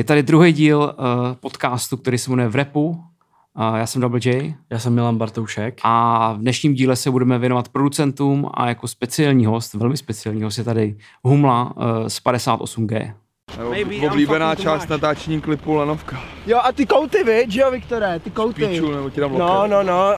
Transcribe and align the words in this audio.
Je 0.00 0.04
tady 0.04 0.22
druhý 0.22 0.52
díl 0.52 0.78
uh, 0.78 1.34
podcastu, 1.40 1.96
který 1.96 2.18
se 2.18 2.30
jmenuje 2.30 2.48
V 2.48 2.54
repu. 2.54 2.88
Uh, 2.88 3.76
já 3.76 3.86
jsem 3.86 4.02
Double 4.02 4.20
J. 4.24 4.54
Já 4.70 4.78
jsem 4.78 4.94
Milan 4.94 5.18
Bartoušek. 5.18 5.80
A 5.82 6.32
v 6.32 6.38
dnešním 6.38 6.74
díle 6.74 6.96
se 6.96 7.10
budeme 7.10 7.38
věnovat 7.38 7.68
producentům 7.68 8.50
a 8.54 8.68
jako 8.68 8.88
speciální 8.88 9.46
host, 9.46 9.74
velmi 9.74 9.96
speciální 9.96 10.42
host 10.42 10.58
je 10.58 10.64
tady 10.64 10.96
Humla 11.24 11.76
uh, 11.76 12.06
z 12.08 12.22
58G. 12.24 13.14
Oblíbená 14.06 14.54
část 14.54 14.88
natáčení 14.88 15.40
klipu 15.40 15.74
Lanovka. 15.74 16.20
Jo 16.46 16.58
a 16.64 16.72
ty 16.72 16.86
kouty, 16.86 17.24
viď, 17.24 17.50
že 17.50 17.60
jo, 17.60 17.70
Viktore, 17.70 18.18
ty 18.20 18.30
kouty. 18.30 18.66
Píču, 18.66 18.90
nebo 18.92 19.10
ti 19.10 19.20
dám 19.20 19.38
No, 19.38 19.66
no, 19.66 19.82
no. 19.82 20.14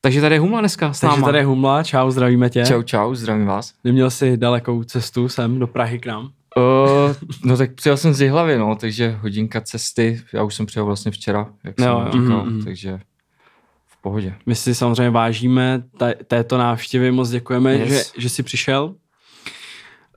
Takže 0.00 0.20
tady 0.20 0.34
je 0.34 0.40
Humla 0.40 0.60
dneska 0.60 0.92
s 0.92 1.00
Takže 1.00 1.16
náma. 1.16 1.26
tady 1.26 1.38
je 1.38 1.44
Humla, 1.44 1.82
čau, 1.82 2.10
zdravíme 2.10 2.50
tě. 2.50 2.64
Čau, 2.66 2.82
čau, 2.82 3.14
zdravím 3.14 3.46
vás. 3.46 3.72
Neměl 3.84 4.10
jsi 4.10 4.36
dalekou 4.36 4.84
cestu 4.84 5.28
sem 5.28 5.58
do 5.58 5.66
Prahy 5.66 5.98
k 5.98 6.06
nám? 6.06 6.30
Uh, 6.56 7.14
no 7.44 7.56
tak 7.56 7.74
přijel 7.74 7.96
jsem 7.96 8.14
z 8.14 8.20
Jihlavy, 8.20 8.58
no, 8.58 8.76
takže 8.76 9.18
hodinka 9.22 9.60
cesty, 9.60 10.20
já 10.32 10.42
už 10.42 10.54
jsem 10.54 10.66
přijel 10.66 10.86
vlastně 10.86 11.10
včera, 11.10 11.52
jak 11.64 11.80
jsem 11.80 11.88
jo, 11.88 12.00
jo. 12.00 12.22
říkal, 12.22 12.44
mhm. 12.44 12.64
takže 12.64 13.00
v 13.86 14.00
pohodě. 14.02 14.34
My 14.46 14.54
si 14.54 14.74
samozřejmě 14.74 15.10
vážíme 15.10 15.82
té- 15.98 16.14
této 16.26 16.58
návštěvy, 16.58 17.10
moc 17.10 17.30
děkujeme, 17.30 17.74
Yes. 17.74 17.88
že, 17.88 18.20
že 18.20 18.28
jsi 18.28 18.42
přišel. 18.42 18.94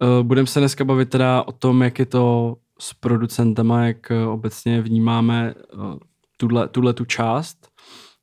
Uh, 0.01 0.23
Budeme 0.23 0.47
se 0.47 0.59
dneska 0.59 0.85
bavit 0.85 1.09
teda 1.09 1.43
o 1.47 1.51
tom, 1.51 1.81
jak 1.81 1.99
je 1.99 2.05
to 2.05 2.55
s 2.79 2.93
producentama, 2.93 3.85
jak 3.85 3.97
uh, 4.11 4.33
obecně 4.33 4.81
vnímáme 4.81 5.53
uh, 5.73 5.95
tuhle, 6.37 6.67
tuhle 6.67 6.93
tu 6.93 7.05
část, 7.05 7.57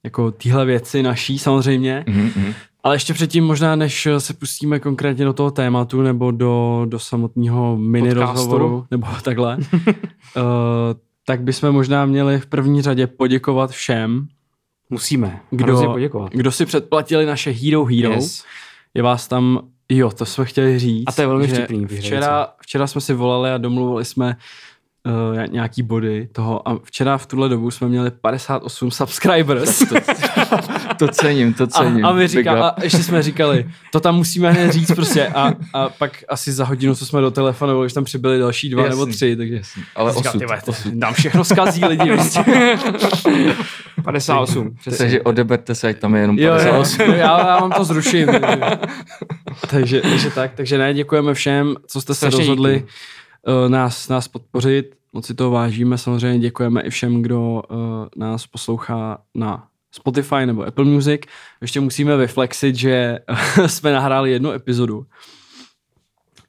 jako 0.05 0.30
tyhle 0.30 0.65
věci 0.65 1.02
naší 1.02 1.38
samozřejmě. 1.38 2.05
Mhm, 2.09 2.33
mhm. 2.37 2.55
Ale 2.87 2.95
ještě 2.95 3.15
předtím 3.15 3.45
možná, 3.45 3.77
než 3.77 4.09
se 4.19 4.35
pustíme 4.35 4.81
konkrétně 4.81 5.25
do 5.25 5.33
toho 5.33 5.51
tématu 5.51 6.03
nebo 6.03 6.31
do, 6.31 6.87
do 6.89 6.99
samotného 6.99 7.77
mini 7.77 8.09
Podcastu. 8.09 8.33
rozhovoru, 8.33 8.87
nebo 8.91 9.07
takhle, 9.23 9.57
uh, 9.57 9.63
tak 11.27 11.41
bychom 11.43 11.73
možná 11.73 12.07
měli 12.07 12.41
v 12.41 12.47
první 12.47 12.83
řadě 12.83 13.07
poděkovat 13.07 13.71
všem, 13.71 14.27
Musíme. 14.91 15.41
Kdo- 15.51 15.93
poděkovat. 15.93 16.33
kdo 16.33 16.52
si 16.52 16.66
předplatili 16.66 17.27
naše 17.27 17.51
Hero 17.51 17.85
Hero. 17.85 18.13
Yes. 18.13 18.45
Je 18.95 19.03
vás 19.03 19.29
tam, 19.29 19.60
jo, 19.88 20.10
to 20.10 20.25
jsme 20.25 20.45
chtěli 20.45 20.79
říct. 20.79 21.05
A 21.07 21.13
to 21.13 21.21
je 21.21 21.27
velmi 21.27 21.47
vtipný, 21.47 21.87
Včera, 21.87 22.49
včera 22.63 22.87
jsme 22.87 23.01
si 23.01 23.15
volali 23.15 23.51
a 23.51 23.59
domluvili 23.59 24.05
jsme 24.05 24.37
uh, 25.07 25.52
nějaký 25.52 25.82
body 25.82 26.29
toho 26.32 26.68
a 26.68 26.79
včera 26.85 27.18
v 27.18 27.26
tuhle 27.26 27.49
dobu 27.49 27.71
jsme 27.71 27.88
měli 27.88 28.10
58 28.10 28.90
subscribers. 28.90 29.82
To 30.98 31.09
cením, 31.09 31.54
to 31.54 31.66
cením. 31.66 32.04
A, 32.04 32.09
a, 32.09 32.13
my 32.13 32.29
říká, 32.29 32.68
a 32.68 32.82
ještě 32.82 33.02
jsme 33.02 33.23
říkali, 33.23 33.66
to 33.93 34.01
tam 34.01 34.16
musíme 34.16 34.52
hned 34.52 34.73
říct 34.73 34.93
prostě 34.95 35.26
a, 35.26 35.52
a 35.73 35.88
pak 35.88 36.24
asi 36.29 36.52
za 36.52 36.65
hodinu, 36.65 36.95
co 36.95 37.07
jsme 37.07 37.21
do 37.21 37.30
telefonu, 37.30 37.80
už 37.80 37.93
tam 37.93 38.04
přibyli 38.04 38.38
další 38.38 38.71
dva 38.71 38.82
Jasný, 38.82 39.01
nebo 39.01 39.13
tři, 39.13 39.37
takže 39.37 39.54
Jasný, 39.54 39.82
ale 39.96 40.13
říká, 40.13 40.30
osud, 40.30 40.43
to 40.65 40.71
osud. 40.71 40.95
nám 40.95 41.15
všechno 41.15 41.45
zkazí 41.45 41.85
lidi. 41.85 42.13
Prostě. 42.13 42.45
58. 44.04 44.74
přesně. 44.80 44.98
Takže 44.98 45.23
odeberte 45.23 45.74
se, 45.74 45.88
ať 45.88 45.98
tam 45.98 46.15
je 46.15 46.20
jenom 46.20 46.38
Jo, 46.38 46.52
jo, 46.52 46.59
58. 46.59 47.01
jo, 47.01 47.13
já, 47.13 47.38
já 47.38 47.60
vám 47.60 47.73
to 47.73 47.85
zruším. 47.85 48.29
takže, 49.70 50.01
takže 50.01 50.30
tak, 50.30 50.51
takže 50.54 50.79
ne, 50.79 50.95
děkujeme 50.95 51.35
všem, 51.35 51.74
co 51.87 52.01
jste 52.01 52.15
se 52.15 52.18
Strašně 52.18 52.38
rozhodli 52.38 52.74
díky. 52.74 52.87
Uh, 53.47 53.69
nás, 53.71 54.09
nás 54.09 54.29
podpořit. 54.29 54.95
Moc 55.13 55.27
si 55.27 55.35
toho 55.35 55.51
vážíme, 55.51 55.99
samozřejmě 55.99 56.39
děkujeme 56.39 56.83
i 56.83 56.91
všem, 56.91 57.23
kdo 57.23 57.41
uh, 57.41 57.77
nás 58.16 58.47
poslouchá 58.47 59.19
na 59.35 59.66
Spotify 59.93 60.47
nebo 60.47 60.63
Apple 60.66 60.85
Music. 60.85 61.21
Ještě 61.61 61.80
musíme 61.80 62.16
vyflexit, 62.16 62.77
že 62.77 63.19
jsme 63.66 63.93
nahráli 63.93 64.31
jednu 64.33 64.50
epizodu 64.53 65.06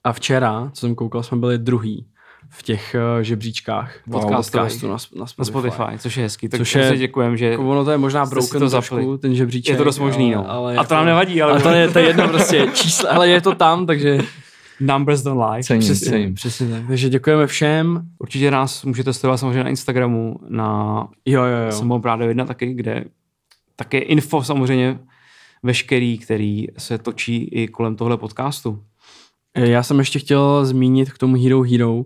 a 0.03 0.13
včera, 0.13 0.69
co 0.73 0.79
jsem 0.79 0.95
koukal, 0.95 1.23
jsme 1.23 1.37
byli 1.37 1.57
druhý 1.57 2.07
v 2.49 2.63
těch 2.63 2.95
uh, 3.15 3.21
žebříčkách 3.23 3.95
Wow. 4.07 4.21
podcastu 4.21 4.87
na, 4.87 4.93
na 4.93 4.97
Spotify. 5.27 5.37
Na 5.39 5.45
Spotify, 5.45 5.97
což 5.99 6.17
je 6.17 6.23
hezký. 6.23 6.49
Tak 6.49 6.57
Což 6.59 6.75
je- 6.75 6.83
je, 6.85 6.97
děkujeme, 6.97 7.37
že 7.37 7.45
Jako 7.45 7.69
ono 7.69 7.85
to 7.85 7.91
je 7.91 7.97
možná 7.97 8.25
broken 8.25 8.59
to 8.61 8.69
trošku, 8.69 9.17
ten 9.17 9.35
žebříček. 9.35 9.71
je 9.73 9.77
to 9.77 9.83
dost 9.83 9.99
možný. 9.99 10.31
No. 10.31 10.39
Ale, 10.51 10.57
ale 10.57 10.75
a 10.77 10.83
to 10.83 10.93
nám 10.95 11.05
nevadí, 11.05 11.41
ale, 11.41 11.51
ale 11.51 11.61
to 11.61 11.69
je, 11.69 11.87
to 11.89 11.99
je 11.99 12.05
jedno 12.07 12.27
prostě 12.27 12.67
číslo, 12.73 13.11
ale 13.13 13.27
je 13.29 13.41
to 13.41 13.55
tam, 13.55 13.85
takže 13.85 14.17
numbers 14.79 15.21
don't 15.23 15.51
lie. 15.51 15.63
Cením, 15.63 15.81
přesně, 15.81 16.09
cením. 16.09 16.33
přesně 16.33 16.67
tak. 16.69 16.87
Takže 16.87 17.09
děkujeme 17.09 17.47
všem. 17.47 18.01
Určitě 18.19 18.51
nás 18.51 18.83
můžete 18.83 19.13
sledovat 19.13 19.37
samozřejmě 19.37 19.63
na 19.63 19.69
Instagramu, 19.69 20.39
na 20.49 21.07
Jo, 21.25 21.43
jo, 21.43 21.57
jo. 21.65 21.71
Samo 21.71 21.99
Prádo 21.99 22.23
1 22.25 22.45
taky, 22.45 22.73
kde 22.73 23.05
také 23.75 23.97
info 23.99 24.43
samozřejmě 24.43 24.99
veškerý, 25.63 26.17
který 26.17 26.67
se 26.77 26.97
točí 26.97 27.43
i 27.43 27.67
kolem 27.67 27.95
tohle 27.95 28.17
podcastu. 28.17 28.83
Já 29.57 29.83
jsem 29.83 29.99
ještě 29.99 30.19
chtěl 30.19 30.65
zmínit 30.65 31.11
k 31.11 31.17
tomu 31.17 31.43
Hero 31.43 31.61
Hero, 31.61 32.01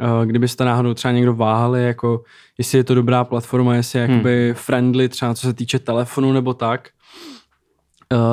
eh, 0.00 0.26
kdybyste 0.26 0.64
náhodou 0.64 0.94
třeba 0.94 1.12
někdo 1.12 1.34
váhali, 1.34 1.84
jako 1.84 2.22
jestli 2.58 2.78
je 2.78 2.84
to 2.84 2.94
dobrá 2.94 3.24
platforma, 3.24 3.74
jestli 3.74 3.98
je 3.98 4.04
Hmm. 4.04 4.14
jakoby 4.14 4.54
friendly, 4.56 5.08
třeba 5.08 5.34
co 5.34 5.46
se 5.46 5.52
týče 5.52 5.78
telefonu 5.78 6.32
nebo 6.32 6.54
tak, 6.54 6.88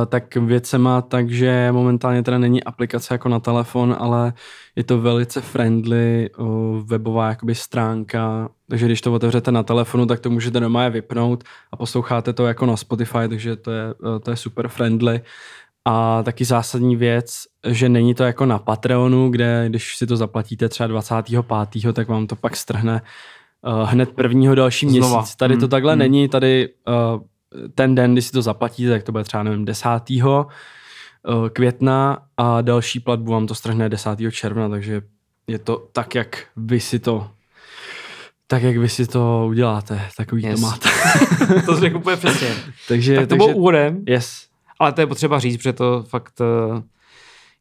tak 0.05 0.35
věc 0.35 0.67
se 0.67 0.77
má 0.77 1.01
tak, 1.01 1.29
že 1.29 1.69
momentálně 1.71 2.23
teda 2.23 2.37
není 2.37 2.63
aplikace 2.63 3.13
jako 3.13 3.29
na 3.29 3.39
telefon, 3.39 3.95
ale 3.99 4.33
je 4.75 4.83
to 4.83 5.01
velice 5.01 5.41
friendly 5.41 6.29
eh, 6.29 6.43
webová 6.83 7.29
jakoby 7.29 7.55
stránka, 7.55 8.49
takže 8.69 8.85
když 8.85 9.01
to 9.01 9.13
otevřete 9.13 9.51
na 9.51 9.63
telefonu, 9.63 10.05
tak 10.05 10.19
to 10.19 10.29
můžete 10.29 10.59
doma 10.59 10.83
je 10.83 10.89
vypnout 10.89 11.43
a 11.71 11.75
posloucháte 11.77 12.33
to 12.33 12.47
jako 12.47 12.65
na 12.65 12.77
Spotify, 12.77 13.27
takže 13.29 13.55
to 13.55 13.71
je, 13.71 13.83
eh, 14.15 14.19
to 14.19 14.31
je 14.31 14.37
super 14.37 14.67
friendly. 14.67 15.21
A 15.85 16.23
taky 16.23 16.45
zásadní 16.45 16.95
věc, 16.95 17.35
že 17.67 17.89
není 17.89 18.15
to 18.15 18.23
jako 18.23 18.45
na 18.45 18.59
Patreonu, 18.59 19.29
kde 19.29 19.65
když 19.69 19.95
si 19.95 20.07
to 20.07 20.17
zaplatíte 20.17 20.69
třeba 20.69 20.87
25. 20.87 21.93
tak 21.93 22.07
vám 22.07 22.27
to 22.27 22.35
pak 22.35 22.55
strhne 22.55 23.01
uh, 23.61 23.89
hned 23.89 24.09
prvního 24.09 24.55
další 24.55 24.89
Znova. 24.89 25.17
měsíc. 25.17 25.35
Tady 25.35 25.53
to 25.55 25.59
Hmm, 25.59 25.69
takhle 25.69 25.93
hmm. 25.93 25.99
není, 25.99 26.29
tady 26.29 26.69
uh, 26.87 27.21
ten 27.75 27.95
den, 27.95 28.13
kdy 28.13 28.21
si 28.21 28.31
to 28.31 28.41
zaplatíte, 28.41 28.91
tak 28.91 29.03
to 29.03 29.11
bude 29.11 29.23
třeba 29.23 29.43
nevím 29.43 29.65
10. 29.65 29.89
uh, 30.09 30.43
května 31.53 32.17
a 32.37 32.61
další 32.61 32.99
platbu 32.99 33.31
vám 33.31 33.47
to 33.47 33.55
strhne 33.55 33.89
10. 33.89 34.09
června, 34.31 34.69
takže 34.69 35.01
je 35.47 35.59
to 35.59 35.87
tak, 35.91 36.15
jak 36.15 36.45
vy 36.55 36.79
si 36.79 36.99
to 36.99 37.29
tak, 38.47 38.63
jak 38.63 38.77
vy 38.77 38.89
si 38.89 39.07
to 39.07 39.45
uděláte, 39.49 40.01
takový 40.17 40.43
Yes. 40.43 40.59
to 40.61 40.65
máte. 40.65 40.89
to 41.65 41.75
řekl 41.79 41.97
úplně 41.97 42.17
přesně. 42.17 42.47
takže, 42.87 43.15
Tak 43.15 43.23
to 43.25 43.27
takže, 43.29 43.37
bylo 43.37 43.57
úvodem, 43.57 44.03
yes. 44.07 44.47
ale 44.79 44.91
to 44.93 45.01
je 45.01 45.07
potřeba 45.07 45.39
říct, 45.39 45.57
protože 45.57 45.73
to 45.73 46.03
fakt 46.03 46.41
eh, 46.41 46.81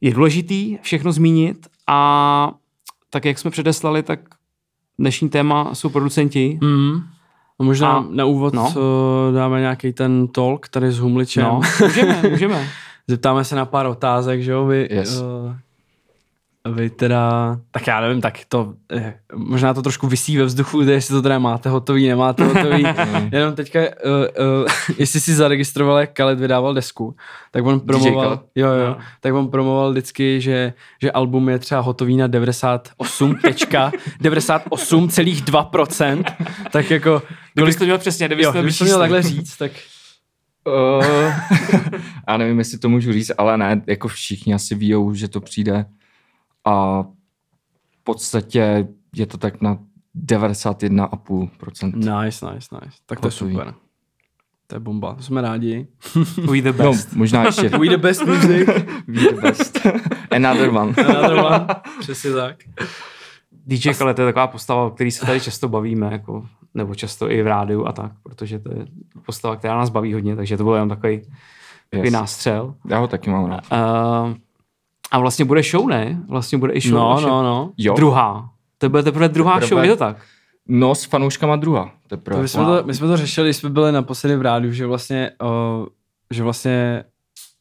je 0.00 0.14
důležitý 0.14 0.78
všechno 0.82 1.12
zmínit 1.12 1.66
a 1.86 2.52
tak, 3.10 3.24
jak 3.24 3.38
jsme 3.38 3.50
předeslali, 3.50 4.02
tak 4.02 4.20
dnešní 4.98 5.28
téma 5.28 5.74
jsou 5.74 5.88
producenti. 5.88 6.58
Mm. 6.62 7.00
A 7.60 7.64
možná 7.64 7.92
A- 7.92 8.04
na 8.10 8.24
úvod 8.24 8.54
no. 8.54 8.72
no. 8.76 9.32
dáme 9.34 9.60
nějaký 9.60 9.92
ten 9.92 10.28
talk 10.28 10.68
tady 10.68 10.92
s 10.92 10.98
Humličem. 10.98 11.44
No, 11.44 11.60
No. 11.80 11.86
můžeme, 11.86 12.22
můžeme. 12.30 12.68
Zeptáme 13.08 13.44
se 13.44 13.56
na 13.56 13.64
pár 13.66 13.86
otázek, 13.86 14.42
že 14.42 14.52
jo? 14.52 14.66
Vy, 14.66 14.88
Yes. 14.90 15.20
uh, 15.20 15.54
vy 16.74 16.90
teda, 16.90 17.56
tak 17.70 17.86
já 17.86 18.00
nevím, 18.00 18.20
tak 18.20 18.38
to, 18.48 18.74
eh, 18.92 19.14
možná 19.36 19.74
to 19.74 19.82
trošku 19.82 20.06
vysí 20.06 20.36
ve 20.36 20.44
vzduchu, 20.44 20.80
jestli 20.80 21.14
to 21.14 21.22
teda 21.22 21.38
máte 21.38 21.68
hotový, 21.68 22.08
nemáte 22.08 22.44
hotový. 22.44 22.84
Jenom 23.32 23.54
teďka, 23.54 23.80
uh, 23.80 23.86
uh, 24.60 24.66
jestli 24.98 25.20
si 25.20 25.34
zaregistroval, 25.34 25.98
jak 25.98 26.12
Khaled 26.12 26.40
vydával 26.40 26.74
desku, 26.74 27.16
tak 27.50 27.66
on 27.66 27.80
promoval, 27.80 28.40
jo, 28.54 28.68
jo, 28.68 28.86
No. 28.88 28.96
tak 29.20 29.34
on 29.34 29.48
promoval 29.48 29.90
vždycky, 29.90 30.40
že, 30.40 30.72
že 31.02 31.12
album 31.12 31.48
je 31.48 31.58
třeba 31.58 31.80
hotový 31.80 32.16
na 32.16 32.26
98 32.26 33.34
tečka, 33.34 33.92
98,2%, 34.22 36.24
tak 36.72 36.90
jako, 36.90 37.22
Kdybys 37.62 37.76
to 37.76 37.84
měl 37.84 37.98
přesně, 37.98 38.26
kdybys 38.26 38.44
jo, 38.44 38.52
to 38.52 38.58
kdybych 38.58 38.78
to 38.78 38.84
měl 38.84 38.98
takhle 38.98 39.22
říct, 39.22 39.56
tak 39.56 39.72
Uh, 40.66 41.04
já 42.28 42.36
nevím, 42.36 42.58
jestli 42.58 42.78
to 42.78 42.88
můžu 42.88 43.12
říct, 43.12 43.30
ale 43.38 43.58
ne, 43.58 43.82
jako 43.86 44.08
všichni 44.08 44.54
asi 44.54 44.74
ví, 44.74 44.94
že 45.12 45.28
to 45.28 45.40
přijde 45.40 45.84
a 46.64 47.02
v 47.02 48.04
podstatě 48.04 48.88
je 49.16 49.26
to 49.26 49.38
tak 49.38 49.60
na 49.60 49.78
91,5%. 50.26 51.94
Nice, 51.94 52.46
nice, 52.52 52.68
nice. 52.72 52.96
Tak 53.06 53.20
to 53.20 53.26
je 53.26 53.30
super. 53.30 53.74
To 54.66 54.76
je 54.76 54.80
bomba, 54.80 55.14
to 55.14 55.22
jsme 55.22 55.40
rádi. 55.40 55.86
We 56.50 56.62
the 56.62 56.72
No, 56.78 56.90
best. 56.92 57.12
možná 57.12 57.44
ještě 57.44 57.68
We 57.78 57.88
the 57.88 57.96
best 57.96 58.26
music. 58.26 58.68
We 59.06 59.20
the 59.20 59.40
best. 59.40 59.78
Another 60.30 60.68
one. 60.68 60.94
Another 61.06 61.38
one. 61.38 61.66
Přesně 62.00 62.32
tak. 62.32 62.56
DJ 63.66 63.90
Khaled 63.94 64.16
to 64.16 64.22
je 64.22 64.26
taková 64.28 64.46
postava, 64.46 64.84
o 64.84 64.90
který 64.90 65.10
se 65.10 65.26
tady 65.26 65.40
často 65.40 65.68
bavíme, 65.68 66.08
jako, 66.12 66.46
nebo 66.74 66.94
často 66.94 67.30
i 67.30 67.42
v 67.42 67.46
rádiu 67.46 67.86
a 67.86 67.92
tak, 67.92 68.12
protože 68.22 68.58
to 68.58 68.72
je 68.74 68.86
postava, 69.26 69.56
která 69.56 69.76
nás 69.76 69.90
baví 69.90 70.14
hodně, 70.14 70.36
takže 70.36 70.56
to 70.56 70.64
byl 70.64 70.72
jenom 70.74 70.88
takový, 70.88 71.20
takový 71.90 72.06
Yes. 72.06 72.12
nástřel. 72.12 72.74
Já 72.88 72.98
ho 72.98 73.08
taky 73.08 73.30
mám 73.30 73.46
rád. 73.46 73.60
Uh, 73.72 74.34
a 75.10 75.18
vlastně 75.18 75.44
bude 75.44 75.62
show, 75.62 75.88
ne? 75.88 76.22
Vlastně 76.28 76.58
bude 76.58 76.72
i 76.72 76.80
show. 76.80 76.98
No, 76.98 77.08
vaše. 77.08 77.26
no, 77.26 77.42
no. 77.42 77.72
Jo. 77.76 77.94
Druhá. 77.96 78.50
To 78.78 78.88
bude 78.88 79.02
teprve 79.02 79.28
druhá 79.28 79.58
Teprve- 79.60 79.68
show, 79.68 79.82
je 79.84 79.88
to 79.90 79.96
tak? 79.96 80.16
No, 80.68 80.94
s 80.94 81.04
fanouškama 81.04 81.56
druhá. 81.56 81.90
Teprve. 82.08 82.36
To 82.36 82.42
my, 82.42 82.48
jsme 82.48 82.64
Wow. 82.64 82.78
to, 82.80 82.86
my 82.86 82.94
jsme 82.94 83.06
to 83.06 83.16
řešili, 83.16 83.46
když 83.48 83.56
jsme 83.56 83.70
byli 83.70 83.92
naposledy 83.92 84.36
v 84.36 84.42
rádiu, 84.42 84.72
že 84.72 84.86
vlastně, 84.86 85.30
uh, 85.42 85.86
že 86.30 86.42
vlastně 86.42 87.04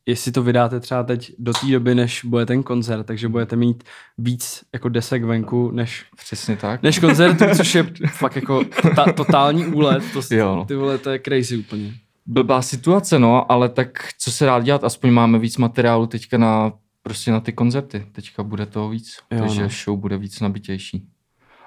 jestli 0.08 0.32
to 0.32 0.44
vydáte 0.44 0.80
třeba 0.80 1.04
teď 1.04 1.32
do 1.40 1.54
té 1.54 1.68
doby, 1.72 1.96
než 1.96 2.26
bude 2.26 2.46
ten 2.46 2.64
koncert, 2.64 3.04
takže 3.04 3.28
budete 3.28 3.56
mít 3.56 3.84
víc 4.18 4.64
jako 4.74 4.90
desek 4.90 5.24
venku, 5.24 5.72
než, 5.72 6.06
Přesně 6.16 6.58
tak. 6.58 6.84
než 6.84 7.00
koncertů, 7.00 7.46
což 7.58 7.76
je 7.76 7.86
fakt 8.12 8.36
jako 8.36 8.64
ta, 8.96 9.12
totální 9.14 9.66
úlet. 9.66 10.04
To, 10.14 10.36
Jo, 10.36 10.56
no. 10.56 10.66
Ty 10.66 10.76
vole, 10.76 10.98
to 10.98 11.10
je 11.10 11.20
crazy 11.20 11.58
úplně. 11.58 11.94
Blbá 12.26 12.62
situace, 12.62 13.20
no, 13.20 13.52
ale 13.52 13.70
tak 13.70 13.90
co 14.20 14.32
se 14.32 14.46
dá 14.46 14.60
dělat, 14.60 14.84
aspoň 14.84 15.12
máme 15.12 15.40
víc 15.40 15.58
materiálu 15.58 16.08
teďka 16.08 16.38
na, 16.38 16.74
prostě 17.04 17.32
na 17.32 17.40
ty 17.40 17.54
koncerty. 17.54 18.06
Teďka 18.12 18.44
bude 18.44 18.66
toho 18.66 18.90
víc, 18.90 19.18
Jo, 19.32 19.40
takže 19.40 19.62
no. 19.62 19.70
show 19.70 20.00
bude 20.00 20.18
víc 20.18 20.40
nabitější. 20.40 21.08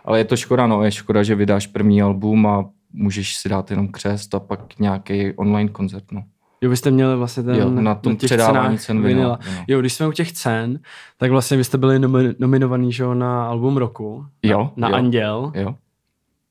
Ale 0.05 0.19
je 0.19 0.25
to 0.25 0.37
škoda, 0.37 0.67
no, 0.67 0.85
je 0.85 0.91
škoda, 0.91 1.23
že 1.23 1.35
vydáš 1.35 1.67
první 1.67 2.03
album 2.03 2.47
a 2.47 2.65
můžeš 2.93 3.37
si 3.37 3.49
dát 3.49 3.71
jenom 3.71 3.89
křest 3.89 4.35
a 4.35 4.41
pak 4.41 4.79
nějaký 4.79 5.33
online 5.33 5.71
koncert, 5.71 6.13
no. 6.13 6.23
Jo, 6.61 6.71
vy 6.71 6.77
jste 6.77 6.91
měli 6.91 7.17
vlastně 7.17 7.43
ten 7.43 7.55
Jo, 7.55 7.71
na 7.71 7.95
tom 7.95 8.17
těch 8.17 8.29
předávání 8.29 8.79
cen 8.79 9.03
vinila. 9.03 9.39
vinila, 9.45 9.59
jo. 9.59 9.65
Jo, 9.69 9.81
když 9.81 9.93
jsme 9.93 10.07
u 10.09 10.12
těch 10.12 10.33
cen, 10.33 10.79
tak 11.17 11.31
vlastně 11.31 11.57
vy 11.57 11.65
jste 11.65 11.79
byli 11.79 11.99
nomi- 11.99 12.35
nominovaný 12.39 12.93
že 12.93 13.03
jo, 13.03 13.15
na 13.15 13.47
album 13.49 13.77
roku, 13.77 14.27
Jo, 14.43 14.73
na 14.77 14.89
jo, 14.89 14.95
Anděl, 14.95 15.53
jo. 15.55 15.75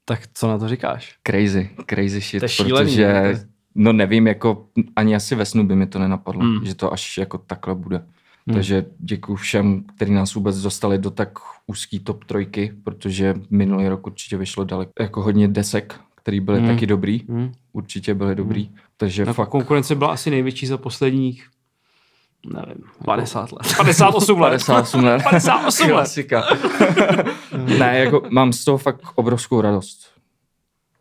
tak 0.06 0.20
co 0.34 0.48
na 0.48 0.58
to 0.58 0.68
říkáš? 0.68 1.16
Crazy, 1.28 1.70
crazy 1.90 2.22
shit, 2.22 2.40
To 2.40 2.46
je 2.46 2.50
šílený, 2.50 2.90
protože, 2.90 3.08
ne? 3.14 3.48
No 3.76 3.94
nevím, 3.94 4.28
jako 4.28 4.66
ani 4.96 5.16
asi 5.16 5.36
ve 5.36 5.46
snu 5.46 5.68
by 5.68 5.76
mi 5.76 5.88
to 5.88 6.00
nenapadlo, 6.00 6.42
Mm. 6.44 6.66
že 6.66 6.76
to 6.76 6.94
až 6.94 7.18
jako 7.18 7.38
takhle 7.38 7.76
bude. 7.76 8.04
Mm. 8.46 8.54
Takže 8.54 8.86
děkuji 9.00 9.36
všem, 9.36 9.84
kteří 9.96 10.14
nás 10.14 10.34
vůbec 10.36 10.62
dostali 10.62 10.98
do 10.98 11.12
tak 11.12 11.30
úzký 11.68 12.00
top 12.00 12.24
trojky, 12.24 12.74
protože 12.84 13.36
minulý 13.50 13.88
rok 13.88 14.08
určitě 14.08 14.38
vyšlo 14.38 14.64
daleko, 14.64 14.92
jako 15.00 15.22
hodně 15.22 15.48
desek, 15.48 15.96
který 16.16 16.40
byly 16.40 16.60
Mm. 16.60 16.66
mm. 16.68 16.74
taky 16.76 16.88
dobrý, 16.88 17.22
Hmm. 17.30 17.52
určitě 17.74 18.14
byly 18.14 18.36
dobrý, 18.36 18.64
mm. 18.72 18.76
Takže 19.00 19.26
Ta 19.26 19.34
fakt 19.34 19.50
konkurence 19.50 19.96
byla 19.96 20.12
asi 20.12 20.30
největší 20.30 20.68
za 20.68 20.78
posledních, 20.78 21.48
nevím, 22.54 22.84
50 23.06 23.52
let. 23.52 23.76
58 23.78 24.42
let. 24.42 24.50
58 24.50 25.04
let. 25.04 25.24
58 25.24 25.88
let. 25.88 25.94
Klasika. 25.94 26.44
ne, 27.80 28.00
jako 28.00 28.22
mám 28.30 28.54
z 28.54 28.66
toho 28.66 28.78
fakt 28.78 29.02
obrovskou 29.16 29.62
radost. 29.62 30.08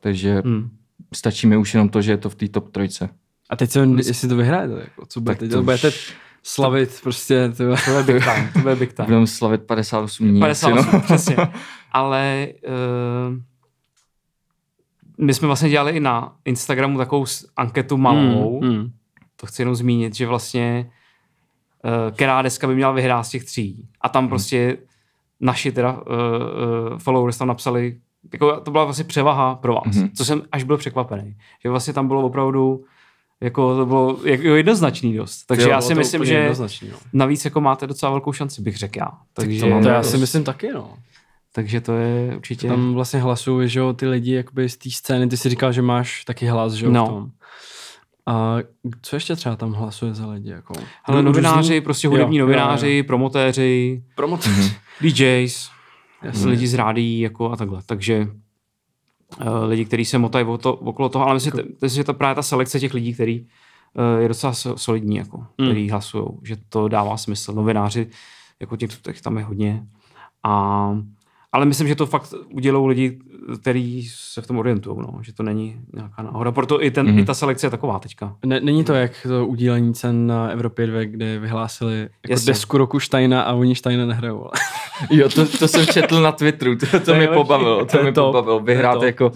Takže 0.00 0.42
Hmm. 0.44 0.70
stačí 1.14 1.46
mi 1.46 1.56
už 1.56 1.74
jenom 1.74 1.88
to, 1.88 2.02
že 2.02 2.12
je 2.12 2.16
to 2.16 2.30
v 2.30 2.34
té 2.34 2.48
top 2.48 2.70
trojce. 2.72 3.08
A 3.50 3.56
teď 3.56 3.70
se, 3.70 3.86
jestli 4.06 4.28
to 4.28 4.36
vyhrajete, 4.36 4.74
jako, 4.80 5.06
co 5.06 5.20
budete 5.20 5.48
dělat? 5.48 5.60
to 5.60 5.64
Budete 5.64 5.88
už- 5.88 6.14
slavit 6.42 7.00
prostě. 7.02 7.52
To 7.56 7.62
je 7.90 8.02
big 8.02 8.24
time, 8.24 8.62
to 8.62 8.68
je 8.68 8.76
big 8.76 8.92
time. 8.92 9.06
Budeme 9.06 9.26
slavit 9.26 9.62
58 9.62 10.28
dní. 10.28 10.42
asi, 10.42 10.66
58, 10.66 10.90
no. 10.92 11.00
přesně. 11.00 11.36
Ale 11.92 12.48
uh, 12.68 13.36
my 15.20 15.34
jsme 15.34 15.46
vlastně 15.46 15.70
dělali 15.70 15.92
i 15.92 16.00
na 16.00 16.36
Instagramu 16.44 16.98
takovou 16.98 17.24
anketu 17.56 17.96
malou, 17.96 18.60
Mm, 18.62 18.68
mm. 18.68 18.90
to 19.36 19.46
chci 19.46 19.62
jenom 19.62 19.74
zmínit, 19.74 20.14
že 20.14 20.26
vlastně 20.26 20.90
uh, 21.84 22.14
která 22.14 22.42
deska 22.42 22.66
by 22.66 22.74
měla 22.74 22.92
vyhrát 22.92 23.26
z 23.26 23.30
těch 23.30 23.44
tří. 23.44 23.88
A 24.00 24.08
tam 24.08 24.28
prostě 24.28 24.76
naši 25.40 25.72
teda 25.72 25.92
uh, 25.92 25.98
uh, 26.92 26.98
followers 26.98 27.38
tam 27.38 27.48
napsali, 27.48 27.96
jako 28.32 28.60
to 28.60 28.70
byla 28.70 28.84
vlastně 28.84 29.04
převaha 29.04 29.54
pro 29.54 29.74
vás, 29.74 29.96
Mhm. 29.96 30.10
co 30.14 30.24
jsem 30.24 30.42
až 30.52 30.62
byl 30.62 30.76
překvapený. 30.76 31.36
Že 31.62 31.70
vlastně 31.70 31.92
tam 31.94 32.08
bylo 32.08 32.22
opravdu 32.26 32.84
jako 33.40 33.76
to 33.76 33.86
bylo 33.86 34.18
jako 34.24 34.42
jednoznačný 34.42 35.16
dost. 35.16 35.44
Takže 35.46 35.64
Jo, 35.66 35.70
já 35.70 35.80
si 35.80 35.94
to 35.94 35.98
myslím, 35.98 36.24
že 36.24 36.54
no. 36.90 36.96
navíc 37.12 37.44
jako 37.44 37.60
máte 37.60 37.86
docela 37.86 38.12
velkou 38.12 38.32
šanci, 38.32 38.62
bych 38.62 38.76
řekl 38.76 38.98
já. 38.98 39.08
Takže, 39.32 39.60
to 39.60 39.66
mám 39.68 39.82
To 39.82 39.88
já 39.88 40.02
si 40.02 40.18
myslím 40.18 40.44
taky, 40.44 40.72
no. 40.72 40.94
Takže 41.58 41.80
to 41.80 41.92
je 41.92 42.36
určitě... 42.36 42.68
Tam 42.68 42.94
vlastně 42.94 43.20
hlasují, 43.20 43.68
že 43.68 43.78
jo, 43.80 43.92
ty 43.92 44.06
lidi 44.08 44.32
jakoby 44.32 44.68
z 44.68 44.76
té 44.76 44.90
scény, 44.90 45.28
ty 45.28 45.36
si 45.36 45.48
říkal, 45.48 45.72
že 45.72 45.82
máš 45.82 46.24
taky 46.24 46.46
hlas, 46.46 46.72
že 46.72 46.84
jo, 46.86 46.90
No. 46.92 47.04
v 47.04 47.08
tom. 47.08 47.30
A 48.26 48.56
co 49.02 49.16
ještě 49.16 49.36
třeba 49.36 49.56
tam 49.56 49.72
hlasuje 49.72 50.14
za 50.14 50.26
lidi, 50.26 50.50
jako? 50.50 50.74
Ale 51.04 51.20
Rů- 51.20 51.24
novináři, 51.24 51.56
různý- 51.58 51.80
prostě 51.80 52.08
hudební 52.08 52.36
jo, 52.36 52.42
jo, 52.42 52.46
novináři, 52.46 52.96
jo. 52.96 53.04
promotéři, 53.06 54.02
Promotéři. 54.14 54.72
DJs, 55.00 55.70
Jasně. 56.22 56.46
lidi 56.50 56.66
z 56.66 56.74
rádií 56.74 57.20
jako 57.20 57.50
a 57.52 57.56
takhle. 57.56 57.82
Takže 57.86 58.26
uh, 59.40 59.46
lidi, 59.68 59.84
kteří 59.84 60.04
se 60.04 60.18
motají 60.18 60.46
o 60.46 60.58
to, 60.58 60.74
okolo 60.74 61.08
toho, 61.08 61.24
ale 61.24 61.34
myslím, 61.34 61.52
Jako- 61.56 61.88
že 61.88 62.04
to 62.04 62.14
právě 62.14 62.34
ta 62.34 62.42
selekce 62.42 62.80
těch 62.80 62.94
lidí, 62.94 63.14
který 63.14 63.40
uh, 63.40 64.20
je 64.22 64.28
docela 64.28 64.52
so- 64.52 64.76
solidní, 64.76 65.16
jako, 65.16 65.36
Hmm. 65.38 65.68
který 65.68 65.90
hlasují, 65.90 66.24
že 66.42 66.56
to 66.68 66.88
dává 66.88 67.16
smysl. 67.16 67.52
Novináři, 67.52 68.06
jako 68.60 68.76
těch, 68.76 68.98
těch 69.00 69.20
tam 69.20 69.36
je 69.38 69.44
hodně. 69.44 69.82
A, 70.42 70.90
ale 71.52 71.66
myslím, 71.66 71.88
že 71.88 71.94
to 71.94 72.06
fakt 72.06 72.34
udělou 72.54 72.86
lidi, 72.86 73.18
kteří 73.60 74.08
se 74.14 74.42
v 74.42 74.46
tom 74.46 74.58
orientují, 74.58 74.96
no, 75.00 75.18
že 75.22 75.32
to 75.34 75.42
není 75.42 75.76
nějaká 75.94 76.22
náhoda. 76.22 76.52
Proto 76.52 76.84
i, 76.84 76.90
ten, 76.90 77.06
Mhm. 77.06 77.18
i 77.18 77.24
ta 77.24 77.34
selekce 77.34 77.66
je 77.66 77.70
taková 77.70 77.98
teďka. 77.98 78.36
Ne, 78.46 78.60
není 78.60 78.84
to 78.84 78.94
jak 78.94 79.12
to 79.22 79.46
udílení 79.46 79.94
cen 79.94 80.26
na 80.26 80.48
Evropě 80.48 80.86
2, 80.86 81.04
kde 81.04 81.38
vyhlásili 81.38 81.98
jako 82.00 82.10
Jasně. 82.28 82.46
desku 82.52 82.78
roku 82.78 83.00
Steina 83.00 83.42
a 83.42 83.52
oni 83.52 83.74
Steina 83.74 84.06
nehrajou. 84.06 84.40
Ale. 84.40 84.50
Jo, 85.10 85.28
to, 85.28 85.46
to 85.58 85.68
jsem 85.68 85.86
četl 85.86 86.22
na 86.22 86.32
Twitteru, 86.32 86.76
to, 86.76 86.86
to, 86.86 87.00
To 87.00 87.10
mě 87.14 87.20
lepší. 87.20 87.34
pobavilo, 87.34 87.84
To 87.84 87.96
to, 87.96 88.02
mě 88.02 88.12
top. 88.12 88.26
pobavilo. 88.26 88.58
To 88.58 88.64
Vyhrát 88.64 88.94
top. 88.94 89.02
jako 89.02 89.32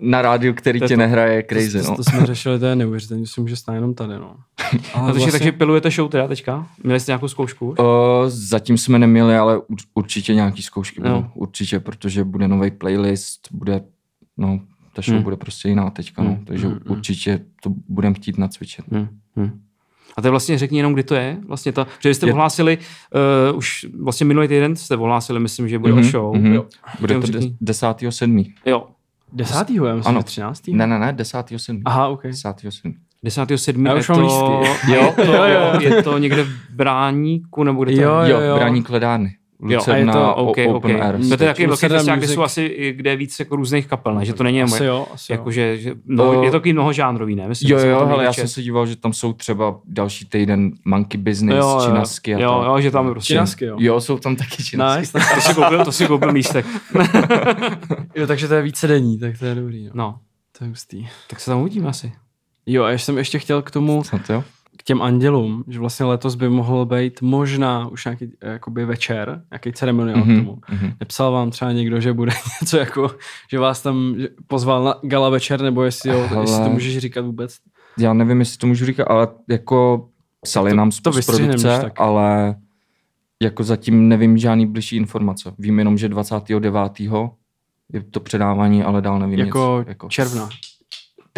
na 0.00 0.22
rádiu, 0.22 0.54
který 0.54 0.80
To 0.80 0.86
tě 0.88 0.94
top. 0.94 0.98
nehraje, 0.98 1.34
je 1.34 1.42
crazy, 1.48 1.82
to, 1.82 1.90
no. 1.90 1.96
to, 1.96 2.04
to, 2.04 2.10
jsme 2.10 2.26
řešili, 2.26 2.58
to 2.58 2.66
je 2.66 2.76
neuvěřitelné, 2.76 3.22
to 3.22 3.26
si 3.26 3.40
může 3.40 3.56
stát 3.56 3.74
jenom 3.74 3.94
tady, 3.94 4.12
no. 4.14 4.36
Ale 4.94 5.08
No, 5.08 5.12
takže, 5.14 5.32
takže 5.32 5.52
pilujete 5.52 5.90
show 5.90 6.10
teda 6.10 6.28
teďka? 6.28 6.66
Měli 6.84 7.00
jste 7.00 7.10
nějakou 7.12 7.28
zkoušku? 7.28 7.74
O, 7.78 8.22
zatím 8.26 8.78
jsme 8.78 8.98
neměli, 8.98 9.36
ale 9.36 9.58
ur- 9.58 9.64
určitě 9.94 10.34
nějaký 10.34 10.62
zkoušky. 10.62 11.00
Jo. 11.04 11.24
Určitě, 11.34 11.80
protože 11.80 12.24
bude 12.24 12.48
nový 12.48 12.70
playlist, 12.70 13.09
bude, 13.52 13.80
no, 14.36 14.60
ta 14.92 15.02
show 15.02 15.14
Hmm. 15.14 15.22
bude 15.22 15.36
prostě 15.36 15.68
jiná 15.68 15.90
teďka, 15.90 16.22
no. 16.22 16.30
Hmm, 16.30 16.44
Takže 16.44 16.66
hmm, 16.66 16.74
hmm. 16.86 16.92
určitě 16.96 17.40
to 17.62 17.70
budeme 17.88 18.14
chtít 18.14 18.38
nacvičit. 18.38 18.84
Hmm, 18.92 19.08
hmm. 19.36 19.60
A 20.16 20.20
to 20.22 20.26
je 20.26 20.30
vlastně 20.30 20.58
řekni 20.58 20.78
jenom, 20.78 20.92
kdy 20.92 21.02
to 21.02 21.14
je. 21.14 21.38
Vlastně 21.48 21.72
ta, 21.72 21.84
protože 21.84 22.14
jste 22.14 22.26
Je- 22.26 22.32
ohlásili, 22.32 22.78
uh, 23.50 23.58
už 23.58 23.86
vlastně 24.02 24.26
minulý 24.26 24.48
týden 24.48 24.76
jste 24.76 24.96
ohlásili, 24.96 25.40
myslím, 25.40 25.68
že 25.68 25.78
bude 25.78 25.92
Mhm, 25.92 26.00
o 26.00 26.04
show. 26.04 26.36
mhm. 26.36 26.52
Jo. 26.52 26.66
Bude 27.00 27.14
to 27.20 27.26
řekni. 27.26 27.50
de- 27.60 27.72
10.7. 27.72 28.44
jo. 28.66 28.86
Desátýho, 29.32 29.86
já 29.86 29.94
myslím, 29.94 30.08
Ano. 30.10 30.20
že 30.20 30.24
třináctýho. 30.24 30.78
Ne, 30.78 30.86
ne, 30.86 30.98
ne, 30.98 31.12
10.7. 31.12 31.82
Aha, 31.84 32.08
ok. 32.08 32.24
10.7. 32.24 32.94
10.7. 33.24 33.86
Já 33.86 33.92
je 33.94 34.00
už 34.00 34.08
mám 34.08 34.18
to, 34.18 34.24
lístky. 34.60 34.92
jo, 34.92 35.12
to, 35.16 35.22
Jo, 35.34 35.44
jo, 35.44 35.80
je 35.80 36.02
to 36.02 36.18
někde 36.18 36.44
v 36.44 36.70
Bráníku, 36.74 37.64
nebo 37.64 37.84
kde 37.84 37.94
to 37.94 38.02
Jo, 38.02 38.20
je? 38.20 38.30
Jo, 38.32 38.40
jo. 38.40 38.54
Braní 38.56 38.82
Kledárny. 39.60 39.74
Jo, 39.74 39.78
a 39.78 39.80
Lucerna, 39.80 40.12
je 40.12 40.18
to- 40.18 40.34
OK, 40.34 40.58
o- 40.58 40.70
OK. 40.70 40.74
Open 40.76 41.02
Air. 41.02 41.16
To 41.18 41.24
je 41.24 41.28
taky 41.28 41.44
velký 41.46 41.66
Lucerna 41.66 41.96
festival, 41.98 42.18
kde 42.18 42.28
jsou 42.28 42.42
asi, 42.42 42.92
kde 42.96 43.10
je 43.10 43.16
víc 43.16 43.38
jako 43.38 43.56
různých 43.56 43.86
kapel, 43.86 44.14
ne? 44.14 44.24
že 44.24 44.32
to 44.34 44.42
není 44.42 44.56
jenom, 44.58 44.74
Asi 44.74 44.84
jo, 44.84 45.06
asi 45.14 45.32
jako, 45.32 45.44
jo. 45.48 45.50
že, 45.52 45.76
že 45.78 45.94
no, 46.06 46.28
O- 46.40 46.42
je 46.44 46.50
to 46.50 46.56
takový 46.56 46.72
mnohožánrový, 46.72 47.34
ne? 47.34 47.48
Myslím, 47.48 47.70
Jo, 47.70 47.78
jo, 47.78 47.98
ale 47.98 48.24
já 48.24 48.32
jsem 48.32 48.48
se 48.48 48.62
díval, 48.62 48.86
že 48.86 48.96
tam 48.96 49.12
jsou 49.12 49.32
třeba 49.32 49.80
další 49.84 50.24
týden 50.24 50.70
Monkey 50.84 51.20
Business, 51.20 51.58
jo, 51.58 51.78
jo, 51.80 51.86
Činasky 51.86 52.34
a 52.34 52.38
jo, 52.40 52.58
tak. 52.58 52.66
jo, 52.68 52.80
že 52.80 52.90
tam 52.90 53.06
je 53.06 53.12
prostě. 53.12 53.34
Činasky, 53.34 53.64
jo. 53.64 53.76
Jo, 53.80 54.00
jsou 54.00 54.18
tam 54.18 54.36
taky 54.36 54.64
činasky. 54.64 55.00
Nice. 55.00 55.12
To 55.34 55.40
si 55.40 55.54
koupil, 55.54 55.84
to 55.84 55.92
si 55.92 56.06
koupil 56.06 56.30
lístek. 56.30 56.66
jo, 58.16 58.26
takže 58.26 58.48
to 58.48 58.54
je 58.54 58.62
více 58.62 58.86
denní, 58.86 59.18
tak 59.18 59.38
to 59.38 59.44
je 59.44 59.54
dobrý. 59.54 59.84
No. 59.84 59.90
No, 59.94 60.18
To 60.58 60.64
je 60.64 60.68
hustý. 60.68 61.08
tak 61.28 61.40
se 61.40 61.50
tam 61.50 61.60
uvidíme 61.60 61.88
asi. 61.88 62.12
Jo, 62.66 62.84
a 62.84 62.90
já 62.90 62.98
jsem 62.98 63.18
ještě 63.18 63.38
chtěl 63.38 63.62
k 63.62 63.70
tomu, 63.70 64.02
Co 64.02 64.18
to 64.26 64.32
jo? 64.32 64.44
K 64.80 64.82
těm 64.82 65.02
andělům, 65.02 65.64
že 65.68 65.78
vlastně 65.78 66.06
letos 66.06 66.34
by 66.34 66.48
mohl 66.48 66.86
být 66.86 67.22
možná 67.22 67.86
už 67.88 68.04
nějaký 68.04 68.32
eh, 68.40 68.52
jakoby 68.52 68.84
večer, 68.84 69.42
nějaký 69.52 69.72
ceremoniál 69.72 70.18
mm-hmm. 70.18 70.40
k 70.40 70.44
tomu. 70.44 70.58
mhm. 70.70 70.92
Nepsal 71.00 71.32
vám 71.32 71.50
třeba 71.50 71.72
někdo, 71.72 72.00
že 72.00 72.12
bude 72.12 72.32
něco 72.60 72.76
jako, 72.76 73.10
že 73.50 73.58
vás 73.58 73.82
tam 73.82 74.14
pozval 74.46 74.84
na 74.84 74.94
gala 75.02 75.28
večer, 75.28 75.60
nebo 75.60 75.82
jestli, 75.82 76.10
jo, 76.10 76.26
Hele. 76.28 76.42
jestli 76.42 76.64
to 76.64 76.70
můžeš 76.70 76.98
říkat 76.98 77.24
vůbec. 77.24 77.56
Já 77.98 78.12
nevím, 78.12 78.40
jestli 78.40 78.58
to 78.58 78.66
můžu 78.66 78.84
říkat, 78.84 79.04
ale 79.04 79.28
jako 79.48 80.08
psali 80.42 80.70
To- 80.70 80.76
nám 80.76 80.92
z 80.92 81.00
to 81.00 81.10
když 81.10 81.26
tak. 81.62 82.00
ale 82.00 82.54
jako 83.42 83.64
zatím 83.64 84.08
nevím 84.08 84.38
žádný 84.38 84.66
bližší 84.66 84.96
informace. 84.96 85.52
Vím 85.58 85.78
jenom, 85.78 85.98
že 85.98 86.08
29. 86.08 87.00
je 87.92 88.02
to 88.10 88.20
předávání, 88.20 88.82
ale 88.82 89.02
dál 89.02 89.18
nevím 89.18 89.38
Jako, 89.38 89.76
nic. 89.78 89.88
Jako 89.88 90.08
června. 90.08 90.48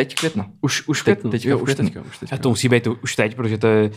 Teď 0.05 0.15
května. 0.19 0.47
Už, 0.61 0.89
už 0.89 1.01
v 1.01 1.05
Teď- 1.05 1.15
květnu. 1.15 1.31
teďka 1.31 1.51
jo, 1.51 1.59
už 1.59 1.63
květnu. 1.65 1.85
teďka, 1.85 2.01
už 2.01 2.19
teďka. 2.19 2.37
A 2.37 2.39
to 2.39 2.49
musí 2.49 2.69
být 2.69 2.87
už 2.87 3.17
teď, 3.17 3.35
protože 3.37 3.59
to, 3.59 3.67
je, 3.67 3.91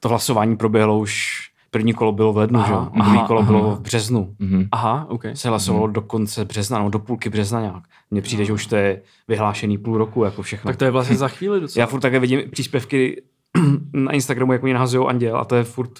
to 0.00 0.08
hlasování 0.08 0.56
proběhlo 0.56 0.98
už, 0.98 1.26
první 1.70 1.92
kolo 1.94 2.12
bylo 2.12 2.32
v 2.32 2.36
lednu, 2.36 2.60
Aha, 2.60 2.90
že? 2.94 3.02
druhý 3.02 3.26
kolo 3.26 3.40
aha. 3.40 3.50
bylo 3.52 3.76
v 3.76 3.80
březnu. 3.80 4.34
Mhm. 4.38 4.68
Aha, 4.72 5.06
ok. 5.08 5.24
Se 5.34 5.48
hlasovalo 5.48 5.86
do 5.86 6.00
konce 6.02 6.44
března, 6.44 6.78
no 6.78 6.90
do 6.90 6.98
půlky 6.98 7.30
března 7.30 7.60
nějak. 7.60 7.82
Mně 8.10 8.22
přijde, 8.22 8.44
že 8.44 8.52
už 8.52 8.66
to 8.66 8.76
je 8.76 9.02
vyhlášený 9.28 9.78
půl 9.78 9.98
roku, 9.98 10.24
jako 10.24 10.42
všechno. 10.42 10.68
Tak 10.68 10.76
to 10.76 10.84
je 10.84 10.90
vlastně 10.90 11.16
za 11.16 11.28
chvíli 11.28 11.60
docela. 11.60 11.82
Já 11.82 11.86
furt 11.86 12.00
také 12.00 12.18
vidím 12.18 12.40
příspěvky 12.50 13.22
na 13.92 14.12
Instagramu, 14.12 14.52
jak 14.52 14.62
oni 14.62 14.72
nahazují 14.72 15.08
anděl 15.08 15.36
a 15.36 15.44
to 15.44 15.54
je 15.56 15.64
furt, 15.64 15.90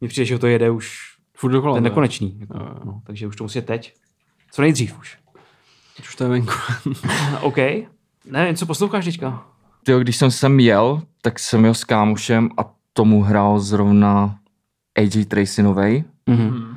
mně 0.00 0.08
přijde, 0.08 0.24
že 0.24 0.38
to 0.38 0.46
jede 0.46 0.70
už 0.70 0.98
furt 1.36 1.50
dokola. 1.52 1.74
ten 1.74 1.82
ne? 1.84 1.90
nekonečný. 1.90 2.36
Jako, 2.40 2.54
no, 2.84 3.00
takže 3.06 3.26
už 3.26 3.36
to 3.36 3.44
musí 3.44 3.62
teď. 3.62 3.94
Co 4.52 4.62
nejdřív 4.62 4.98
už. 4.98 5.16
Teď 5.96 6.06
Už 6.06 6.14
to 6.16 6.24
je 6.24 6.30
venku. 6.30 6.52
OK. 7.40 7.56
Nevím, 8.26 8.56
co 8.56 8.66
posloucháš 8.66 9.04
teďka? 9.04 9.46
Tyjo, 9.84 10.00
když 10.00 10.16
jsem 10.16 10.30
sem 10.30 10.60
jel, 10.60 11.02
tak 11.22 11.38
jsem 11.38 11.64
jel 11.64 11.74
s 11.74 11.84
kámošem 11.84 12.50
a 12.58 12.74
tomu 12.92 13.22
hrál 13.22 13.60
zrovna 13.60 14.38
AJ 14.98 15.24
Tracy 15.24 15.62
novej. 15.62 16.04
Mhm. 16.26 16.76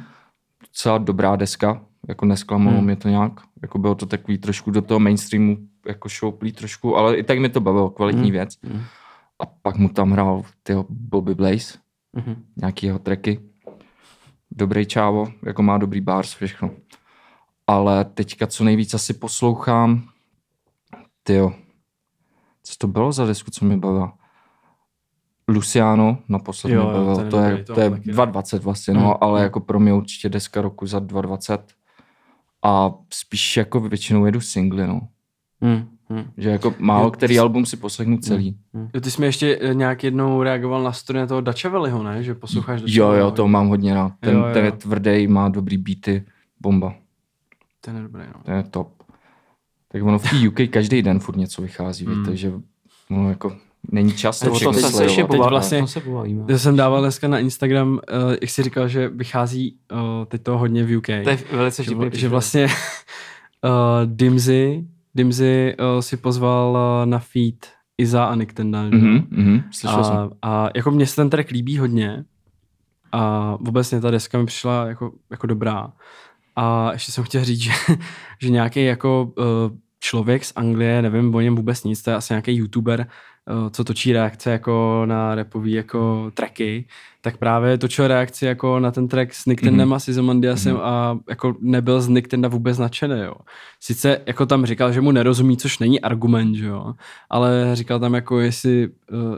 Docela 0.61 0.97
dobrá 0.97 1.35
deska, 1.35 1.81
jako 2.07 2.25
nesklamalo 2.25 2.75
Hmm. 2.77 2.85
mě 2.85 2.95
to 2.95 3.09
nějak. 3.09 3.31
Jako 3.61 3.77
bylo 3.77 3.95
to 3.95 4.05
takový 4.05 4.37
trošku 4.37 4.71
do 4.71 4.81
toho 4.81 4.99
mainstreamu 4.99 5.57
jako 5.87 6.09
šouplý 6.09 6.51
trošku, 6.51 6.97
ale 6.97 7.17
i 7.17 7.23
tak 7.23 7.39
mi 7.39 7.49
to 7.49 7.59
bavilo, 7.61 7.89
kvalitní 7.89 8.21
Hmm. 8.23 8.31
věc. 8.31 8.57
Hmm. 8.63 8.81
a 9.39 9.45
pak 9.45 9.75
mu 9.77 9.89
tam 9.89 10.11
hrál 10.11 10.43
tyho 10.63 10.85
Bobby 10.89 11.35
Blaze, 11.35 11.73
Mhm. 12.13 12.43
nějaký 12.57 12.85
jeho 12.85 12.99
tracky. 12.99 13.39
Dobrý 14.51 14.85
čávo, 14.85 15.27
jako 15.45 15.63
má 15.63 15.77
dobrý 15.77 16.01
bars, 16.01 16.33
všechno. 16.33 16.69
Ale 17.67 18.05
teďka 18.05 18.47
co 18.47 18.63
nejvíc 18.63 18.93
asi 18.93 19.13
poslouchám, 19.13 20.03
tyjo, 21.23 21.53
co 22.63 22.73
to 22.77 22.87
bylo 22.87 23.11
za 23.11 23.25
desku, 23.25 23.51
co 23.51 23.65
mi 23.65 23.77
bavila? 23.77 24.13
Luciano 25.47 26.17
naposled 26.29 26.71
Jo, 26.73 26.83
mi 26.83 26.87
jo, 26.89 26.93
bavil, 26.93 27.15
ten 27.15 27.29
to 27.29 27.37
je, 27.39 27.63
to 27.63 27.79
je 27.81 27.89
mám 27.89 27.99
taky 27.99 28.11
rád. 28.11 28.29
2.20 28.29 28.59
vlastně, 28.59 28.93
no, 28.93 28.99
Mm, 29.01 29.13
ale 29.21 29.39
mm. 29.39 29.43
jako 29.43 29.59
pro 29.59 29.79
mě 29.79 29.93
určitě 29.93 30.29
deska 30.29 30.61
roku 30.61 30.87
za 30.87 30.99
2.20 30.99 31.57
a 32.65 32.91
spíš 33.13 33.57
jako 33.57 33.79
většinou 33.79 34.25
jedu 34.25 34.41
singly, 34.41 34.87
no. 34.87 35.01
Hmm. 35.61 35.89
Hmm. 36.09 36.23
Že 36.37 36.49
jako 36.49 36.73
málo 36.79 37.03
Jo, 37.05 37.11
který 37.11 37.31
ty 37.31 37.33
jsi- 37.35 37.39
album 37.39 37.65
si 37.65 37.77
poslechnu 37.77 38.17
celý. 38.17 38.57
Jo, 38.93 39.01
ty 39.01 39.11
jsi 39.11 39.21
mi 39.21 39.27
ještě 39.27 39.59
eh, 39.61 39.73
nějak 39.73 40.03
jednou 40.03 40.43
reagoval 40.43 40.83
na 40.83 40.91
story 40.91 41.27
toho 41.27 41.41
Dacha 41.41 41.69
Valleyho, 41.69 42.03
ne? 42.03 42.23
Že 42.23 42.33
posloucháš 42.35 42.81
Dacha 42.81 42.93
Jo, 42.97 43.11
jo, 43.11 43.31
to 43.31 43.47
mám 43.47 43.67
hodně 43.67 43.93
rád. 43.93 44.13
Ten, 44.19 44.35
Jo, 44.35 44.45
jo. 44.47 44.53
ten 44.53 44.65
je 44.65 44.71
tvrdý, 44.71 45.27
má 45.27 45.49
dobrý 45.49 45.77
beaty, 45.77 46.25
bomba. 46.61 46.93
Ten 47.81 47.95
je 47.95 48.01
dobrý, 48.01 48.23
no. 48.35 48.41
To 48.43 48.51
je 48.51 48.63
top. 48.63 49.02
Tak 49.93 50.03
ono 50.03 50.19
v 50.19 50.29
té 50.29 50.47
UK 50.47 50.69
každý 50.69 51.01
den 51.01 51.19
furt 51.19 51.35
něco 51.37 51.61
vychází, 51.61 52.05
Hmm. 52.05 52.17
mm. 52.19 52.25
takže 52.25 52.51
ono 53.11 53.29
jako 53.29 53.55
není 53.91 54.11
čas 54.13 54.39
to 54.39 54.45
O 54.45 54.49
tom 54.49 54.55
všechno 54.73 54.73
se 54.73 54.97
teď- 54.97 55.01
ještě 55.07 55.21
pobavíme. 55.25 55.49
vlastně- 55.49 55.77
o 55.77 55.81
tom 55.81 55.87
se 55.87 55.99
pobavíme. 55.99 56.43
Já 56.47 56.57
jsem 56.57 56.75
dával 56.75 57.01
dneska 57.01 57.27
na 57.27 57.39
Instagram, 57.39 57.91
uh, 57.93 57.99
jak 58.41 58.49
jsi 58.49 58.63
říkal, 58.63 58.87
že 58.87 59.09
vychází 59.09 59.75
uh, 59.91 59.99
teď 60.25 60.43
to 60.43 60.57
hodně 60.57 60.83
v 60.83 60.97
UK. 60.97 61.05
To 61.23 61.29
je 61.29 61.37
velice 61.51 61.83
že, 61.83 61.91
že 62.13 62.29
vlastně 62.29 62.65
uh, 63.63 63.71
Dimzy, 64.05 64.83
Dimzy 65.15 65.75
uh, 65.79 66.01
si 66.01 66.17
pozval 66.17 66.71
uh, 67.01 67.05
na 67.09 67.19
feed 67.19 67.67
Iza 67.97 68.25
a 68.25 68.35
Nick 68.35 68.53
Tenda. 68.53 68.83
že 68.89 68.95
jo? 68.95 69.01
Mhm, 69.01 69.27
mhm, 69.29 69.63
slyšel 69.71 70.03
jsem. 70.03 70.15
a, 70.15 70.29
a 70.41 70.69
jako 70.75 70.91
mně 70.91 71.07
se 71.07 71.15
ten 71.15 71.29
track 71.29 71.49
líbí 71.51 71.77
hodně 71.77 72.23
a 73.11 73.51
obecně 73.67 74.01
ta 74.01 74.11
deska 74.11 74.37
mi 74.37 74.45
přišla 74.45 74.85
jako, 74.87 75.11
jako 75.31 75.47
dobrá. 75.47 75.93
A 76.55 76.93
ještě 76.93 77.11
jsem 77.11 77.23
chtěl 77.23 77.43
říct, 77.43 77.59
že, 77.61 77.71
že 78.41 78.49
nějaký 78.49 78.85
jako 78.85 79.31
uh, 79.37 79.45
člověk 79.99 80.45
z 80.45 80.53
Anglie, 80.55 81.01
nevím 81.01 81.35
o 81.35 81.41
něm 81.41 81.55
vůbec 81.55 81.83
nic, 81.83 82.01
to 82.01 82.09
je 82.09 82.15
asi 82.15 82.33
nějaký 82.33 82.55
youtuber, 82.57 83.07
uh, 83.63 83.69
co 83.69 83.83
točí 83.83 84.13
reakce 84.13 84.51
jako 84.51 85.03
na 85.05 85.35
repový 85.35 85.71
jako 85.71 86.31
tracky, 86.33 86.85
tak 87.21 87.37
právě 87.37 87.77
točil 87.77 88.07
reakci 88.07 88.45
jako 88.45 88.79
na 88.79 88.91
ten 88.91 89.07
track 89.07 89.33
s 89.33 89.45
Nicktendem 89.45 89.87
Mhm. 89.87 89.91
mm-hmm. 89.91 89.95
a 89.95 89.99
Sizomandiasem 89.99 90.73
Mhm. 90.73 90.81
mm-hmm. 90.81 90.87
a 90.87 91.19
jako 91.29 91.55
nebyl 91.61 92.01
z 92.01 92.07
Nicktenda 92.07 92.47
vůbec 92.49 92.77
nadšený, 92.77 93.19
jo. 93.21 93.33
Sice 93.79 94.21
jako 94.25 94.45
tam 94.45 94.65
říkal, 94.65 94.91
že 94.91 95.01
mu 95.01 95.11
nerozumí, 95.11 95.57
což 95.57 95.79
není 95.79 96.01
argument, 96.01 96.55
že 96.55 96.65
jo, 96.65 96.93
ale 97.29 97.69
říkal 97.73 97.99
tam 97.99 98.13
jako, 98.13 98.39
jestli 98.39 98.87
uh, 99.11 99.35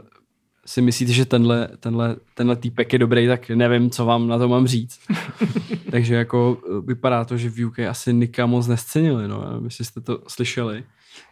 si 0.66 0.82
myslíte, 0.82 1.12
že 1.12 1.24
tenhle, 1.24 1.68
tenhle, 1.80 2.16
tenhle 2.34 2.56
týpek 2.56 2.92
je 2.92 2.98
dobrý, 2.98 3.26
tak 3.26 3.48
nevím, 3.48 3.90
co 3.90 4.04
vám 4.04 4.28
na 4.28 4.38
to 4.38 4.48
mám 4.48 4.66
říct. 4.66 5.00
Takže 5.90 6.14
jako 6.14 6.58
eh, 6.58 6.80
vypadá 6.86 7.24
to, 7.24 7.36
že 7.36 7.50
v 7.50 7.64
UK 7.64 7.78
asi 7.78 8.12
Nika 8.12 8.46
moc 8.46 8.66
nescenili, 8.66 9.28
no, 9.28 9.44
nevím, 9.50 9.64
jestli 9.64 9.84
jste 9.84 10.00
to 10.00 10.18
slyšeli. 10.28 10.84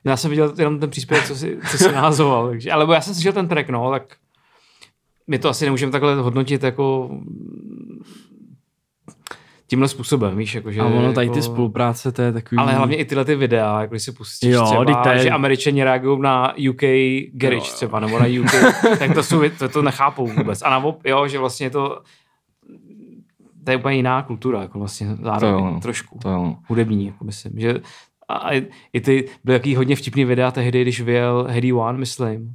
Já 0.05 0.17
jsem 0.17 0.31
viděl 0.31 0.55
jenom 0.59 0.81
ten 0.81 0.91
příspěvek, 0.91 1.27
co 1.27 1.37
si, 1.37 1.59
co 1.71 1.79
si 1.79 1.93
nahazoval. 1.93 2.49
Takže, 2.49 2.73
ale 2.73 2.95
já 2.95 3.01
jsem 3.01 3.15
slyšel 3.15 3.33
ten 3.33 3.49
track, 3.49 3.69
no, 3.69 3.91
tak 3.91 4.17
my 5.27 5.39
to 5.39 5.49
asi 5.49 5.65
nemůžeme 5.65 5.93
takhle 5.93 6.15
hodnotit 6.15 6.63
jako 6.63 7.11
tímhle 9.67 9.89
způsobem, 9.89 10.37
víš, 10.37 10.55
jako, 10.55 10.73
že, 10.73 10.81
A 10.81 10.85
ono 10.85 11.13
tady 11.13 11.27
jako, 11.27 11.35
ty 11.35 11.43
spolupráce, 11.43 12.13
to 12.13 12.23
je 12.23 12.33
takový... 12.33 12.59
Ale 12.59 12.73
hlavně 12.75 12.97
i 12.97 13.05
tyhle 13.05 13.25
ty 13.25 13.35
videa, 13.35 13.81
jako 13.81 13.91
když 13.95 14.03
si 14.03 14.13
pustíš 14.13 14.51
Jo, 14.55 14.65
třeba, 14.67 15.03
to 15.03 15.09
je- 15.09 15.19
že 15.19 15.31
američani 15.31 15.85
reagují 15.85 16.21
na 16.21 16.53
UK 16.71 16.83
garage 17.33 17.57
Jo, 17.57 17.65
jo. 17.65 17.73
třeba, 17.75 18.01
nebo 18.01 18.19
na 18.19 18.27
UK, 18.41 18.51
tak 18.99 19.15
to, 19.15 19.23
jsou, 19.23 19.43
to, 19.59 19.69
to 19.69 19.83
nechápou 19.83 20.27
vůbec. 20.27 20.63
A 20.63 20.71
na 20.71 20.83
jo, 21.05 21.29
že 21.29 21.39
vlastně 21.39 21.71
to, 21.71 22.01
to 23.65 23.71
je 23.71 23.77
úplně 23.77 23.97
jiná 23.97 24.23
kultura, 24.23 24.63
jako 24.63 24.79
vlastně 24.79 25.17
zároveň, 25.23 25.65
jo, 25.65 25.71
no. 25.75 25.81
trošku 25.81 26.19
To 26.23 26.29
jo. 26.31 26.55
hudební, 26.69 27.07
jako 27.07 27.25
myslím. 27.25 27.53
Že, 27.61 27.75
a, 28.29 28.51
i 28.93 29.01
ty 29.01 29.29
byly 29.45 29.55
jaký 29.57 29.77
hodně 29.77 29.97
vtipný 29.97 30.25
videa 30.25 30.51
tehdy, 30.51 30.83
když 30.83 31.01
vyjel 31.01 31.47
Heady 31.51 31.73
One, 31.73 31.99
myslím. 31.99 32.55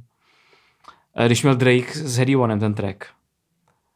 Eh, 1.16 1.26
Když 1.26 1.42
měl 1.42 1.54
Drake 1.54 1.92
s 1.94 2.16
Heady 2.18 2.36
Onem 2.36 2.60
ten 2.60 2.74
track. 2.74 3.04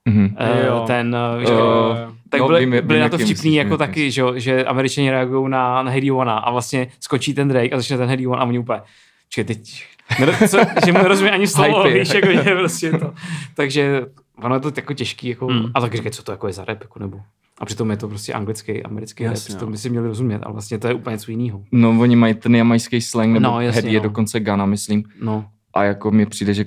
Mhm. 0.09 0.37
Eh, 0.39 0.67
Jo. 0.67 0.85
Ten, 0.87 1.17
eh, 1.17 1.39
víš, 1.41 1.49
jako- 1.49 1.97
tak 2.35 2.41
no, 2.41 2.47
byly, 2.47 2.67
vím, 2.67 2.87
byly 2.87 3.01
na 3.01 3.09
to 3.09 3.17
vtipný 3.19 3.33
myslíš, 3.35 3.55
jako 3.55 3.69
vím, 3.71 3.79
taky, 3.79 4.11
že, 4.11 4.23
že 4.35 4.65
američani 4.65 5.11
reagují 5.11 5.51
na, 5.51 5.83
na 5.83 5.91
Heady 5.91 6.11
Ona 6.11 6.39
a 6.39 6.51
vlastně 6.51 6.87
skočí 7.01 7.35
ten 7.35 7.49
Drake 7.49 7.73
a 7.73 7.77
začne 7.77 7.97
ten 7.99 8.09
Heady 8.09 8.27
One 8.27 8.41
a 8.41 8.45
oni 8.45 8.59
úplně, 8.59 8.81
čekaj, 9.29 9.55
teď, 9.55 9.85
nero- 10.21 10.49
co, 10.49 10.59
že 10.87 10.93
mu 10.93 10.99
nerozumí 10.99 11.31
ani 11.31 11.47
slovo, 11.47 11.83
víš, 11.83 12.15
jako, 12.15 12.33
že 12.33 12.55
prostě 12.55 12.91
to. 12.91 13.15
Takže 13.55 14.07
ono 14.43 14.55
je 14.55 14.61
to 14.61 14.73
jako 14.77 14.95
těžký, 14.95 15.29
jako, 15.29 15.47
Hmm. 15.47 15.71
a 15.75 15.81
tak 15.81 15.95
říkají, 15.95 16.13
co 16.13 16.23
to 16.23 16.33
jako 16.33 16.47
je 16.47 16.53
za 16.53 16.65
rap, 16.65 16.81
jako, 16.83 16.99
nebo. 16.99 17.21
A 17.61 17.65
přitom 17.65 17.91
je 17.91 17.97
to 17.97 18.09
prostě 18.09 18.33
anglický, 18.33 18.83
americký 18.83 19.25
Jasně, 19.25 19.53
rap, 19.55 19.61
to 19.61 19.67
no. 19.67 19.73
by 19.73 19.79
si 19.79 19.91
měli 19.91 20.07
rozumět, 20.09 20.41
ale 20.43 20.53
vlastně 20.53 20.79
to 20.79 20.89
je 20.89 20.95
úplně 20.95 21.15
něco 21.15 21.31
jiného. 21.31 21.63
No, 21.73 21.91
oni 22.01 22.17
mají 22.17 22.35
ten 22.35 22.55
jamajský 22.57 23.01
slang, 23.01 23.33
nebo 23.33 23.43
No, 23.43 23.51
no, 23.53 23.61
jasně, 23.61 23.81
head 23.83 23.93
je 23.93 23.99
no. 24.01 24.03
dokonce 24.03 24.41
Ghana, 24.41 24.67
myslím. 24.67 25.05
No, 25.23 25.45
A 25.75 25.85
jako 25.85 26.11
mi 26.11 26.27
přijde, 26.27 26.55
že 26.55 26.65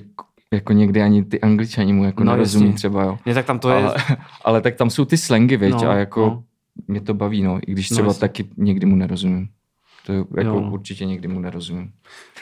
jako 0.54 0.72
někdy 0.72 1.02
ani 1.02 1.24
ty 1.24 1.40
angličani 1.40 1.92
mu 1.92 2.04
jako 2.04 2.24
No, 2.24 2.32
nerozumí 2.32 2.66
jasně. 2.66 2.76
třeba, 2.76 3.02
jo. 3.04 3.18
ne, 3.26 3.34
tak 3.34 3.46
tam 3.46 3.58
to 3.58 3.70
je, 3.70 3.76
ale, 3.84 3.94
ale 4.44 4.60
tak 4.60 4.74
tam 4.76 4.90
jsou 4.90 5.04
ty 5.04 5.16
slangy, 5.16 5.56
viď, 5.56 5.70
No, 5.74 5.88
a 5.90 5.94
jako 5.94 6.20
no. 6.26 6.42
mě 6.88 7.00
to 7.00 7.14
baví, 7.14 7.42
no, 7.42 7.58
i 7.66 7.72
když 7.72 7.90
No, 7.90 7.94
třeba 7.94 8.08
jasně. 8.08 8.16
no, 8.18 8.20
taky 8.28 8.48
někdy 8.56 8.86
mu 8.86 8.96
nerozumím. 8.96 9.48
To 10.06 10.12
je, 10.12 10.18
jako 10.18 10.40
Jo, 10.40 10.60
no. 10.60 10.70
určitě 10.72 11.04
někdy 11.04 11.28
mu 11.28 11.40
nerozumím. 11.40 11.92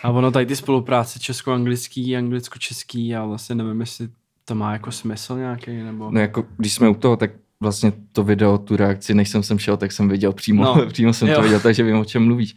A 0.03 0.11
ono 0.11 0.31
tady 0.31 0.47
ty 0.47 0.57
spolupráce 0.57 1.19
česko-anglický, 1.19 2.17
anglicko-český, 2.17 3.09
já 3.09 3.25
vlastně 3.25 3.55
nevím, 3.55 3.81
jestli 3.81 4.09
to 4.45 4.55
má 4.55 4.73
jako 4.73 4.93
smysl 4.93 5.37
nějaký, 5.37 5.77
nebo... 5.77 6.11
No 6.11 6.21
jako, 6.21 6.45
když 6.57 6.73
jsme 6.75 6.89
u 6.89 6.95
toho, 6.95 7.17
tak 7.17 7.31
vlastně 7.61 7.93
to 8.13 8.25
video, 8.25 8.59
tu 8.59 8.77
reakci, 8.77 9.15
než 9.15 9.29
jsem 9.29 9.43
sem 9.43 9.59
šel, 9.59 9.77
tak 9.77 9.93
jsem 9.93 10.09
viděl 10.09 10.33
přímo, 10.33 10.65
No. 10.65 10.87
přímo 10.93 11.13
jsem 11.13 11.29
Jo. 11.29 11.35
to 11.37 11.43
viděl, 11.43 11.61
takže 11.61 11.83
vím, 11.83 11.97
o 11.99 12.05
čem 12.05 12.25
mluvíš. 12.25 12.55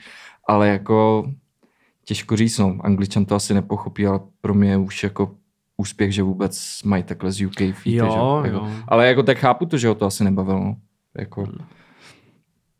Ale 0.48 0.68
jako 0.70 1.26
těžko 2.06 2.36
říct, 2.36 2.58
no, 2.58 2.78
angličan 2.82 3.26
to 3.26 3.36
asi 3.36 3.54
nepochopí, 3.54 4.06
ale 4.08 4.20
pro 4.42 4.54
mě 4.54 4.78
už 4.78 5.04
jako 5.04 5.36
úspěch, 5.80 6.14
že 6.14 6.24
vůbec 6.24 6.84
mají 6.84 7.04
takhle 7.04 7.32
z 7.32 7.46
UK 7.46 7.56
featy, 7.58 7.96
Jo, 7.96 8.12
že? 8.12 8.18
jo. 8.20 8.42
Jako, 8.46 8.70
ale 8.88 9.08
jako 9.08 9.24
tak 9.24 9.38
chápu 9.38 9.66
to, 9.66 9.78
že 9.78 9.88
ho 9.88 9.96
to 9.96 10.06
asi 10.06 10.24
nebavilo, 10.24 10.60
no. 10.60 10.76
Jako, 11.20 11.48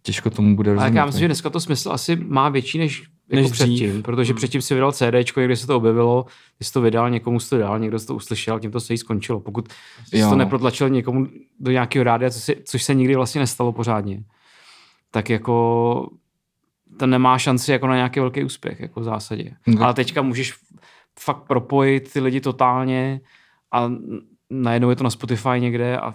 těžko 0.02 0.30
tomu 0.30 0.56
bude 0.56 0.70
ale 0.72 0.76
rozumět. 0.76 0.90
tak 0.90 0.96
já 0.96 1.06
myslím, 1.06 1.20
že 1.20 1.26
no. 1.26 1.28
dneska 1.30 1.50
to 1.50 1.60
smysl 1.60 1.92
asi 1.92 2.16
má 2.16 2.50
větší 2.50 2.78
než, 2.78 3.04
jako 3.30 3.42
Než 3.44 3.52
předtím, 3.52 3.90
dřív. 3.92 4.04
protože 4.04 4.32
Hmm. 4.34 4.38
předtím 4.38 4.62
si 4.62 4.74
vydal 4.74 4.92
CDčko, 4.92 5.40
někde 5.40 5.56
se 5.56 5.68
to 5.68 5.78
objevilo, 5.78 6.26
ty 6.58 6.64
jsi 6.64 6.74
to 6.74 6.82
vydal, 6.82 7.10
někomu 7.10 7.40
jsi 7.40 7.50
to 7.50 7.58
dal, 7.58 7.80
někdo 7.80 8.00
si 8.00 8.08
to 8.08 8.16
uslyšel, 8.16 8.60
tím 8.60 8.72
to 8.72 8.80
se 8.80 8.94
jí 8.94 8.98
skončilo. 8.98 9.40
Pokud 9.40 9.68
jsi 10.06 10.18
Jo. 10.18 10.30
to 10.30 10.36
neprotlačil 10.36 10.90
někomu 10.90 11.28
do 11.60 11.72
nějakého 11.72 12.04
rádia, 12.04 12.30
což 12.32 12.44
se, 12.44 12.54
což 12.66 12.84
se 12.84 12.94
nikdy 12.94 13.16
vlastně 13.16 13.40
nestalo 13.42 13.72
pořádně, 13.72 14.24
tak 15.12 15.30
jako 15.30 16.10
to 17.00 17.08
nemá 17.08 17.38
šanci 17.38 17.72
jako 17.72 17.88
na 17.88 17.96
nějaký 17.96 18.20
velký 18.20 18.44
úspěch, 18.44 18.80
jako 18.80 19.00
v 19.00 19.04
zásadě. 19.04 19.52
No. 19.68 19.84
Ale 19.84 19.94
teďka 19.94 20.22
můžeš 20.22 20.54
fakt 21.20 21.44
propojit 21.48 22.14
ty 22.14 22.20
lidi 22.20 22.42
totálně 22.42 23.22
a 23.74 23.92
najednou 24.50 24.90
je 24.90 24.96
to 24.96 25.04
na 25.04 25.10
Spotify 25.10 25.50
někde 25.60 25.98
a 25.98 26.14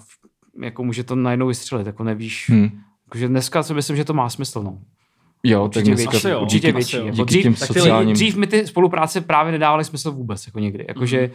jako 0.63 0.85
může 0.85 1.05
to 1.05 1.17
najednou 1.17 1.47
vystřelit, 1.47 1.87
jako 1.87 2.05
nevíš. 2.05 2.51
Hmm. 2.51 2.63
Hm. 2.65 2.81
Takže 3.11 3.29
dneska 3.29 3.63
si 3.63 3.75
myslím, 3.75 3.97
že 3.97 4.05
to 4.05 4.15
má 4.15 4.29
smysl, 4.29 4.63
no. 4.63 4.79
Jo, 5.43 5.65
Určitě 5.65 5.85
tak 5.91 5.95
dneska, 5.95 6.11
větší. 6.11 6.29
Jo. 6.29 6.41
Určitě 6.43 6.73
větší. 6.73 6.97
jo. 6.97 7.05
Jako 7.07 7.17
díky 7.17 7.25
dřív, 7.25 7.43
těm 7.43 7.55
tak 7.55 7.69
ty 7.69 7.73
lidi, 7.73 7.81
sociálním... 7.81 8.15
dřív 8.15 8.37
mi 8.37 8.47
ty 8.47 8.67
spolupráce 8.67 9.21
právě 9.21 9.53
nedávaly 9.53 9.85
smysl 9.85 10.13
vůbec, 10.13 10.47
jako 10.47 10.59
někdy. 10.59 10.85
Jakože 10.89 11.21
Mhm. 11.21 11.31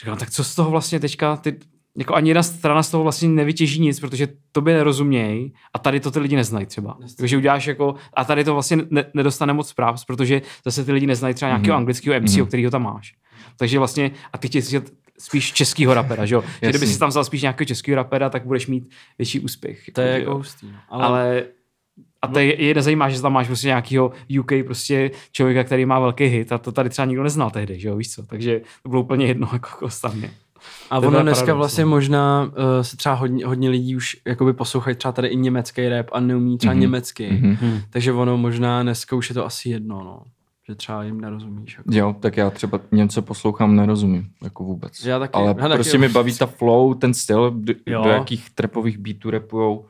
říkám, 0.00 0.18
tak 0.18 0.30
co 0.30 0.44
z 0.44 0.54
toho 0.54 0.70
vlastně 0.70 1.00
teďka, 1.00 1.36
ty, 1.36 1.58
jako 1.98 2.14
ani 2.14 2.30
jedna 2.30 2.42
strana 2.42 2.82
z 2.82 2.90
toho 2.90 3.02
vlastně 3.02 3.28
nevytěží 3.28 3.80
nic, 3.80 4.00
protože 4.00 4.28
tobě 4.52 4.74
nerozumějí 4.74 5.52
a 5.74 5.78
tady 5.78 6.00
to 6.00 6.10
ty 6.10 6.18
lidi 6.18 6.36
neznají 6.36 6.66
třeba. 6.66 6.98
Takže 7.18 7.36
uděláš 7.36 7.66
jako, 7.66 7.94
a 8.14 8.24
tady 8.24 8.44
to 8.44 8.52
vlastně 8.52 8.78
ne, 8.90 9.04
nedostane 9.14 9.52
moc 9.52 9.68
zpráv, 9.68 10.06
protože 10.06 10.42
zase 10.64 10.84
ty 10.84 10.92
lidi 10.92 11.06
neznají 11.06 11.34
třeba 11.34 11.48
nějakého 11.48 11.74
Mhm. 11.74 11.78
anglického 11.78 12.14
MC, 12.20 12.32
Mhm. 12.36 12.42
o 12.42 12.46
kterého 12.46 12.70
tam 12.70 12.82
máš. 12.82 13.14
Takže 13.58 13.78
vlastně, 13.78 14.10
a 14.32 14.38
ty 14.38 14.48
chtějí 14.48 14.64
spíš 15.18 15.52
českýho 15.52 15.94
rapera, 15.94 16.26
že 16.26 16.34
jo? 16.34 16.44
Že 16.62 16.70
kdyby 16.70 16.86
si 16.86 16.98
tam 16.98 17.08
vzal 17.08 17.24
spíš 17.24 17.42
nějakého 17.42 17.66
českého 17.66 17.96
rapera, 17.96 18.30
tak 18.30 18.46
budeš 18.46 18.66
mít 18.66 18.88
větší 19.18 19.40
úspěch. 19.40 19.80
To 19.92 20.00
je 20.00 20.08
jako 20.12 20.30
jo. 20.30 20.36
hustý. 20.36 20.66
no. 20.66 20.78
Ale, 20.88 21.06
Ale 21.06 21.44
a 22.22 22.28
to 22.28 22.38
je, 22.38 22.62
je 22.64 22.74
nezajímá, 22.74 23.08
že 23.08 23.22
tam 23.22 23.32
máš 23.32 23.46
prostě 23.46 23.66
nějakého 23.66 24.12
UK 24.40 24.52
prostě 24.66 25.10
člověka, 25.32 25.64
který 25.64 25.86
má 25.86 25.98
velký 25.98 26.24
hit 26.24 26.52
a 26.52 26.58
to 26.58 26.72
tady 26.72 26.90
třeba 26.90 27.06
nikdo 27.06 27.22
neznal 27.22 27.50
tehdy, 27.50 27.80
že 27.80 27.88
jo, 27.88 27.96
víš 27.96 28.10
co, 28.12 28.26
takže 28.26 28.60
to 28.82 28.88
bylo 28.88 29.02
úplně 29.02 29.26
jedno 29.26 29.48
jako 29.52 29.86
ostatně. 29.86 30.30
A 30.90 30.98
ono 30.98 31.22
dneska 31.22 31.44
paradox, 31.46 31.58
vlastně 31.58 31.84
no. 31.84 31.90
možná 31.90 32.42
uh, 32.44 32.52
se 32.82 32.96
třeba 32.96 33.14
hodně, 33.14 33.46
hodně 33.46 33.68
lidí 33.70 33.96
už 33.96 34.16
jakoby 34.26 34.52
poslouchají 34.52 34.96
třeba 34.96 35.12
tady 35.12 35.28
i 35.28 35.36
německý 35.36 35.88
rap 35.88 36.06
a 36.12 36.20
neumí 36.20 36.58
třeba 36.58 36.72
Mhm. 36.74 36.80
německy. 36.80 37.30
Mhm. 37.32 37.54
Hmm. 37.60 37.80
Takže 37.90 38.12
ono 38.12 38.36
možná 38.36 38.82
dneska 38.82 39.16
už 39.16 39.28
je 39.28 39.34
to 39.34 39.44
asi 39.46 39.68
jedno, 39.68 40.04
no. 40.04 40.22
Že 40.68 40.74
třeba 40.74 41.02
jim 41.04 41.20
nerozumíš. 41.20 41.76
Jako. 41.78 41.90
Jo, 41.92 42.16
tak 42.20 42.36
já 42.36 42.50
třeba 42.50 42.80
něco 42.92 43.22
poslouchám, 43.22 43.76
nerozumím, 43.76 44.28
jako 44.42 44.64
vůbec. 44.64 45.04
Já 45.04 45.18
taky. 45.18 45.32
Ale 45.34 45.46
Já 45.48 45.54
taky, 45.54 45.74
prostě 45.74 45.98
mi 45.98 46.08
baví 46.08 46.38
ta 46.38 46.46
flow, 46.46 46.94
ten 46.94 47.14
styl, 47.14 47.50
do, 47.50 47.72
Jo. 47.86 48.02
do 48.04 48.10
jakých 48.10 48.50
trapových 48.50 48.98
beatů 48.98 49.30
rapujou. 49.30 49.86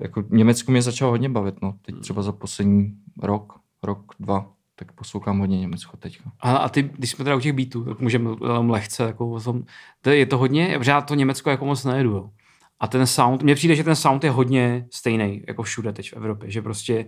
Jako 0.00 0.24
Německo 0.30 0.72
mě 0.72 0.82
začalo 0.82 1.10
hodně 1.10 1.28
bavit, 1.28 1.54
no. 1.62 1.74
Teď 1.82 1.94
třeba 2.00 2.22
za 2.22 2.32
poslední 2.32 2.94
rok, 3.22 3.52
rok, 3.82 4.12
dva, 4.20 4.46
tak 4.76 4.92
poslouchám 4.92 5.38
hodně 5.38 5.60
Německo 5.60 5.96
teďka. 5.96 6.30
A, 6.40 6.56
a 6.56 6.68
ty, 6.68 6.82
když 6.82 7.10
jsme 7.10 7.24
teda 7.24 7.36
u 7.36 7.40
těch 7.40 7.52
beatů, 7.52 7.84
tak 7.84 8.00
můžeme 8.00 8.30
jenom 8.42 8.70
lehce 8.70 9.02
jako 9.02 9.30
o 9.30 9.40
tom, 9.40 9.62
to 10.00 10.10
je, 10.10 10.26
to 10.26 10.38
hodně, 10.38 10.74
protože 10.78 10.90
já 10.90 11.00
to 11.00 11.14
Německo 11.14 11.50
jako 11.50 11.64
moc 11.64 11.84
nejedu, 11.84 12.10
jo. 12.10 12.30
A 12.80 12.86
ten 12.86 13.06
sound, 13.06 13.42
mně 13.42 13.54
přijde, 13.54 13.76
že 13.76 13.84
ten 13.84 13.96
sound 13.96 14.24
je 14.24 14.30
hodně 14.30 14.86
stejný, 14.90 15.42
jako 15.48 15.62
všude 15.62 15.92
teď 15.92 16.10
v 16.10 16.12
Evropě, 16.12 16.50
že 16.50 16.62
prostě 16.62 17.06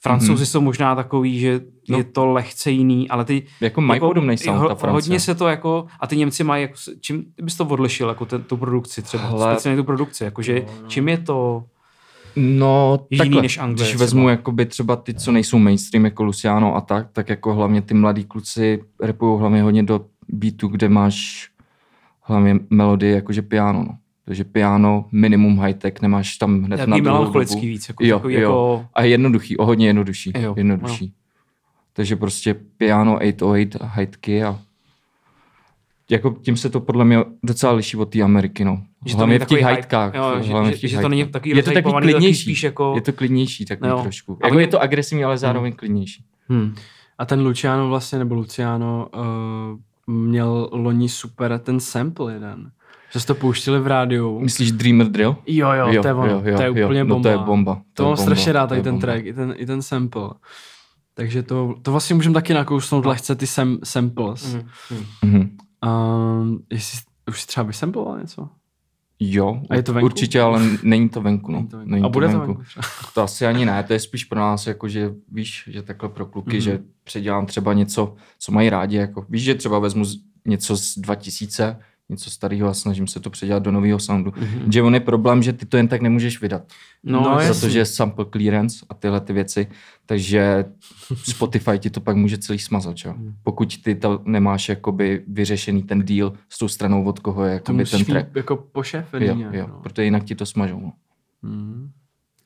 Francouzi 0.00 0.44
mm-hmm. 0.44 0.46
jsou 0.46 0.60
možná 0.60 0.94
takový, 0.94 1.40
že 1.40 1.60
no. 1.88 1.98
je 1.98 2.04
to 2.04 2.26
lehce 2.26 2.70
jiný, 2.70 3.08
ale 3.08 3.24
ty... 3.24 3.46
Jako 3.60 3.80
mají 3.80 4.00
podobný 4.00 4.38
sound, 4.38 4.60
ho, 4.60 4.68
ta 4.68 4.74
Francie. 4.74 4.92
Hodně 4.92 5.20
se 5.20 5.34
to 5.34 5.48
jako, 5.48 5.86
a 6.00 6.06
ty 6.06 6.16
Němci 6.16 6.44
mají, 6.44 6.62
jako, 6.62 6.74
čím 7.00 7.24
bys 7.42 7.56
to 7.56 7.66
odlišil, 7.66 8.08
jako 8.08 8.26
ten, 8.26 8.42
tu 8.42 8.56
produkci 8.56 9.02
třeba, 9.02 9.26
Hele. 9.26 9.54
speciálně 9.54 9.76
tu 9.76 9.84
produkci, 9.84 10.24
jakože 10.24 10.66
čím 10.86 11.08
je 11.08 11.18
to... 11.18 11.64
No, 12.36 13.06
Jiný 13.10 13.18
takhle, 13.18 13.42
než 13.42 13.58
Anglie 13.58 13.76
když 13.76 13.88
třeba. 13.88 14.04
vezmu 14.04 14.28
jakoby 14.28 14.66
třeba 14.66 14.96
ty, 14.96 15.14
co 15.14 15.32
nejsou 15.32 15.58
mainstream, 15.58 16.04
jako 16.04 16.24
Luciano 16.24 16.76
a 16.76 16.80
tak, 16.80 17.08
tak 17.12 17.28
jako 17.28 17.54
hlavně 17.54 17.82
ty 17.82 17.94
mladí 17.94 18.24
kluci 18.24 18.82
repují 19.02 19.40
hlavně 19.40 19.62
hodně 19.62 19.82
do 19.82 20.04
beatu, 20.28 20.68
kde 20.68 20.88
máš 20.88 21.48
hlavně 22.20 22.58
melodii 22.70 23.12
jakože 23.12 23.42
piano, 23.42 23.84
no. 23.88 23.96
Takže 24.24 24.44
piano, 24.44 25.04
minimum 25.12 25.58
high-tech, 25.58 26.02
nemáš 26.02 26.36
tam 26.36 26.62
hned 26.62 26.76
na 26.76 26.86
Takový 26.86 27.00
druhou 27.00 27.18
melancholický 27.18 27.54
dobu. 27.54 27.66
víc, 27.66 27.88
jako, 27.88 28.04
Jo, 28.04 28.16
takový 28.18 28.34
jo. 28.34 28.40
jako... 28.40 28.86
A 28.94 29.02
je 29.02 29.10
jednoduchý, 29.10 29.56
o 29.56 29.66
hodně 29.66 29.86
jednodušší. 29.86 30.32
Jo, 30.40 30.54
jednodušší. 30.56 31.12
Takže 31.92 32.16
prostě 32.16 32.54
piano 32.54 33.16
808 33.16 33.70
a 33.80 33.86
hightky 33.86 34.44
a 34.44 34.58
jako 36.10 36.30
tím 36.42 36.56
se 36.56 36.70
to 36.70 36.80
podle 36.80 37.04
mě 37.04 37.18
docela 37.42 37.72
liší 37.72 37.96
od 37.96 38.04
té 38.12 38.22
Ameriky, 38.22 38.64
no. 38.64 38.82
Že 39.06 39.12
to 39.14 39.16
hlavně 39.18 39.32
není 39.38 39.44
v 39.44 39.48
těch 39.48 39.62
hajtkách. 39.62 40.14
Jo, 40.14 40.22
že- 40.42 40.50
hlavně 40.52 40.70
že- 40.70 40.76
v 40.76 40.80
těch 40.80 40.90
že 40.90 40.98
to 41.00 41.08
není 41.08 41.24
takový 41.28 41.56
Je 41.56 41.62
to 41.62 41.70
takový 41.70 41.94
klidnější. 42.02 42.42
spíš 42.42 42.62
jako- 42.62 42.92
Je 42.94 43.00
to 43.00 43.12
klidnější 43.12 43.64
takový 43.64 43.90
Jo. 43.90 43.98
trošku. 44.02 44.38
Jako 44.42 44.54
oni- 44.56 44.62
je 44.64 44.68
to 44.68 44.82
agresivní, 44.82 45.24
ale 45.24 45.38
zároveň 45.38 45.72
klidnější. 45.72 46.24
Hmm. 46.48 46.74
A 47.18 47.24
ten 47.26 47.40
Luciano 47.40 47.88
vlastně, 47.88 48.18
nebo 48.18 48.34
Luciano, 48.34 49.08
uh, 50.08 50.14
měl 50.14 50.68
loni 50.72 51.08
super 51.08 51.58
ten 51.58 51.80
sample 51.80 52.32
jeden. 52.32 52.70
Že 53.12 53.20
jste 53.20 53.34
to 53.34 53.40
pouštili 53.40 53.80
v 53.80 53.86
rádiu. 53.86 54.40
Myslíš 54.40 54.72
Dreamer 54.72 55.06
Drill? 55.06 55.36
Jo, 55.46 55.70
jo, 55.72 56.02
to 56.02 56.08
je 56.08 56.14
ono. 56.14 56.42
to 56.42 56.48
je 56.62 56.70
úplně 56.84 57.04
bomba. 57.04 57.16
No 57.16 57.22
to 57.22 57.28
je 57.28 57.38
bomba. 57.46 57.74
To 57.94 58.02
mám 58.02 58.10
je 58.12 58.16
bomba, 58.16 58.22
strašně 58.22 58.52
rád, 58.52 58.62
to 58.62 58.68
tady 58.68 58.82
ten 58.82 58.92
bomba. 58.94 59.06
track, 59.06 59.24
i 59.26 59.32
ten, 59.32 59.54
i 59.56 59.66
ten 59.66 59.82
sample. 59.82 60.28
Takže 61.14 61.42
to, 61.42 61.74
to 61.82 61.90
vlastně 61.90 62.14
můžeme 62.14 62.34
taky 62.34 62.54
nakousnout 62.54 63.04
No. 63.04 63.08
lehce 63.10 63.34
ty 63.34 63.46
sam, 63.46 63.78
samples. 63.84 64.56
Mhm. 65.24 65.56
Um, 65.86 66.58
jestli 66.72 66.98
už 67.28 67.40
jsi 67.40 67.46
třeba 67.46 67.64
vysamploval 67.66 68.20
něco? 68.20 68.48
Jo, 69.20 69.60
A 69.70 69.74
je 69.74 69.82
to 69.82 69.92
venku? 69.92 70.04
určitě, 70.04 70.40
ale 70.40 70.62
není 70.82 71.08
to 71.08 71.20
venku. 71.22 71.52
No. 71.52 71.58
Není 71.58 71.68
to 71.68 71.76
venku. 71.78 71.90
Není 71.90 72.04
A 72.04 72.08
bude 72.08 72.28
to 72.28 72.38
venku? 72.40 72.62
To 73.14 73.22
asi 73.22 73.46
ani 73.46 73.66
ne, 73.66 73.82
to 73.82 73.92
je 73.92 74.00
spíš 74.00 74.24
pro 74.24 74.40
nás, 74.40 74.66
jako 74.66 74.88
že 74.88 75.14
víš, 75.32 75.64
že 75.72 75.82
takhle 75.82 76.08
pro 76.08 76.26
kluky, 76.26 76.50
Mhm. 76.50 76.58
mm-hmm. 76.58 76.64
že 76.64 76.80
předělám 77.04 77.46
třeba 77.46 77.72
něco, 77.72 78.14
co 78.38 78.52
mají 78.52 78.70
rádi, 78.70 78.96
jako 78.96 79.26
víš, 79.28 79.42
že 79.42 79.54
třeba 79.54 79.78
vezmu 79.78 80.04
něco 80.46 80.76
z 80.76 80.98
2000, 80.98 81.78
něco 82.08 82.30
starého 82.30 82.68
a 82.68 82.74
snažím 82.74 83.06
se 83.06 83.20
to 83.20 83.30
předělat 83.30 83.62
do 83.62 83.70
nového 83.70 83.98
soundu. 83.98 84.30
Mm-hmm. 84.30 84.72
Že 84.72 84.82
on 84.82 84.94
je 84.94 85.00
problém, 85.00 85.42
že 85.42 85.52
ty 85.52 85.66
to 85.66 85.76
jen 85.76 85.88
tak 85.88 86.00
nemůžeš 86.02 86.40
vydat. 86.40 86.62
No, 87.04 87.20
No, 87.20 87.38
protože 87.46 87.78
je 87.78 87.84
sample 87.86 88.24
clearance 88.32 88.86
a 88.88 88.94
tyhle 88.94 89.20
ty 89.20 89.32
věci, 89.32 89.66
takže 90.06 90.64
Spotify 91.14 91.78
ti 91.78 91.90
to 91.90 92.00
pak 92.00 92.16
může 92.16 92.38
celý 92.38 92.58
smazat, 92.58 92.96
čo? 92.96 93.12
Hmm. 93.12 93.34
Pokud 93.42 93.82
ty 93.82 93.94
to 93.94 94.22
nemáš 94.24 94.68
jakoby 94.68 95.22
vyřešený 95.28 95.82
ten 95.82 96.04
deal 96.04 96.32
s 96.48 96.58
tou 96.58 96.68
stranou, 96.68 97.04
od 97.04 97.18
koho 97.18 97.44
je 97.44 97.50
To 97.50 97.54
jakoby 97.54 97.78
musíš 97.78 97.90
ten 97.90 98.04
track. 98.14 98.36
jako 98.36 98.56
pošefený 98.56 99.26
Jo, 99.26 99.34
nějak, 99.34 99.54
jo, 99.54 99.66
no. 99.68 99.80
protože 99.82 100.04
jinak 100.04 100.24
ti 100.24 100.34
to 100.34 100.46
smažou. 100.46 100.80
No. 100.80 100.92
Mhm. 101.42 101.90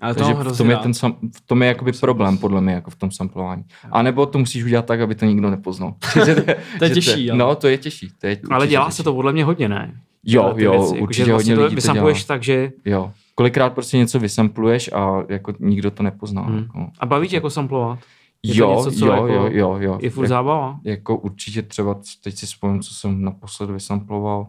Ale 0.00 0.14
to 0.14 0.21
Takže 0.25 0.35
v 0.54 0.57
tom 0.59 0.71
je, 0.71 0.76
ten 0.76 0.95
sam, 0.95 1.16
v 1.37 1.40
tom 1.47 1.62
je 1.62 1.69
jakoby 1.69 1.92
problém, 1.92 2.38
podle 2.38 2.61
mě, 2.61 2.73
jako 2.73 2.90
v 2.90 2.97
tom 2.97 3.11
samplování. 3.11 3.64
A 3.92 4.02
nebo 4.02 4.26
to 4.26 4.38
musíš 4.38 4.64
udělat 4.64 4.85
tak, 4.87 5.00
aby 5.00 5.14
to 5.14 5.25
nikdo 5.25 5.50
nepoznal. 5.50 5.95
To 6.78 6.85
je 6.85 6.90
těžší, 6.90 7.30
ale. 7.30 7.38
No, 7.38 7.54
to 7.54 7.69
je 7.69 7.78
těžší. 7.78 8.09
To 8.21 8.26
je 8.26 8.38
Ale 8.50 8.66
dělá 8.66 8.85
těžší. 8.87 8.97
se 8.97 9.02
to 9.02 9.14
podle 9.14 9.33
mě 9.33 9.45
hodně, 9.45 9.69
ne? 9.69 10.00
Jo, 10.25 10.54
jo, 10.57 10.71
věci, 10.73 10.95
jako, 10.95 11.02
určitě 11.02 11.25
že 11.25 11.33
hodně 11.33 11.54
to 11.54 11.61
lidí 11.61 11.75
to 11.76 11.80
dělá. 11.80 11.92
vysampluješ 11.92 12.25
tak, 12.25 12.42
že... 12.42 12.71
Jo. 12.85 13.11
Kolikrát 13.35 13.73
prostě 13.73 13.97
něco 13.97 14.19
vysampluješ 14.19 14.90
a 14.92 15.23
jako 15.28 15.52
nikdo 15.61 15.90
to 15.90 16.02
nepozná. 16.02 16.42
Hmm. 16.42 16.59
Jako. 16.59 16.87
A 17.00 17.07
baví 17.07 17.28
tě 17.28 17.37
jako 17.37 17.50
samplovat? 17.50 17.99
Je 18.42 18.57
Jo, 18.57 18.76
něco, 18.76 18.99
co 18.99 19.07
jo, 19.07 19.12
jako 19.12 19.26
jo, 19.26 19.49
jo, 19.52 19.76
jo. 19.80 19.99
Je 20.02 20.11
furt 20.11 20.25
Jak- 20.25 20.28
zábava? 20.28 20.78
jako 20.85 21.16
určitě 21.16 21.62
třeba, 21.62 21.97
teď 22.25 22.35
si 22.37 22.47
vzpomínám, 22.47 22.80
co 22.83 22.94
jsem 22.94 23.22
naposled 23.24 23.70
vysamploval, 23.70 24.46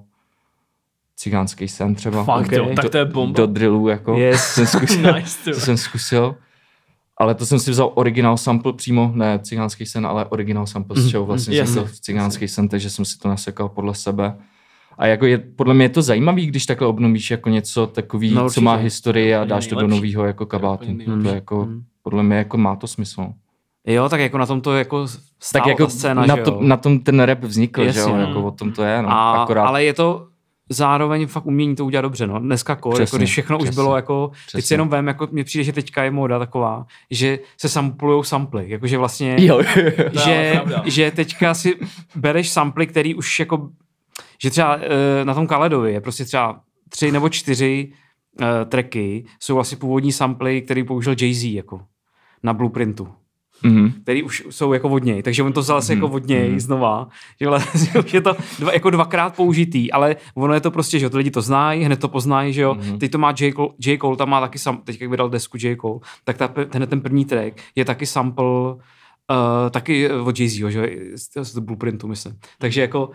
cigánský 1.22 1.68
sen 1.68 1.96
třeba. 1.96 2.24
Fakt, 2.24 2.46
Okay. 2.46 2.60
jo, 2.60 2.70
tak 2.76 2.90
to 2.90 2.98
je 2.98 3.06
bomba. 3.06 3.38
Do 3.38 3.46
drillu, 3.48 3.88
jako. 3.88 4.18
Yes. 4.18 4.42
Jsem 4.54 4.66
zkusil, 4.68 5.14
Nice, 5.16 5.54
to 5.54 5.60
jsem 5.60 5.78
zkusil. 5.78 6.36
Ale 7.18 7.36
to 7.36 7.46
jsem 7.46 7.60
si 7.60 7.72
vzal 7.72 7.92
originál 7.96 8.38
sample 8.38 8.74
přímo, 8.74 9.12
ne 9.16 9.40
cigánský 9.44 9.86
sen, 9.86 10.06
ale 10.08 10.26
originál 10.26 10.68
sample, 10.68 11.02
z 11.02 11.10
čeho 11.10 11.26
vlastně 11.26 11.58
Jasně. 11.58 11.74
jsem 11.74 11.84
vzal 11.84 11.96
cigánský 12.02 12.48
sen, 12.48 12.70
takže 12.70 12.90
jsem 12.90 13.06
si 13.06 13.18
to 13.20 13.28
nasekal 13.28 13.70
podle 13.70 13.96
sebe. 13.96 14.36
A 14.98 15.06
jako 15.06 15.26
je, 15.26 15.38
podle 15.38 15.74
mě 15.74 15.86
je 15.86 15.90
to 15.90 16.02
zajímavý, 16.02 16.46
když 16.46 16.66
takhle 16.66 16.88
obnovíš 16.88 17.32
jako 17.32 17.50
něco 17.50 17.88
takový, 17.88 18.34
No, 18.34 18.44
no, 18.44 18.50
co 18.50 18.62
má 18.62 18.76
historii 18.76 19.36
a 19.36 19.44
dáš 19.46 19.68
to 19.68 19.76
do 19.76 19.88
nového 19.88 20.26
jako 20.26 20.46
kabátu. 20.46 20.86
To 21.22 21.28
je 21.30 21.36
jako, 21.36 21.62
Hmm. 21.64 21.82
podle 22.04 22.24
mě 22.24 22.36
jako 22.38 22.58
má 22.58 22.76
to 22.76 22.88
smysl. 22.88 23.26
Jo, 23.88 24.10
tak 24.10 24.20
jako 24.20 24.38
na 24.38 24.46
tom 24.46 24.62
to 24.62 24.78
jako 24.78 25.08
stála 25.40 25.64
tak 25.64 25.70
jako 25.70 25.84
ta 25.84 25.90
scéna, 25.90 26.26
na, 26.26 26.36
že 26.36 26.42
to, 26.42 26.52
jo? 26.52 26.58
na 26.62 26.78
tom 26.78 27.00
ten 27.00 27.20
rap 27.20 27.40
vznikl, 27.44 27.82
Jasně, 27.82 28.02
že 28.02 28.10
jo, 28.10 28.16
no. 28.16 28.22
jako 28.22 28.44
o 28.44 28.52
tom 28.52 28.72
to 28.72 28.84
je, 28.84 29.02
no. 29.02 29.10
A, 29.10 29.44
Akorát, 29.44 29.64
Ale 29.66 29.84
je 29.84 29.94
to 29.94 30.28
zároveň 30.74 31.28
fakt 31.28 31.46
umění 31.46 31.76
to 31.76 31.86
udělat 31.86 32.02
dobře, 32.02 32.28
no. 32.28 32.40
Dneska 32.40 32.76
kor, 32.76 32.94
jako 32.94 33.04
Přesně, 33.04 33.18
když 33.18 33.30
všechno 33.30 33.58
už 33.58 33.64
přesně, 33.64 33.76
bylo 33.76 33.96
jako, 33.96 34.28
teď 34.28 34.40
si 34.40 34.58
přesně. 34.58 34.74
jenom 34.74 34.90
vem, 34.90 35.08
jako 35.08 35.28
mně 35.32 35.44
přijde, 35.44 35.64
že 35.64 35.74
teďka 35.74 36.04
je 36.04 36.12
móda 36.12 36.40
taková, 36.40 36.86
že 37.12 37.40
se 37.58 37.70
samplujou 37.70 38.24
samply, 38.24 38.70
jakože 38.70 38.98
vlastně, 38.98 39.36
jo, 39.46 39.62
že, 40.26 40.52
pravda. 40.54 40.84
že 40.86 41.12
teďka 41.12 41.54
si 41.54 41.76
bereš 42.16 42.50
samply, 42.50 42.88
který 42.88 43.16
už 43.16 43.40
jako, 43.40 43.70
že 44.42 44.50
třeba 44.50 44.80
eh, 44.82 45.26
na 45.26 45.34
tom 45.34 45.48
Kaledovi 45.48 45.94
je 45.94 46.02
prostě 46.02 46.26
třeba 46.26 46.62
tři 46.90 47.12
nebo 47.12 47.30
čtyři 47.30 47.92
uh, 48.42 48.48
tracky, 48.66 49.26
jsou 49.40 49.56
vlastně 49.56 49.78
původní 49.78 50.12
samply, 50.12 50.62
který 50.62 50.84
použil 50.84 51.14
Jay-Z 51.14 51.54
jako 51.54 51.82
na 52.44 52.54
blueprintu 52.54 53.08
mhm. 53.64 53.92
který 54.04 54.24
už 54.24 54.44
jsou 54.50 54.74
jako 54.74 54.90
od 54.90 55.04
něj, 55.04 55.24
takže 55.24 55.44
on 55.44 55.54
to 55.54 55.60
vzal 55.62 55.82
Mhm, 55.82 55.92
jako 56.04 56.16
od 56.16 56.28
něj 56.28 56.50
mhm. 56.50 56.60
znova, 56.60 57.08
že 57.42 57.48
vlastně 57.48 58.00
už 58.06 58.14
je 58.14 58.22
to 58.22 58.36
dva, 58.60 58.74
jako 58.74 58.90
dvakrát 58.90 59.36
použitý, 59.36 59.92
ale 59.92 60.16
ono 60.36 60.54
je 60.54 60.62
to 60.62 60.72
prostě, 60.72 61.00
že 61.00 61.06
jo, 61.06 61.10
ty 61.10 61.18
lidi 61.18 61.32
to 61.32 61.42
znají, 61.42 61.84
hned 61.84 62.00
to 62.00 62.08
poznají, 62.08 62.54
že 62.54 62.62
jo, 62.62 62.74
Mhm. 62.74 63.00
teď 63.00 63.12
to 63.12 63.18
má 63.18 63.34
J. 63.40 63.54
Cole, 63.54 63.70
J. 63.86 63.98
Cole 63.98 64.18
tam 64.18 64.30
má 64.30 64.42
taky, 64.42 64.60
sam, 64.60 64.78
teď 64.84 65.02
jak 65.02 65.10
vydal 65.10 65.30
desku 65.30 65.58
J. 65.60 65.76
Cole, 65.76 66.00
tak 66.24 66.38
ta, 66.38 66.48
ten, 66.48 66.88
ten 66.88 67.02
první 67.02 67.26
track 67.26 67.62
je 67.76 67.86
taky 67.86 68.06
sample, 68.06 68.46
uh, 68.46 68.78
taky 69.72 70.10
od 70.12 70.36
Jay-Z, 70.40 70.70
že 70.70 70.80
jo, 70.80 70.88
z 71.16 71.54
z 71.54 71.60
Blueprintu, 71.60 72.08
myslím. 72.08 72.38
Takže 72.58 72.82
jako, 72.82 73.10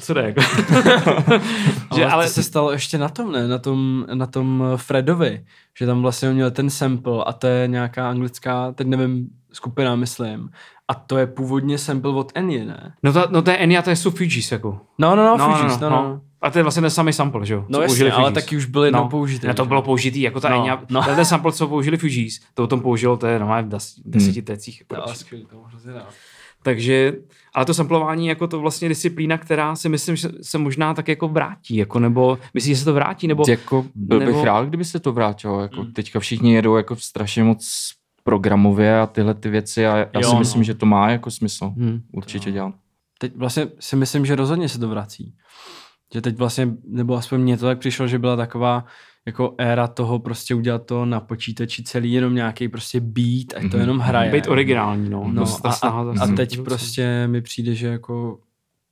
co 0.00 0.14
jde, 0.14 0.20
jako. 0.22 0.40
že, 1.96 2.06
ale, 2.06 2.24
to 2.26 2.30
se 2.32 2.42
stalo 2.42 2.72
ještě 2.72 2.98
na 2.98 3.08
tom, 3.08 3.32
ne? 3.32 3.48
Na 3.48 3.58
tom, 3.58 4.06
na 4.14 4.26
tom 4.26 4.64
eh, 4.74 4.76
Fredovi, 4.76 5.44
že 5.78 5.86
tam 5.86 6.02
vlastně 6.02 6.28
on 6.28 6.34
měl 6.34 6.50
ten 6.50 6.70
sample 6.70 7.24
a 7.26 7.32
to 7.32 7.46
je 7.46 7.68
nějaká 7.68 8.10
anglická, 8.10 8.72
teď 8.72 8.86
nevím, 8.86 9.28
skupina, 9.58 9.96
myslím. 9.96 10.50
A 10.88 10.94
to 10.94 11.18
je 11.18 11.26
původně 11.26 11.78
sample 11.78 12.12
od 12.14 12.32
Enya, 12.34 12.64
ne? 12.64 12.92
No, 13.02 13.12
to, 13.12 13.26
no 13.30 13.42
to 13.42 13.50
je 13.50 13.56
Enya, 13.56 13.82
to 13.82 13.90
je 13.90 13.96
Sub 13.96 14.16
Fugees, 14.16 14.52
jako. 14.52 14.80
No, 14.98 15.16
no, 15.16 15.24
no, 15.24 15.36
no 15.36 15.56
Fugees, 15.56 15.80
no, 15.80 15.90
no. 15.90 15.96
no. 16.02 16.20
A 16.42 16.50
to 16.50 16.58
je 16.58 16.62
vlastně 16.62 16.80
ten 16.80 16.90
samý 16.90 17.12
sample, 17.12 17.46
že 17.46 17.54
jo? 17.54 17.64
No 17.68 17.78
jasně, 17.78 17.86
použili 17.86 18.10
ale 18.10 18.30
Fugees. 18.30 18.44
taky 18.44 18.56
už 18.56 18.64
byl 18.66 18.84
jednou 18.84 19.02
no, 19.02 19.08
použitý. 19.08 19.46
Ne, 19.46 19.54
to 19.54 19.62
že? 19.64 19.68
bylo 19.68 19.82
použitý, 19.82 20.20
jako 20.20 20.40
ta 20.40 20.48
No, 20.48 20.56
no, 20.56 20.62
Enya, 20.62 20.82
no. 20.90 21.00
no. 21.08 21.14
ten 21.16 21.24
sample, 21.24 21.52
co 21.52 21.68
použili 21.68 21.96
Fugees, 21.96 22.40
to 22.54 22.64
o 22.64 22.66
tom 22.66 22.80
použil, 22.80 23.16
to 23.16 23.26
je 23.26 23.38
normálně 23.38 23.66
v 23.66 23.70
des, 23.70 23.94
deseti 24.04 24.42
tecích. 24.42 24.80
Jako 24.90 25.02
To 25.04 25.10
je 25.10 25.16
skvělý, 25.16 25.46
to 25.46 25.56
hrozně 25.62 25.92
rád. 25.92 26.08
Takže, 26.62 27.12
ale 27.54 27.64
to 27.64 27.74
samplování 27.74 28.26
jako 28.26 28.46
to 28.46 28.60
vlastně 28.60 28.88
disciplína, 28.88 29.38
která 29.38 29.76
si 29.76 29.88
myslím, 29.88 30.16
že 30.16 30.28
se 30.42 30.58
možná 30.58 30.94
tak 30.94 31.08
jako 31.08 31.28
vrátí, 31.28 31.76
jako 31.76 31.98
nebo 31.98 32.38
myslíš, 32.54 32.72
že 32.76 32.78
se 32.78 32.84
to 32.84 32.92
vrátí, 32.94 33.26
nebo 33.28 33.44
jako 33.48 33.84
byl 33.94 34.18
bych 34.18 34.28
nebo- 34.28 34.44
rád, 34.44 34.68
kdyby 34.68 34.84
se 34.84 35.00
to 35.00 35.12
vrátilo. 35.12 35.60
Jako, 35.60 35.84
Teďka 35.84 36.20
všichni 36.20 36.54
jedou 36.54 36.76
jako 36.76 36.96
strašně 36.96 37.44
moc 37.44 37.90
programově 38.30 39.00
a 39.00 39.06
tyhle 39.06 39.34
ty 39.34 39.48
věci 39.48 39.86
a 39.86 39.96
já 39.96 40.06
Jo, 40.14 40.22
si 40.28 40.32
no. 40.34 40.38
myslím, 40.38 40.64
že 40.64 40.74
to 40.74 40.86
má 40.86 41.10
jako 41.10 41.30
smysl. 41.30 41.64
Hmm. 41.78 42.00
Určitě 42.12 42.52
dělat. 42.52 42.74
Teď 43.20 43.36
vlastně 43.36 43.66
si 43.80 43.96
myslím, 43.96 44.26
že 44.26 44.36
rozhodně 44.36 44.68
se 44.68 44.78
to 44.78 44.88
vrací. 44.88 45.34
Že 46.14 46.20
teď 46.20 46.36
vlastně, 46.38 46.68
nebo 46.88 47.14
aspoň 47.16 47.40
mně 47.40 47.56
to 47.56 47.66
tak 47.66 47.78
přišlo, 47.78 48.06
že 48.06 48.18
byla 48.18 48.36
taková 48.36 48.84
jako 49.26 49.54
éra 49.58 49.86
toho 49.86 50.18
prostě 50.18 50.54
udělat 50.54 50.86
to 50.86 51.04
na 51.04 51.20
počítači 51.20 51.82
celý 51.82 52.12
jenom 52.12 52.34
nějaký 52.34 52.68
prostě 52.68 53.00
beat, 53.00 53.46
ať 53.56 53.62
to 53.62 53.76
Mhm. 53.76 53.80
jenom 53.80 53.98
hraje. 53.98 54.32
být 54.32 54.48
originální, 54.48 55.10
no. 55.10 55.30
No, 55.32 55.44
a, 55.64 55.68
a, 55.68 56.14
a 56.20 56.26
teď 56.36 56.60
prostě 56.60 57.26
mi 57.26 57.42
přijde, 57.42 57.74
že 57.74 57.86
jako 57.86 58.38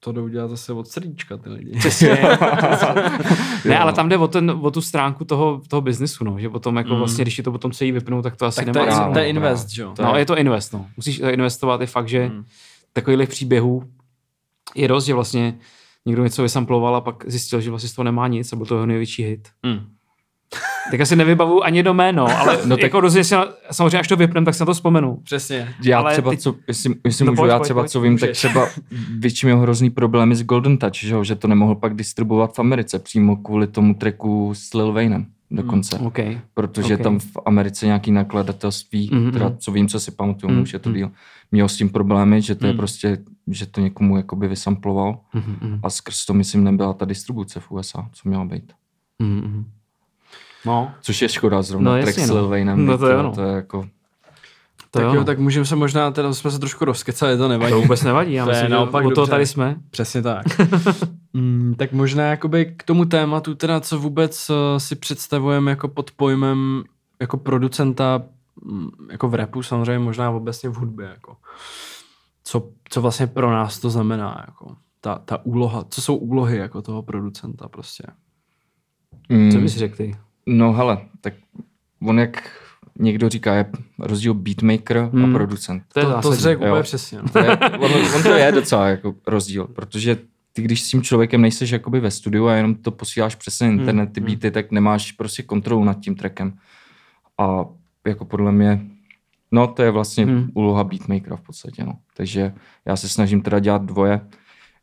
to 0.06 0.12
jdou 0.12 0.28
dělat 0.28 0.48
zase 0.50 0.72
od 0.72 0.88
srdíčka 0.88 1.36
ty 1.36 1.48
lidi. 1.50 1.78
Přesně. 1.78 2.08
ne, 3.64 3.78
ale 3.78 3.92
tam 3.92 4.08
jde 4.08 4.16
o, 4.18 4.28
ten, 4.28 4.50
o 4.60 4.70
tu 4.70 4.80
stránku 4.82 5.24
toho, 5.24 5.60
toho 5.68 5.80
biznesu, 5.80 6.24
no, 6.24 6.38
že 6.38 6.48
potom 6.48 6.76
jako 6.76 6.90
Mm. 6.90 6.98
vlastně, 6.98 7.24
když 7.24 7.36
ti 7.36 7.42
to 7.42 7.52
potom 7.52 7.72
celý 7.72 7.92
vypnou, 7.92 8.22
tak 8.22 8.36
to 8.36 8.46
asi 8.46 8.56
tak 8.56 8.64
to 8.66 8.72
nemá 8.72 8.86
je, 8.86 8.92
cenu. 8.92 9.12
to 9.12 9.18
je 9.18 9.24
no, 9.24 9.28
invest, 9.30 9.68
jo? 9.78 9.92
To 9.96 10.02
No, 10.02 10.14
je- 10.14 10.20
je 10.20 10.26
to 10.26 10.36
invest, 10.38 10.72
no. 10.72 10.86
Musíš 10.96 11.18
investovat, 11.30 11.80
je 11.80 11.86
fakt, 11.86 12.08
že 12.08 12.28
Mm. 12.28 12.44
takových 12.92 13.28
příběhů 13.28 13.82
je 14.74 14.88
dost, 14.88 15.04
že 15.04 15.14
vlastně 15.14 15.58
někdo 16.06 16.24
něco 16.24 16.42
vysamploval 16.42 16.96
a 16.96 17.00
pak 17.00 17.24
zjistil, 17.26 17.60
že 17.60 17.70
vlastně 17.70 17.88
z 17.88 17.92
toho 17.94 18.04
nemá 18.04 18.28
nic 18.28 18.52
a 18.52 18.56
byl 18.56 18.66
to 18.66 18.74
jeho 18.74 18.86
největší 18.86 19.22
hit. 19.24 19.48
Mm. 19.62 19.80
Teďka 20.90 21.06
si 21.06 21.16
nevybavu 21.16 21.64
ani 21.64 21.82
do 21.82 21.94
jméno, 21.94 22.26
ale 22.38 22.58
no 22.66 22.76
tak- 22.76 22.82
jako 22.82 23.00
rozhodně 23.00 23.24
si 23.24 23.34
na, 23.34 23.46
samozřejmě 23.70 23.98
až 23.98 24.08
to 24.08 24.16
vypnem, 24.16 24.44
tak 24.44 24.54
si 24.54 24.60
na 24.62 24.66
to 24.66 24.74
vzpomenu. 24.74 25.16
Přesně. 25.24 25.68
Já 25.84 25.98
Ale 25.98 26.12
třeba, 26.12 26.30
ty- 26.30 26.36
co, 26.36 26.54
jestli, 26.68 26.94
jestli 27.04 27.24
No 27.24 27.32
můžu, 27.32 27.40
pojď, 27.42 27.50
já 27.50 27.58
třeba 27.58 27.80
pojď, 27.82 27.90
co 27.90 28.00
vím, 28.00 28.18
tak 28.18 28.28
můžeš. 28.28 28.38
třeba 28.38 28.68
většině 29.18 29.52
měl 29.52 29.62
hrozný 29.62 29.90
problémy 29.90 30.36
s 30.36 30.42
Golden 30.42 30.78
Touch, 30.78 30.94
že, 30.94 31.16
že 31.24 31.34
to 31.34 31.48
nemohl 31.48 31.74
pak 31.74 31.94
distribuovat 31.94 32.54
v 32.54 32.58
Americe 32.58 32.98
přímo 32.98 33.36
kvůli 33.36 33.66
tomu 33.66 33.94
tracku 33.94 34.50
s 34.54 34.74
Lil 34.74 34.92
Waynem 34.92 35.26
dokonce. 35.50 35.98
OK. 35.98 36.18
Protože 36.54 36.94
ok. 36.96 37.02
tam 37.02 37.18
v 37.18 37.36
Americe 37.46 37.86
nějaký 37.86 38.10
nakladatelství, 38.12 39.10
Mhm, 39.12 39.32
teda 39.32 39.48
mhm. 39.48 39.56
co 39.58 39.72
vím, 39.72 39.88
co 39.88 40.00
si 40.00 40.10
pamatuju, 40.10 40.52
Mhm, 40.52 40.62
už 40.62 40.72
je 40.72 40.78
to 40.78 40.92
díl, 40.92 41.10
měl 41.52 41.68
s 41.68 41.76
tím 41.76 41.88
problémy, 41.88 42.42
že 42.42 42.54
to 42.54 42.66
je 42.66 42.72
Mhm. 42.72 42.76
prostě, 42.78 43.18
že 43.48 43.66
to 43.66 43.80
někomu 43.80 44.16
jakoby 44.16 44.48
vysamploval 44.48 45.18
Mhm, 45.34 45.56
mhm, 45.62 45.80
a 45.82 45.90
skrz 45.90 46.24
to, 46.26 46.34
myslím, 46.34 46.64
nebyla 46.64 46.92
ta 46.92 47.04
distribuce 47.04 47.60
v 47.60 47.70
USA, 47.70 48.08
co 48.12 48.28
měla 48.28 48.44
být. 48.44 48.72
mhm, 49.18 49.36
mhm. 49.44 49.64
No, 50.66 50.92
Což 51.00 51.22
je 51.22 51.28
škoda 51.28 51.62
zrovna, 51.62 51.90
No 51.90 52.02
track 52.02 52.06
jasně, 52.06 52.26
s 52.26 52.30
no. 52.30 52.34
Lil 52.34 52.48
Waynem, 52.48 52.86
No 52.86 52.98
to 52.98 53.08
jo, 53.08 53.22
no. 53.22 53.32
to 53.32 53.42
je 53.42 53.54
jako... 53.54 53.82
to 53.82 53.88
tak 54.90 55.02
jo, 55.02 55.08
jo, 55.08 55.14
no. 55.14 55.24
tak 55.24 55.38
můžeme 55.38 55.66
se 55.66 55.76
možná, 55.76 56.10
teda 56.10 56.34
jsme 56.34 56.50
se 56.50 56.58
trošku 56.58 56.84
rozkecali, 56.84 57.38
to 57.38 57.48
nevadí. 57.48 57.72
to 57.72 57.80
vůbec 57.80 58.02
nevadí, 58.02 58.32
já 58.32 58.44
To 58.44 58.50
je 58.50 58.54
myslím, 58.54 58.68
že 58.68 58.74
naopak 58.74 59.04
o 59.04 59.10
toho 59.10 59.26
tady 59.26 59.46
jsme. 59.46 59.76
Přesně 59.90 60.22
tak. 60.22 60.46
mm, 61.32 61.74
tak 61.78 61.92
možná 61.92 62.24
jakoby 62.24 62.74
k 62.76 62.82
tomu 62.82 63.04
tématu, 63.04 63.54
teda 63.54 63.80
co 63.80 63.98
vůbec 63.98 64.50
uh, 64.50 64.56
si 64.78 64.96
představujeme 64.96 65.70
jako 65.70 65.88
pod 65.88 66.10
pojmem 66.10 66.84
jako 67.20 67.36
producenta 67.36 68.22
mm, 68.64 68.88
jako 69.10 69.28
v 69.28 69.34
rapu 69.34 69.62
samozřejmě, 69.62 69.98
možná 69.98 70.30
obecně 70.30 70.68
v 70.68 70.74
hudbě. 70.74 71.06
Jako. 71.06 71.36
Co, 72.44 72.68
co 72.88 73.00
vlastně 73.02 73.26
pro 73.26 73.50
nás 73.50 73.78
to 73.78 73.90
znamená? 73.90 74.44
Jako. 74.46 74.76
Ta, 75.00 75.18
ta 75.24 75.46
úloha, 75.46 75.84
co 75.88 76.02
jsou 76.02 76.16
úlohy 76.16 76.56
jako 76.56 76.82
toho 76.82 77.02
producenta 77.02 77.68
prostě? 77.68 78.02
Mm, 79.28 79.52
Co 79.52 79.58
bys 79.58 79.76
řekl 79.76 79.96
ty? 79.96 80.16
No 80.46 80.72
hele, 80.72 80.98
tak 81.20 81.34
on 82.02 82.18
jak 82.18 82.50
někdo 82.98 83.28
říká, 83.28 83.54
je 83.54 83.66
rozdíl 83.98 84.34
beatmaker 84.34 84.98
Hmm. 85.12 85.24
a 85.24 85.38
producent. 85.38 85.82
To 85.92 86.00
je 86.00 86.06
To, 86.06 86.20
to 86.20 86.34
řekl 86.34 86.64
úplně 86.64 86.82
přesně. 86.82 87.18
No. 87.22 87.28
To 87.28 87.38
je, 87.38 87.56
on, 87.58 87.90
on 88.16 88.22
to 88.22 88.32
je 88.32 88.52
docela 88.52 88.88
jako 88.88 89.14
rozdíl, 89.26 89.64
protože 89.66 90.18
ty, 90.52 90.62
když 90.62 90.82
s 90.82 90.88
tím 90.90 91.02
člověkem 91.02 91.40
nejseš 91.42 91.70
jakoby 91.70 92.00
ve 92.00 92.10
studiu 92.10 92.46
a 92.46 92.54
jenom 92.54 92.74
to 92.74 92.90
posíláš 92.90 93.34
přes 93.34 93.58
ten 93.58 93.70
internet, 93.70 94.12
ty 94.12 94.20
beaty, 94.20 94.50
tak 94.50 94.70
nemáš 94.70 95.12
prostě 95.12 95.42
kontrolu 95.42 95.84
nad 95.84 96.00
tím 96.00 96.14
trackem. 96.14 96.58
A 97.38 97.64
jako 98.06 98.24
podle 98.24 98.52
mě, 98.52 98.80
no 99.52 99.66
to 99.66 99.82
je 99.82 99.90
vlastně 99.90 100.24
Hmm. 100.24 100.48
úloha 100.54 100.84
beatmakera 100.84 101.36
v 101.36 101.40
podstatě, 101.40 101.84
no. 101.84 101.98
Takže 102.16 102.54
já 102.84 102.96
se 102.96 103.08
snažím 103.08 103.42
teda 103.42 103.58
dělat 103.58 103.82
dvoje, 103.82 104.20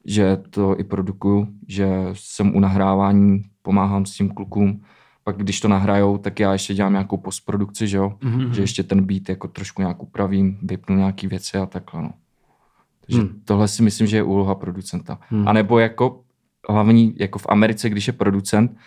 že 0.05 0.37
to 0.49 0.79
i 0.79 0.83
produkuju, 0.83 1.47
že 1.67 1.87
jsem 2.13 2.55
u 2.55 2.59
nahrávání, 2.59 3.43
pomáhám 3.61 4.05
s 4.05 4.11
tím 4.13 4.29
klukům, 4.29 4.83
pak 5.23 5.37
když 5.37 5.59
to 5.59 5.67
nahrajou, 5.67 6.17
tak 6.17 6.39
já 6.39 6.53
ještě 6.53 6.73
dělám 6.73 6.91
nějakou 6.91 7.17
postprodukci, 7.17 7.87
že 7.87 7.97
jo, 7.97 8.13
Mhm. 8.23 8.53
že 8.53 8.61
ještě 8.61 8.83
ten 8.83 9.03
beat 9.03 9.29
jako 9.29 9.47
trošku 9.47 9.81
nějak 9.81 10.03
upravím, 10.03 10.59
vypnu 10.61 10.95
nějaký 10.95 11.27
věci 11.27 11.57
a 11.57 11.65
takhle, 11.65 12.01
no. 12.01 12.11
Takže 13.05 13.21
hmm. 13.21 13.41
tohle 13.45 13.67
si 13.67 13.83
myslím, 13.83 14.07
že 14.07 14.17
je 14.17 14.23
úloha 14.23 14.55
producenta. 14.55 15.19
Hmm. 15.29 15.47
A 15.47 15.53
nebo 15.53 15.79
jako 15.79 16.21
hlavní, 16.69 17.15
jako 17.19 17.39
v 17.39 17.45
Americe, 17.49 17.89
když 17.89 18.07
je 18.07 18.13
producent, 18.13 18.77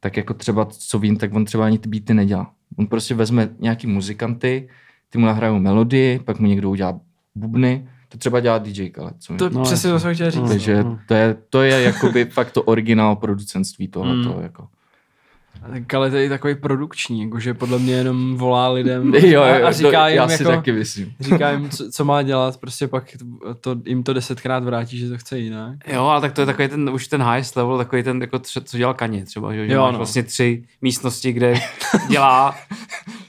tak 0.00 0.16
jako 0.16 0.34
třeba, 0.34 0.64
co 0.64 0.98
vím, 0.98 1.16
tak 1.16 1.34
on 1.34 1.44
třeba 1.44 1.66
ani 1.66 1.78
ty 1.78 1.88
beaty 1.88 2.14
nedělá. 2.14 2.50
On 2.76 2.86
prostě 2.86 3.14
vezme 3.14 3.48
nějaký 3.58 3.86
muzikanty, 3.86 4.68
ty 5.10 5.18
mu 5.18 5.26
nahrajou 5.26 5.58
melodii, 5.58 6.18
pak 6.18 6.38
mu 6.38 6.46
někdo 6.46 6.70
udělá 6.70 7.00
bubny, 7.34 7.88
to 8.08 8.18
třeba 8.18 8.40
dělá 8.40 8.58
DJ 8.58 8.88
Khaled, 8.88 9.14
co. 9.18 9.36
To 9.36 9.50
No, 9.50 9.58
no, 9.58 9.64
přesně 9.64 9.90
to 9.90 10.00
jsem 10.00 10.14
chtěl 10.14 10.30
říct. 10.30 10.42
No. 10.42 10.48
Takže 10.48 10.84
no. 10.84 10.98
to 11.08 11.14
je, 11.14 11.36
to 11.50 11.62
je 11.62 11.82
jakoby 11.82 12.24
fakt 12.24 12.50
to 12.50 12.62
originál 12.62 13.16
producentství 13.16 13.88
tohleto. 13.88 14.32
Hmm. 14.32 14.42
Jako. 14.42 14.68
Tak 15.72 15.94
ale 15.94 16.10
to 16.10 16.16
je 16.16 16.28
takový 16.28 16.54
produkční, 16.54 17.22
jakože 17.22 17.54
podle 17.54 17.78
mě 17.78 17.94
jenom 17.94 18.36
volá 18.36 18.68
lidem 18.68 19.14
Jo, 19.14 19.20
jo, 19.26 19.42
a, 19.42 19.56
a 19.56 19.66
to, 19.66 19.72
říká 19.72 20.08
jim, 20.08 20.16
já 20.16 20.28
si 20.28 20.42
jako, 20.42 20.56
taky 20.56 20.72
myslím. 20.72 21.12
říká 21.20 21.50
jim, 21.50 21.70
co, 21.70 21.90
co, 21.90 22.04
má 22.04 22.22
dělat, 22.22 22.56
prostě 22.56 22.88
pak 22.88 23.16
to, 23.60 23.76
jim 23.84 24.02
to 24.02 24.12
desetkrát 24.12 24.64
vrátí, 24.64 24.98
že 24.98 25.08
to 25.08 25.18
chce 25.18 25.38
jinak. 25.38 25.78
Jo, 25.86 26.04
ale 26.04 26.20
tak 26.20 26.32
to 26.32 26.42
je 26.42 26.46
takový 26.46 26.68
ten, 26.68 26.90
už 26.90 27.08
ten 27.08 27.22
highest 27.22 27.56
level, 27.56 27.78
takový 27.78 28.02
ten, 28.02 28.20
jako 28.20 28.38
tře, 28.38 28.60
co 28.60 28.76
dělal 28.76 28.94
Kaně 28.94 29.24
třeba, 29.24 29.54
že, 29.54 29.66
že 29.66 29.72
Jo, 29.72 29.82
máš 29.82 29.92
no. 29.92 29.98
vlastně 29.98 30.22
tři 30.22 30.62
místnosti, 30.82 31.32
kde 31.32 31.54
dělá, 32.08 32.54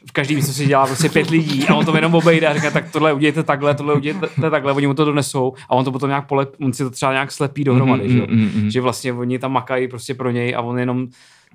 v 0.08 0.12
každý 0.12 0.36
místnosti 0.36 0.66
dělá 0.66 0.86
prostě 0.86 1.10
pět 1.10 1.30
lidí 1.30 1.68
a 1.68 1.76
on 1.76 1.86
to 1.86 1.96
jenom 1.96 2.16
obejde 2.16 2.48
a 2.48 2.54
říká, 2.54 2.72
tak 2.72 2.92
tohle 2.92 3.14
udějte 3.14 3.44
takhle, 3.44 3.76
tohle 3.76 3.94
udějte 3.94 4.50
takhle, 4.52 4.74
oni 4.74 4.88
mu 4.88 4.94
to 4.94 5.06
donesou 5.06 5.54
a 5.70 5.76
on 5.76 5.86
to 5.86 5.92
potom 5.92 6.10
nějak 6.10 6.28
polep, 6.28 6.56
on 6.62 6.74
si 6.74 6.84
to 6.84 6.90
třeba 6.90 7.12
nějak 7.12 7.32
slepí 7.32 7.64
dohromady, 7.64 8.12
že, 8.12 8.18
jo? 8.18 8.26
Mm, 8.30 8.42
mm, 8.42 8.64
mm. 8.64 8.72
že 8.72 8.82
vlastně 8.82 9.14
oni 9.14 9.40
tam 9.40 9.52
makají 9.52 9.88
prostě 9.88 10.14
pro 10.14 10.32
něj 10.32 10.56
a 10.56 10.62
on 10.62 10.80
jenom 10.80 11.08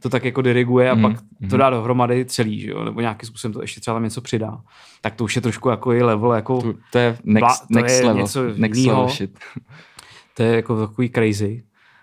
to 0.06 0.10
tak 0.10 0.24
jako 0.24 0.42
diriguje 0.42 0.90
a 0.90 0.94
Mm, 0.94 1.02
pak 1.02 1.20
to 1.20 1.56
mm. 1.56 1.58
dá 1.58 1.70
dohromady 1.70 2.24
celý, 2.24 2.60
že 2.60 2.70
jo? 2.70 2.84
nebo 2.84 3.00
nějakým 3.00 3.26
způsobem 3.26 3.52
to 3.52 3.62
ještě 3.62 3.80
třeba 3.80 3.94
tam 3.94 4.04
něco 4.04 4.20
přidá. 4.20 4.58
Tak 5.00 5.14
to 5.14 5.24
už 5.24 5.36
je 5.36 5.42
trošku 5.42 5.68
jako 5.68 5.92
i 5.92 6.02
level, 6.02 6.32
jako 6.32 6.62
To, 6.62 6.74
to 6.92 6.98
je 6.98 7.18
next, 7.24 7.46
Bla- 7.62 7.66
to 7.72 7.80
next 7.80 8.00
je 8.00 8.06
level. 8.06 8.22
něco 8.22 8.44
Next 8.56 8.76
jinýho. 8.78 8.96
level 8.96 9.14
shit. 9.14 9.38
to 10.36 10.42
je 10.42 10.56
jako 10.56 10.86
takový 10.86 11.08
crazy 11.10 11.62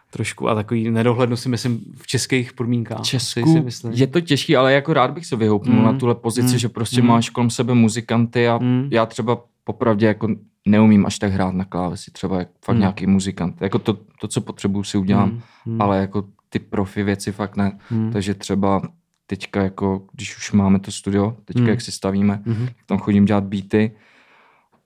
trošku 0.09 0.49
a 0.49 0.55
takový 0.55 0.91
nedohlednu 0.91 1.35
si 1.35 1.49
myslím 1.49 1.79
v 1.97 2.07
českých 2.07 2.53
podmínkách. 2.53 2.99
V 2.99 3.03
si 3.05 3.09
Česku 3.09 3.63
myslím. 3.63 3.93
je 3.93 4.07
to 4.07 4.21
těžký, 4.21 4.55
ale 4.55 4.73
jako 4.73 4.93
rád 4.93 5.11
bych 5.11 5.25
se 5.25 5.35
vyhoupnul 5.35 5.75
Mm, 5.79 5.83
na 5.85 5.93
tuhle 5.93 6.15
pozici, 6.15 6.51
mm, 6.53 6.57
že 6.57 6.69
prostě 6.69 7.01
mm. 7.01 7.07
máš 7.07 7.29
kolem 7.29 7.49
sebe 7.49 7.73
muzikanty 7.73 8.47
a 8.47 8.57
Mm. 8.57 8.87
já 8.91 9.05
třeba 9.05 9.37
popravdě 9.63 10.05
jako 10.05 10.27
neumím 10.67 11.05
až 11.05 11.19
tak 11.19 11.31
hrát 11.31 11.53
na 11.53 11.65
klávesi, 11.65 12.11
třeba 12.11 12.39
jak 12.39 12.47
fakt 12.65 12.75
Mm. 12.75 12.79
nějaký 12.79 13.07
muzikant. 13.07 13.61
Jako 13.61 13.79
to, 13.79 13.93
to, 14.21 14.27
co 14.27 14.41
potřebuju, 14.41 14.83
si 14.83 14.97
udělám, 14.97 15.29
Mm, 15.29 15.41
mm, 15.73 15.81
ale 15.81 15.97
jako 15.99 16.23
ty 16.53 16.59
profi 16.59 17.03
věci 17.03 17.31
fakt 17.31 17.57
ne. 17.57 17.77
mm, 17.91 18.11
Takže 18.11 18.33
třeba 18.33 18.81
teďka 19.27 19.61
jako, 19.63 20.01
když 20.13 20.37
už 20.37 20.51
máme 20.51 20.79
to 20.79 20.91
studio, 20.91 21.35
teďka 21.45 21.61
Mm. 21.61 21.69
jak 21.69 21.81
si 21.81 21.91
stavíme, 21.91 22.41
tak 22.45 22.75
tam 22.85 22.97
chodím 22.97 23.25
dělat 23.25 23.43
beaty 23.43 23.91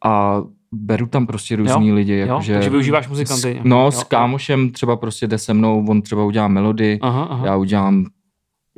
a 0.06 0.41
beru 0.71 1.08
tam 1.08 1.27
prostě 1.27 1.56
různý 1.56 1.91
lidi, 1.91 2.13
Jo, 2.17 2.27
jakože... 2.27 2.53
takže 2.53 2.69
využíváš 2.69 3.08
muzikanty. 3.08 3.60
S, 3.62 3.63
no, 3.63 3.84
jo, 3.86 3.91
s 3.91 4.03
kámošem 4.03 4.69
třeba 4.69 4.95
prostě 4.95 5.27
jde 5.27 5.38
se 5.38 5.53
mnou, 5.53 5.86
on 5.89 6.01
třeba 6.01 6.23
udělá 6.23 6.47
melodii, 6.47 6.99
Aha, 7.01 7.23
aha. 7.23 7.45
já 7.45 7.56
udělám 7.56 8.06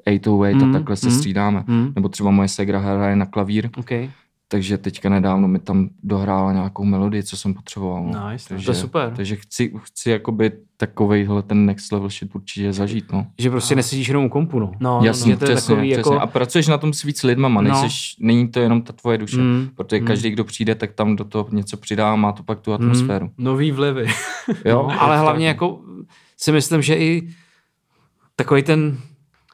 808 0.07 0.57
Mm, 0.63 0.69
a 0.69 0.73
takhle 0.73 0.95
se 0.95 1.07
mm. 1.09 1.13
střídáme. 1.15 1.63
Hmm, 1.67 1.91
Nebo 1.95 2.09
třeba 2.09 2.31
moje 2.31 2.47
segra 2.47 2.79
hraje 2.79 3.15
na 3.15 3.25
klavír, 3.25 3.69
okay. 3.77 4.09
Takže 4.51 4.77
teďka 4.77 5.09
nedávno 5.09 5.47
mi 5.47 5.59
tam 5.59 5.89
dohrála 6.03 6.53
nějakou 6.53 6.85
melodii, 6.85 7.23
co 7.23 7.37
jsem 7.37 7.53
potřeboval. 7.53 8.03
No. 8.03 8.29
Nice, 8.29 8.49
takže, 8.49 8.65
to 8.65 8.71
je 8.71 8.75
super. 8.75 9.13
Takže 9.15 9.35
chci, 9.35 9.73
chci 9.83 10.09
jakoby 10.09 10.51
takovejhle 10.77 11.43
ten 11.43 11.65
next 11.65 11.91
level 11.91 12.09
shit 12.09 12.35
určitě 12.35 12.73
zažít, 12.73 13.11
no. 13.11 13.27
Že 13.39 13.49
prostě 13.49 13.75
nesedíš 13.75 14.07
jenom 14.07 14.25
u 14.25 14.29
kompu, 14.29 14.59
no. 14.59 14.71
No, 14.79 15.01
Jasně, 15.03 15.31
že 15.31 15.37
to 15.37 15.45
je 15.45 15.55
přesně, 15.55 15.75
takový 15.75 15.91
přesně. 15.91 16.13
jako- 16.13 16.21
A 16.21 16.27
pracuješ 16.27 16.67
na 16.67 16.77
tom 16.77 16.93
s 16.93 17.03
víc 17.03 17.23
lidmama, 17.23 17.61
No. 17.61 17.69
nejseš, 17.71 18.15
není 18.19 18.47
to 18.47 18.59
jenom 18.59 18.81
ta 18.81 18.93
tvoje 18.93 19.17
duše. 19.17 19.37
Mm, 19.37 19.69
Protože 19.75 20.01
mm. 20.01 20.07
každý, 20.07 20.29
kdo 20.29 20.43
přijde, 20.43 20.75
tak 20.75 20.93
tam 20.93 21.15
do 21.15 21.23
toho 21.23 21.47
něco 21.51 21.77
přidá 21.77 22.13
a 22.13 22.15
má 22.15 22.31
to 22.31 22.43
pak 22.43 22.59
tu 22.59 22.73
atmosféru. 22.73 23.31
Nový 23.37 23.71
vlivy. 23.71 24.05
Jo, 24.65 24.87
no, 24.89 24.91
ale 25.01 25.19
hlavně 25.19 25.45
no. 25.45 25.47
jako 25.47 25.81
si 26.37 26.51
myslím, 26.51 26.81
že 26.81 26.95
i 26.97 27.29
takový 28.35 28.63
ten, 28.63 28.97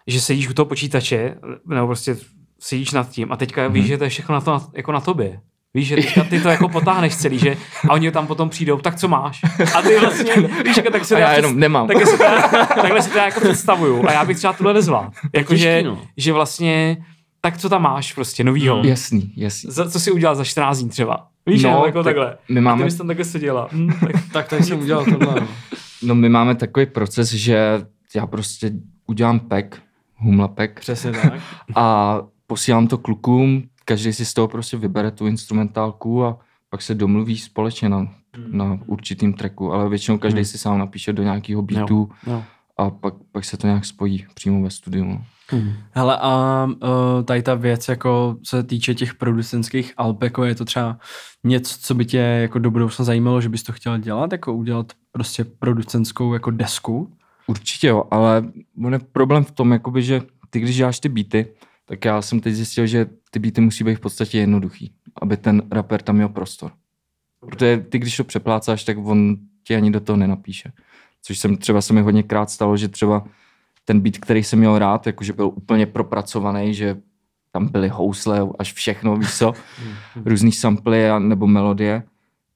že 0.08 0.22
sedíš 0.22 0.50
u 0.50 0.54
toho 0.54 0.66
počítače, 0.66 1.38
nebo 1.66 1.88
prostě 1.88 2.18
sedíš 2.60 2.92
nad 2.92 3.10
tím 3.10 3.32
a 3.32 3.36
teďka 3.38 3.64
Mhm. 3.64 3.74
víš, 3.74 3.86
že 3.86 3.98
to 3.98 4.04
je 4.04 4.10
všechno 4.10 4.36
na, 4.36 4.42
to, 4.42 4.62
jako 4.74 4.92
na 4.92 5.00
tobě. 5.00 5.40
Víš, 5.74 5.88
že 5.88 5.96
teďka 5.96 6.24
ty 6.24 6.40
to 6.42 6.50
jako 6.50 6.70
potáhneš 6.70 7.16
celý, 7.16 7.40
že 7.40 7.58
a 7.90 7.94
oni 7.94 8.12
tam 8.12 8.28
potom 8.28 8.50
přijdou, 8.50 8.78
tak 8.78 8.96
co 8.96 9.08
máš? 9.08 9.42
A 9.76 9.82
ty 9.82 10.00
vlastně, 10.00 10.34
víš, 10.66 10.78
jako, 10.78 10.92
tak 10.92 11.06
se 11.06 11.16
A 11.16 11.20
já 11.20 11.28
přes- 11.28 11.36
jenom 11.38 11.60
nemám. 11.60 11.88
Takhle 11.88 12.06
si 12.06 12.18
to, 12.18 12.24
já- 12.24 12.42
takhle 12.82 13.02
si 13.02 13.10
to 13.10 13.18
jako 13.18 13.40
představuju. 13.40 14.08
A 14.08 14.12
já 14.12 14.26
bych 14.26 14.38
třeba 14.38 14.54
tohle 14.54 14.74
nezvládl. 14.74 15.10
Jako, 15.36 15.56
že, 15.56 15.84
no. 15.86 16.02
že 16.18 16.34
vlastně, 16.34 16.98
tak 17.42 17.58
co 17.58 17.70
tam 17.70 17.82
máš 17.82 18.14
prostě 18.14 18.44
novýho? 18.44 18.82
Jasný, 18.86 19.34
jasný. 19.38 19.72
Za, 19.72 19.90
co 19.90 20.00
jsi 20.00 20.12
udělal 20.12 20.36
za 20.36 20.44
14 20.44 20.78
dní 20.80 20.90
třeba? 20.90 21.28
Víš, 21.46 21.64
No, 21.64 21.84
jako 21.86 22.04
tak 22.04 22.16
takhle. 22.16 22.38
my 22.50 22.60
A 22.60 22.64
máme- 22.64 22.78
ty 22.82 22.84
bys 22.86 22.96
tam 22.96 23.08
takhle 23.08 23.26
seděla. 23.26 23.68
Hm, 23.72 23.94
tak, 24.00 24.12
tak 24.34 24.48
tady 24.48 24.64
jsem 24.64 24.80
udělal 24.80 25.06
tohle. 25.06 25.42
no. 25.42 25.48
No 26.04 26.16
my 26.16 26.30
máme 26.30 26.56
takový 26.56 26.86
proces, 26.86 27.30
že 27.34 27.86
já 28.16 28.28
prostě 28.28 28.72
udělám 29.08 29.40
pack, 29.40 29.76
humla 30.16 30.48
pack 30.48 30.80
Přesně 30.80 31.12
tak. 31.12 31.34
a 31.76 32.18
posílám 32.48 32.88
to 32.88 32.98
klukům, 32.98 33.64
každý 33.86 34.14
si 34.14 34.26
z 34.26 34.34
toho 34.34 34.48
prostě 34.48 34.78
vybere 34.78 35.12
tu 35.12 35.28
instrumentálku 35.28 36.26
a 36.26 36.40
pak 36.70 36.82
se 36.82 36.96
domluví 36.96 37.38
společně 37.38 37.90
na, 37.90 38.08
na 38.48 38.80
určitým 38.86 39.34
tracku, 39.34 39.74
ale 39.74 39.90
většinou 39.90 40.18
každý 40.18 40.38
Hmm. 40.38 40.46
si 40.46 40.58
sám 40.58 40.80
napíše 40.80 41.14
do 41.14 41.24
nějakého 41.24 41.62
beatu 41.62 42.10
jo. 42.28 42.44
a 42.78 42.90
pak, 42.90 43.14
pak 43.32 43.46
se 43.46 43.58
to 43.58 43.68
nějak 43.68 43.86
spojí 43.86 44.26
přímo 44.34 44.62
ve 44.62 44.70
studiu. 44.70 45.06
No. 45.06 45.26
Hele 45.92 46.18
a 46.22 46.66
uh, 46.70 47.24
tady 47.26 47.42
ta 47.42 47.56
věc, 47.56 47.88
jako 47.88 48.38
se 48.44 48.64
týče 48.64 48.96
těch 48.96 49.14
producentských 49.14 49.94
alb, 49.98 50.24
jako 50.24 50.44
je 50.44 50.56
to 50.56 50.66
třeba 50.66 50.98
něco, 51.44 51.78
co 51.82 51.94
by 51.94 52.06
tě 52.06 52.18
jako 52.18 52.60
do 52.60 52.72
budoucna 52.72 53.06
zajímalo, 53.06 53.42
že 53.42 53.50
bys 53.50 53.64
to 53.64 53.74
chtěl 53.74 53.98
dělat, 53.98 54.32
jako 54.32 54.54
udělat 54.54 54.94
prostě 55.12 55.44
producentskou 55.44 56.34
jako 56.34 56.52
desku? 56.52 57.14
Určitě 57.48 57.88
jo, 57.88 58.04
ale 58.12 58.44
on 58.86 58.94
je 58.94 59.00
problém 59.00 59.44
v 59.44 59.52
tom, 59.52 59.72
jakoby, 59.72 60.04
že 60.04 60.22
ty 60.50 60.60
když 60.60 60.76
děláš 60.78 61.00
ty 61.00 61.10
beaty, 61.10 61.48
tak 61.86 62.06
já 62.06 62.22
jsem 62.22 62.40
teď 62.40 62.54
zjistil, 62.54 62.88
že 62.88 63.06
ty 63.32 63.40
beaty 63.40 63.62
musí 63.62 63.84
být 63.84 63.96
v 63.96 64.00
podstatě 64.00 64.38
jednoduchý, 64.38 64.94
aby 65.22 65.38
ten 65.38 65.62
rapper 65.72 66.02
tam 66.02 66.16
měl 66.16 66.30
prostor. 66.30 66.72
Protože 67.40 67.86
ty, 67.90 68.00
když 68.00 68.18
to 68.18 68.24
přeplácáš, 68.24 68.84
tak 68.84 68.98
on 68.98 69.38
ti 69.64 69.76
ani 69.76 69.92
do 69.92 70.00
toho 70.00 70.18
nenapíše. 70.18 70.72
Což 71.22 71.40
jsem 71.40 71.58
třeba 71.58 71.82
se 71.82 71.94
mi 71.94 72.02
hodněkrát 72.02 72.50
stalo, 72.50 72.78
že 72.78 72.88
třeba 72.88 73.26
ten 73.86 74.00
beat, 74.00 74.18
který 74.18 74.44
jsem 74.44 74.60
měl 74.60 74.80
rád, 74.80 75.08
jakože 75.08 75.34
byl 75.34 75.48
úplně 75.48 75.86
propracovaný, 75.86 76.74
že 76.74 76.98
tam 77.52 77.68
byly 77.68 77.88
housle, 77.88 78.50
až 78.60 78.74
všechno, 78.74 79.18
víš 79.18 79.38
co, 79.38 79.54
různý 80.26 80.52
samply 80.52 81.10
a, 81.10 81.20
nebo 81.20 81.48
melodie, 81.48 82.04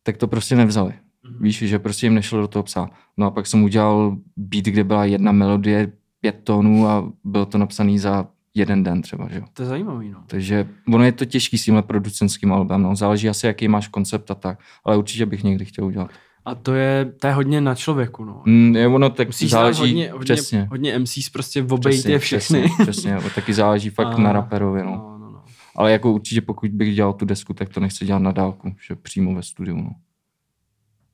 tak 0.04 0.18
to 0.18 0.28
prostě 0.28 0.56
nevzali. 0.56 0.94
Víš, 1.40 1.58
že 1.58 1.80
prostě 1.80 2.06
jim 2.06 2.14
nešlo 2.14 2.42
do 2.42 2.48
toho 2.48 2.64
psát. 2.64 2.90
No 3.18 3.28
a 3.28 3.32
pak 3.32 3.48
jsem 3.48 3.64
udělal 3.64 4.18
beat, 4.38 4.66
kde 4.66 4.84
byla 4.84 5.06
jedna 5.06 5.32
melodie, 5.32 5.92
pět 6.22 6.40
tónů 6.44 6.88
a 6.88 7.12
bylo 7.24 7.46
to 7.46 7.58
napsaný 7.58 8.00
za 8.00 8.28
jeden 8.60 8.84
den 8.84 9.02
třeba, 9.02 9.28
že 9.30 9.38
jo. 9.38 9.46
To 9.54 9.64
je 9.64 9.70
zajímavý, 9.70 10.10
no. 10.10 10.24
Takže 10.28 10.68
ono 10.94 11.04
je 11.04 11.12
to 11.12 11.26
těžký 11.26 11.58
s 11.58 11.66
tímhle 11.66 11.84
producentským 11.84 12.54
albem, 12.54 12.82
no. 12.82 12.96
záleží 12.96 13.30
asi, 13.30 13.48
jaký 13.48 13.68
máš 13.68 13.88
koncept 13.88 14.32
a 14.32 14.36
tak, 14.36 14.60
ale 14.84 14.98
určitě 14.98 15.26
bych 15.26 15.44
někdy 15.44 15.66
chtěl 15.66 15.86
udělat. 15.86 16.12
A 16.46 16.56
to 16.56 16.74
je, 16.74 17.14
to 17.20 17.28
je 17.28 17.34
hodně 17.34 17.62
na 17.62 17.76
člověku, 17.76 18.26
no. 18.26 18.42
Mm, 18.46 18.76
je 18.76 18.88
ono 18.88 19.10
tak 19.10 19.28
Musíš 19.28 19.50
záleží, 19.52 19.82
hodně, 19.82 20.12
hodně, 20.12 20.24
přesně, 20.24 20.68
hodně 20.70 21.00
MCs 21.00 21.30
prostě 21.30 21.64
obejít 21.64 22.06
je 22.06 22.20
všechny. 22.20 22.62
Přesně, 22.62 22.86
přesně, 22.86 23.18
taky 23.36 23.54
záleží 23.54 23.90
fakt 23.90 24.16
A- 24.16 24.18
na 24.18 24.32
raperovi, 24.32 24.84
no. 24.84 24.92
no, 24.92 25.18
no, 25.18 25.32
no. 25.32 25.44
Ale 25.76 25.92
jako 25.92 26.12
určitě 26.12 26.42
pokud 26.42 26.72
bych 26.72 26.96
dělal 26.96 27.14
tu 27.14 27.26
desku, 27.26 27.54
tak 27.54 27.70
to 27.70 27.80
nechci 27.80 28.06
dělat 28.06 28.20
na 28.20 28.32
dálku, 28.32 28.76
že 28.88 28.96
přímo 28.96 29.36
ve 29.36 29.44
studiu, 29.44 29.78
no. 29.78 29.92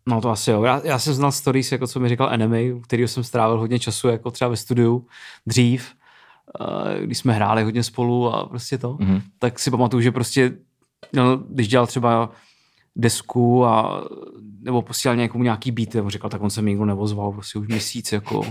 No 0.08 0.22
to 0.22 0.30
asi 0.30 0.52
jo. 0.52 0.64
Já, 0.64 0.82
já 0.84 1.00
jsem 1.00 1.14
znal 1.14 1.32
stories, 1.32 1.72
jako 1.72 1.88
co 1.88 2.00
mi 2.00 2.10
říkal 2.10 2.30
Enemy, 2.34 2.74
u 2.74 2.80
kterého 2.80 3.08
jsem 3.08 3.24
strávil 3.24 3.60
hodně 3.60 3.80
času, 3.80 4.08
jako 4.08 4.32
třeba 4.32 4.50
ve 4.50 4.58
studiu 4.58 5.08
dřív, 5.48 5.94
když 7.02 7.18
jsme 7.18 7.34
hráli 7.34 7.64
hodně 7.64 7.84
spolu 7.84 8.34
a 8.36 8.46
prostě 8.46 8.78
to, 8.78 8.98
Mhm. 9.00 9.22
tak 9.40 9.60
si 9.60 9.72
pamatuju, 9.72 10.02
že 10.02 10.12
prostě, 10.12 10.52
no, 11.14 11.38
když 11.38 11.68
dělal 11.68 11.88
třeba 11.88 12.30
desku 12.96 13.66
a 13.66 14.04
nebo 14.62 14.82
posílal 14.82 15.16
někomu 15.18 15.44
nějaký 15.44 15.72
beat, 15.72 15.94
nebo 15.94 16.10
říkal, 16.10 16.30
tak 16.30 16.42
on 16.42 16.50
se 16.50 16.62
mi 16.62 16.72
nikdo 16.72 16.86
nevozval 16.86 17.32
prostě 17.32 17.60
už 17.60 17.68
měsíc, 17.68 18.12
jako 18.12 18.42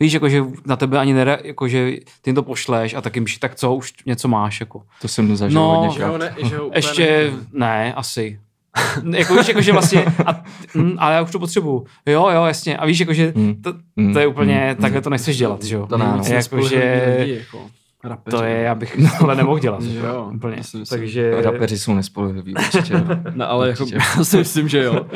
Víš, 0.00 0.12
jako, 0.12 0.28
že 0.28 0.44
na 0.66 0.76
tebe 0.76 0.98
ani 0.98 1.12
nere, 1.14 1.38
jako, 1.44 1.68
že 1.68 1.90
ty 2.22 2.30
jim 2.30 2.34
to 2.34 2.42
pošleš 2.42 2.94
a 2.94 3.00
tak 3.00 3.14
jim 3.16 3.24
píše, 3.24 3.38
tak 3.40 3.54
co, 3.54 3.74
už 3.74 3.92
něco 4.06 4.28
máš, 4.28 4.60
jako. 4.60 4.82
To 5.00 5.08
jsem 5.08 5.36
zažil 5.36 5.60
No, 5.60 5.68
hodně 5.68 5.94
Že 5.98 6.18
ne, 6.18 6.34
že 6.48 6.56
ho 6.58 6.66
úplně 6.66 6.78
Ještě 6.78 7.32
ne, 7.52 7.94
asi. 7.94 8.40
jako 9.16 9.34
víš, 9.34 9.48
jako, 9.48 9.60
že 9.62 9.72
vlastně, 9.72 10.04
a, 10.26 10.42
mm, 10.74 10.92
ale 10.98 11.14
já 11.14 11.22
už 11.22 11.30
to 11.30 11.38
potřebuju. 11.38 11.86
Jo, 12.06 12.28
jo, 12.34 12.44
jasně. 12.44 12.76
A 12.76 12.86
víš, 12.86 13.00
jako, 13.00 13.12
že 13.12 13.32
Hmm. 13.36 13.62
to, 13.62 13.74
Hmm, 13.96 14.12
to 14.12 14.18
je 14.18 14.26
úplně, 14.26 14.66
hmm, 14.66 14.76
takhle 14.82 15.00
to 15.02 15.10
nechceš 15.10 15.36
dělat, 15.38 15.62
že 15.64 15.74
jo. 15.76 15.86
To 15.86 15.98
ne, 15.98 16.04
no. 16.16 16.22
jako, 16.34 16.68
že 16.68 17.16
lidi, 17.18 17.34
jako 17.34 17.66
rapeři. 18.04 18.36
to 18.36 18.42
je, 18.44 18.56
já 18.62 18.74
bych 18.74 18.96
tohle 19.18 19.36
nemohl 19.36 19.58
dělat. 19.58 19.82
Že 19.82 19.96
jako, 19.96 20.06
jo, 20.08 20.30
úplně. 20.34 20.56
to 20.56 20.62
si 20.62 20.76
myslím. 20.76 20.98
Takže, 20.98 21.42
Rapeři 21.42 21.78
jsou 21.78 21.94
nespolehliví, 21.94 22.54
určitě. 22.54 22.94
No, 23.34 23.50
ale 23.50 23.68
jako, 23.68 23.82
Určitě. 23.82 24.00
já 24.18 24.24
si 24.24 24.36
myslím, 24.36 24.68
že 24.68 24.82
jo. 24.84 25.06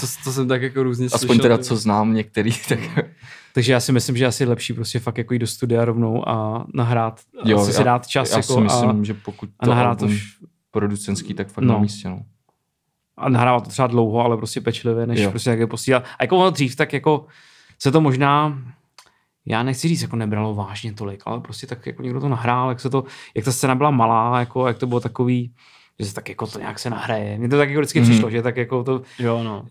To, 0.00 0.06
to 0.24 0.32
jsem 0.32 0.48
tak 0.48 0.62
jako 0.62 0.82
různě 0.82 1.06
Aspoň 1.06 1.18
slyšel. 1.20 1.42
teda, 1.42 1.56
tak- 1.56 1.66
co 1.66 1.76
znám 1.76 2.14
některý, 2.14 2.50
tak 2.68 2.78
takže 3.54 3.72
já 3.72 3.80
si 3.80 3.92
myslím, 3.92 4.16
že 4.16 4.26
asi 4.26 4.42
je 4.42 4.48
lepší 4.48 4.72
prostě 4.72 4.98
fakt 4.98 5.18
jako 5.18 5.32
jít 5.32 5.38
do 5.38 5.46
studia 5.46 5.84
rovnou 5.84 6.28
a 6.28 6.66
nahrát, 6.74 7.20
jo, 7.44 7.58
asi 7.58 7.72
si 7.72 7.84
dát 7.84 8.06
čas 8.06 8.30
já 8.30 8.36
jako 8.36 8.54
si 8.54 8.60
myslím, 8.60 8.90
a, 8.90 9.04
že 9.04 9.14
pokud 9.14 9.48
a 9.60 9.64
to 9.64 9.70
nahrát 9.70 9.98
to 9.98 10.04
album 10.04 10.16
už, 10.16 10.36
producentský, 10.70 11.34
tak 11.34 11.48
fakt 11.48 11.64
No. 11.64 11.74
na 11.74 11.80
místě, 11.80 12.08
no. 12.08 12.20
A 13.16 13.28
nahrávat 13.28 13.64
to 13.64 13.70
třeba 13.70 13.88
dlouho, 13.88 14.20
ale 14.20 14.36
prostě 14.36 14.60
pečlivě, 14.60 15.06
než 15.06 15.20
Jo. 15.20 15.30
prostě 15.30 15.50
také 15.50 15.66
posílat. 15.66 16.04
A 16.18 16.24
jako 16.24 16.36
ono 16.38 16.50
dřív, 16.50 16.76
tak 16.76 16.92
jako 16.92 17.26
se 17.78 17.92
to 17.92 18.00
možná, 18.00 18.58
já 19.46 19.62
nechci 19.62 19.88
říct, 19.88 20.02
jako 20.02 20.16
nebralo 20.16 20.54
vážně 20.54 20.92
tolik, 20.92 21.22
ale 21.26 21.40
prostě 21.40 21.66
tak 21.66 21.86
jako 21.86 22.02
někdo 22.02 22.20
to 22.20 22.28
nahrál, 22.28 22.68
jak 22.68 22.80
se 22.80 22.90
to, 22.90 23.04
jak 23.34 23.44
ta 23.44 23.52
scéna 23.52 23.74
byla 23.74 23.90
malá, 23.90 24.40
jako 24.40 24.66
jak 24.66 24.78
to 24.78 24.86
bylo 24.86 25.00
takový, 25.00 25.54
že 26.00 26.06
se 26.06 26.14
tak 26.14 26.28
jako 26.28 26.46
to 26.46 26.58
nějak 26.58 26.78
se 26.78 26.90
nahraje. 26.90 27.38
Mně 27.38 27.48
to 27.48 27.56
tak 27.56 27.68
jako 27.68 27.80
vždycky 27.80 28.00
mm-hmm. 28.00 28.04
přišlo, 28.10 28.30
že 28.30 28.42
tak 28.42 28.56
jako 28.56 28.84
to, 28.84 29.02
Jo, 29.18 29.42
no. 29.42 29.66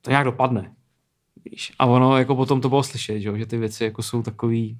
to 0.00 0.10
nějak 0.10 0.24
dopadne. 0.24 0.72
Víš? 1.50 1.72
A 1.78 1.86
ono 1.86 2.18
jako 2.18 2.36
potom 2.36 2.60
to 2.60 2.68
bylo 2.68 2.82
slyšet, 2.82 3.20
že, 3.20 3.38
že 3.38 3.46
ty 3.46 3.56
věci 3.56 3.84
jako 3.84 4.02
jsou 4.02 4.22
takový 4.22 4.78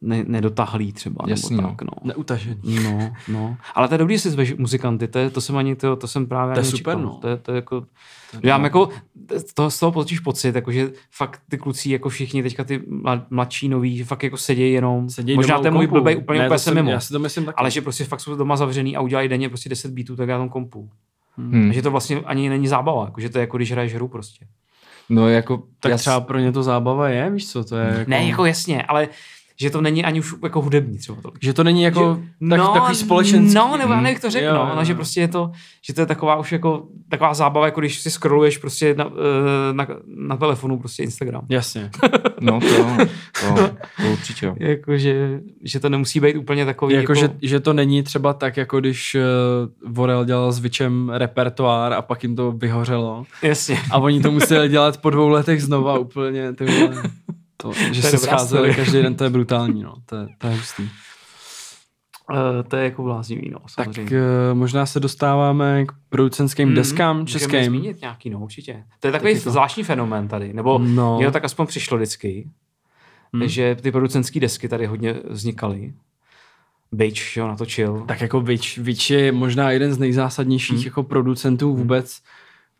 ne, 0.00 0.24
nedotahlý 0.26 0.92
třeba. 0.92 1.24
Jasný, 1.28 1.56
nebo 1.56 1.68
no. 1.68 1.74
tak, 1.74 1.82
no. 1.82 1.92
Neutažený. 2.04 2.78
No, 2.84 3.12
no. 3.28 3.56
Ale 3.74 3.88
to 3.88 3.94
je 3.94 3.98
dobrý, 3.98 4.14
že 4.14 4.20
jsi 4.20 4.30
zveš 4.30 4.54
muzikanty, 4.56 5.08
to, 5.08 5.18
je, 5.18 5.30
to 5.30 5.40
jsem 5.40 5.56
ani, 5.56 5.76
to, 5.76 5.96
to 5.96 6.08
jsem 6.08 6.26
právě 6.26 6.54
To 6.54 6.60
je 6.60 6.64
super, 6.64 6.98
no. 6.98 7.18
To 7.20 7.28
je, 7.28 7.36
to 7.36 7.52
je 7.52 7.56
jako, 7.56 7.86
že 8.32 8.48
já 8.48 8.58
mám 8.58 8.64
jako, 8.64 8.88
to, 9.54 9.70
z 9.70 9.78
toho 9.78 9.92
potíš 9.92 10.20
pocit, 10.20 10.54
jako, 10.54 10.72
že 10.72 10.90
fakt 11.10 11.40
ty 11.48 11.58
kluci, 11.58 11.90
jako 11.90 12.08
všichni 12.08 12.42
teďka 12.42 12.64
ty 12.64 12.78
mla- 12.78 13.24
mladší 13.30 13.68
noví, 13.68 13.96
že 13.96 14.04
fakt 14.04 14.22
jako 14.22 14.36
sedějí 14.36 14.72
jenom, 14.72 15.10
Sedějí 15.10 15.36
možná 15.36 15.58
ten 15.58 15.74
můj 15.74 15.86
blbej 15.86 16.16
úplně, 16.16 16.38
Ne, 16.38 16.46
úplně 16.46 16.58
to 16.58 16.62
jsem 16.62 16.74
mimo, 16.74 16.90
Já 16.90 17.00
si 17.00 17.12
to 17.12 17.18
myslím 17.18 17.44
taky. 17.44 17.56
ale 17.56 17.70
že 17.70 17.80
prostě 17.80 18.04
fakt 18.04 18.20
jsou 18.20 18.36
doma 18.36 18.56
zavřený 18.56 18.96
a 18.96 19.00
udělají 19.00 19.28
denně 19.28 19.48
prostě 19.48 19.68
10 19.68 19.92
beatů, 19.92 20.16
tak 20.16 20.28
já 20.28 20.38
tam 20.38 20.48
kompu. 20.48 20.90
Hmm. 21.36 21.70
A 21.70 21.72
že 21.72 21.82
to 21.82 21.90
vlastně 21.90 22.16
ani 22.16 22.48
není 22.48 22.68
zábava, 22.68 23.04
jako, 23.04 23.20
že 23.20 23.28
to 23.28 23.38
je 23.38 23.40
jako 23.40 23.56
když 23.56 23.72
hraješ 23.72 23.94
hru 23.94 24.08
prostě. 24.08 24.46
No 25.08 25.28
jako, 25.28 25.62
tak 25.80 25.90
já 25.90 25.98
třeba 25.98 26.20
pro 26.20 26.38
ně 26.38 26.52
to 26.52 26.62
zábava 26.62 27.08
je, 27.08 27.30
víš 27.30 27.50
co, 27.50 27.64
to 27.64 27.76
je 27.76 27.94
jako... 27.98 28.10
Ne, 28.10 28.28
jako 28.28 28.44
jasně, 28.44 28.82
ale 28.82 29.08
že 29.60 29.70
to 29.70 29.80
není 29.80 30.04
ani 30.04 30.20
už 30.20 30.34
jako 30.42 30.62
hudební 30.62 30.98
třeba 30.98 31.18
tolik. 31.22 31.38
Že 31.42 31.52
to 31.52 31.64
není 31.64 31.82
jako 31.82 32.18
že, 32.40 32.48
tak, 32.48 32.72
takový 32.72 32.94
společenský. 32.94 33.54
No, 33.54 33.76
nebo 33.76 33.92
já 33.92 34.00
nevím, 34.00 34.12
jak 34.14 34.20
to 34.20 34.26
Jo, 34.26 34.30
řeknu, 34.30 34.48
jo, 34.48 34.66
no, 34.68 34.76
no, 34.76 34.84
že 34.84 34.92
jo. 34.92 34.96
prostě 34.96 35.20
je 35.20 35.28
to, 35.28 35.50
že 35.82 35.94
to 35.94 36.00
je 36.00 36.06
taková 36.06 36.36
už 36.36 36.52
jako, 36.52 36.86
taková 37.08 37.34
zábava, 37.34 37.66
jako 37.66 37.80
když 37.80 38.00
si 38.00 38.10
scrolluješ 38.10 38.58
prostě 38.58 38.94
na, 38.94 39.04
eh, 39.04 39.72
na, 39.72 39.86
na 40.06 40.36
telefonu 40.36 40.78
prostě 40.78 41.02
Instagram. 41.02 41.46
Jasně. 41.48 41.90
no 42.40 42.60
to, 42.60 43.06
to, 43.40 43.54
to 44.02 44.12
určitě 44.12 44.46
jo. 44.46 44.54
Jako, 44.58 44.98
že, 44.98 45.40
že 45.64 45.80
to 45.80 45.88
nemusí 45.88 46.20
být 46.20 46.36
úplně 46.36 46.64
takový, 46.64 46.94
jako, 46.94 47.12
jako, 47.12 47.20
že, 47.20 47.30
že 47.42 47.60
to 47.60 47.72
není 47.72 48.02
třeba 48.02 48.32
tak, 48.32 48.56
jako 48.56 48.80
když 48.80 49.16
uh, 49.84 49.92
Vorel 49.92 50.24
dělal 50.24 50.52
s 50.52 50.58
Vičem 50.58 51.10
repertoár 51.14 51.92
a 51.92 52.02
pak 52.02 52.22
jim 52.22 52.36
to 52.36 52.52
vyhořelo. 52.52 53.24
jasně. 53.42 53.78
A 53.90 53.98
oni 53.98 54.20
to 54.20 54.30
museli 54.30 54.68
dělat 54.68 55.00
po 55.00 55.10
dvou 55.10 55.28
letech 55.28 55.62
znova 55.62 55.98
úplně. 55.98 56.52
Ty 56.52 56.64
vole. 56.64 57.02
To, 57.62 57.72
že 57.92 58.02
To 58.02 58.08
se 58.08 58.18
scházeli 58.18 58.74
každý 58.74 59.02
den, 59.02 59.14
to 59.14 59.24
je 59.24 59.30
brutální, 59.30 59.82
no. 59.82 59.94
To 60.06 60.16
je, 60.16 60.28
to 60.38 60.46
je 60.46 60.54
hustý. 60.56 60.82
Uh, 60.82 62.38
to 62.68 62.76
je 62.76 62.84
jako 62.84 63.02
bláznivý, 63.02 63.50
no, 63.50 63.58
Tak 63.76 63.84
samozřejmě. 63.84 64.16
uh, 64.16 64.22
možná 64.58 64.86
se 64.86 65.00
dostáváme 65.00 65.84
k 65.86 65.92
producentským 66.08 66.68
Mhm, 66.68 66.74
deskám 66.76 67.18
můžeme 67.20 67.40
českým. 67.40 67.64
zmínit 67.64 68.00
nějaký, 68.00 68.30
no 68.30 68.38
určitě. 68.38 68.84
To 69.00 69.08
je 69.08 69.12
takový 69.12 69.34
Tak 69.34 69.44
to- 69.44 69.50
zvláštní 69.50 69.82
fenomén 69.82 70.28
tady, 70.28 70.52
nebo 70.52 70.78
No. 70.78 71.16
mně 71.16 71.26
to 71.26 71.32
tak 71.32 71.44
aspoň 71.44 71.66
přišlo 71.66 71.96
vždycky, 71.96 72.48
Hmm. 73.34 73.48
že 73.48 73.74
ty 73.80 73.92
producentské 73.92 74.40
desky 74.40 74.68
tady 74.68 74.86
hodně 74.86 75.14
vznikaly. 75.28 75.92
Bejč, 76.92 77.36
jo, 77.36 77.48
natočil. 77.48 78.04
Tak 78.08 78.20
jako 78.20 78.40
Vič, 78.40 78.78
Vič 78.78 79.10
je 79.10 79.32
možná 79.32 79.70
jeden 79.70 79.92
z 79.92 79.98
nejzásadnějších 79.98 80.76
Hmm. 80.76 80.84
jako 80.84 81.02
producentů 81.02 81.76
vůbec 81.76 82.22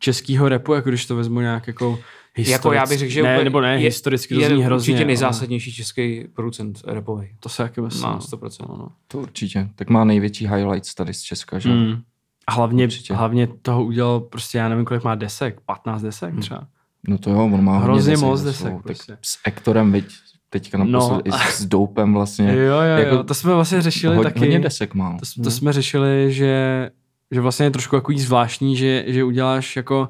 českého 0.01 0.49
repu, 0.49 0.75
jako 0.75 0.89
když 0.89 1.07
to 1.07 1.17
vezmu 1.17 1.41
nějak 1.41 1.67
jako 1.67 1.99
historicky. 2.35 2.53
Jako 2.53 2.73
já 2.73 2.87
bych 2.87 2.99
řekl, 2.99 3.13
že 3.13 3.23
ne, 3.23 3.33
úplně 3.35 3.45
nebo 3.45 3.61
ne, 3.61 3.73
je, 3.73 3.79
historicky 3.79 4.35
to 4.35 4.41
je 4.41 4.49
zní 4.49 4.63
hrozně. 4.63 4.77
určitě 4.83 4.97
ale 4.97 5.05
nejzásadnější 5.07 5.73
český 5.73 6.25
producent 6.35 6.81
repový. 6.87 7.29
To 7.41 7.49
se 7.49 7.63
jaký 7.63 7.81
myslím. 7.81 8.03
Má 8.03 8.13
no. 8.13 8.19
100%. 8.39 8.67
No, 8.69 8.77
no. 8.77 8.89
To 9.09 9.19
určitě. 9.19 9.69
Tak 9.75 9.91
má 9.91 10.05
největší 10.05 10.47
highlights 10.49 10.95
tady 10.95 11.15
z 11.15 11.23
Česka, 11.23 11.59
že? 11.59 11.69
Mm. 11.69 12.01
A 12.47 12.53
hlavně, 12.53 12.85
Určitě. 12.85 13.15
hlavně 13.15 13.47
toho 13.63 13.85
udělal 13.85 14.21
prostě, 14.21 14.59
já 14.59 14.69
nevím, 14.69 14.85
kolik 14.85 15.05
má 15.05 15.15
desek, 15.15 15.61
15 15.67 16.03
desek 16.03 16.31
Hmm. 16.33 16.41
třeba. 16.43 16.67
No 17.09 17.19
to 17.19 17.31
jo, 17.31 17.45
on 17.45 17.65
má 17.65 17.73
hodně 17.73 17.85
Hrozně 17.85 18.11
desek 18.13 18.25
moc 18.29 18.43
desek 18.43 18.67
sebou. 18.67 18.79
prostě. 18.81 19.13
Tak 19.13 19.19
s 19.23 19.39
Ektorem, 19.47 19.93
viď, 19.93 20.07
teďka 20.51 20.79
naposled 20.79 21.17
No. 21.17 21.23
i 21.27 21.33
s, 21.53 21.65
Doupem 21.67 22.15
vlastně. 22.15 22.53
Jo, 22.57 22.61
jo, 22.75 22.81
jako 22.81 23.15
jo, 23.15 23.25
to 23.25 23.35
jsme 23.35 23.55
vlastně 23.55 23.83
řešili 23.83 24.17
Hod, 24.17 24.25
taky. 24.25 24.39
Hodně 24.39 24.61
desek 24.61 24.95
má. 24.95 25.17
To, 25.37 25.43
to 25.43 25.51
jsme 25.51 25.73
řešili, 25.73 26.27
že, 26.33 26.91
že 27.31 27.41
vlastně 27.41 27.67
je 27.67 27.71
trošku 27.71 27.97
takový 27.97 28.21
zvláštní, 28.21 28.77
že, 28.77 29.05
že 29.07 29.25
uděláš 29.25 29.77
jako 29.77 30.09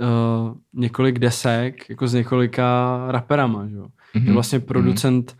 uh, 0.00 0.56
několik 0.72 1.18
desek 1.18 1.90
jako 1.90 2.08
s 2.08 2.14
několika 2.14 2.98
raperama, 3.08 3.66
že, 3.68 3.76
jo? 3.76 3.88
Mhm. 4.14 4.26
že 4.26 4.32
vlastně 4.32 4.60
producent, 4.60 5.36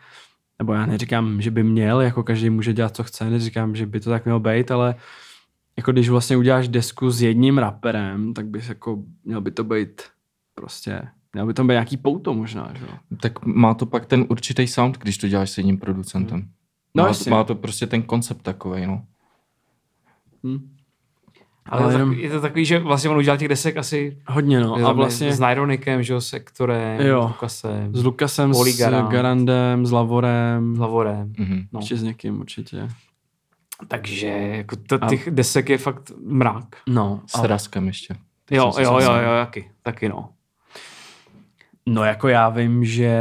nebo 0.59 0.73
já 0.73 0.87
neříkám, 0.87 1.43
že 1.43 1.51
by 1.51 1.63
měl, 1.63 2.01
jako 2.01 2.23
každý 2.23 2.51
může 2.51 2.73
dělat, 2.73 2.97
co 2.97 3.05
chce, 3.05 3.31
neříkám, 3.31 3.77
že 3.77 3.87
by 3.87 4.01
to 4.01 4.11
tak 4.11 4.25
mělo 4.25 4.41
být, 4.41 4.71
ale 4.71 4.95
jako 5.77 5.93
když 5.93 6.09
vlastně 6.09 6.37
uděláš 6.37 6.69
desku 6.69 7.11
s 7.11 7.23
jedním 7.23 7.59
raperem, 7.59 8.35
tak 8.35 8.47
bys 8.47 8.69
jako, 8.69 9.03
měl 9.25 9.41
by 9.41 9.51
to 9.51 9.65
být 9.65 10.03
prostě, 10.55 11.03
měl 11.33 11.47
by 11.47 11.55
to 11.55 11.65
být 11.65 11.73
nějaký 11.73 11.97
pouto 11.97 12.35
možná, 12.35 12.73
že 12.79 12.85
jo? 12.85 13.17
Tak 13.21 13.45
má 13.45 13.75
to 13.75 13.87
pak 13.87 14.07
ten 14.07 14.27
určitý 14.29 14.67
sound, 14.67 14.99
když 14.99 15.19
to 15.19 15.29
děláš 15.29 15.51
s 15.51 15.59
jedním 15.59 15.79
producentem. 15.79 16.49
No 16.95 17.03
má, 17.03 17.09
jasně. 17.09 17.31
má 17.31 17.45
to 17.45 17.55
prostě 17.55 17.87
ten 17.87 18.03
koncept 18.03 18.43
takový, 18.43 18.87
no. 18.87 19.05
Hm. 20.47 20.78
Ale, 21.69 21.83
Ale 21.83 21.85
ale 21.85 21.95
jenom- 21.95 22.13
je 22.15 22.31
to 22.31 22.41
takový, 22.41 22.65
že 22.65 22.79
vlastně 22.79 23.11
on 23.11 23.17
udělal 23.17 23.39
těch 23.39 23.49
desek 23.49 23.77
asi 23.77 24.17
Hodně, 24.27 24.61
no. 24.61 24.75
A 24.75 24.93
vlastně 24.93 25.33
s 25.33 25.41
Nyronikem, 25.41 26.03
že 26.03 26.13
jo, 26.13 26.21
s 26.21 26.33
Ektorem, 26.33 27.01
Jo. 27.01 27.23
s 27.23 27.27
Lukasem, 27.33 27.95
s 27.95 28.05
Lukasem, 28.05 28.55
Oli 28.55 28.73
s. 28.73 28.79
Garandem, 29.11 29.87
s 29.87 29.91
Lavorem, 29.91 30.77
s 30.77 30.79
Lavorem. 30.79 31.33
Mhm. 31.39 31.63
No. 31.73 31.81
ještě 31.81 31.97
s 31.97 32.03
někým 32.03 32.41
určitě. 32.41 32.89
Takže 33.89 34.27
jako 34.29 34.77
to, 34.77 34.99
A- 35.05 35.09
těch 35.09 35.31
desek 35.31 35.69
je 35.69 35.79
fakt 35.79 36.13
mrak. 36.27 36.65
No, 36.89 37.21
S 37.27 37.45
Raskem 37.45 37.87
ještě. 37.87 38.15
Teď 38.45 38.59
Jo, 38.59 38.73
jo, 38.79 38.93
jo, 38.93 39.13
jo, 39.13 39.31
taky, 39.45 39.71
taky 39.83 40.09
no. 40.09 40.29
No 41.89 42.05
jako 42.05 42.29
já 42.29 42.49
vím, 42.49 42.85
že 42.85 43.19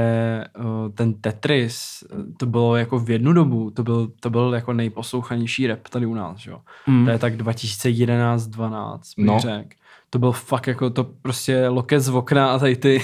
uh, 0.60 0.66
ten 0.94 1.14
Tetris, 1.14 2.04
eh, 2.12 2.16
to 2.38 2.46
bylo 2.46 2.76
jako 2.76 3.00
v 3.00 3.10
jednu 3.10 3.34
dobu, 3.34 3.72
to 3.72 3.84
byl, 3.84 4.12
to 4.20 4.30
byl 4.30 4.54
jako 4.56 4.74
nejposlouchanější 4.74 5.68
rap 5.68 5.80
tady 5.90 6.06
u 6.06 6.14
nás, 6.14 6.46
jo. 6.46 6.60
Mm. 6.88 7.06
To 7.06 7.12
je 7.12 7.20
tak 7.20 7.36
2011-12, 7.38 9.00
bych 9.18 9.26
No. 9.26 9.40
řekl. 9.40 9.70
to 10.10 10.20
byl 10.20 10.32
fakt 10.32 10.68
jako 10.68 10.90
to 10.90 11.04
prostě 11.04 11.68
loket 11.68 12.02
z 12.02 12.10
okna 12.10 12.52
a 12.52 12.60
tady 12.60 12.76
ty, 12.76 13.02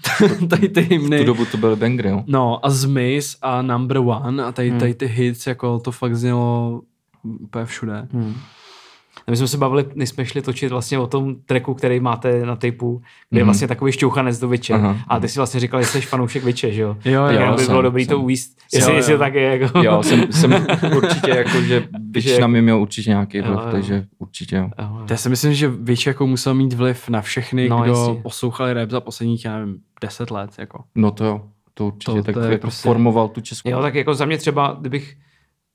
tady 0.48 0.68
ty 0.68 0.80
V 0.82 0.88
tu 0.88 0.94
hymny. 0.94 1.24
dobu 1.24 1.44
to 1.44 1.56
byly 1.56 1.76
bangry, 1.76 2.08
jo. 2.08 2.22
No 2.26 2.66
a 2.66 2.70
Zmiz 2.70 3.36
a 3.42 3.62
Number 3.62 3.96
One 3.98 4.44
a 4.44 4.52
tady, 4.52 4.70
Hmm. 4.70 4.78
tady 4.80 4.94
ty 4.94 5.06
hits, 5.06 5.46
jako 5.46 5.78
to 5.78 5.92
fakt 5.92 6.16
znělo 6.16 6.80
úplně 7.24 7.64
všude. 7.64 8.08
Hmm. 8.12 8.34
A 9.26 9.30
My 9.30 9.36
jsme 9.36 9.48
se 9.48 9.56
bavili, 9.58 9.84
než 9.94 10.08
jsme 10.08 10.26
šli 10.26 10.42
točit 10.42 10.68
vlastně 10.72 10.98
o 10.98 11.06
tom 11.06 11.36
tracku, 11.46 11.74
který 11.74 12.00
máte 12.00 12.46
na 12.46 12.56
typu, 12.56 13.02
kde 13.30 13.38
je 13.40 13.42
Mhm. 13.44 13.46
vlastně 13.46 13.68
takový 13.68 13.92
šťouchanec 13.92 14.38
do 14.38 14.48
Viče. 14.48 14.74
Aha. 14.74 14.96
A 15.08 15.20
ty 15.20 15.28
si 15.28 15.38
vlastně 15.38 15.60
říkal, 15.60 15.80
že 15.82 15.86
jsi 15.86 16.00
fanoušek 16.00 16.44
Viče, 16.44 16.72
že 16.72 16.82
jo? 16.82 16.96
Jo, 17.04 17.22
Tak 17.26 17.34
jo, 17.34 17.40
jenom 17.40 17.56
by 17.56 17.62
jsem, 17.62 17.72
bylo 17.72 17.82
dobrý 17.82 18.04
jsem. 18.04 18.10
to 18.16 18.20
uvíst, 18.20 18.58
jestli, 18.74 18.90
Jo, 18.92 18.96
jestli 18.96 19.12
jo. 19.12 19.18
to 19.18 19.24
tak 19.24 19.34
je. 19.34 19.58
Jako. 19.58 19.78
Jo, 19.82 20.02
jsem, 20.02 20.32
jsem 20.32 20.66
určitě 20.96 21.30
jako, 21.30 21.60
že 21.60 21.88
byč 21.98 22.38
na 22.38 22.46
mě 22.46 22.62
měl 22.62 22.80
určitě 22.80 23.10
nějaký 23.10 23.38
Jo, 23.38 23.44
vliv, 23.46 23.58
jo. 23.64 23.68
takže 23.70 24.04
určitě 24.18 24.56
jo. 24.56 24.62
Jo, 24.78 24.88
jo. 24.98 25.06
Já 25.10 25.16
si 25.16 25.28
myslím, 25.28 25.54
že 25.54 25.68
Vič 25.68 26.06
jako 26.06 26.26
musel 26.26 26.54
mít 26.54 26.72
vliv 26.72 27.08
na 27.08 27.20
všechny, 27.20 27.68
No, 27.68 27.76
no, 27.78 27.82
kdo 27.84 27.92
jasně. 27.92 28.14
poslouchali 28.22 28.72
rap 28.72 28.90
za 28.90 29.00
posledních, 29.00 29.44
já 29.44 29.58
nevím, 29.58 29.76
deset 30.02 30.30
let. 30.30 30.50
Jako. 30.58 30.84
No 30.94 31.10
to 31.10 31.24
jo, 31.24 31.42
to 31.74 31.86
určitě. 31.86 32.12
To- 32.16 32.22
tak 32.22 32.34
to 32.34 32.40
je 32.40 32.50
jako 32.52 32.60
prostě- 32.60 32.88
formoval 32.88 33.28
tu 33.28 33.40
českou. 33.40 33.70
Jo, 33.70 33.82
tak 33.82 33.94
jako 33.94 34.14
za 34.14 34.24
mě 34.24 34.38
třeba, 34.38 34.76
kdybych 34.80 35.16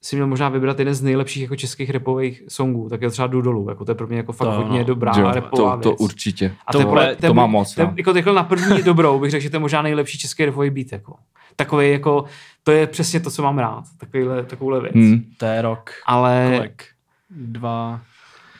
si 0.03 0.15
měl 0.15 0.27
možná 0.27 0.49
vybrat 0.49 0.79
jeden 0.79 0.93
z 0.93 1.01
nejlepších 1.01 1.43
jako 1.43 1.55
českých 1.55 1.89
repových 1.89 2.43
songů, 2.47 2.89
tak 2.89 3.01
je 3.01 3.07
to 3.07 3.11
třeba 3.11 3.27
Jdu 3.27 3.41
dolů. 3.41 3.69
Jako 3.69 3.85
to 3.85 3.91
je 3.91 3.95
pro 3.95 4.07
mě 4.07 4.17
jako 4.17 4.31
fakt 4.33 4.47
To 4.47 4.53
hodně 4.53 4.83
dobrá 4.83 5.11
jo, 5.17 5.31
repová 5.33 5.75
to, 5.77 5.81
to 5.83 5.89
věc. 5.89 5.99
určitě. 6.01 6.53
A 6.67 6.71
To 6.71 6.79
to, 6.79 6.87
vole, 6.87 7.15
to, 7.15 7.27
to 7.27 7.33
mám 7.33 7.51
moc 7.51 7.75
to 7.75 7.81
je, 7.81 7.85
rád. 7.85 7.97
jako 7.97 8.13
takhle 8.13 8.33
na 8.33 8.43
první 8.43 8.83
dobrou 8.83 9.19
bych 9.19 9.31
řekl, 9.31 9.43
že 9.43 9.49
to 9.49 9.55
je 9.55 9.59
možná 9.59 9.81
nejlepší 9.81 10.17
český 10.17 10.45
repový 10.45 10.69
beat. 10.69 10.91
Jako. 10.91 11.15
Takový 11.55 11.91
jako, 11.91 12.23
to 12.63 12.71
je 12.71 12.87
přesně 12.87 13.19
to, 13.19 13.31
co 13.31 13.43
mám 13.43 13.57
rád. 13.59 13.83
Takovýhle, 13.97 14.43
takovouhle 14.43 14.81
věc. 14.81 14.95
Hmm. 14.95 15.23
To 15.37 15.45
je 15.45 15.61
rok, 15.61 15.91
Ale 16.05 16.53
kolik? 16.57 16.83
Dva, 17.29 18.01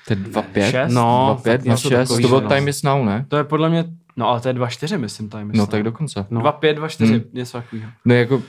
To 0.07 0.13
je 0.13 0.19
2-5? 0.19 0.69
Šest? 0.69 0.93
No, 0.93 1.37
2-5, 1.39 1.43
tak 1.43 1.63
něco 1.63 1.89
2-6, 1.89 1.97
takovýho, 1.97 2.29
to 2.29 2.39
byl 2.39 2.41
no. 2.49 2.55
Time 2.55 2.67
is 2.67 2.83
Now, 2.83 3.05
ne? 3.05 3.25
to 3.27 3.37
je 3.37 3.43
podle 3.43 3.69
mě, 3.69 3.83
no 4.17 4.29
ale 4.29 4.39
to 4.41 4.47
je 4.47 4.53
dva 4.53 4.67
čtyři, 4.67 4.97
myslím, 4.97 5.29
time 5.29 5.51
No 5.55 5.67
tak 5.67 5.83
dokonce. 5.83 6.25
No. 6.29 6.41
Dva 6.41 6.51
pět, 6.51 6.73
dva 6.73 6.87
čtyři, 6.87 7.13
Hmm. 7.13 7.21
něco 7.33 7.57
takového. 7.57 7.89
No 8.05 8.13
jako, 8.15 8.41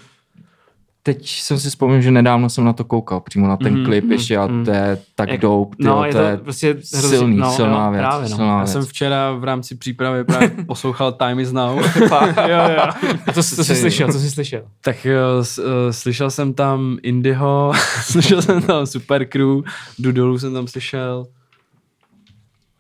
teď 1.05 1.29
jsem 1.29 1.59
si 1.59 1.69
vzpomněl, 1.71 2.01
že 2.01 2.11
nedávno 2.11 2.49
jsem 2.51 2.65
na 2.65 2.73
to 2.73 2.85
koukal, 2.85 3.21
přímo 3.21 3.49
na 3.49 3.57
ten 3.57 3.75
Mhm, 3.75 3.85
klip 3.85 4.05
mhm, 4.05 4.13
ještě 4.13 4.37
a 4.39 4.47
mhm. 4.47 4.65
to 4.65 4.71
je 4.71 4.99
tak 5.15 5.29
Jak- 5.29 5.41
dope, 5.41 5.77
tyjo, 5.77 5.97
No, 5.97 6.05
je 6.05 6.13
to 6.13 6.19
je 6.19 6.37
to 6.37 6.43
prostě 6.45 6.67
hrozně- 6.69 7.09
silný, 7.19 7.37
no, 7.37 7.53
silná 7.53 7.85
jo, 7.87 7.91
věc, 7.91 8.01
právě, 8.03 8.29
no. 8.31 8.37
silná 8.37 8.53
Já 8.53 8.59
věc. 8.59 8.73
jsem 8.73 8.83
včera 8.87 9.33
v 9.33 9.45
rámci 9.45 9.75
přípravy 9.77 10.25
právě 10.25 10.49
poslouchal 10.67 11.13
Time 11.13 11.41
is 11.41 11.53
Now. 11.53 11.79
jo, 12.49 12.69
jo. 12.77 12.83
A 12.83 12.93
to, 13.27 13.33
to 13.33 13.43
jsi 13.43 13.77
slyšel, 13.77 14.13
co 14.13 14.19
jsi 14.19 14.31
slyšel? 14.31 14.63
Tak 14.81 15.05
jo, 15.05 15.19
s, 15.45 15.59
uh, 15.59 15.65
slyšel 15.91 16.31
jsem 16.31 16.55
tam 16.55 16.99
Indiho, 17.03 17.73
slyšel 18.03 18.43
jsem 18.43 18.63
tam 18.63 18.87
Super 18.87 19.25
Crew, 19.25 19.61
Dudolu 19.99 20.39
jsem 20.39 20.53
tam 20.55 20.67
slyšel. 20.67 21.27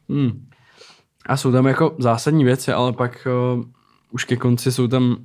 Hmm. 0.08 0.46
A 1.26 1.36
jsou 1.36 1.52
tam 1.52 1.66
jako 1.66 1.94
zásadní 1.98 2.44
věci, 2.44 2.72
ale 2.72 2.92
pak 2.92 3.26
uh, 3.56 3.64
už 4.10 4.24
ke 4.24 4.36
konci 4.36 4.72
jsou 4.72 4.86
tam 4.88 5.16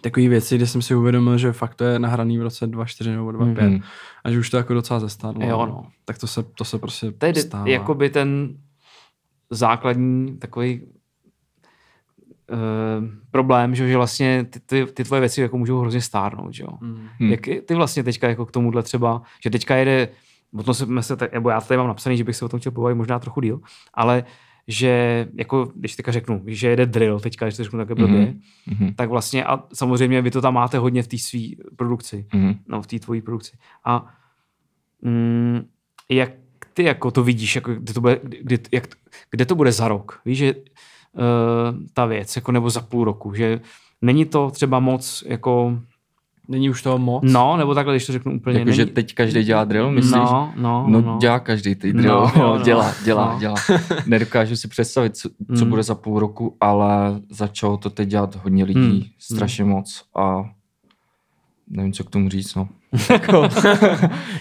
takové 0.00 0.28
věci, 0.28 0.56
kde 0.56 0.66
jsem 0.66 0.82
si 0.82 0.94
uvědomil, 0.94 1.38
že 1.38 1.52
fakt 1.52 1.74
to 1.74 1.84
je 1.84 1.98
nahraný 1.98 2.38
v 2.38 2.42
roce 2.42 2.66
24 2.66 3.10
nebo 3.10 3.32
25 3.32 3.70
Mhm. 3.70 3.80
a 4.24 4.30
že 4.30 4.38
už 4.38 4.50
to 4.50 4.56
jako 4.56 4.74
docela 4.74 5.00
zestárlo. 5.00 5.46
Jo, 5.46 5.66
no. 5.66 5.86
Tak 6.04 6.18
to 6.18 6.26
se, 6.26 6.42
to 6.42 6.64
se 6.64 6.78
prostě 6.78 7.12
To 7.12 7.26
je 7.26 7.32
de- 7.32 7.40
stává. 7.40 7.68
jakoby 7.68 8.10
ten 8.10 8.48
základní 9.50 10.36
takový 10.38 10.80
uh, 12.52 13.04
problém, 13.30 13.74
že, 13.74 13.88
že 13.88 13.96
vlastně 13.96 14.44
ty, 14.50 14.60
ty, 14.60 14.86
ty 14.94 15.04
tvoje 15.04 15.20
věci 15.20 15.40
jako 15.40 15.58
můžou 15.58 15.80
hrozně 15.80 16.00
stárnout, 16.00 16.54
že 16.54 16.62
jo. 16.62 16.70
Hmm. 16.80 17.08
Hmm. 17.18 17.30
Jak 17.30 17.40
ty 17.66 17.74
vlastně 17.74 18.02
teďka 18.04 18.28
jako 18.28 18.46
k 18.46 18.50
tomuhle 18.52 18.82
třeba, 18.82 19.22
že 19.44 19.50
teďka 19.50 19.76
jede, 19.76 20.08
o 20.58 20.62
tom 20.62 20.74
jsme 20.74 21.02
se, 21.02 21.16
tak, 21.16 21.32
nebo 21.32 21.50
já 21.50 21.60
to 21.60 21.66
tady 21.66 21.78
mám 21.78 21.86
napsaný, 21.88 22.16
že 22.16 22.24
bych 22.24 22.36
se 22.36 22.44
o 22.44 22.48
tom 22.48 22.60
chtěl 22.60 22.72
pobavit 22.72 22.96
možná 22.96 23.18
trochu 23.18 23.40
díl, 23.40 23.60
ale 23.94 24.24
že 24.68 25.26
jako, 25.34 25.72
když 25.74 25.96
teďka 25.96 26.12
řeknu, 26.12 26.42
že 26.46 26.68
jede 26.68 26.86
drill 26.86 27.20
teďka, 27.20 27.46
když 27.46 27.56
to 27.56 27.64
řeknu 27.64 27.78
takhle 27.78 27.96
blbě, 27.96 28.20
Mhm. 28.20 28.40
Mhm. 28.66 28.94
tak 28.94 29.08
vlastně 29.08 29.44
a 29.44 29.62
samozřejmě 29.72 30.22
vy 30.22 30.30
to 30.30 30.40
tam 30.40 30.54
máte 30.54 30.78
hodně 30.78 31.02
v 31.02 31.08
té 31.08 31.18
své 31.18 31.40
produkci, 31.76 32.26
Mhm. 32.34 32.54
no 32.68 32.82
v 32.82 32.86
té 32.86 32.98
tvojí 32.98 33.22
produkci. 33.22 33.56
A 33.84 34.14
mm, 35.02 35.60
jak 36.08 36.30
ty 36.74 36.84
jako 36.84 37.10
to 37.10 37.24
vidíš, 37.24 37.54
jako 37.56 37.74
kde, 37.74 37.92
to 37.92 38.00
bude, 38.00 38.20
kdy, 38.22 38.58
jak, 38.72 38.84
kde 39.30 39.44
to 39.46 39.54
bude 39.54 39.72
za 39.72 39.88
rok? 39.88 40.20
Víš, 40.24 40.38
že 40.38 40.54
uh, 40.54 40.62
ta 41.94 42.06
věc, 42.06 42.36
jako 42.36 42.52
nebo 42.52 42.70
za 42.70 42.80
půl 42.80 43.04
roku, 43.04 43.34
že 43.34 43.60
není 44.02 44.24
to 44.24 44.50
třeba 44.50 44.78
moc 44.80 45.24
jako, 45.26 45.78
Není 46.50 46.70
už 46.70 46.82
toho 46.82 46.98
moc? 46.98 47.22
no, 47.26 47.56
nebo 47.56 47.74
takhle, 47.74 47.94
když 47.94 48.06
to 48.06 48.12
řeknu 48.12 48.32
úplně. 48.36 48.58
Jakože 48.58 48.84
není, 48.84 48.94
teď 48.94 49.14
každý 49.14 49.42
dělá 49.44 49.64
drill, 49.64 49.90
myslíš? 49.90 50.12
No, 50.14 50.52
no, 50.56 50.84
No, 50.88 51.00
no. 51.00 51.18
dělá 51.20 51.40
každý 51.40 51.74
ty 51.74 51.92
drill, 51.92 52.14
No, 52.14 52.32
no, 52.36 52.42
jo, 52.42 52.56
no. 52.58 52.64
dělá, 52.64 52.94
dělá, 53.04 53.32
No. 53.32 53.40
dělá. 53.40 53.54
Nedokážu 54.06 54.56
si 54.56 54.68
představit, 54.68 55.16
co, 55.16 55.28
co 55.58 55.64
Mm. 55.64 55.70
bude 55.70 55.82
za 55.82 55.94
půl 55.94 56.18
roku, 56.20 56.56
ale 56.60 57.20
začalo 57.30 57.76
to 57.76 57.90
teď 57.90 58.08
dělat 58.08 58.36
hodně 58.42 58.64
lidí, 58.64 58.80
Mm. 58.80 59.02
strašně 59.18 59.64
moc 59.64 60.02
a 60.16 60.44
nevím, 61.70 61.92
co 61.92 62.04
k 62.04 62.10
tomu 62.10 62.28
říct, 62.28 62.54
no. 62.54 62.68
jako, 63.10 63.42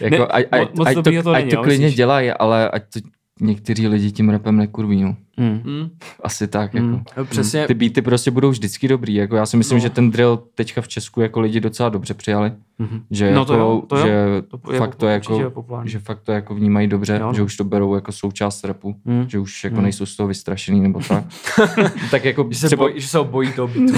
jako, 0.02 0.16
Ne, 0.18 0.26
ať, 0.28 0.46
ať, 0.52 0.70
ať, 0.86 1.04
to, 1.24 1.32
ať 1.32 1.50
to 1.52 1.62
klidně 1.64 1.92
dělají, 1.92 2.32
ale 2.32 2.70
ať 2.70 2.84
to 2.94 3.00
někteří 3.42 3.88
lidi 3.88 4.12
tím 4.12 4.30
repem 4.30 4.58
nekurví, 4.58 5.02
no. 5.04 5.16
Hmm. 5.38 5.62
Hmm. 5.66 5.90
Asi 6.24 6.48
tak, 6.48 6.74
Mm. 6.74 6.94
jako. 6.94 7.26
Přesně. 7.30 7.68
Ty 7.68 7.74
beaty 7.74 8.02
prostě 8.02 8.32
budou 8.32 8.50
vždycky 8.50 8.88
dobrý, 8.88 9.14
jako 9.16 9.36
já 9.36 9.46
si 9.46 9.58
myslím, 9.58 9.76
No. 9.78 9.82
že 9.82 9.90
ten 9.90 10.12
drill 10.12 10.44
teďka 10.56 10.82
v 10.82 10.88
Česku 10.88 11.22
jako 11.22 11.40
lidi 11.40 11.60
docela 11.60 11.90
dobře 11.90 12.14
přijali, 12.14 12.52
Mhm. 12.82 13.02
že 13.12 13.26
No 13.26 13.32
jako, 13.40 13.46
to 13.46 13.54
jo, 13.54 13.84
to 13.88 13.98
jo. 13.98 14.06
že 14.06 14.26
To 14.66 14.72
je 14.74 14.80
fakt 14.80 14.96
to 14.96 15.08
jako, 15.08 15.50
populární. 15.50 15.92
že 15.92 16.00
fakt 16.00 16.20
to 16.22 16.32
jako 16.32 16.56
vnímají 16.56 16.88
dobře, 16.88 17.18
Jo, 17.22 17.34
že 17.34 17.42
už 17.42 17.58
to 17.58 17.64
berou 17.64 17.96
jako 17.96 18.12
součást 18.12 18.64
repu, 18.64 18.96
Hmm. 19.06 19.30
že 19.30 19.40
už 19.40 19.64
jako 19.64 19.76
Hmm. 19.76 19.84
nejsou 19.84 20.06
z 20.06 20.16
toho 20.16 20.28
vystrašený 20.28 20.82
nebo 20.82 21.00
tak. 21.08 21.24
tak 22.12 22.26
jako 22.26 22.48
Že 22.50 22.60
se, 22.60 22.66
třeba 22.68 22.84
bojí, 22.84 23.02
že 23.02 23.08
se 23.08 23.24
bojí 23.24 23.54
toho 23.54 23.68
bytu. 23.68 23.94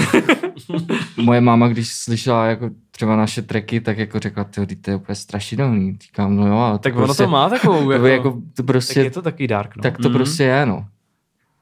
moje 1.22 1.40
máma, 1.40 1.68
když 1.68 1.92
slyšela 1.92 2.46
jako 2.46 2.70
třeba 2.90 3.16
naše 3.16 3.42
tracky, 3.42 3.80
tak 3.80 3.98
jako 3.98 4.18
řekla, 4.18 4.44
ty 4.44 4.76
to 4.76 4.90
je 4.90 4.96
úplně 4.96 5.16
strašidelný. 5.16 5.98
Říkám, 6.02 6.36
no 6.36 6.46
jo, 6.46 6.56
ale 6.56 6.78
tak 6.78 6.92
to 6.92 6.96
ono 6.98 7.06
prostě, 7.06 7.22
to 7.22 7.28
má 7.30 7.48
takovou, 7.48 7.90
jako, 7.90 8.06
jako, 8.06 8.28
jako 8.28 8.30
to 8.30 8.40
Tak 8.56 8.66
prostě, 8.66 9.00
je 9.00 9.10
to 9.10 9.22
takový 9.22 9.46
dark, 9.46 9.76
no. 9.76 9.82
tak 9.82 9.96
to 9.98 10.08
Mhm. 10.08 10.18
prostě 10.18 10.42
je, 10.44 10.66
no. 10.66 10.84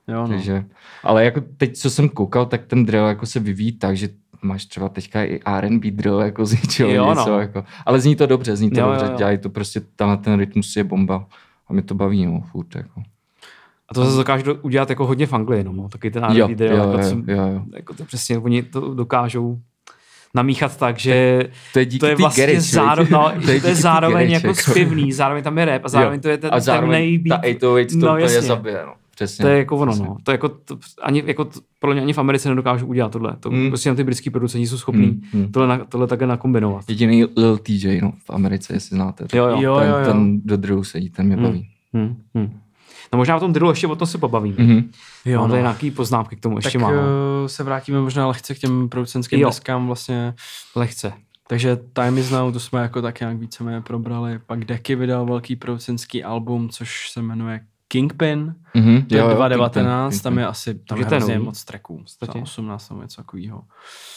jo, 0.08 0.22
no. 0.22 0.28
Takže, 0.28 0.64
ale 1.04 1.24
jako 1.24 1.40
teď, 1.56 1.76
co 1.76 1.90
jsem 1.90 2.08
koukal, 2.08 2.46
tak 2.46 2.66
ten 2.66 2.86
drill 2.86 3.06
jako 3.06 3.26
se 3.26 3.40
vyvíjí 3.40 3.72
tak, 3.72 3.96
že 3.96 4.08
máš 4.42 4.64
třeba 4.64 4.88
teďka 4.88 5.24
i 5.24 5.40
R&B 5.46 5.90
drill 5.90 6.20
jako 6.20 6.46
z 6.46 6.52
něčeho 6.52 6.90
Jo, 6.90 7.08
něco, 7.08 7.30
no. 7.30 7.40
jako. 7.40 7.64
ale 7.86 8.00
zní 8.00 8.16
to 8.16 8.26
dobře, 8.26 8.56
zní 8.56 8.70
to 8.70 8.80
Jo, 8.80 8.86
jo, 8.86 8.92
dobře, 8.92 9.06
jo. 9.12 9.18
dělají 9.18 9.38
to 9.38 9.50
prostě, 9.50 9.80
tenhle 9.96 10.16
ten 10.16 10.38
rytmus 10.38 10.76
je 10.76 10.84
bomba 10.84 11.26
a 11.68 11.72
mě 11.72 11.82
to 11.82 11.94
baví, 11.94 12.26
no, 12.26 12.40
furt, 12.52 12.74
jako. 12.74 13.02
A 13.88 13.94
to 13.94 14.04
zase 14.04 14.16
dokážu 14.16 14.54
udělat 14.62 14.90
jako 14.90 15.06
hodně 15.06 15.26
v 15.26 15.32
Anglii, 15.32 15.64
no. 15.64 15.88
Taky 15.88 16.10
ten 16.10 16.24
Jo, 16.32 16.44
R&B 16.44 16.54
drill, 16.54 16.76
jo, 16.76 16.92
jako, 16.92 17.02
jo, 17.02 17.36
jo, 17.36 17.46
jo. 17.52 17.62
jako 17.76 17.94
to 17.94 18.04
přesně, 18.04 18.38
oni 18.38 18.62
to 18.62 18.94
dokážou 18.94 19.58
namíchat 20.34 20.76
tak, 20.76 20.98
že 20.98 21.42
To 21.72 21.78
je 21.78 21.86
díky 21.86 21.98
to 22.00 22.06
je 22.06 22.16
vlastně 22.16 22.46
garage, 22.46 22.60
záro, 22.60 23.02
viď? 23.02 23.10
no, 23.12 23.32
To 23.44 23.50
je 23.50 23.60
to 23.60 23.66
je, 23.66 23.74
zároveň 23.74 24.14
garage, 24.16 24.32
jako 24.32 24.46
jako. 24.46 24.70
zpěvný, 24.70 25.12
zároveň 25.12 25.44
tam 25.44 25.58
je 25.58 25.64
rap 25.64 25.84
a 25.84 25.88
zároveň 25.88 26.18
Jo. 26.18 26.22
to 26.22 26.28
je 26.28 26.38
ten, 26.38 26.50
a 26.50 26.52
ten 26.52 26.60
zároveň 26.60 26.90
nejbeat. 27.00 27.40
ta 27.40 27.46
808 27.48 28.00
to, 28.00 28.06
No, 28.06 28.12
to 28.12 28.16
je 28.18 28.22
jasně. 28.22 28.42
zabije, 28.42 28.82
no. 28.86 28.92
Přesně. 29.24 29.42
To 29.42 29.48
je 29.48 29.58
jako 29.58 29.76
ono, 29.76 29.94
no. 29.96 30.16
To 30.24 30.30
je 30.30 30.34
jako, 30.34 30.48
to, 30.48 30.78
ani, 31.02 31.22
jako 31.26 31.44
to, 31.44 31.60
podle 31.78 31.94
mě 31.94 32.02
ani 32.02 32.12
v 32.12 32.18
Americe 32.18 32.48
nedokážou 32.48 32.86
udělat 32.86 33.12
tohle. 33.12 33.36
To 33.40 33.50
Mm. 33.50 33.68
prostě 33.68 33.88
jenom 33.88 33.96
ty 33.96 34.04
britský 34.04 34.30
producenti 34.30 34.66
jsou 34.66 34.78
schopní 34.78 35.06
Mm, 35.06 35.20
mm. 35.32 35.52
tohle, 35.52 35.68
na, 35.68 35.84
tohle 35.84 36.06
také 36.06 36.26
nakombinovat. 36.26 36.84
Jediný 36.88 37.24
Lil 37.36 37.58
TJ, 37.58 38.00
no, 38.00 38.12
v 38.24 38.30
Americe, 38.30 38.72
jestli 38.74 38.96
znáte. 38.96 39.26
Jo, 39.36 39.44
jo. 39.46 39.56
Jo, 39.60 39.78
ten, 39.78 39.88
jo, 39.88 39.96
jo. 39.98 40.04
ten 40.06 40.40
do 40.44 40.56
drillu 40.56 40.84
sedí, 40.84 41.10
ten 41.10 41.26
mě 41.26 41.34
Hmm. 41.36 41.44
baví. 41.44 41.68
Hmm, 41.94 42.16
hmm. 42.34 42.58
No 43.12 43.16
možná 43.16 43.36
o 43.36 43.40
tom 43.40 43.52
drillu 43.52 43.70
ještě 43.72 43.86
o 43.86 43.96
tom 43.96 44.06
se 44.06 44.18
pobavíme. 44.18 44.56
Mhm. 44.64 44.90
Jo, 45.24 45.38
Mám 45.40 45.48
no. 45.48 45.52
tady 45.52 45.62
nějaký 45.62 45.90
poznámky 45.90 46.36
k 46.36 46.40
tomu 46.40 46.58
ještě 46.58 46.78
tak 46.78 46.82
mám. 46.82 46.94
uh, 46.94 47.00
se 47.46 47.64
vrátíme 47.64 48.00
možná 48.00 48.26
lehce 48.26 48.54
k 48.54 48.58
těm 48.58 48.88
producentským 48.88 49.40
Jo. 49.40 49.48
deskám 49.48 49.86
vlastně. 49.86 50.34
Lehce. 50.76 51.12
Takže 51.48 51.78
Time 51.92 52.18
is 52.18 52.30
Now, 52.30 52.52
to 52.52 52.60
jsme 52.60 52.80
jako 52.82 53.02
tak 53.02 53.20
nějak 53.20 53.36
víceméně 53.38 53.80
probrali. 53.80 54.38
Pak 54.46 54.64
Deky 54.64 54.94
vydal 54.94 55.26
velký 55.26 55.56
producentský 55.56 56.24
album, 56.24 56.68
což 56.68 57.10
se 57.10 57.22
jmenuje 57.22 57.60
Kingpin. 57.92 58.54
Mhm. 58.74 59.02
To 59.02 59.14
je 59.14 59.20
Jo, 59.20 59.28
jo, 59.28 59.34
2019, 59.34 60.10
Kingpin, 60.12 60.22
tam 60.22 60.38
je 60.38 60.46
asi 60.46 60.74
tam 60.74 60.98
je 60.98 61.04
hrozně 61.04 61.34
nový. 61.34 61.44
moc 61.44 61.64
tracků. 61.64 61.96
podstatě. 61.98 62.30
Třeba 62.32 62.42
18 62.42 62.90
nebo 62.90 63.02
něco 63.02 63.16
takového. 63.22 63.62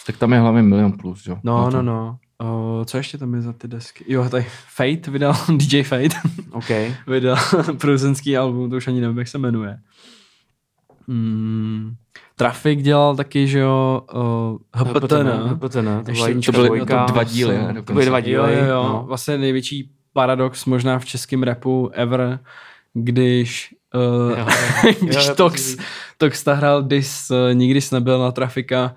Tak 0.06 0.18
tam 0.18 0.34
je 0.34 0.40
hlavně 0.40 0.62
milion 0.62 0.92
plus, 0.92 1.28
jo. 1.28 1.38
No, 1.44 1.70
no, 1.70 1.82
no. 1.82 2.18
Uh, 2.44 2.84
co 2.86 2.98
ještě 2.98 3.18
tam 3.18 3.34
je 3.34 3.42
za 3.42 3.54
ty 3.54 3.68
desky? 3.68 4.06
Jo, 4.08 4.30
tady 4.30 4.46
Fate 4.76 5.12
vydal, 5.12 5.34
DJ 5.58 5.84
Fate 5.84 6.16
OK. 6.52 6.70
vydal 7.08 7.38
producentský 7.78 8.38
album, 8.38 8.70
to 8.70 8.76
už 8.76 8.88
ani 8.88 9.02
nevím, 9.02 9.18
jak 9.18 9.28
se 9.28 9.38
jmenuje. 9.38 9.80
Mm, 11.08 11.96
Traffic 12.36 12.82
dělal 12.84 13.16
taky, 13.16 13.48
že 13.48 13.60
jo, 13.60 14.02
uh, 14.14 14.58
HPTN. 14.76 15.28
HPTN, 15.28 16.04
to 16.06 16.12
Ještě- 16.12 16.34
to 16.46 16.52
byly 16.52 16.68
dvojka. 16.68 17.06
dva 17.06 17.24
díly, 17.24 17.58
ne, 17.58 17.82
To 17.84 17.94
byly 17.94 18.06
dva 18.06 18.18
Jo, 18.20 18.24
díly. 18.26 18.54
jo, 18.60 18.66
jo. 18.66 18.84
No. 18.84 19.04
Vlastně 19.08 19.38
největší 19.38 19.92
paradox 20.14 20.66
možná 20.66 21.00
v 21.00 21.06
českém 21.06 21.44
rapu 21.44 21.90
ever, 21.94 22.40
když, 22.94 23.76
uh, 23.96 24.32
Jo, 24.40 24.46
jo. 24.86 24.94
když 25.02 25.28
Jo, 25.28 25.36
Tox, 25.36 25.76
Tox 26.18 26.46
hrál 26.48 26.84
dis 26.84 27.32
uh, 27.32 27.38
Nikdy 27.54 27.82
jsi 27.82 27.96
nebyl 27.96 28.20
na 28.20 28.32
trafika 28.32 28.96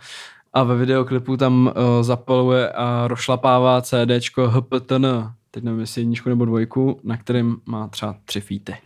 a 0.52 0.62
ve 0.62 0.76
videoklipu 0.76 1.36
tam 1.36 1.66
uh, 1.76 2.02
zapaluje 2.02 2.68
a 2.72 3.08
rošlapává 3.08 3.82
CDčko 3.82 4.48
HPTN, 4.48 5.06
teď 5.50 5.64
nevím 5.64 5.80
jestli 5.80 6.00
jedničku 6.00 6.28
nebo 6.28 6.44
dvojku, 6.44 7.00
na 7.04 7.16
kterém 7.16 7.56
má 7.66 7.88
třeba 7.88 8.14
tři 8.24 8.40
feety. 8.40 8.74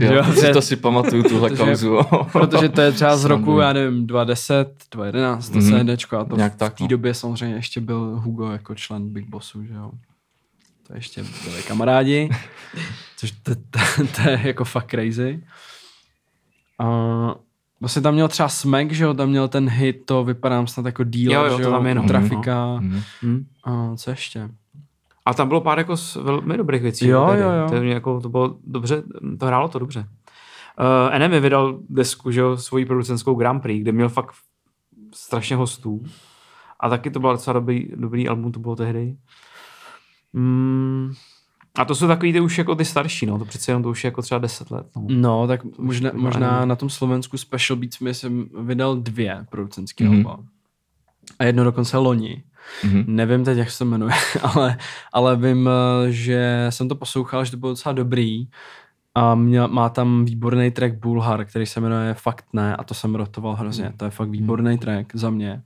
Jo, 0.00 0.12
Jo, 0.12 0.24
to, 0.24 0.32
si, 0.32 0.40
že- 0.40 0.52
to 0.52 0.62
si 0.62 0.76
pamatuju, 0.76 1.22
tuhle 1.22 1.48
protože- 1.50 1.64
kauzu. 1.64 1.98
Protože 2.32 2.68
to 2.68 2.80
je 2.80 2.92
třeba 2.92 3.16
z 3.16 3.24
roku, 3.24 3.58
já 3.58 3.72
nevím, 3.72 4.06
2010, 4.06 4.68
2011, 4.92 5.48
to 5.48 5.58
Mhm. 5.58 5.86
CDčko 5.96 6.16
a 6.16 6.24
to 6.24 6.36
Nějak 6.36 6.54
v 6.54 6.56
tak, 6.56 6.74
té 6.74 6.84
no. 6.84 6.88
době 6.88 7.14
samozřejmě 7.14 7.56
ještě 7.56 7.80
byl 7.80 8.20
Hugo 8.24 8.50
jako 8.50 8.74
člen 8.74 9.08
Big 9.12 9.28
Bossu, 9.28 9.64
že 9.64 9.74
jo. 9.74 9.90
To 10.90 10.96
ještě 10.96 11.24
byli 11.44 11.62
kamarádi, 11.62 12.30
což 13.16 13.30
to, 13.30 13.54
to, 13.54 13.80
to, 14.16 14.30
je 14.30 14.40
jako 14.42 14.64
fakt 14.64 14.90
crazy. 14.90 15.44
A 16.78 16.86
vlastně 17.80 18.02
tam 18.02 18.14
měl 18.14 18.28
třeba 18.28 18.48
Smack, 18.48 18.92
že 18.92 19.04
jo, 19.04 19.14
tam 19.14 19.28
měl 19.28 19.48
ten 19.48 19.68
hit, 19.68 20.06
to 20.06 20.24
vypadám 20.24 20.66
snad 20.66 20.86
jako 20.86 21.04
deal, 21.04 21.32
Jo, 21.32 21.44
jo, 21.44 21.58
že 21.58 21.64
to 21.64 21.70
tam 21.70 21.86
je, 21.86 21.94
no. 21.94 22.02
Trafika. 22.08 22.76
Mhm. 22.80 23.02
Hm. 23.22 23.46
A 23.64 23.96
co 23.96 24.10
ještě? 24.10 24.48
A 25.24 25.34
tam 25.34 25.48
bylo 25.48 25.60
pár 25.60 25.78
jako 25.78 25.96
s 25.96 26.16
velmi 26.16 26.56
dobrých 26.56 26.82
věcí. 26.82 27.06
Jo, 27.06 27.26
tady. 27.26 27.42
jo, 27.42 27.50
jo. 27.50 27.68
To, 27.70 27.80
mě 27.80 27.92
jako, 27.92 28.20
to 28.20 28.28
bylo 28.28 28.56
dobře, 28.64 29.02
to 29.38 29.46
hrálo 29.46 29.68
to 29.68 29.78
dobře. 29.78 30.00
Uh, 30.00 31.14
Enemy 31.14 31.40
vydal 31.40 31.78
desku, 31.88 32.30
že 32.30 32.40
jo, 32.40 32.56
svoji 32.56 32.86
producentskou 32.86 33.34
Grand 33.34 33.62
Prix, 33.62 33.82
kde 33.82 33.92
měl 33.92 34.08
fakt 34.08 34.34
strašně 35.14 35.56
hostů. 35.56 36.02
A 36.80 36.88
taky 36.88 37.10
to 37.10 37.20
bylo 37.20 37.32
docela 37.32 37.54
dobrý, 37.54 37.88
dobrý 37.96 38.28
album, 38.28 38.52
to 38.52 38.60
bylo 38.60 38.76
tehdy. 38.76 39.16
Mm, 40.32 41.12
a 41.74 41.84
to 41.84 41.94
jsou 41.94 42.06
takový 42.06 42.32
ty 42.32 42.40
už 42.40 42.58
jako 42.58 42.74
ty 42.74 42.84
starší, 42.84 43.26
no, 43.26 43.38
to 43.38 43.44
přece 43.44 43.70
jenom 43.70 43.82
to 43.82 43.90
už 43.90 44.04
je 44.04 44.08
jako 44.08 44.22
třeba 44.22 44.38
10 44.38 44.70
let. 44.70 44.86
No. 44.96 45.02
No, 45.08 45.46
tak 45.46 45.60
možná, 45.78 46.10
bylo 46.10 46.22
možná 46.22 46.64
na 46.64 46.76
tom 46.76 46.90
Slovensku 46.90 47.38
Special 47.38 47.76
Beats 47.76 48.00
mi 48.00 48.14
jsem 48.14 48.46
vydal 48.60 48.96
dvě 48.96 49.46
producentské 49.50 50.04
Mhm. 50.04 50.14
mm-hmm. 50.14 50.30
alba. 50.30 50.44
A 51.38 51.44
jedno 51.44 51.64
dokonce 51.64 51.96
loni. 51.98 52.42
Mhm. 52.84 53.04
Nevím 53.06 53.44
teď, 53.44 53.58
jak 53.58 53.70
se 53.70 53.78
to 53.78 53.84
jmenuje, 53.84 54.12
ale, 54.42 54.78
ale 55.12 55.36
vím, 55.36 55.68
eh, 55.68 56.12
že 56.12 56.66
jsem 56.70 56.88
to 56.88 56.94
poslouchal, 56.94 57.44
že 57.44 57.50
to 57.50 57.56
bylo 57.56 57.72
docela 57.72 57.92
dobrý. 57.92 58.48
A 59.14 59.34
měl, 59.34 59.68
má 59.68 59.88
tam 59.88 60.24
výborný 60.24 60.70
track 60.70 60.94
Bulhar, 60.94 61.44
který 61.44 61.66
se 61.66 61.80
jmenuje 61.80 62.14
Fakt 62.14 62.44
ne 62.52 62.76
a 62.76 62.84
to 62.84 62.94
jsem 62.94 63.14
rotoval 63.14 63.54
hrozně. 63.54 63.92
To 63.96 64.04
je 64.04 64.10
fakt 64.10 64.28
výborný 64.30 64.78
track 64.78 65.16
za 65.16 65.30
mě. 65.30 65.62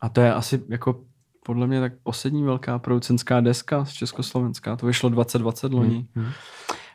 A 0.00 0.08
to 0.08 0.20
je 0.20 0.34
asi 0.34 0.62
jako 0.68 1.00
podle 1.46 1.66
mě 1.66 1.80
tak 1.80 1.92
poslední 2.02 2.42
velká 2.44 2.78
producentská 2.78 3.40
deska 3.40 3.84
z 3.84 3.92
Československa. 3.92 4.76
To 4.76 4.86
vyšlo 4.86 5.08
2020 5.08 5.72
loni. 5.72 6.06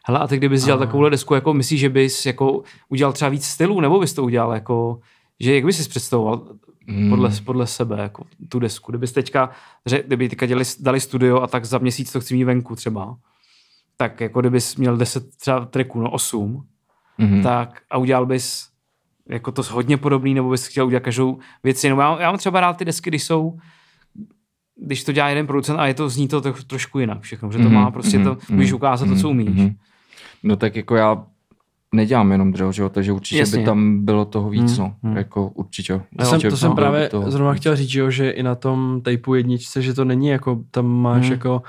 Hele, 0.06 0.20
a 0.20 0.28
ty 0.28 0.38
kdybys 0.38 0.66
dělal 0.66 0.82
A- 0.82 0.86
takovouhle 0.86 1.10
desku, 1.10 1.36
jako 1.36 1.54
myslíš, 1.54 1.80
že 1.80 1.90
bys 1.90 2.26
jako 2.26 2.64
udělal 2.90 3.14
třeba 3.14 3.30
víc 3.30 3.46
stylů, 3.46 3.82
nebo 3.82 4.00
bys 4.00 4.14
to 4.14 4.24
udělal 4.24 4.54
jako, 4.54 5.00
že 5.40 5.56
jak 5.56 5.66
bys 5.66 5.84
si 5.84 5.90
představoval 5.90 6.48
Mm. 6.90 7.10
podle, 7.10 7.32
podle 7.46 7.68
sebe, 7.68 7.98
jako 8.02 8.24
tu 8.50 8.60
desku. 8.60 8.92
Kdybys 8.92 9.12
teďka, 9.12 9.50
kdyby 10.06 10.30
teďka 10.30 10.46
dělali, 10.46 10.66
dali 10.80 11.00
studio 11.00 11.42
a 11.42 11.48
tak 11.48 11.66
za 11.66 11.78
měsíc 11.78 12.12
to 12.12 12.20
chci 12.22 12.34
mít 12.36 12.44
venku 12.44 12.76
třeba, 12.76 13.16
tak 13.98 14.22
jako 14.22 14.40
kdybys 14.40 14.76
měl 14.76 14.98
10 14.98 15.36
třeba 15.38 15.66
tracků, 15.66 16.02
no 16.02 16.12
8, 16.12 16.64
Mhm. 17.18 17.44
tak 17.44 17.82
a 17.90 17.98
udělal 17.98 18.26
bys 18.26 18.68
jako 19.30 19.52
to 19.52 19.62
hodně 19.72 19.98
podobný, 19.98 20.34
nebo 20.34 20.50
bys 20.50 20.68
chtěl 20.68 20.86
udělat 20.88 21.04
každou 21.04 21.38
věc 21.64 21.84
jinou. 21.84 22.00
Já, 22.00 22.22
já 22.22 22.28
mám 22.32 22.38
třeba 22.38 22.60
rád 22.60 22.78
ty 22.78 22.86
desky, 22.86 23.10
když 23.10 23.24
jsou 23.24 23.58
když 24.86 25.04
to 25.04 25.12
dělá 25.12 25.30
jeden 25.30 25.48
producent 25.48 25.80
a 25.80 25.88
je 25.88 25.94
to, 25.94 26.10
zní 26.10 26.28
to 26.28 26.42
tro, 26.42 26.54
trošku 26.68 27.00
jinak 27.00 27.22
všechno, 27.22 27.52
že 27.52 27.58
to 27.58 27.64
Mhm, 27.64 27.74
má 27.74 27.92
prostě 27.92 28.20
to, 28.20 28.30
mhm, 28.30 28.40
můžeš 28.50 28.70
mhm, 28.70 28.76
ukázat 28.76 29.06
to, 29.10 29.16
co 29.16 29.30
mhm, 29.30 29.40
umíš. 29.40 29.56
mhm. 29.62 29.76
No 30.44 30.56
tak 30.56 30.76
jako 30.76 30.96
já 30.96 31.26
nedělám 31.96 32.32
jenom 32.32 32.52
drill, 32.52 32.72
že 32.72 32.82
jo, 32.82 32.90
takže 32.90 33.12
určitě 33.12 33.40
Jasně. 33.40 33.60
by 33.60 33.66
tam 33.66 34.06
bylo 34.06 34.26
toho 34.26 34.50
víc, 34.50 34.78
Hmm, 34.78 34.88
no, 34.88 34.96
hmm. 35.04 35.18
jako 35.18 35.48
určitě. 35.48 35.94
To 35.94 36.24
Jo, 36.24 36.26
jsem, 36.30 36.42
to 36.42 36.58
jsem 36.58 36.76
právě 36.76 37.10
toho 37.10 37.32
zrovna 37.32 37.54
chtěl 37.54 37.76
říct, 37.76 37.90
že 37.90 38.00
jo, 38.00 38.12
že 38.12 38.30
i 38.30 38.44
na 38.44 38.56
tom 38.56 39.02
typu 39.02 39.36
jedničce, 39.36 39.82
že 39.82 39.94
to 39.94 40.06
není 40.06 40.28
jako, 40.28 40.64
tam 40.72 40.86
máš 40.86 41.24
Hmm. 41.24 41.32
jako 41.32 41.62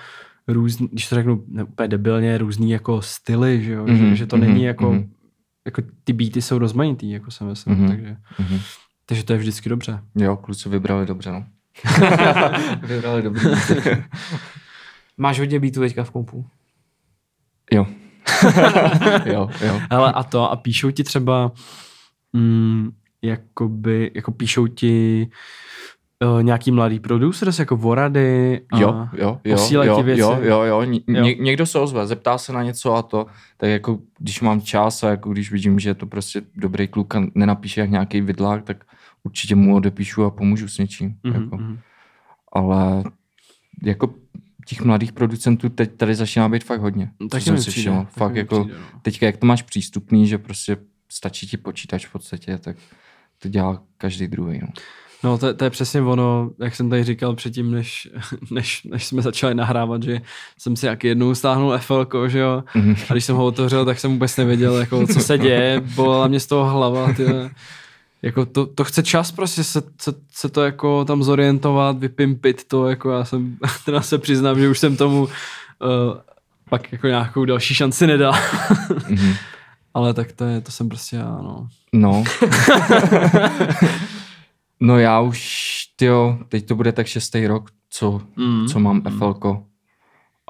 různý, 0.48 0.88
když 0.92 1.08
to 1.08 1.14
řeknu 1.14 1.44
ne, 1.48 1.64
úplně 1.64 1.88
debilně, 1.88 2.38
různý 2.38 2.70
jako 2.70 3.02
styly, 3.02 3.64
že 3.64 3.72
jo, 3.72 3.84
Mhm, 3.86 3.96
že, 3.96 4.16
že 4.16 4.26
to 4.26 4.36
mhm, 4.36 4.46
není 4.46 4.62
jako, 4.62 4.92
mhm. 4.92 5.10
jako 5.66 5.82
ty 6.04 6.12
beaty 6.12 6.42
jsou 6.42 6.58
rozmanitý, 6.58 7.10
jako 7.10 7.30
jsem 7.30 7.46
myslím, 7.46 7.74
Mhm. 7.78 7.88
takže, 7.88 8.16
Mhm. 8.38 8.58
takže 9.06 9.24
to 9.24 9.32
je 9.32 9.38
vždycky 9.38 9.68
dobře. 9.68 10.00
Jo, 10.14 10.36
kluci 10.36 10.68
vybrali 10.68 11.06
dobře, 11.06 11.32
no. 11.32 11.44
vybrali 12.82 13.22
dobrý. 13.22 13.42
Máš 15.18 15.38
hodně 15.38 15.60
beatů 15.60 15.80
teďka 15.80 16.04
v 16.04 16.10
kompu. 16.10 16.46
jo. 17.72 17.86
jo, 19.24 19.48
jo. 19.66 19.80
Hele 19.90 20.12
a 20.12 20.22
to, 20.22 20.50
a 20.50 20.56
píšou 20.56 20.90
ti 20.90 21.04
třeba, 21.04 21.52
mm, 22.32 22.90
jakoby, 23.22 24.10
jako 24.14 24.32
píšou 24.32 24.66
ti 24.66 25.28
uh, 26.24 26.42
nějaký 26.42 26.70
mladý 26.72 27.00
producers, 27.00 27.58
jako 27.58 27.76
Vorady 27.76 28.60
a 28.72 28.78
Jo, 28.80 29.08
jo, 29.12 29.40
jo, 29.44 29.56
posílají 29.56 29.88
jo, 29.88 29.96
ti 29.96 30.02
věci. 30.02 30.20
jo, 30.20 30.38
jo, 30.42 30.62
jo. 30.62 30.82
Ně, 30.82 31.00
Jo. 31.06 31.22
Ně, 31.24 31.34
někdo 31.34 31.66
se 31.66 31.78
ozve, 31.78 32.06
zeptá 32.06 32.38
se 32.38 32.52
na 32.52 32.62
něco 32.62 32.94
a 32.94 33.02
to, 33.02 33.26
tak 33.56 33.70
jako 33.70 33.98
když 34.18 34.40
mám 34.40 34.60
čas 34.60 35.02
a 35.04 35.08
jako 35.08 35.32
když 35.32 35.52
vidím, 35.52 35.78
že 35.78 35.90
je 35.90 35.94
to 35.94 36.06
prostě 36.06 36.42
dobrý 36.56 36.88
kluk 36.88 37.14
a 37.14 37.22
nenapíše 37.34 37.80
jak 37.80 37.90
nějaký 37.90 38.20
vidlák, 38.20 38.64
tak 38.64 38.84
určitě 39.22 39.54
mu 39.54 39.76
odepíšu 39.76 40.24
a 40.24 40.30
pomůžu 40.30 40.68
s 40.68 40.78
něčím. 40.78 41.14
Mhm, 41.24 41.42
jako. 41.42 41.56
mhm. 41.56 41.78
Ale 42.52 43.04
jako 43.82 44.14
těch 44.66 44.80
mladých 44.82 45.12
producentů 45.12 45.68
teď 45.68 45.96
tady 45.96 46.14
začíná 46.14 46.48
být 46.48 46.64
fakt 46.64 46.80
hodně. 46.80 47.10
co 47.22 47.28
Taky 47.28 47.44
jsem 47.44 47.58
si 47.62 47.70
všiml. 47.70 48.06
Fakt 48.10 48.36
jako, 48.36 48.60
přijde, 48.64 48.78
no. 48.94 49.00
teďka 49.02 49.26
jak 49.26 49.36
to 49.36 49.46
máš 49.46 49.62
přístupný, 49.62 50.26
že 50.26 50.38
prostě 50.38 50.76
stačí 51.08 51.46
ti 51.46 51.56
počítač 51.56 52.06
v 52.06 52.12
podstatě, 52.12 52.58
tak 52.58 52.76
to 53.38 53.48
dělá 53.48 53.82
každý 53.98 54.28
druhý. 54.28 54.58
No. 54.62 54.68
No 55.24 55.38
to, 55.38 55.54
to 55.54 55.64
je 55.64 55.70
přesně 55.70 56.00
ono, 56.02 56.50
jak 56.60 56.74
jsem 56.74 56.90
tady 56.90 57.04
říkal 57.04 57.34
předtím, 57.34 57.70
než, 57.70 58.08
než, 58.50 58.84
než 58.84 59.06
jsme 59.06 59.22
začali 59.22 59.54
nahrávat, 59.54 60.02
že 60.02 60.20
jsem 60.58 60.76
si 60.76 60.86
jak 60.86 61.04
jednou 61.04 61.34
stáhnul 61.34 61.78
FL, 61.78 62.06
že 62.28 62.38
jo, 62.38 62.64
Mhm. 62.74 62.94
a 63.08 63.12
když 63.12 63.24
jsem 63.24 63.36
ho 63.36 63.44
otevřel, 63.46 63.84
tak 63.84 63.98
jsem 63.98 64.12
vůbec 64.12 64.36
nevěděl, 64.36 64.76
jako, 64.76 65.06
co 65.06 65.20
se 65.20 65.38
děje, 65.38 65.80
bolela 65.94 66.28
mě 66.28 66.40
z 66.40 66.46
toho 66.46 66.70
hlava, 66.70 67.12
ty, 67.12 67.24
jako 68.22 68.46
to, 68.46 68.66
to 68.66 68.84
chce 68.84 69.02
čas 69.02 69.32
prostě 69.32 69.64
se, 69.64 69.82
se, 70.00 70.14
se, 70.32 70.48
to 70.48 70.62
jako 70.64 71.04
tam 71.04 71.22
zorientovat, 71.22 71.98
vypimpit 71.98 72.64
to, 72.68 72.88
jako 72.88 73.10
já 73.10 73.24
jsem, 73.24 73.56
teda 73.84 74.00
se 74.02 74.18
přiznám, 74.18 74.58
že 74.60 74.68
už 74.68 74.78
jsem 74.78 74.96
tomu 74.96 75.22
uh, 75.22 75.28
pak 76.70 76.92
jako 76.92 77.06
nějakou 77.06 77.44
další 77.44 77.74
šanci 77.74 78.06
nedal, 78.06 78.34
Mhm. 79.08 79.32
ale 79.94 80.14
tak 80.14 80.32
to 80.32 80.44
je, 80.44 80.60
to 80.60 80.72
jsem 80.72 80.88
prostě 80.88 81.16
já, 81.16 81.38
no. 81.42 81.68
No. 81.92 82.24
no 84.80 84.98
já 84.98 85.20
už, 85.20 85.68
tyjo, 85.96 86.38
teď 86.48 86.66
to 86.66 86.74
bude 86.74 86.92
tak 86.92 87.06
šestý 87.06 87.46
rok, 87.46 87.70
co, 87.90 88.20
Mm. 88.36 88.66
co 88.68 88.80
mám 88.80 89.02
FLko. 89.18 89.64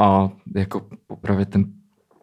A 0.00 0.28
jako 0.56 0.86
popravě 1.06 1.46
ten 1.46 1.64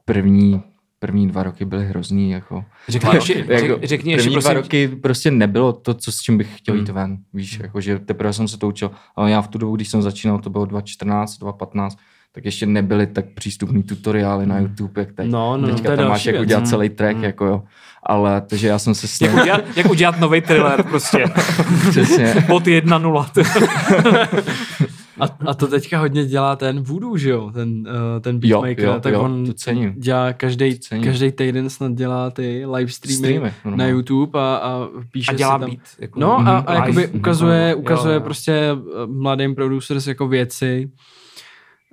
první, 0.05 0.61
první 1.05 1.27
dva 1.27 1.43
roky 1.43 1.65
byly 1.65 1.85
hrozný, 1.85 2.31
jako. 2.31 2.65
Řekni, 2.89 3.05
Dva 3.05 3.13
ještě, 3.15 3.45
jako 3.49 3.79
řekni 3.83 4.11
ještě, 4.11 4.23
první 4.29 4.41
dva 4.41 4.51
prosím, 4.51 4.61
roky 4.61 4.87
prostě 4.87 5.31
nebylo 5.31 5.73
to, 5.73 5.93
co 5.93 6.11
s 6.11 6.21
čím 6.21 6.37
bych 6.37 6.57
chtěl 6.57 6.75
jít 6.75 6.89
Hmm. 6.89 6.95
ven, 6.95 7.17
víš, 7.33 7.59
jako, 7.63 7.81
že 7.81 7.99
teprve 7.99 8.33
jsem 8.33 8.47
se 8.47 8.57
to 8.57 8.67
učil, 8.67 8.91
ale 9.15 9.31
já 9.31 9.41
v 9.41 9.47
tu 9.47 9.57
dobu, 9.57 9.75
když 9.75 9.87
jsem 9.89 10.01
začínal, 10.01 10.39
to 10.39 10.49
bylo 10.49 10.65
2014, 10.65 11.37
2015, 11.37 11.97
tak 12.31 12.45
ještě 12.45 12.65
nebyly 12.65 13.07
tak 13.07 13.25
přístupný 13.35 13.83
tutoriály 13.83 14.45
na 14.45 14.59
YouTube, 14.59 15.01
jak 15.01 15.13
teď. 15.13 15.29
No, 15.31 15.57
no, 15.57 15.67
to 15.67 15.75
Teďka 15.75 15.95
tam 15.95 15.97
máš 15.97 16.07
další 16.07 16.27
jako 16.29 16.39
věc. 16.39 16.49
dělat 16.49 16.67
celý 16.67 16.89
track, 16.89 17.21
jako 17.21 17.45
jo. 17.45 17.63
Ale, 18.03 18.41
takže 18.41 18.67
já 18.67 18.79
jsem 18.79 18.95
se 18.95 19.07
s 19.07 19.21
jak 19.21 19.33
udělat, 19.33 19.61
jak 19.75 19.89
udělat 19.89 20.19
nový 20.19 20.41
thriller 20.41 20.83
prostě. 20.83 21.25
přesně, 21.89 22.35
Pod 22.47 22.63
1.0. 22.63 24.85
A, 25.19 25.25
a 25.47 25.53
to 25.53 25.67
teďka 25.67 25.99
hodně 25.99 26.25
dělá 26.25 26.55
ten 26.55 26.79
Voodoo, 26.83 27.17
že 27.17 27.29
jo, 27.29 27.51
ten, 27.53 27.69
uh, 27.69 28.21
ten 28.21 28.39
Jo, 28.43 28.61
beatmaker, 28.61 28.85
jo, 28.85 28.99
tak 28.99 29.13
jo, 29.13 29.21
on 29.21 29.45
to 29.45 29.53
cením. 29.53 29.93
dělá 29.97 30.33
každý, 30.33 30.79
cením. 30.79 31.03
každý 31.03 31.31
týden 31.31 31.69
snad 31.69 31.91
dělá 31.93 32.29
ty 32.31 32.65
live 32.75 32.91
streamy, 32.91 33.17
Streamy, 33.17 33.51
na. 33.77 33.87
YouTube 33.87 34.39
a, 34.39 34.55
a 34.55 34.87
píše 35.11 35.31
A 35.31 35.35
dělá 35.35 35.55
si 35.55 35.59
tam. 35.59 35.69
beat. 35.69 35.79
Jako, 35.99 36.19
No 36.19 36.35
a, 36.37 36.41
Mhm, 36.41 36.63
a 36.67 36.73
jakoby 36.73 37.01
live. 37.01 37.07
ukazuje, 37.13 37.69
Jo, 37.71 37.77
ukazuje 37.77 38.15
jo. 38.15 38.21
prostě 38.21 38.51
eh, 38.53 38.75
mladým 39.07 39.55
producers 39.55 40.07
jako 40.07 40.27
věci, 40.27 40.91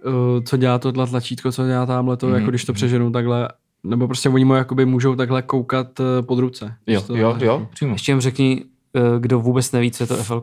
eh, 0.07 0.43
co 0.43 0.57
dělá 0.57 0.79
tohle 0.79 1.07
tlačítko, 1.07 1.53
co 1.53 1.67
dělá 1.67 1.87
tamhle 1.87 2.17
to, 2.17 2.27
Mhm, 2.27 2.35
jako 2.37 2.51
když 2.51 2.65
to 2.65 2.73
přeženu 2.73 3.11
takhle, 3.13 3.49
nebo 3.85 4.07
prostě 4.07 4.29
oni 4.29 4.45
mu 4.45 4.55
jakoby 4.55 4.85
můžou 4.85 5.15
takhle 5.15 5.43
koukat 5.43 5.87
pod 6.21 6.39
ruce. 6.39 6.75
jo, 6.87 7.01
to 7.01 7.17
jo, 7.17 7.37
jo, 7.41 7.69
přímo. 7.75 7.93
Ještě 7.93 8.13
jim 8.13 8.21
řekni, 8.21 8.65
kdo 9.19 9.41
vůbec 9.41 9.73
neví, 9.73 9.91
co 9.91 10.03
je 10.03 10.07
to 10.07 10.17
FL. 10.17 10.43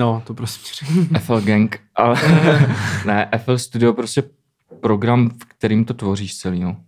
No, 0.00 0.22
to 0.26 0.34
prostě. 0.34 0.86
FL 1.18 1.40
Gang, 1.40 1.80
ale 1.94 2.16
ne, 3.06 3.30
FL 3.44 3.58
Studio 3.58 3.92
prostě 3.92 4.22
program, 4.80 5.28
v 5.30 5.44
kterým 5.44 5.84
to 5.84 5.94
tvoříš 5.94 6.36
celý, 6.36 6.60
no. 6.60 6.84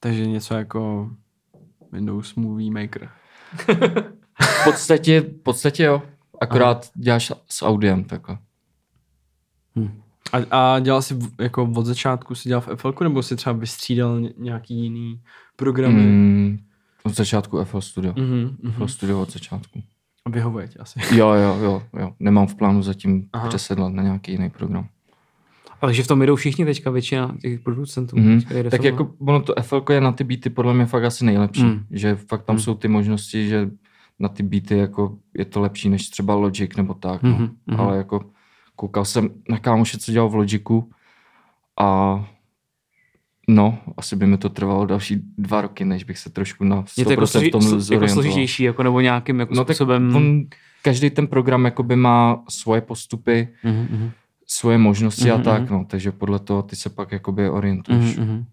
Takže 0.00 0.26
něco 0.26 0.54
jako 0.54 1.10
Windows 1.92 2.34
Movie 2.34 2.70
Maker. 2.70 3.08
V 4.40 4.64
podstatě, 4.64 5.20
v 5.20 5.42
podstatě 5.42 5.82
jo, 5.82 6.02
akorát 6.40 6.90
děláš 6.94 7.32
s 7.50 7.62
audiem, 7.66 8.04
takhle. 8.04 8.38
A, 10.32 10.36
a 10.74 10.78
dělal 10.78 11.02
jsi 11.02 11.18
jako 11.40 11.72
od 11.76 11.86
začátku 11.86 12.34
si 12.34 12.48
dělal 12.48 12.60
v 12.60 12.68
FL, 12.76 12.94
nebo 13.02 13.22
si 13.22 13.36
třeba 13.36 13.52
vystřídal 13.52 14.20
ně- 14.20 14.32
nějaký 14.38 14.74
jiný 14.82 15.22
programy? 15.56 16.02
Mm, 16.02 16.58
od 17.02 17.14
začátku 17.14 17.64
FL 17.64 17.80
Studio. 17.80 18.14
Mhm, 18.16 18.56
FL. 18.72 18.88
Studio 18.88 19.22
od 19.22 19.32
začátku. 19.32 19.82
Vyhovuje 20.26 20.68
ti 20.68 20.78
asi. 20.78 21.00
Jo, 21.16 21.28
jo, 21.32 21.56
jo, 21.62 21.82
jo. 21.98 22.12
Nemám 22.20 22.46
v 22.46 22.54
plánu 22.54 22.82
zatím 22.82 23.28
Aha. 23.32 23.48
přesedlat 23.48 23.92
na 23.92 24.02
nějaký 24.02 24.32
jiný 24.32 24.50
program. 24.50 24.86
Ale 25.80 25.94
že 25.94 26.02
v 26.02 26.06
tom 26.06 26.22
jdou 26.22 26.36
všichni 26.36 26.64
teďka, 26.64 26.90
většina 26.90 27.34
těch 27.40 27.60
producentů. 27.60 28.16
Mhm. 28.16 28.40
jede 28.50 28.70
Tak 28.70 28.84
jako 28.84 29.10
ono 29.18 29.40
to 29.42 29.54
FL 29.62 29.84
je 29.92 30.00
na 30.00 30.12
ty 30.12 30.24
beaty 30.24 30.50
podle 30.50 30.74
mě 30.74 30.86
fakt 30.86 31.04
asi 31.04 31.24
nejlepší. 31.24 31.64
Mm. 31.64 31.84
Že 31.90 32.16
fakt 32.16 32.44
tam 32.44 32.56
Mm. 32.56 32.60
jsou 32.60 32.74
ty 32.74 32.88
možnosti, 32.88 33.48
že 33.48 33.70
na 34.18 34.28
ty 34.28 34.42
beaty 34.42 34.78
jako 34.78 35.16
je 35.34 35.44
to 35.44 35.60
lepší 35.60 35.88
než 35.88 36.08
třeba 36.08 36.34
Logic 36.34 36.76
nebo 36.76 36.94
tak. 36.94 37.22
No. 37.22 37.30
Mhm. 37.30 37.80
Ale 37.80 37.96
jako 37.96 38.20
koukal 38.76 39.04
jsem 39.04 39.30
na 39.48 39.58
kámoše, 39.58 39.98
co 39.98 40.12
dělal 40.12 40.28
v 40.28 40.34
Logicu 40.34 40.90
a 41.80 42.24
no, 43.48 43.78
asi 43.96 44.16
by 44.16 44.26
mi 44.26 44.38
to 44.38 44.48
trvalo 44.48 44.86
další 44.86 45.16
dva 45.38 45.60
roky, 45.60 45.84
než 45.84 46.04
bych 46.04 46.18
se 46.18 46.30
trošku 46.30 46.64
na 46.64 46.82
100% 46.82 46.92
Je 46.98 47.04
to 47.04 47.10
jako, 47.10 47.26
složi, 47.26 47.48
v 47.48 47.52
tom 47.52 47.60
slo- 47.60 47.64
jako 47.70 47.80
zorientoval. 47.80 48.14
složitější, 48.14 48.62
jako, 48.62 48.82
nebo 48.82 49.00
nějakým 49.00 49.40
jako 49.40 49.54
No 49.54 49.64
tak 49.64 49.76
způsobem. 49.76 50.16
on, 50.16 50.42
každý 50.82 51.10
ten 51.10 51.26
program 51.26 51.64
jakoby 51.64 51.96
má 51.96 52.42
svoje 52.48 52.80
postupy, 52.80 53.48
Mhm, 53.64 53.86
mhm. 53.90 54.10
svoje 54.46 54.78
možnosti 54.78 55.30
a 55.30 55.34
Mhm, 55.34 55.44
tak, 55.44 55.62
mhm. 55.62 55.72
no, 55.78 55.84
takže 55.88 56.12
podle 56.12 56.38
toho 56.38 56.62
ty 56.62 56.76
se 56.76 56.90
pak 56.90 57.12
jakoby 57.12 57.50
orientuješ. 57.50 58.16
Mhm, 58.16 58.26
mhm. 58.28 58.44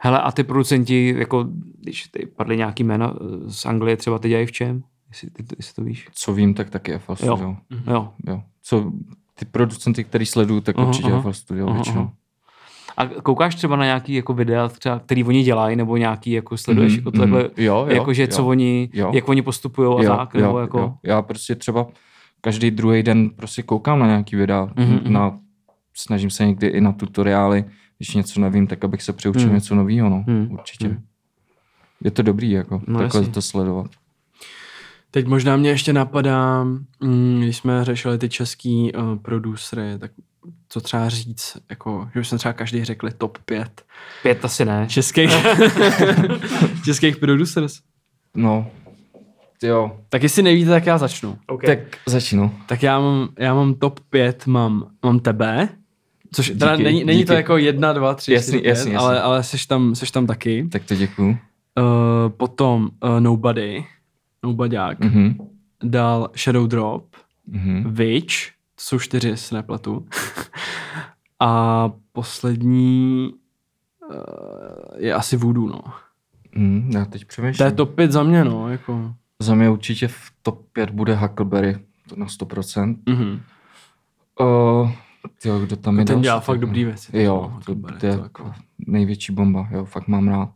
Hele, 0.00 0.20
a 0.20 0.32
ty 0.32 0.44
producenti, 0.44 1.14
jako, 1.18 1.46
když 1.80 2.06
tady 2.06 2.26
padly 2.26 2.56
nějaký 2.56 2.84
jména 2.84 3.14
eh, 3.16 3.50
z 3.50 3.66
Anglie, 3.66 3.96
třeba 3.96 4.18
ty 4.18 4.28
dělají 4.28 4.46
v 4.46 4.52
čem? 4.52 4.82
Jestli, 5.08 5.30
ty, 5.30 5.44
jestli 5.56 5.74
to 5.74 5.84
víš. 5.84 6.08
Co 6.14 6.34
vím, 6.34 6.54
tak 6.54 6.70
taky 6.70 6.98
FL 6.98 7.12
Jo. 7.12 7.16
Studio. 7.36 7.56
Jo. 7.86 8.12
Jo. 8.26 8.42
Co 8.62 8.92
ty 9.34 9.44
producenty, 9.44 10.04
který 10.04 10.26
sleduju, 10.26 10.60
tak 10.60 10.78
Aha, 10.78 10.88
určitě 10.88 11.12
aha. 11.12 11.22
FL 11.22 11.32
Studio 11.32 11.66
Aha, 11.66 11.74
většinou. 11.74 12.00
aha. 12.00 12.12
A 12.96 13.06
koukáš 13.06 13.54
třeba 13.54 13.76
na 13.76 13.84
nějaký 13.84 14.14
jako 14.14 14.34
videa, 14.34 14.68
třeba, 14.68 14.98
který 14.98 15.24
oni 15.24 15.42
dělají, 15.42 15.76
nebo 15.76 15.96
nějaký 15.96 16.30
jako 16.30 16.56
sleduješ 16.56 16.92
Mhm, 16.92 16.98
jako 16.98 17.10
takhle, 17.10 17.40
mhm. 17.42 17.50
Jo, 17.56 17.86
jo, 17.88 17.96
jakože 17.96 18.28
co 18.28 18.42
jo. 18.42 18.48
oni, 18.48 18.88
Jo. 18.92 19.10
jak 19.14 19.28
oni 19.28 19.42
postupují 19.42 19.98
a 19.98 20.02
jo, 20.02 20.16
tak, 20.16 20.34
nebo 20.34 20.46
jo, 20.48 20.58
jako... 20.58 20.78
jo. 20.78 20.94
Já 21.02 21.22
prostě 21.22 21.54
třeba 21.54 21.86
každý 22.40 22.70
druhý 22.70 23.02
den 23.02 23.30
prostě 23.30 23.62
koukám 23.62 23.98
na 23.98 24.06
nějaký 24.06 24.36
videa, 24.36 24.68
Mhm, 24.76 25.00
na, 25.12 25.38
snažím 25.94 26.30
se 26.30 26.46
někdy 26.46 26.66
i 26.66 26.80
na 26.80 26.92
tutoriály, 26.92 27.64
když 27.98 28.14
něco 28.14 28.40
nevím, 28.40 28.66
tak 28.66 28.84
abych 28.84 29.02
se 29.02 29.12
přiučil 29.12 29.46
Mhm. 29.46 29.54
něco 29.54 29.74
nového, 29.74 30.08
no, 30.08 30.24
Mhm. 30.26 30.48
určitě. 30.52 30.88
Mhm. 30.88 31.02
Je 32.04 32.10
to 32.10 32.22
dobrý, 32.22 32.50
jako, 32.50 32.80
No, 32.86 32.98
takhle 32.98 33.20
jasně. 33.20 33.32
to 33.34 33.42
sledovat. 33.42 33.86
Teď 35.14 35.26
možná 35.26 35.56
mě 35.56 35.70
ještě 35.70 35.92
napadá, 35.92 36.64
mm, 37.00 37.40
když 37.42 37.56
jsme 37.56 37.84
řešili 37.84 38.18
ty 38.18 38.28
český 38.28 38.92
uh, 38.92 39.16
producery, 39.16 39.98
tak 39.98 40.10
co 40.68 40.80
třeba 40.80 41.08
říct, 41.08 41.56
jako, 41.70 42.08
že 42.14 42.20
bychom 42.20 42.38
třeba 42.38 42.52
každý 42.52 42.84
řekli 42.84 43.10
top 43.18 43.38
5 43.38 43.82
Pět 44.22 44.44
asi 44.44 44.64
ne. 44.64 44.86
českých, 44.88 45.30
českých 46.84 47.16
producers. 47.16 47.80
No, 48.36 48.66
jo, 49.62 49.98
Tak 50.08 50.22
jestli 50.22 50.42
nevíte, 50.42 50.70
tak 50.70 50.86
já 50.86 50.98
začnu. 50.98 51.38
Okay. 51.46 51.76
tak 51.76 51.98
začnu. 52.06 52.54
Tak 52.66 52.82
já 52.82 53.00
mám, 53.00 53.28
já 53.38 53.54
mám 53.54 53.74
top 53.74 54.00
5, 54.10 54.46
mám, 54.46 54.86
mám 55.04 55.20
tebe, 55.20 55.68
což 56.32 56.48
teda 56.58 56.76
Díky, 56.76 56.84
není, 56.84 57.04
není 57.04 57.24
to 57.24 57.32
díky. 57.32 57.36
jako 57.36 57.56
jedna, 57.56 57.92
dva, 57.92 58.14
tři, 58.14 58.32
Jasný, 58.32 58.46
čtyři, 58.48 58.62
pět, 58.62 58.68
jasný, 58.68 58.92
jasný. 58.92 59.06
ale, 59.06 59.22
ale 59.22 59.42
seš, 59.42 59.66
tam, 59.66 59.94
seš 59.94 60.10
tam 60.10 60.26
taky. 60.26 60.68
Tak 60.72 60.84
to 60.84 60.94
děkuju. 60.94 61.28
Uh, 61.28 61.36
potom 62.36 62.88
uh, 63.04 63.20
Nobody, 63.20 63.84
Nobodyák, 64.44 65.00
mm. 65.00 65.06
Mhm. 65.10 65.34
dál 65.82 66.30
Shadow 66.36 66.66
Drop, 66.66 67.16
Mhm. 67.46 67.94
Witch, 67.94 68.34
to 68.74 68.80
jsou 68.80 68.98
čtyři, 68.98 69.28
jestli 69.28 69.56
nepletu. 69.56 70.06
A 71.40 71.90
poslední 72.12 73.30
uh, 74.10 74.16
je 74.96 75.14
asi 75.14 75.36
Voodoo, 75.36 75.66
no. 75.68 75.80
Mhm. 76.54 76.90
Já 76.94 77.04
teď 77.04 77.20
To 77.22 77.26
přemýšlím. 77.28 77.66
je 77.66 77.72
top 77.72 77.94
5 77.94 78.12
za 78.12 78.22
mě, 78.22 78.44
no, 78.44 78.68
jako. 78.68 79.14
Za 79.40 79.54
mě 79.54 79.70
určitě 79.70 80.08
v 80.08 80.16
top 80.42 80.66
5 80.72 80.90
bude 80.90 81.14
Huckleberry, 81.14 81.78
to 82.08 82.16
na 82.16 82.26
100%. 82.26 82.96
Mhm. 83.08 83.40
Uh, 84.40 84.90
tyjo, 85.42 85.58
kdo 85.58 85.76
tam 85.76 85.98
je 85.98 86.04
Ten 86.04 86.20
dělá 86.20 86.40
fakt 86.40 86.56
no. 86.60 86.66
dobrý 86.66 86.84
věci. 86.84 87.18
Jo, 87.18 87.50
No, 87.54 87.60
to, 87.66 87.74
to 87.98 88.06
je 88.06 88.16
to 88.16 88.22
jako- 88.22 88.52
největší 88.86 89.32
bomba, 89.32 89.68
jo, 89.70 89.84
fakt 89.84 90.08
mám 90.08 90.28
rád. 90.28 90.50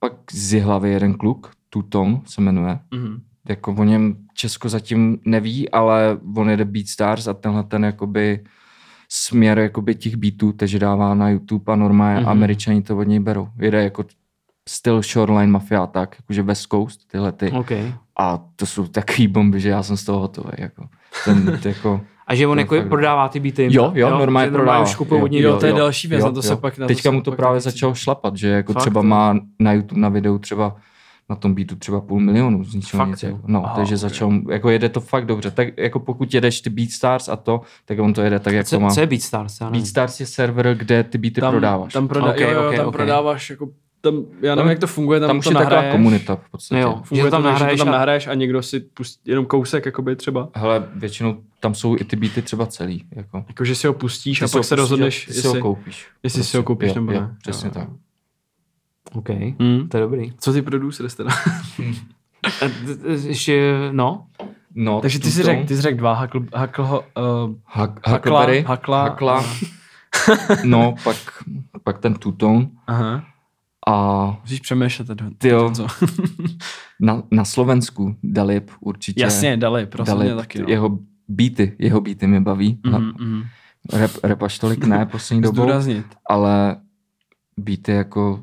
Pak 0.00 0.12
z 0.32 0.52
Jihlavy 0.54 0.90
jeden 0.90 1.14
kluk, 1.14 1.50
Tuton 1.70 2.20
se 2.26 2.40
jmenuje. 2.40 2.78
Mhm. 2.90 3.20
Jako 3.48 3.74
o 3.78 3.84
něm 3.84 4.16
Česko 4.34 4.68
zatím 4.68 5.18
neví, 5.24 5.70
ale 5.70 6.18
on 6.36 6.50
jede 6.50 6.64
Beatstars 6.64 7.26
a 7.28 7.34
tenhle 7.34 7.62
ten 7.64 7.84
jakoby 7.84 8.40
směr 9.08 9.58
jakoby 9.58 9.94
těch 9.94 10.16
beatů, 10.16 10.52
takže 10.52 10.78
dává 10.78 11.14
na 11.14 11.28
YouTube 11.30 11.72
a 11.72 11.76
normálně 11.76 12.14
Mhm. 12.20 12.24
mm-hmm. 12.26 12.30
američani 12.30 12.82
to 12.82 12.96
od 12.96 13.02
něj 13.02 13.20
berou. 13.20 13.48
Jede 13.58 13.82
jako 13.84 14.04
styl 14.68 15.02
Shoreline 15.02 15.52
Mafia 15.52 15.86
tak, 15.86 16.16
jakože 16.20 16.42
West 16.42 16.66
Coast, 16.70 17.00
tyhle 17.10 17.32
ty. 17.32 17.50
OK. 17.52 17.70
A 18.18 18.38
to 18.56 18.66
jsou 18.66 18.86
takový 18.86 19.28
bomby, 19.28 19.60
že 19.60 19.68
já 19.68 19.82
jsem 19.82 19.96
z 19.96 20.04
toho 20.04 20.18
hotový. 20.20 20.50
Jako. 20.58 20.88
Ten, 21.24 21.58
to 21.62 21.68
jako, 21.68 22.00
A 22.26 22.34
že 22.34 22.46
on 22.46 22.56
To 22.56 22.58
je 22.58 22.62
jako 22.62 22.76
fakt- 22.76 22.88
prodává 22.88 23.28
ty 23.28 23.40
beaty. 23.40 23.68
Jo, 23.70 23.92
jo, 23.94 24.10
normálně 24.10 24.46
že 24.46 24.52
prodává. 24.52 24.82
už 24.82 24.94
kupují 24.94 25.22
od 25.22 25.30
něj 25.30 25.42
Jo, 25.42 25.56
to 25.60 25.66
je 25.66 25.72
další 25.72 26.08
věc, 26.08 26.24
na 26.24 26.32
to 26.32 26.42
se 26.42 26.56
pak- 26.56 26.78
na 26.78 26.84
to 26.86 26.88
Teďka 26.88 27.08
se 27.10 27.14
mu 27.14 27.22
to 27.22 27.30
pak 27.30 27.36
právě 27.38 27.60
začalo 27.60 27.94
šlapat, 27.94 28.36
že 28.36 28.48
jako 28.48 28.72
Fakt, 28.72 28.80
třeba 28.82 29.00
jo. 29.00 29.06
má 29.06 29.38
na 29.60 29.72
YouTube 29.72 30.00
na 30.00 30.08
videu 30.08 30.38
třeba 30.38 30.76
na 31.30 31.36
tom 31.36 31.54
beatu 31.54 31.76
třeba 31.76 32.00
půl 32.00 32.20
milionu 32.20 32.64
z 32.64 32.74
ničeho 32.74 33.00
Fakt, 33.00 33.08
nic. 33.10 33.22
Jako. 33.22 33.40
No, 33.46 33.64
Aha, 33.64 33.74
takže 33.76 33.94
ok. 33.94 34.00
začal, 34.00 34.32
jako 34.50 34.70
jede 34.70 34.88
to 34.88 35.00
fakt 35.00 35.26
dobře. 35.26 35.50
Tak 35.50 35.68
jako 35.78 36.00
pokud 36.00 36.34
jedeš 36.34 36.60
ty 36.60 36.70
Beatstars 36.70 37.28
a 37.28 37.36
to, 37.36 37.60
tak 37.84 37.98
on 37.98 38.12
to 38.12 38.22
jede 38.22 38.38
tak, 38.40 38.54
jak 38.54 38.66
Co, 38.66 38.76
to 38.76 38.80
má. 38.80 38.90
co 38.90 39.00
je 39.00 39.06
Beatstars? 39.06 39.60
Já 39.60 39.66
nevím. 39.66 39.80
Beatstars 39.80 40.20
je 40.20 40.26
server, 40.26 40.74
kde 40.74 41.04
ty 41.04 41.18
beaty 41.18 41.40
Tam, 41.40 41.52
prodáváš. 41.52 41.92
tam, 41.92 42.08
proda- 42.08 42.30
Ok, 42.30 42.40
jo, 42.40 42.50
jo, 42.50 42.68
ok, 42.68 42.76
tam 42.76 42.86
ok. 42.86 42.92
prodáváš 42.92 43.50
jako 43.50 43.68
tam, 44.00 44.14
já 44.14 44.20
nevím, 44.54 44.56
Tam- 44.56 44.68
jak 44.68 44.78
to 44.78 44.86
funguje, 44.86 45.20
tam, 45.20 45.26
tam 45.28 45.38
už 45.38 45.44
to 45.44 45.50
je 45.50 45.54
taková 45.54 45.70
nahraješ, 45.70 45.92
komunita 45.92 46.36
v 46.36 46.50
podstatě. 46.50 46.80
Jo. 46.80 47.00
Funguje 47.04 47.24
Že 47.24 47.24
to 47.24 47.30
tam 47.30 47.42
že 47.42 47.48
nahraješ 47.48 47.78
to 47.80 47.84
tam 47.84 47.94
a- 47.94 47.96
nahraješ 47.96 48.26
a 48.26 48.34
někdo 48.34 48.62
si 48.62 48.80
pustí 48.80 49.30
jenom 49.30 49.46
kousek, 49.46 49.86
jakoby 49.86 50.16
třeba. 50.16 50.48
Hele, 50.54 50.88
většinou 50.94 51.36
tam 51.60 51.74
jsou 51.74 51.96
i 52.00 52.04
ty 52.04 52.16
beaty 52.16 52.42
třeba 52.42 52.66
celý. 52.66 53.04
Jako. 53.16 53.44
Jako, 53.48 53.64
že 53.64 53.74
si 53.74 53.86
ho 53.86 53.92
pustíš 53.92 54.38
Ty 54.38 54.44
a 54.44 54.48
pak 54.48 54.64
se 54.64 54.76
rozhodneš, 54.76 55.26
ty 55.26 55.32
si 55.32 55.40
ho 55.46 55.50
jestli, 55.54 55.62
koupíš. 55.62 56.06
jestli 56.22 56.44
si 56.44 56.56
ho 56.56 56.62
koupíš 56.62 56.88
jo, 56.88 56.94
nebo 56.94 57.12
jo, 57.12 57.20
ne. 57.20 57.34
Přesně 57.42 57.66
Jo, 57.66 57.74
tak. 57.74 57.88
jo. 57.88 57.94
OK. 59.14 59.28
Hmm. 59.60 59.88
To 59.88 59.96
je 59.96 60.00
dobrý. 60.02 60.32
Co 60.38 60.52
ty 60.52 60.62
producers 60.62 61.14
teda? 61.14 61.30
Ještě, 63.26 63.72
no. 63.92 64.26
No, 64.74 65.00
Takže 65.00 65.18
ty 65.18 65.30
jsi 65.30 65.42
řekl, 65.42 65.66
ty 65.66 65.76
jsi 65.76 65.82
řekl 65.82 65.96
dva, 65.98 66.12
hakl, 66.14 66.46
hakl, 66.54 66.82
uh, 66.82 66.90
Hak- 67.74 67.98
Hakla, 68.04 68.46
Hakla. 68.66 69.02
Hakla. 69.02 69.44
no, 70.64 70.94
pak, 71.04 71.16
pak 71.84 71.98
ten 71.98 72.14
Tuton 72.14 72.68
aha, 72.86 73.24
a 73.88 74.26
musíš 74.40 74.60
přemýšlet. 74.60 75.06
Ten, 75.08 75.34
Ty 75.38 75.48
jo. 75.48 75.72
na, 77.00 77.22
na 77.30 77.44
Slovensku 77.44 78.16
Dalip 78.22 78.70
určitě. 78.80 79.22
Jasně, 79.22 79.56
dali, 79.56 79.86
prostě 79.86 80.10
Dalip, 80.14 80.36
taky. 80.36 80.58
No. 80.62 80.68
jeho 80.68 80.98
beaty, 81.28 81.76
jeho 81.78 82.00
beaty 82.00 82.26
mě 82.26 82.40
baví. 82.40 82.78
Mhm, 82.86 82.96
Mm-hmm. 82.96 83.14
mhm. 83.20 83.42
Rap, 83.92 84.10
rap 84.22 84.42
až 84.42 84.58
tolik 84.58 84.84
ne 84.84 85.06
poslední 85.06 85.42
dobou, 85.42 85.54
Zdůraznit. 85.62 86.06
ale 86.30 86.76
beaty 87.56 87.92
jako, 87.92 88.42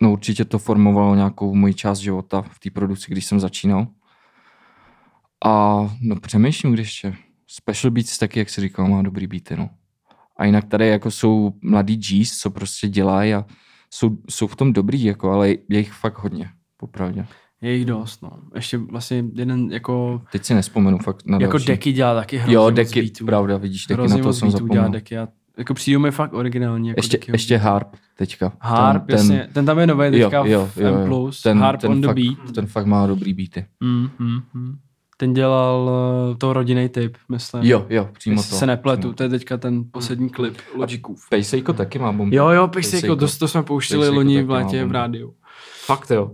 no 0.00 0.12
určitě 0.12 0.44
to 0.44 0.58
formovalo 0.58 1.14
nějakou 1.14 1.54
moji 1.54 1.74
část 1.74 1.98
života 1.98 2.42
v 2.42 2.58
té 2.58 2.70
produkci, 2.70 3.10
když 3.10 3.24
jsem 3.26 3.40
začínal. 3.40 3.86
A 5.44 5.78
no 6.00 6.16
přemýšlím, 6.20 6.72
když 6.72 6.86
ještě. 6.86 7.14
Special 7.46 7.90
Beats 7.90 8.18
taky, 8.18 8.38
jak 8.38 8.50
si 8.50 8.60
říkal, 8.60 8.88
má 8.88 9.02
dobrý 9.02 9.26
beaty, 9.26 9.56
no. 9.56 9.70
A 10.36 10.44
jinak 10.44 10.64
tady 10.64 10.88
jako 10.88 11.10
jsou 11.10 11.52
mladí 11.62 11.96
G's, 11.96 12.38
co 12.38 12.50
prostě 12.50 12.88
dělají 12.88 13.34
a 13.34 13.44
jsou, 13.90 14.18
jsou 14.28 14.46
v 14.46 14.56
tom 14.56 14.72
dobrý, 14.72 15.04
jako, 15.04 15.30
ale 15.30 15.48
je 15.48 15.78
jich 15.78 15.92
fakt 15.92 16.18
hodně, 16.18 16.50
popravdě. 16.76 17.26
Je 17.62 17.76
jich 17.76 17.84
dost, 17.84 18.22
no. 18.22 18.30
Ještě 18.54 18.78
vlastně 18.78 19.24
jeden 19.34 19.72
jako, 19.72 20.22
Teď 20.32 20.44
si 20.44 20.54
nespomenu 20.54 20.98
fakt 20.98 21.26
na 21.26 21.38
jako 21.40 21.52
další. 21.52 21.66
Deky 21.66 21.92
dělá 21.92 22.14
taky 22.14 22.36
hrozně 22.36 22.54
Jo, 22.54 22.70
Deky, 22.70 23.02
beatů. 23.02 23.26
pravda, 23.26 23.56
vidíš, 23.56 23.86
Deky, 23.86 23.96
na 23.98 24.02
Hrozně 24.02 24.22
to 24.22 24.28
moc 24.28 24.38
jsem 24.38 24.48
beatů 24.48 24.68
dělá 24.68 24.74
zapomněl. 24.74 25.00
Deky. 25.00 25.18
A, 25.18 25.28
jako 25.60 25.74
přijde 25.74 25.98
mi 25.98 26.10
fakt 26.10 26.32
originální. 26.34 26.88
Jako 26.88 26.98
Ještě, 26.98 27.16
Dekyho 27.16 27.34
ještě 27.34 27.56
Harp 27.56 27.88
teďka. 28.16 28.52
Harp, 28.60 29.06
ten, 29.06 29.16
jasně. 29.16 29.48
Ten 29.52 29.66
tam 29.66 29.78
je 29.78 29.86
nový 29.86 30.10
teďka 30.10 30.38
jo, 30.38 30.68
jo, 30.76 30.94
M+, 30.94 31.10
jo. 31.10 31.30
Ten, 31.42 31.58
Harp 31.58 31.80
ten 31.80 31.90
on 31.90 32.00
the 32.00 32.06
fakt, 32.06 32.16
beat. 32.16 32.54
Ten 32.54 32.66
fakt 32.66 32.86
má 32.86 33.06
dobrý 33.06 33.34
beaty. 33.34 33.66
Mm, 33.80 34.08
mm, 34.18 34.40
mm. 34.54 34.76
Ten 35.16 35.34
dělal 35.34 35.90
uh, 36.30 36.36
to 36.36 36.52
rodinný 36.52 36.88
typ, 36.88 37.16
myslím. 37.28 37.62
Jo, 37.64 37.86
jo, 37.88 38.08
přímo 38.18 38.36
Jestli 38.36 38.50
to. 38.50 38.56
se 38.56 38.66
nepletu, 38.66 39.00
přímo. 39.00 39.14
to 39.14 39.22
je 39.22 39.28
teďka 39.28 39.56
ten 39.56 39.84
poslední 39.92 40.28
klip 40.30 40.58
Logicův. 40.76 41.28
Pejsejko 41.30 41.72
taky 41.72 41.98
má 41.98 42.12
bombu. 42.12 42.36
Jo, 42.36 42.48
jo, 42.48 42.68
Pejsejko. 42.68 43.16
to, 43.16 43.26
to 43.38 43.48
jsme 43.48 43.62
pouštili 43.62 44.00
Pejsejko 44.00 44.16
loni 44.16 44.34
taky 44.34 44.46
v 44.46 44.50
létě 44.50 44.84
v 44.84 44.92
rádiu. 44.92 45.34
Fakt 45.86 46.10
jo. 46.10 46.30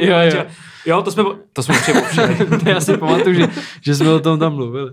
jo, 0.00 0.18
jo. 0.34 0.44
jo, 0.86 1.02
to 1.02 1.10
jsme, 1.10 1.24
to 1.52 1.62
jsme 1.62 1.74
určitě 1.74 2.00
popřeli. 2.00 2.36
já 2.66 2.80
si 2.80 2.96
pamatuju, 2.96 3.34
že, 3.34 3.48
že 3.80 3.94
jsme 3.94 4.10
o 4.10 4.20
tom 4.20 4.38
tam 4.38 4.54
mluvili. 4.54 4.90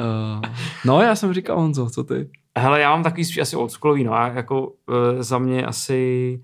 Uh, 0.00 0.42
no, 0.84 1.02
já 1.02 1.14
jsem 1.14 1.32
říkal 1.32 1.60
Honzo, 1.60 1.90
co 1.90 2.04
ty? 2.04 2.28
Hele, 2.58 2.80
já 2.80 2.90
mám 2.90 3.02
takový 3.02 3.24
spíš 3.24 3.38
asi 3.38 3.56
oldschoolový, 3.56 4.04
no, 4.04 4.14
a 4.14 4.28
jako 4.28 4.66
uh, 4.66 4.72
za 5.18 5.38
mě 5.38 5.66
asi, 5.66 6.40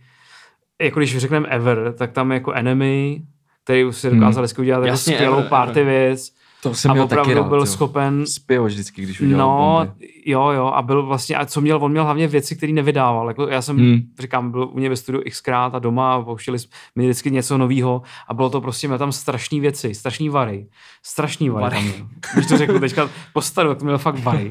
jako 0.83 1.01
když 1.01 1.19
řekneme 1.19 1.49
Ever, 1.49 1.95
tak 1.99 2.13
tam 2.13 2.31
je 2.31 2.35
jako 2.35 2.53
Enemy, 2.53 3.23
který 3.65 3.85
už 3.85 3.97
si 3.97 4.11
dokázali 4.11 4.49
hmm. 4.57 4.63
udělat 4.63 4.85
jako 4.85 4.97
skvělou 4.97 5.39
Ever, 5.39 5.49
party 5.49 5.81
Ever. 5.81 5.93
věc. 5.93 6.31
To 6.69 6.75
jsem 6.75 6.91
a 6.91 6.95
měl 6.95 7.05
opravdu 7.05 7.31
taky 7.31 7.39
rád, 7.41 7.49
byl 7.49 7.59
jo. 7.59 7.67
schopen 7.67 8.27
Spěl 8.27 8.65
vždycky, 8.65 9.03
když 9.03 9.21
udělal 9.21 9.49
No, 9.49 9.87
bomby. 9.87 10.09
jo, 10.27 10.49
jo, 10.51 10.67
a 10.67 10.83
byl 10.83 11.07
vlastně, 11.07 11.37
a 11.37 11.47
co 11.47 11.61
měl, 11.61 11.79
on 11.85 11.91
měl 11.91 12.05
hlavně 12.05 12.29
věci, 12.29 12.57
které 12.57 12.73
nevydával. 12.73 13.29
Jako 13.29 13.49
já 13.49 13.63
jsem, 13.63 13.77
Hmm. 13.77 14.01
říkám, 14.19 14.51
byl 14.51 14.69
u 14.73 14.79
něj 14.79 14.89
ve 14.89 14.97
studiu 14.97 15.23
xkrát 15.31 15.75
a 15.75 15.79
doma 15.79 16.15
a 16.15 16.23
pouštěli 16.23 16.59
jsme 16.59 16.71
mi 16.97 17.05
vždycky 17.05 17.31
něco 17.31 17.59
nového 17.59 18.03
a 18.29 18.35
bylo 18.35 18.51
to 18.51 18.61
prostě, 18.61 18.87
měl 18.89 18.99
tam 18.99 19.13
strašné 19.13 19.61
věci, 19.61 19.95
strašný 19.95 20.29
vary, 20.29 20.67
strašný 21.03 21.49
vary. 21.51 21.63
Vary. 21.63 21.77
Tam 21.77 21.85
měl. 21.85 22.09
Když 22.35 22.47
to 22.47 22.57
řeknu 22.59 22.79
teďka 22.81 23.09
postaru, 23.33 23.69
tak 23.69 23.79
to 23.79 23.85
měl 23.85 23.99
fakt 23.99 24.19
vary. 24.19 24.51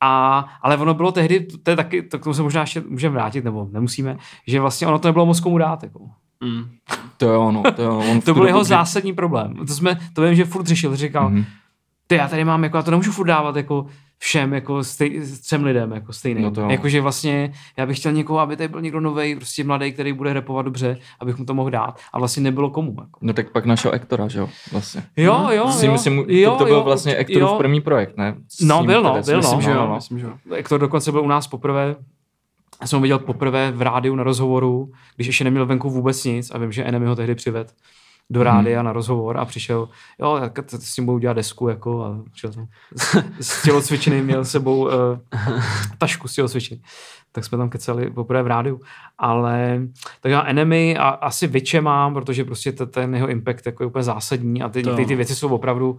A, 0.00 0.38
ale 0.62 0.76
ono 0.76 0.94
bylo 0.94 1.12
tehdy, 1.12 1.46
to 1.62 1.70
je 1.70 1.76
taky, 1.76 2.02
to 2.02 2.18
k 2.18 2.22
tomu 2.24 2.34
se 2.34 2.42
možná 2.42 2.60
ještě 2.60 2.82
můžeme 2.88 3.12
vrátit, 3.14 3.44
nebo 3.44 3.68
nemusíme, 3.72 4.16
že 4.46 4.60
vlastně 4.60 4.86
ono 4.86 4.98
to 4.98 5.08
nebylo 5.08 5.26
moc 5.26 5.40
komu 5.40 5.58
dát. 5.58 5.82
Jako. 5.82 5.98
Mm. 6.40 6.64
To 7.16 7.26
jo, 7.28 7.52
no, 7.52 7.62
to 7.76 7.82
jo. 7.82 8.02
On 8.10 8.20
v 8.20 8.24
To 8.24 8.34
byl 8.34 8.46
jeho 8.46 8.64
zásadní 8.64 9.12
problém. 9.12 9.54
To 9.66 9.74
jsme, 9.74 9.98
to 10.12 10.22
vím, 10.22 10.34
že 10.34 10.44
furt 10.44 10.66
řešil, 10.66 10.96
říkal, 10.96 11.30
Mhm. 11.30 11.44
ty 12.06 12.14
já 12.14 12.28
tady 12.28 12.44
mám, 12.44 12.64
jako 12.64 12.76
já 12.76 12.82
to 12.82 12.90
nemůžu 12.90 13.12
furt 13.12 13.26
dávat 13.26 13.56
jako 13.56 13.86
všem, 14.18 14.52
jako 14.54 14.84
stej, 14.84 15.20
třem 15.42 15.64
lidem, 15.64 15.92
jako 15.92 16.12
stejným. 16.12 16.44
No 16.44 16.50
to. 16.50 16.60
Jakože 16.60 17.00
vlastně 17.00 17.52
já 17.76 17.86
bych 17.86 17.98
chtěl 17.98 18.12
někoho, 18.12 18.38
aby 18.38 18.56
tady 18.56 18.68
byl 18.68 18.80
někdo 18.80 19.00
nový, 19.00 19.36
prostě 19.36 19.64
mladý, 19.64 19.92
který 19.92 20.12
bude 20.12 20.32
repovat 20.32 20.64
dobře, 20.64 20.98
abych 21.20 21.38
mu 21.38 21.44
to 21.44 21.54
mohl 21.54 21.70
dát. 21.70 21.98
A 22.12 22.18
vlastně 22.18 22.42
nebylo 22.42 22.70
komu. 22.70 22.96
Jako. 23.00 23.18
No 23.22 23.32
tak 23.32 23.50
pak 23.52 23.66
našel 23.66 23.94
Ektora, 23.94 24.28
že 24.28 24.38
jo, 24.38 24.48
vlastně. 24.72 25.02
Jo, 25.16 25.48
jo, 25.50 25.68
Si 25.70 25.86
jo. 25.86 25.92
myslím, 25.92 26.24
jo, 26.28 26.50
to, 26.50 26.56
to 26.58 26.64
byl 26.64 26.74
jo, 26.74 26.82
vlastně 26.82 27.16
Ektorův 27.16 27.50
první 27.56 27.80
projekt, 27.80 28.16
ne? 28.16 28.34
S 28.48 28.60
No, 28.60 28.84
byl, 28.84 29.02
no, 29.02 29.10
byl, 29.10 29.12
no. 29.12 29.16
myslím, 29.18 29.36
Myslím, 29.36 29.60
že 29.60 29.70
jo, 29.70 29.86
no. 29.88 29.94
myslím, 29.94 30.18
že 30.18 30.26
jo. 30.26 30.32
Ektor 30.54 30.80
dokonce 30.80 31.12
byl 31.12 31.20
u 31.22 31.28
nás 31.28 31.46
poprvé, 31.46 31.96
já 32.80 32.86
jsem 32.86 32.96
ho 32.96 33.02
viděl 33.02 33.18
poprvé 33.18 33.72
v 33.72 33.82
rádiu 33.82 34.14
na 34.14 34.24
rozhovoru, 34.24 34.92
když 35.16 35.26
ještě 35.26 35.44
neměl 35.44 35.66
venku 35.66 35.90
vůbec 35.90 36.24
nic 36.24 36.50
a 36.50 36.58
vím, 36.58 36.72
že 36.72 36.84
Enemy 36.84 37.06
ho 37.06 37.16
tehdy 37.16 37.34
přived 37.34 37.74
do 38.30 38.42
rádia 38.42 38.82
na 38.82 38.92
rozhovor 38.92 39.38
a 39.38 39.44
přišel, 39.44 39.88
jo, 40.20 40.38
tak 40.40 40.70
s 40.70 40.94
tím 40.94 41.06
budu 41.06 41.18
dělat 41.18 41.34
desku, 41.34 41.68
jako, 41.68 42.04
a 42.04 42.22
přišel 42.30 42.52
tam 42.52 42.66
s, 43.40 43.62
tělocvičným, 43.62 44.24
měl 44.24 44.44
s 44.44 44.50
sebou 44.50 44.84
uh, 44.84 44.90
tašku 45.98 46.28
s 46.28 46.34
tělocvičným. 46.34 46.82
Tak 47.32 47.44
jsme 47.44 47.58
tam 47.58 47.70
kecali 47.70 48.10
poprvé 48.10 48.42
v 48.42 48.46
rádiu. 48.46 48.80
Ale 49.18 49.80
tak 50.20 50.32
já 50.32 50.42
Enemy 50.42 50.98
a 50.98 51.08
asi 51.08 51.46
Viče 51.46 51.80
mám, 51.80 52.14
protože 52.14 52.44
prostě 52.44 52.72
ten 52.72 53.14
jeho 53.14 53.28
impact 53.28 53.66
jako 53.66 53.82
je 53.82 53.86
úplně 53.86 54.02
zásadní 54.02 54.62
a 54.62 54.68
ty, 54.68 54.82
ty, 54.82 55.06
ty 55.06 55.16
věci 55.16 55.34
jsou 55.34 55.48
opravdu 55.48 55.98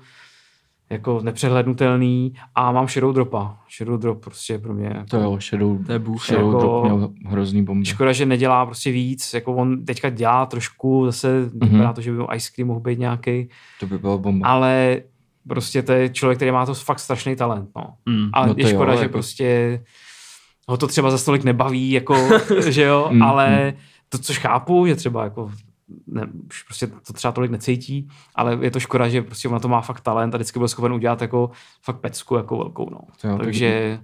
jako 0.89 1.19
nepřehlednutelný 1.23 2.33
a 2.55 2.71
mám 2.71 2.87
Shadow 2.87 3.13
Dropa. 3.13 3.57
Shadow 3.77 3.99
Drop 3.99 4.21
prostě 4.23 4.53
je 4.53 4.59
pro 4.59 4.73
mě 4.73 4.87
jako, 4.87 5.05
To 5.09 5.17
jo, 5.17 5.37
Shadow, 5.41 5.85
To 5.85 5.91
je 5.91 5.99
bůh. 5.99 6.25
Shadow 6.25 6.47
Jako- 6.47 6.59
Drop 6.59 6.83
měl 6.83 7.09
hrozný 7.25 7.63
bomby. 7.63 7.85
Škoda, 7.85 8.11
že 8.13 8.25
nedělá 8.25 8.65
prostě 8.65 8.91
víc, 8.91 9.33
jako 9.33 9.53
on 9.55 9.85
teďka 9.85 10.09
dělá 10.09 10.45
trošku, 10.45 11.05
zase 11.05 11.39
Mhm. 11.39 11.49
mm-hmm. 11.49 11.69
vypadá 11.71 11.93
to, 11.93 12.01
že 12.01 12.11
by 12.11 12.17
Ice 12.35 12.51
Cream 12.55 12.67
mohl 12.67 12.79
být 12.79 12.99
nějaký, 12.99 13.49
To 13.79 13.85
by 13.87 13.97
byla 13.97 14.17
bomba. 14.17 14.47
ale 14.47 15.01
prostě 15.47 15.83
to 15.83 15.91
je 15.91 16.09
člověk, 16.09 16.37
který 16.37 16.51
má 16.51 16.65
to 16.65 16.73
fakt 16.73 16.99
strašný 16.99 17.35
talent, 17.35 17.69
no. 17.75 17.93
Mm. 18.05 18.29
A 18.33 18.45
No 18.45 18.53
to 18.53 18.59
je 18.61 18.67
škoda, 18.67 18.91
jo, 18.91 18.97
že 18.97 19.03
jako- 19.03 19.11
prostě 19.13 19.79
ho 20.67 20.77
to 20.77 20.87
třeba 20.87 21.11
za 21.11 21.17
stolik 21.17 21.43
nebaví, 21.43 21.91
jako, 21.91 22.15
že 22.69 22.83
jo, 22.83 23.09
Mm, 23.11 23.21
ale 23.23 23.73
to, 24.09 24.17
což 24.17 24.37
chápu, 24.39 24.87
že 24.87 24.95
třeba 24.95 25.23
jako 25.23 25.51
ne, 26.07 26.27
už 26.49 26.63
prostě 26.63 26.87
to 26.87 27.13
třeba 27.13 27.31
tolik 27.31 27.51
necítí, 27.51 28.07
ale 28.35 28.57
je 28.61 28.71
to 28.71 28.79
škoda, 28.79 29.09
že 29.09 29.21
prostě 29.21 29.47
ona 29.47 29.59
to 29.59 29.67
má 29.67 29.81
fakt 29.81 30.01
talent 30.01 30.33
a 30.35 30.37
vždycky 30.37 30.59
byl 30.59 30.67
schopen 30.67 30.93
udělat 30.93 31.21
jako 31.21 31.49
fakt 31.83 31.99
pecku 31.99 32.35
jako 32.35 32.57
velkou, 32.57 32.89
no. 32.89 32.99
Tak- 33.21 33.37
Takže, 33.43 33.99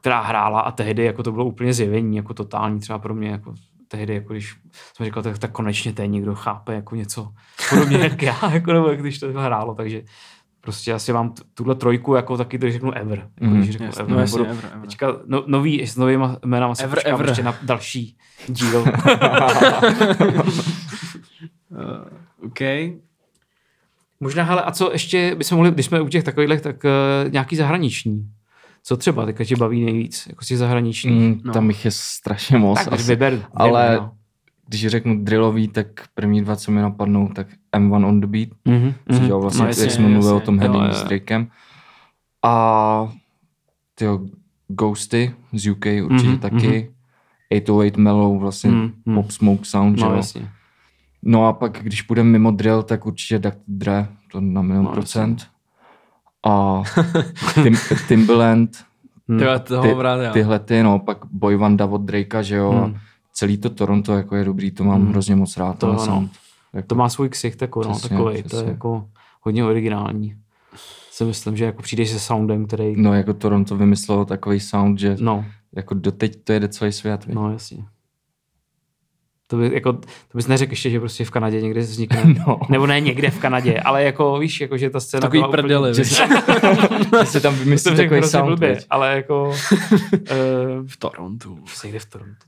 která 0.00 0.20
hrála 0.20 0.60
a 0.60 0.70
tehdy 0.70 1.04
jako 1.04 1.22
to 1.22 1.32
bylo 1.32 1.44
úplně 1.44 1.72
zjevení, 1.72 2.16
jako 2.16 2.34
totální 2.34 2.80
třeba 2.80 2.98
pro 2.98 3.14
mě, 3.14 3.28
jako 3.28 3.54
tehdy, 3.88 4.14
jako 4.14 4.32
když 4.32 4.56
jsem 4.96 5.06
říkal, 5.06 5.22
tak, 5.22 5.38
tak 5.38 5.50
konečně 5.52 5.92
ten 5.92 6.10
někdo 6.10 6.34
chápe 6.34 6.74
jako 6.74 6.94
něco 6.96 7.28
podobně 7.70 7.98
jak 8.04 8.22
já, 8.22 8.50
jako, 8.52 8.72
nebo 8.72 8.88
jak 8.88 9.00
když 9.00 9.18
to 9.18 9.26
hrálo, 9.32 9.74
takže 9.74 10.02
prostě 10.60 10.92
asi 10.92 11.12
mám 11.12 11.32
t- 11.32 11.42
tuhle 11.54 11.74
trojku 11.74 12.14
jako 12.14 12.36
taky 12.36 12.58
to 12.58 12.70
řeknu 12.70 12.92
ever. 12.92 13.18
Jako, 13.18 13.30
Mhm, 13.54 13.56
když 13.56 13.70
řeknu 13.70 13.86
ever, 13.86 14.08
no 14.08 14.18
ever, 14.18 14.40
ever. 14.50 14.80
Teďka 14.80 15.06
no, 15.26 15.44
nový, 15.46 15.86
s 15.86 15.96
novýma 15.96 16.36
jménama 16.44 16.74
se 16.74 16.84
Ever, 16.84 16.96
počkám 16.98 17.14
ever. 17.14 17.28
ještě 17.28 17.42
na 17.42 17.54
další 17.62 18.16
díl. 18.48 18.84
OK. 22.60 22.92
Možná, 24.20 24.44
hele, 24.44 24.62
a 24.62 24.70
co 24.72 24.92
ještě 24.92 25.34
bychom 25.34 25.56
mohli, 25.56 25.70
když 25.70 25.86
jsme 25.86 26.00
u 26.00 26.08
těch 26.08 26.24
takových, 26.24 26.60
tak 26.60 26.84
uh, 26.84 27.32
nějaký 27.32 27.56
zahraniční. 27.56 28.30
Co 28.82 28.96
třeba 28.96 29.26
teďka 29.26 29.44
tě 29.44 29.56
baví 29.56 29.84
nejvíc, 29.84 30.26
jako 30.26 30.44
z 30.44 30.48
těch 30.48 30.58
zahraničních? 30.58 31.20
Mm, 31.34 31.40
No. 31.44 31.52
Tam 31.52 31.68
jich 31.68 31.84
je 31.84 31.90
strašně 31.90 32.58
moc. 32.58 32.84
tak 32.84 32.92
asi. 32.92 33.02
vyber, 33.02 33.32
vyber 33.32 33.46
ale- 33.54 33.96
no. 33.96 34.12
Když 34.66 34.86
řeknu 34.86 35.24
drillový, 35.24 35.68
tak 35.68 35.86
první 36.14 36.42
dva, 36.42 36.56
co 36.56 36.70
mi 36.72 36.80
napadnou, 36.82 37.28
tak 37.28 37.46
M1 37.76 38.06
on 38.08 38.20
the 38.20 38.26
beat, 38.26 38.48
mm-hmm, 38.66 38.94
což 39.12 39.20
dělal 39.26 39.40
vlastně, 39.42 39.62
No 39.62 39.66
jasně, 39.68 39.82
jak 39.84 39.92
jsme 39.92 40.08
mluvili 40.08 40.34
o 40.34 40.40
tom 40.40 40.58
heading 40.58 40.92
s 40.92 41.02
Drakem. 41.04 41.48
A 42.42 43.12
tyjo, 43.94 44.20
Ghosty 44.68 45.34
z 45.52 45.68
UK 45.70 45.86
určitě 46.04 46.28
Mhm, 46.30 46.38
taky. 46.38 46.90
808 47.50 48.02
Mellow, 48.02 48.38
vlastně 48.38 48.70
Mhm, 48.70 48.92
mhm. 49.06 49.14
Pop 49.16 49.30
Smoke 49.30 49.64
Sound, 49.64 49.98
že 49.98 50.04
No, 50.04 50.10
jo. 50.10 50.16
jasně. 50.16 50.48
No 51.22 51.46
a 51.46 51.52
pak, 51.52 51.78
když 51.82 52.02
půjdeme 52.02 52.30
mimo 52.30 52.50
drill, 52.50 52.82
tak 52.82 53.06
určitě 53.06 53.38
Dr. 53.38 53.50
Dre, 53.68 54.08
to 54.32 54.40
na 54.40 54.62
milion 54.62 54.84
No, 54.84 54.92
procent. 54.92 55.46
A 56.46 56.82
Tim, 57.62 57.76
Timbaland, 58.08 58.70
Hm. 59.28 59.38
Tyhle, 59.38 59.58
toho 59.60 59.82
ty, 59.82 60.02
rád 60.02 60.16
já. 60.20 60.32
tyhle 60.32 60.58
ty, 60.58 60.82
no, 60.82 60.98
pak 60.98 61.18
Boy 61.30 61.56
Vanda 61.56 61.86
od 61.86 62.00
Drakea, 62.00 62.42
že 62.42 62.56
jo. 62.56 62.70
Hmm. 62.70 62.96
Celý 63.32 63.58
to 63.58 63.70
Toronto 63.70 64.12
jako 64.16 64.36
je 64.36 64.44
dobrý, 64.44 64.70
to 64.70 64.84
mám 64.84 65.00
Hmm. 65.00 65.10
hrozně 65.10 65.36
moc 65.36 65.56
rád. 65.56 65.78
To 65.78 65.98
sound. 65.98 66.30
Jako, 66.72 66.88
To 66.88 66.94
má 66.94 67.08
svůj 67.08 67.28
ksicht 67.28 67.62
jako, 67.62 67.82
no, 67.84 67.90
Přesně, 67.90 68.08
takový, 68.08 68.32
to 68.32 68.38
je 68.38 68.42
přesně. 68.42 68.68
jako 68.70 69.08
hodně 69.42 69.64
originální. 69.64 70.34
Si 71.10 71.24
myslím, 71.24 71.56
že 71.56 71.64
jako 71.64 71.82
přijdeš 71.82 72.10
se 72.10 72.18
soundem, 72.20 72.66
který, 72.66 72.94
No 73.02 73.14
jako 73.14 73.34
Toronto 73.34 73.76
vymyslelo 73.76 74.24
takový 74.24 74.60
sound, 74.60 74.98
že 74.98 75.16
no, 75.20 75.44
jako 75.76 75.94
doteď 75.94 76.44
to 76.44 76.52
jede 76.52 76.68
celý 76.68 76.92
svět. 76.92 77.26
No. 77.28 77.42
no 77.42 77.52
jasně. 77.52 77.84
To, 79.50 79.56
by, 79.56 79.70
jako, 79.74 79.92
to 79.92 80.08
bys 80.34 80.46
neřekl 80.46 80.72
ještě, 80.72 80.90
že 80.90 81.00
prostě 81.00 81.24
v 81.24 81.30
Kanadě 81.30 81.60
někde 81.60 81.80
vznikne. 81.80 82.22
No. 82.46 82.60
Nebo 82.68 82.86
ne 82.86 83.00
někde 83.00 83.30
v 83.30 83.38
Kanadě, 83.38 83.80
ale 83.80 84.04
jako 84.04 84.38
víš, 84.38 84.60
jako, 84.60 84.76
že 84.76 84.90
ta 84.90 85.00
scéna 85.00 85.20
Takový 85.20 85.38
byla 85.38 85.50
prdeli, 85.50 85.90
úplně, 85.90 86.04
víš. 86.04 86.18
Že 87.20 87.26
se 87.26 87.40
tam 87.40 87.54
to 87.54 87.64
vymyslí 87.64 87.96
řekl 87.96 88.14
takový 88.14 88.30
sound, 88.30 88.48
blbě, 88.48 88.80
ale 88.90 89.16
jako 89.16 89.48
uh, 89.48 89.56
V 90.86 90.96
Torontu. 90.96 91.64
někde 91.84 91.98
v 91.98 92.06
Toronto. 92.06 92.46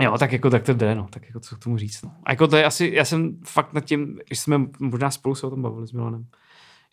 Jo, 0.00 0.18
tak 0.18 0.32
jako 0.32 0.50
tak 0.50 0.62
to 0.62 0.74
jde, 0.74 0.94
no, 0.94 1.06
tak 1.10 1.26
jako 1.26 1.40
co 1.40 1.56
k 1.56 1.58
tomu 1.58 1.78
říct, 1.78 2.02
no. 2.02 2.10
A 2.24 2.32
jako 2.32 2.48
to 2.48 2.56
je 2.56 2.64
asi, 2.64 2.90
já 2.94 3.04
jsem 3.04 3.38
fakt 3.44 3.72
nad 3.72 3.84
tím, 3.84 4.18
když 4.26 4.38
jsme 4.38 4.60
možná 4.78 5.10
spolu 5.10 5.34
se 5.34 5.46
o 5.46 5.50
tom 5.50 5.62
bavili 5.62 5.86
s 5.86 5.92
Milanem, 5.92 6.24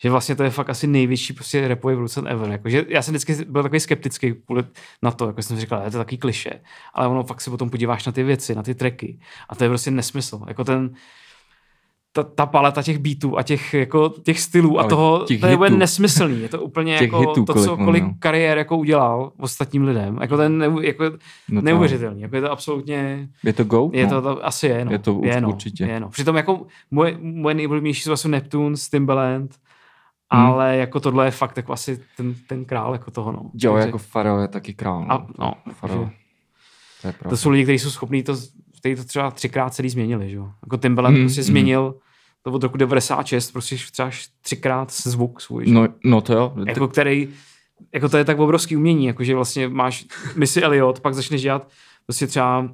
že 0.02 0.10
vlastně 0.10 0.36
to 0.36 0.42
je 0.42 0.50
fakt 0.50 0.70
asi 0.70 0.86
největší 0.86 1.32
prostě 1.32 1.68
rapový 1.68 1.94
producent 1.94 2.28
ever. 2.28 2.50
Jako, 2.50 2.68
že 2.68 2.84
já 2.88 3.02
jsem 3.02 3.14
vždycky 3.14 3.44
byl 3.44 3.62
takový 3.62 3.80
skeptický 3.80 4.34
kvůli 4.46 4.62
na 5.02 5.10
to, 5.10 5.26
jako 5.26 5.42
jsem 5.42 5.58
říkal, 5.60 5.82
je 5.84 5.90
to 5.90 5.98
takový 5.98 6.18
kliše, 6.18 6.50
ale 6.94 7.08
ono 7.08 7.24
fakt 7.24 7.40
se 7.40 7.50
potom 7.50 7.70
podíváš 7.70 8.06
na 8.06 8.12
ty 8.12 8.22
věci, 8.22 8.54
na 8.54 8.62
ty 8.62 8.74
tracky 8.74 9.18
a 9.48 9.54
to 9.54 9.64
je 9.64 9.70
prostě 9.70 9.90
nesmysl. 9.90 10.40
Jako 10.48 10.64
ten, 10.64 10.94
ta, 12.14 12.22
ta 12.22 12.46
paleta 12.46 12.82
těch 12.82 12.98
beatů 12.98 13.38
a 13.38 13.42
těch, 13.42 13.74
jako, 13.74 14.08
těch 14.08 14.40
stylů 14.40 14.78
a 14.78 14.80
Ale 14.80 14.90
toho, 14.90 15.24
to 15.40 15.46
je 15.46 15.56
úplně 15.56 15.76
nesmyslný. 15.76 16.40
Je 16.42 16.48
to 16.48 16.60
úplně 16.62 16.94
jako 17.00 17.20
hitů, 17.20 17.44
to, 17.44 17.54
co 17.54 17.76
kolik 17.76 18.02
měl. 18.02 18.14
kariér 18.18 18.58
jako 18.58 18.76
udělal 18.76 19.32
ostatním 19.38 19.84
lidem. 19.84 20.18
Jako 20.20 20.36
ten 20.36 20.58
neu, 20.58 20.80
jako 20.80 21.04
No 21.50 21.60
to- 21.60 21.64
neuvěřitelný. 21.64 22.22
Jako 22.22 22.36
je 22.36 22.42
to 22.42 22.50
absolutně 22.52 23.28
Je 23.44 23.52
to 23.52 23.64
go? 23.64 23.90
je 23.92 24.04
no. 24.06 24.10
to, 24.10 24.22
to 24.22 24.46
asi 24.46 24.66
je, 24.66 24.84
no. 24.84 24.92
Je 24.92 24.98
to 24.98 25.20
je, 25.24 25.40
no. 25.40 25.48
určitě. 25.48 25.84
Je, 25.84 26.00
no. 26.00 26.08
Přitom 26.08 26.36
jako 26.36 26.66
moje, 26.90 27.16
moje 27.20 27.54
nejoblíbenější 27.54 28.02
jsou 28.02 28.12
asi 28.12 28.28
Neptunes, 28.28 28.88
Timbaland, 28.88 29.54
Hmm. 30.36 30.46
ale 30.46 30.76
jako 30.76 31.00
tohle 31.00 31.24
je 31.26 31.30
fakt 31.30 31.56
jako 31.56 31.72
asi 31.72 32.00
ten, 32.16 32.34
ten 32.46 32.64
král 32.64 32.92
jako 32.92 33.10
toho, 33.10 33.32
no. 33.32 33.50
Jo, 33.54 33.72
Takže- 33.72 33.88
jako 33.88 33.98
Pharrell 34.12 34.38
je 34.40 34.48
taky 34.48 34.74
král. 34.74 35.06
a, 35.08 35.26
no, 35.38 35.54
takže 35.80 35.96
To 37.02 37.08
je 37.08 37.12
pravda. 37.12 37.30
to 37.30 37.36
jsou 37.36 37.50
lidi, 37.50 37.62
kteří 37.62 37.78
jsou 37.78 37.90
schopní 37.90 38.22
to, 38.22 38.36
kteří 38.78 38.96
to 38.96 39.04
třeba 39.04 39.30
třikrát 39.30 39.74
celý 39.74 39.88
změnili, 39.88 40.30
že 40.30 40.36
jo. 40.36 40.50
Jako 40.62 40.76
Timbaland 40.76 41.16
Mm, 41.16 41.22
prostě 41.22 41.40
mm. 41.40 41.44
změnil 41.44 41.94
to 42.42 42.52
od 42.52 42.62
roku 42.62 42.76
96, 42.76 43.50
prostě 43.50 43.76
třeba 43.92 44.10
třikrát 44.40 44.92
zvuk 44.92 45.40
svůj, 45.40 45.66
že? 45.66 45.74
No, 45.74 45.88
no 46.04 46.20
to 46.20 46.32
jo. 46.32 46.52
jako 46.66 46.88
který, 46.88 47.28
jako 47.94 48.08
to 48.08 48.16
je 48.16 48.24
tak 48.24 48.38
obrovský 48.38 48.76
umění, 48.76 49.06
jako 49.06 49.24
že 49.24 49.34
vlastně 49.34 49.68
máš 49.68 50.04
Missy 50.36 50.62
Elliot, 50.62 51.00
pak 51.00 51.14
začneš 51.14 51.42
dělat 51.42 51.68
prostě 52.06 52.26
třeba 52.26 52.68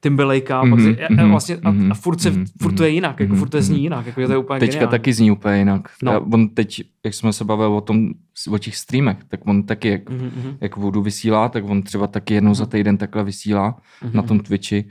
Timberlakea, 0.00 0.62
mm-hmm, 0.62 0.70
pak 0.70 0.78
Mhm, 0.78 0.94
si, 0.94 1.02
a, 1.02 1.06
a 1.06 1.12
mhm, 1.12 1.30
vlastně 1.30 1.56
a, 1.64 1.70
mhm, 1.70 1.92
a 1.92 1.94
furt, 1.94 2.20
se, 2.20 2.30
mhm, 2.30 2.44
furt 2.62 2.72
to 2.72 2.84
je 2.84 2.90
jinak, 2.90 3.20
jako 3.20 3.34
furt 3.34 3.48
to 3.48 3.62
zní 3.62 3.82
jinak, 3.82 4.06
jako 4.06 4.26
to 4.26 4.32
je 4.32 4.38
úplně 4.38 4.60
Teďka 4.60 4.72
geniální. 4.72 4.90
taky 4.90 5.12
zní 5.12 5.30
úplně 5.30 5.58
jinak. 5.58 5.88
No. 6.02 6.12
No. 6.12 6.20
On 6.32 6.48
teď, 6.48 6.82
jak 7.04 7.14
jsme 7.14 7.32
se 7.32 7.44
bavili 7.44 7.68
o 7.68 7.80
tom, 7.80 8.08
o 8.50 8.58
těch 8.58 8.76
streamech, 8.76 9.16
tak 9.28 9.46
on 9.46 9.62
taky, 9.62 9.88
jak, 9.88 10.10
Mhm, 10.10 10.30
mhm. 10.36 10.56
jak 10.60 10.76
vodu 10.76 11.02
vysílá, 11.02 11.48
tak 11.48 11.64
on 11.64 11.82
třeba 11.82 12.06
taky 12.06 12.34
jednou 12.34 12.54
za 12.54 12.66
týden 12.66 12.96
takhle 12.96 13.24
vysílá 13.24 13.76
Mhm. 14.02 14.10
na 14.14 14.22
tom 14.22 14.40
Twitchi 14.40 14.84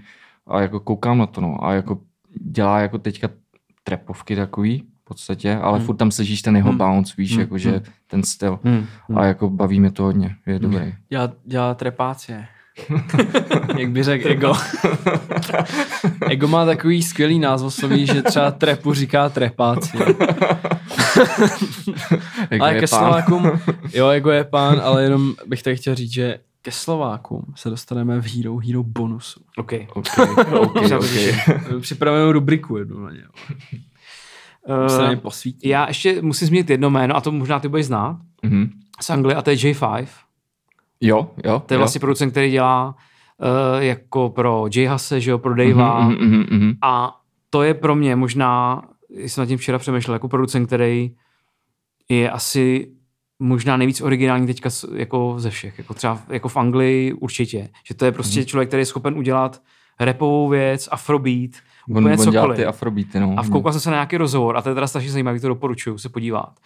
a 0.48 0.62
jako 0.62 0.80
koukám 0.80 1.18
na 1.18 1.26
to, 1.26 1.42
no. 1.42 1.64
A 1.66 1.74
jako 1.74 2.00
dělá 2.42 2.80
jako 2.80 2.98
teďka 2.98 3.30
trepovky 3.84 4.36
takový 4.36 4.84
v 5.02 5.04
podstatě, 5.08 5.56
ale 5.56 5.78
Mhm. 5.78 5.86
furt 5.86 5.96
tam 5.96 6.12
slyšíš 6.12 6.42
ten 6.42 6.56
jeho 6.56 6.70
Mhm. 6.70 6.78
bounce, 6.78 7.14
víš, 7.18 7.32
Mhm. 7.32 7.40
jakože 7.42 7.82
ten 8.08 8.24
styl. 8.24 8.60
Mhm. 8.64 8.86
A 9.16 9.26
jako 9.26 9.50
baví 9.50 9.80
mě 9.80 9.92
to 9.92 10.04
hodně, 10.04 10.36
je 10.46 10.60
dobrý. 10.60 10.94
Dělá, 11.10 11.32
dělá 11.46 11.74
trepácie. 11.74 12.46
Jak 13.78 13.92
by 13.92 14.04
řekl 14.04 14.28
Ego. 14.30 14.54
Ego 16.30 16.48
má 16.48 16.66
takový 16.66 17.04
skvělý 17.04 17.40
názvosloví, 17.40 18.06
že 18.06 18.22
třeba 18.24 18.52
trepu 18.52 18.94
říká 18.94 19.30
trepáci. 19.30 19.98
Jako 22.52 22.64
ale 22.64 22.74
je 22.74 22.80
ke 22.80 22.88
pán. 22.88 23.00
Slovákům, 23.00 23.52
jo, 23.94 24.08
Ego 24.08 24.30
je 24.32 24.44
pán, 24.44 24.82
ale 24.84 25.04
jenom 25.04 25.34
bych 25.48 25.64
tady 25.64 25.76
chtěl 25.76 25.96
říct, 25.96 26.12
že 26.14 26.40
ke 26.62 26.72
Slovákům 26.72 27.54
se 27.56 27.70
dostaneme 27.70 28.22
v 28.22 28.36
Hero 28.36 28.58
Hero 28.58 28.84
bonusu. 28.84 29.40
OK. 29.58 29.72
Okay, 29.94 30.28
okay, 30.60 30.94
okay. 30.94 31.34
Připravujeme 31.82 32.32
rubriku 32.32 32.78
jednu 32.78 33.00
na 33.00 33.12
ně. 33.12 33.22
Ně 33.72 33.78
Uh, 35.16 35.16
posvítí. 35.16 35.70
já 35.70 35.88
ještě 35.88 36.22
musím 36.22 36.48
zmínit 36.48 36.70
jedno 36.70 36.90
jméno, 36.90 37.16
a 37.16 37.22
to 37.22 37.32
možná 37.32 37.60
ty 37.60 37.68
budeš 37.68 37.86
znát, 37.86 38.18
Mhm. 38.44 38.70
z 39.02 39.10
Anglie, 39.10 39.36
a 39.36 39.42
to 39.42 39.50
je 39.50 39.56
J5. 39.56 40.06
Jo, 41.02 41.30
jo. 41.46 41.62
To 41.66 41.74
je 41.74 41.76
jo. 41.76 41.80
vlastně 41.80 42.00
producent, 42.00 42.32
který 42.32 42.52
dělá 42.52 42.88
uh, 42.88 43.84
jako 43.84 44.30
pro 44.30 44.66
J 44.76 44.86
Hase, 44.86 45.22
že 45.22 45.32
jo, 45.32 45.38
pro 45.38 45.56
Davea. 45.56 46.00
Mhm, 46.00 46.28
mhm, 46.28 46.46
mhm. 46.50 46.74
A 46.82 47.20
to 47.50 47.64
je 47.64 47.74
pro 47.74 47.96
mě 47.96 48.16
možná, 48.16 48.82
jsem 49.10 49.42
nad 49.42 49.46
tím 49.46 49.58
včera 49.58 49.80
přemýšlel, 49.80 50.16
jako 50.16 50.28
producent, 50.28 50.68
který 50.68 51.12
je 52.10 52.32
asi 52.32 52.92
možná 53.40 53.78
nejvíc 53.78 54.02
originální 54.02 54.48
teďka 54.48 54.70
jako 54.96 55.36
ze 55.38 55.50
všech. 55.50 55.78
Jako 55.78 55.94
třeba 55.94 56.20
jako 56.30 56.50
v 56.50 56.58
Anglii 56.58 57.14
určitě. 57.14 57.70
Že 57.88 57.96
to 57.96 58.06
je 58.06 58.12
prostě 58.12 58.46
člověk, 58.46 58.70
který 58.70 58.82
je 58.82 58.86
schopen 58.86 59.18
udělat 59.18 59.62
repovou 60.00 60.50
věc, 60.50 60.90
afrobeat, 60.92 61.52
On, 61.90 61.98
úplně 61.98 62.18
on 62.18 62.24
cokoliv. 62.24 62.58
ty 62.58 62.66
afrobeaty, 62.66 63.20
no. 63.20 63.36
A 63.38 63.44
vkoukal 63.44 63.72
jsem 63.72 63.82
se 63.82 63.90
na 63.90 63.96
nějaký 63.96 64.18
rozhovor 64.18 64.58
a 64.58 64.62
to 64.62 64.70
je 64.70 64.76
teda 64.76 64.88
strašně 64.88 65.12
zajímavý, 65.12 65.40
to 65.40 65.48
doporučuju 65.48 65.98
se 65.98 66.10
podívat. 66.10 66.60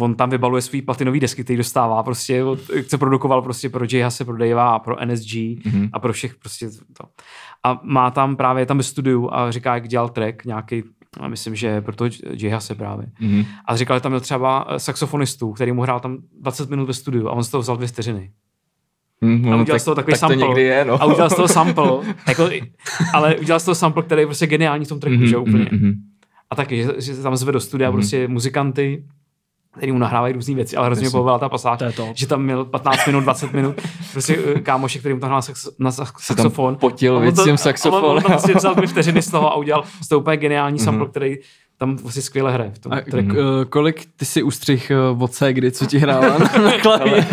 On 0.00 0.14
tam 0.14 0.30
vybaluje 0.30 0.62
svý 0.62 0.82
platinový 0.82 1.20
desky, 1.20 1.44
který 1.44 1.56
dostává 1.56 2.02
prostě, 2.02 2.44
od, 2.44 2.58
co 2.88 2.98
produkoval 2.98 3.42
prostě 3.42 3.68
pro 3.68 3.84
J 3.84 4.02
Hase, 4.02 4.24
pro 4.24 4.36
Davea 4.36 4.68
a 4.68 4.78
pro 4.78 4.96
NSG 5.06 5.34
Mhm. 5.64 5.88
a 5.92 5.98
pro 5.98 6.12
všech 6.12 6.34
prostě 6.34 6.68
to. 6.70 7.04
A 7.64 7.80
má 7.82 8.10
tam 8.10 8.36
právě 8.36 8.62
je 8.62 8.66
tam 8.66 8.76
ve 8.76 8.82
studiu 8.82 9.28
a 9.34 9.50
říká, 9.50 9.74
jak 9.74 9.88
dělal 9.88 10.08
track 10.08 10.44
nějaký, 10.44 10.82
a 11.20 11.28
myslím, 11.28 11.54
že 11.54 11.80
pro 11.80 11.96
to 11.96 12.04
J 12.30 12.48
Hase 12.50 12.74
právě. 12.74 13.06
Mhm. 13.20 13.44
A 13.64 13.76
říkal, 13.76 13.96
že 13.96 14.00
tam 14.00 14.12
měl 14.12 14.20
třeba 14.20 14.66
eh, 14.70 14.78
saxofonistu, 14.78 15.52
který 15.52 15.72
mu 15.72 15.82
hrál 15.82 16.00
tam 16.00 16.18
20 16.40 16.70
minut 16.70 16.84
ve 16.86 16.94
studiu 16.94 17.28
a 17.28 17.32
on 17.32 17.44
z 17.44 17.48
toho 17.48 17.60
vzal 17.62 17.76
dvě 17.76 17.88
vteřiny. 17.88 18.30
Mhm, 19.20 19.34
A 19.52 19.56
udělal 19.56 19.64
tak, 19.66 19.80
z 19.80 19.84
toho 19.84 19.94
takový 19.94 20.12
tak 20.12 20.20
to 20.20 20.28
sample. 20.28 20.46
někdy 20.48 20.62
je, 20.62 20.84
no. 20.84 21.02
A 21.02 21.04
udělal 21.04 21.30
z 21.30 21.36
toho 21.36 21.48
sample, 21.48 21.90
jako, 22.28 22.48
ale 23.14 23.36
udělal 23.36 23.60
z 23.60 23.64
toho 23.64 23.74
sample, 23.74 24.02
který 24.02 24.22
je 24.22 24.26
prostě 24.26 24.46
geniální 24.46 24.84
v 24.84 24.88
tom 24.88 25.00
tracku, 25.00 25.16
Mhm, 25.18 25.26
že 25.26 25.36
úplně. 25.36 25.68
mhm, 25.72 25.80
mhm. 25.86 25.92
A 26.50 26.54
taky, 26.56 26.76
že, 26.82 26.92
že 26.98 27.14
se 27.14 27.22
tam 27.22 27.36
zve 27.36 27.52
do 27.52 27.60
studia 27.60 27.90
Mhm. 27.90 27.96
prostě 27.98 28.28
muzikanty, 28.28 29.04
který 29.76 29.92
mu 29.92 29.98
nahrávají 29.98 30.34
různé 30.34 30.54
věci, 30.54 30.76
ale 30.76 30.86
hrozně 30.86 31.10
pobavila 31.10 31.38
ta 31.38 31.48
pasáž, 31.48 31.78
To 31.78 31.92
to. 31.92 32.08
že 32.14 32.26
tam 32.26 32.42
měl 32.42 32.64
15 32.64 33.06
minut, 33.06 33.20
20 33.20 33.52
minut, 33.52 33.76
prostě 34.12 34.38
eh, 34.56 34.60
kámoše, 34.60 34.98
který 34.98 35.14
mu 35.14 35.20
to 35.20 35.26
hrál 35.26 35.42
sax, 35.42 35.68
na 35.78 35.92
sax, 35.92 36.12
saxofon. 36.26 36.76
potil 36.76 37.32
to- 37.32 37.56
saxofon. 37.56 38.04
a 38.04 38.06
On, 38.06 38.16
on 38.16 38.22
tam 38.22 38.32
prostě 38.32 38.54
vzal 38.54 38.74
dvě 38.74 38.88
vteřiny 38.88 39.22
z 39.22 39.30
toho 39.30 39.52
a 39.52 39.56
udělal 39.56 39.84
z 40.02 40.08
toho 40.08 40.20
úplně 40.20 40.36
geniální 40.36 40.76
Mhm. 40.76 40.84
sample, 40.84 41.08
který 41.08 41.36
tam 41.78 41.96
vlastně 41.96 42.22
skvěle 42.22 42.52
hraje 42.52 42.70
v 42.70 42.78
tom 42.78 42.92
A 42.92 43.00
tracku. 43.00 43.30
k- 43.32 43.34
eh, 43.62 43.64
kolik 43.64 44.08
ty 44.16 44.24
si 44.24 44.42
ustřih 44.42 44.90
eh, 44.90 44.96
od 45.24 45.30
kdy 45.52 45.72
co 45.72 45.86
ti 45.86 45.98
hrála 45.98 46.38
na, 46.38 46.62
na 46.64 46.78
klavír? 46.82 47.24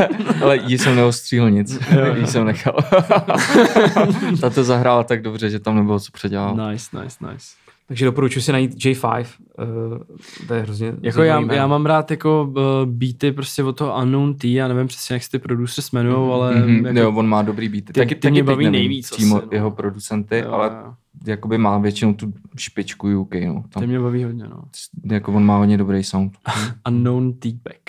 Ale 0.43 0.57
jí 0.57 0.77
jsem 0.77 0.95
neostříl 0.95 1.49
nic, 1.49 1.79
jí 2.19 2.27
jsem 2.27 2.45
nechal. 2.45 2.75
Ta 4.41 4.49
to 4.49 4.63
zahrála 4.63 5.03
tak 5.03 5.21
dobře, 5.21 5.49
že 5.49 5.59
tam 5.59 5.75
nebylo 5.75 5.99
co 5.99 6.11
předělat. 6.11 6.55
Nice, 6.55 7.01
nice, 7.03 7.17
nice. 7.31 7.45
Takže 7.89 8.05
doporučuji 8.05 8.41
si 8.41 8.51
najít 8.51 8.71
J5, 8.75 9.25
uh, 9.57 10.45
to 10.47 10.53
je 10.53 10.61
hrozně 10.61 10.93
Jako 11.01 11.23
já, 11.23 11.39
jméno. 11.39 11.53
já 11.53 11.67
mám 11.67 11.85
rád 11.85 12.11
jako 12.11 12.43
uh, 12.57 12.91
beaty 12.91 13.31
prostě 13.31 13.63
od 13.63 13.77
toho 13.77 14.01
Unknown 14.01 14.33
T, 14.35 14.53
já 14.53 14.67
nevím 14.67 14.87
přesně, 14.87 15.13
jak 15.13 15.23
se 15.23 15.29
ty 15.31 15.39
producers 15.39 15.91
jmenujou, 15.91 16.31
ale 16.33 16.55
Mm-hmm. 16.55 16.85
jako, 16.87 16.99
Jo, 16.99 17.11
on 17.15 17.27
má 17.27 17.41
dobrý 17.41 17.69
beaty. 17.69 17.85
ty- 17.85 17.93
Taky, 17.99 18.15
ty 18.15 18.21
taky 18.21 18.31
mě 18.31 18.43
baví 18.43 18.69
nejvíc 18.69 19.09
Přímo 19.09 19.35
asi, 19.37 19.45
no. 19.45 19.49
jeho 19.51 19.71
producenty, 19.71 20.39
jo, 20.39 20.51
ale 20.51 20.67
jo. 20.85 20.93
jakoby 21.27 21.57
má 21.57 21.77
většinou 21.77 22.13
tu 22.13 22.33
špičku 22.57 23.19
UK. 23.21 23.33
No. 23.47 23.63
ty 23.63 23.69
Tam, 23.69 23.83
mě 23.87 23.99
baví 23.99 24.23
hodně, 24.23 24.43
no. 24.43 24.63
jako 25.11 25.33
on 25.33 25.45
má 25.45 25.57
hodně 25.57 25.77
dobrý 25.77 26.03
sound. 26.03 26.37
Unknown 26.87 27.33
T-back. 27.33 27.79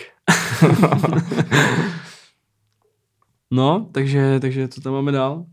no, 3.51 3.89
takže, 3.93 4.41
takže 4.41 4.69
co 4.69 4.81
tam 4.81 4.93
máme 4.93 5.13
dál? 5.13 5.45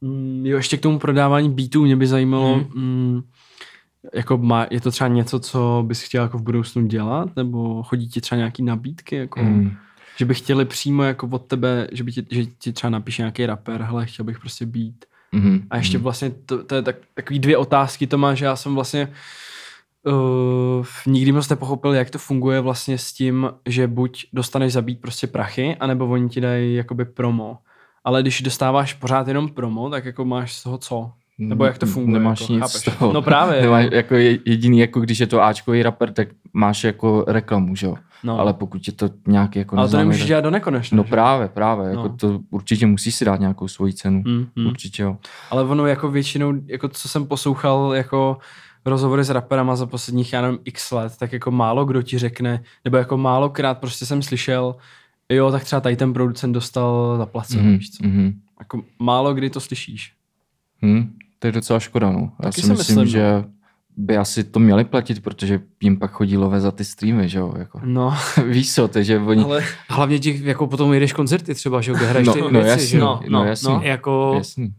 Mm, 0.00 0.42
jo, 0.46 0.56
ještě 0.56 0.76
k 0.76 0.80
tomu 0.80 0.98
prodávání 0.98 1.50
beatů 1.50 1.82
mě 1.84 1.96
by 1.96 2.06
zajímalo, 2.06 2.54
Hmm. 2.54 2.66
mm, 2.74 3.22
jako 4.14 4.38
má, 4.38 4.66
je 4.70 4.80
to 4.80 4.90
třeba 4.90 5.08
něco, 5.08 5.40
co 5.40 5.84
bys 5.86 6.02
chtěl 6.02 6.22
jako 6.22 6.38
v 6.38 6.42
budoucnu 6.42 6.86
dělat, 6.86 7.36
nebo 7.36 7.82
chodí 7.82 8.08
ti 8.08 8.20
třeba 8.20 8.36
nějaký 8.36 8.62
nabídky, 8.62 9.16
jako, 9.16 9.42
Mm. 9.42 9.72
že 10.18 10.24
by 10.24 10.34
chtěli 10.34 10.64
přímo 10.64 11.02
jako 11.02 11.28
od 11.32 11.44
tebe, 11.46 11.88
že 11.92 12.04
by 12.04 12.12
ti, 12.12 12.26
že 12.30 12.46
ti 12.46 12.72
třeba 12.72 12.90
napíše 12.90 13.22
nějaký 13.22 13.46
rapper, 13.46 13.82
hele, 13.82 14.06
chtěl 14.06 14.24
bych 14.24 14.38
prostě 14.40 14.66
být. 14.66 15.04
Mm-hmm. 15.34 15.62
A 15.70 15.76
ještě 15.76 15.98
vlastně, 15.98 16.30
to, 16.30 16.64
to 16.64 16.74
je 16.74 16.82
tak, 16.82 16.96
takový 17.14 17.38
dvě 17.38 17.56
otázky 17.56 18.06
to 18.06 18.18
má, 18.18 18.34
že 18.34 18.44
já 18.44 18.56
jsem 18.56 18.74
vlastně 18.74 19.12
uh, 20.06 20.86
nikdy 21.06 21.32
moc 21.32 21.48
nepochopil, 21.48 21.94
jak 21.94 22.10
to 22.10 22.18
funguje 22.18 22.60
vlastně 22.60 22.98
s 22.98 23.12
tím, 23.12 23.50
že 23.66 23.86
buď 23.86 24.26
dostaneš 24.32 24.72
zabít 24.72 25.00
prostě 25.00 25.26
prachy, 25.26 25.76
anebo 25.80 26.06
oni 26.06 26.28
ti 26.28 26.40
dají 26.40 26.74
jakoby 26.74 27.04
promo. 27.04 27.58
Ale 28.08 28.22
když 28.22 28.42
dostáváš 28.42 28.94
pořád 28.94 29.28
jenom 29.28 29.48
promo, 29.48 29.90
tak 29.90 30.04
jako 30.04 30.24
máš 30.24 30.54
z 30.54 30.62
toho 30.62 30.78
co? 30.78 31.10
Nebo 31.38 31.64
jak 31.64 31.78
to 31.78 31.86
funguje? 31.86 32.18
Nemáš 32.18 32.40
jako, 32.40 32.52
nic 32.52 32.62
chápeš? 32.62 32.74
z 32.76 32.84
toho. 32.84 33.12
No 33.12 33.22
právě. 33.22 33.62
Nemáš, 33.62 33.86
jako 33.92 34.14
je- 34.14 34.38
jediný, 34.44 34.78
jako 34.78 35.00
když 35.00 35.18
je 35.18 35.26
to 35.26 35.42
Ačkový 35.42 35.82
rapper, 35.82 36.12
tak 36.12 36.28
máš 36.52 36.84
jako 36.84 37.24
reklamu, 37.28 37.76
že 37.76 37.86
jo? 37.86 37.94
no. 38.22 38.40
Ale 38.40 38.54
pokud 38.54 38.86
je 38.86 38.92
to 38.92 39.10
nějaký 39.26 39.58
jako 39.58 39.78
Ale 39.78 39.88
to 39.88 39.96
nemůžeš 39.96 40.26
dělat 40.26 40.40
do 40.40 40.50
nekonečna. 40.50 40.96
No 40.96 41.02
že? 41.04 41.10
právě, 41.10 41.48
právě. 41.48 41.84
No. 41.84 41.90
Jako 41.90 42.08
to 42.08 42.40
určitě 42.50 42.86
musíš 42.86 43.14
si 43.14 43.24
dát 43.24 43.40
nějakou 43.40 43.68
svoji 43.68 43.92
cenu. 43.92 44.22
Mm, 44.26 44.46
mm. 44.56 44.66
Určitě 44.66 45.02
jo. 45.02 45.16
Ale 45.50 45.64
ono 45.64 45.86
jako 45.86 46.10
většinou, 46.10 46.52
jako 46.66 46.88
co 46.88 47.08
jsem 47.08 47.26
poslouchal, 47.26 47.94
jako 47.94 48.38
rozhovory 48.84 49.24
s 49.24 49.30
raperama 49.30 49.76
za 49.76 49.86
posledních, 49.86 50.32
já 50.32 50.42
nevím, 50.42 50.58
x 50.64 50.90
let, 50.90 51.12
tak 51.18 51.32
jako 51.32 51.50
málo 51.50 51.84
kdo 51.84 52.02
ti 52.02 52.18
řekne, 52.18 52.62
nebo 52.84 52.96
jako 52.96 53.16
málokrát 53.16 53.78
prostě 53.78 54.06
jsem 54.06 54.22
slyšel, 54.22 54.76
jo, 55.32 55.50
tak 55.50 55.64
třeba 55.64 55.80
tady 55.80 55.96
ten 55.96 56.12
producent 56.12 56.54
dostal 56.54 57.14
zaplaceno, 57.18 57.62
Mhm, 57.62 57.78
víš 57.78 57.90
co. 57.90 58.06
mhm. 58.06 58.32
Jako 58.58 58.82
málo 58.98 59.34
kdy 59.34 59.50
to 59.50 59.60
slyšíš. 59.60 60.12
Hm, 60.84 61.12
to 61.38 61.46
je 61.46 61.52
docela 61.52 61.80
škoda, 61.80 62.12
no. 62.12 62.32
Já 62.42 62.50
Taky 62.50 62.60
si 62.62 62.70
myslím, 62.70 62.96
myslím, 62.96 63.06
že 63.06 63.44
by 63.96 64.16
asi 64.16 64.44
to 64.44 64.60
měli 64.60 64.84
platit, 64.84 65.22
protože 65.22 65.60
jim 65.82 65.98
pak 65.98 66.10
chodí 66.10 66.36
lové 66.36 66.60
za 66.60 66.70
ty 66.70 66.84
streamy, 66.84 67.28
že 67.28 67.38
jo, 67.38 67.54
jako. 67.58 67.80
No, 67.84 68.14
Víš 68.46 68.74
co, 68.74 68.88
takže 68.88 69.18
oni, 69.18 69.44
ale 69.44 69.64
Hlavně 69.88 70.18
těch, 70.18 70.40
jako 70.42 70.66
potom 70.66 70.92
jedeš 70.92 71.12
koncerty 71.12 71.54
třeba, 71.54 71.80
že 71.80 71.90
jo, 71.90 71.96
hraješ 72.00 72.26
no, 72.26 72.34
ty 72.34 72.40
no, 72.40 72.50
věci, 72.50 72.68
jasný, 72.68 72.86
že 72.86 72.98
jo. 72.98 73.04
no, 73.04 73.20
no, 73.28 73.38
no, 73.38 73.44
jasný, 73.44 73.72
no. 73.72 73.80
Jako 73.82 74.34
jasný, 74.38 74.74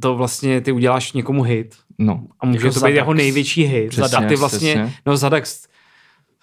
to 0.00 0.16
vlastně 0.16 0.60
ty 0.60 0.72
uděláš 0.72 1.12
někomu 1.12 1.42
hit 1.42 1.74
no, 1.98 2.26
a 2.40 2.46
může 2.46 2.66
Jako 2.66 2.80
to 2.80 2.86
být 2.86 2.94
jeho 2.94 3.14
největší 3.14 3.62
hit. 3.62 3.88
Přesně, 3.88 4.08
Zada, 4.08 4.28
ty 4.28 4.36
vlastně, 4.36 4.74
přesně. 4.74 4.92
no 5.06 5.16
Zadax, 5.16 5.66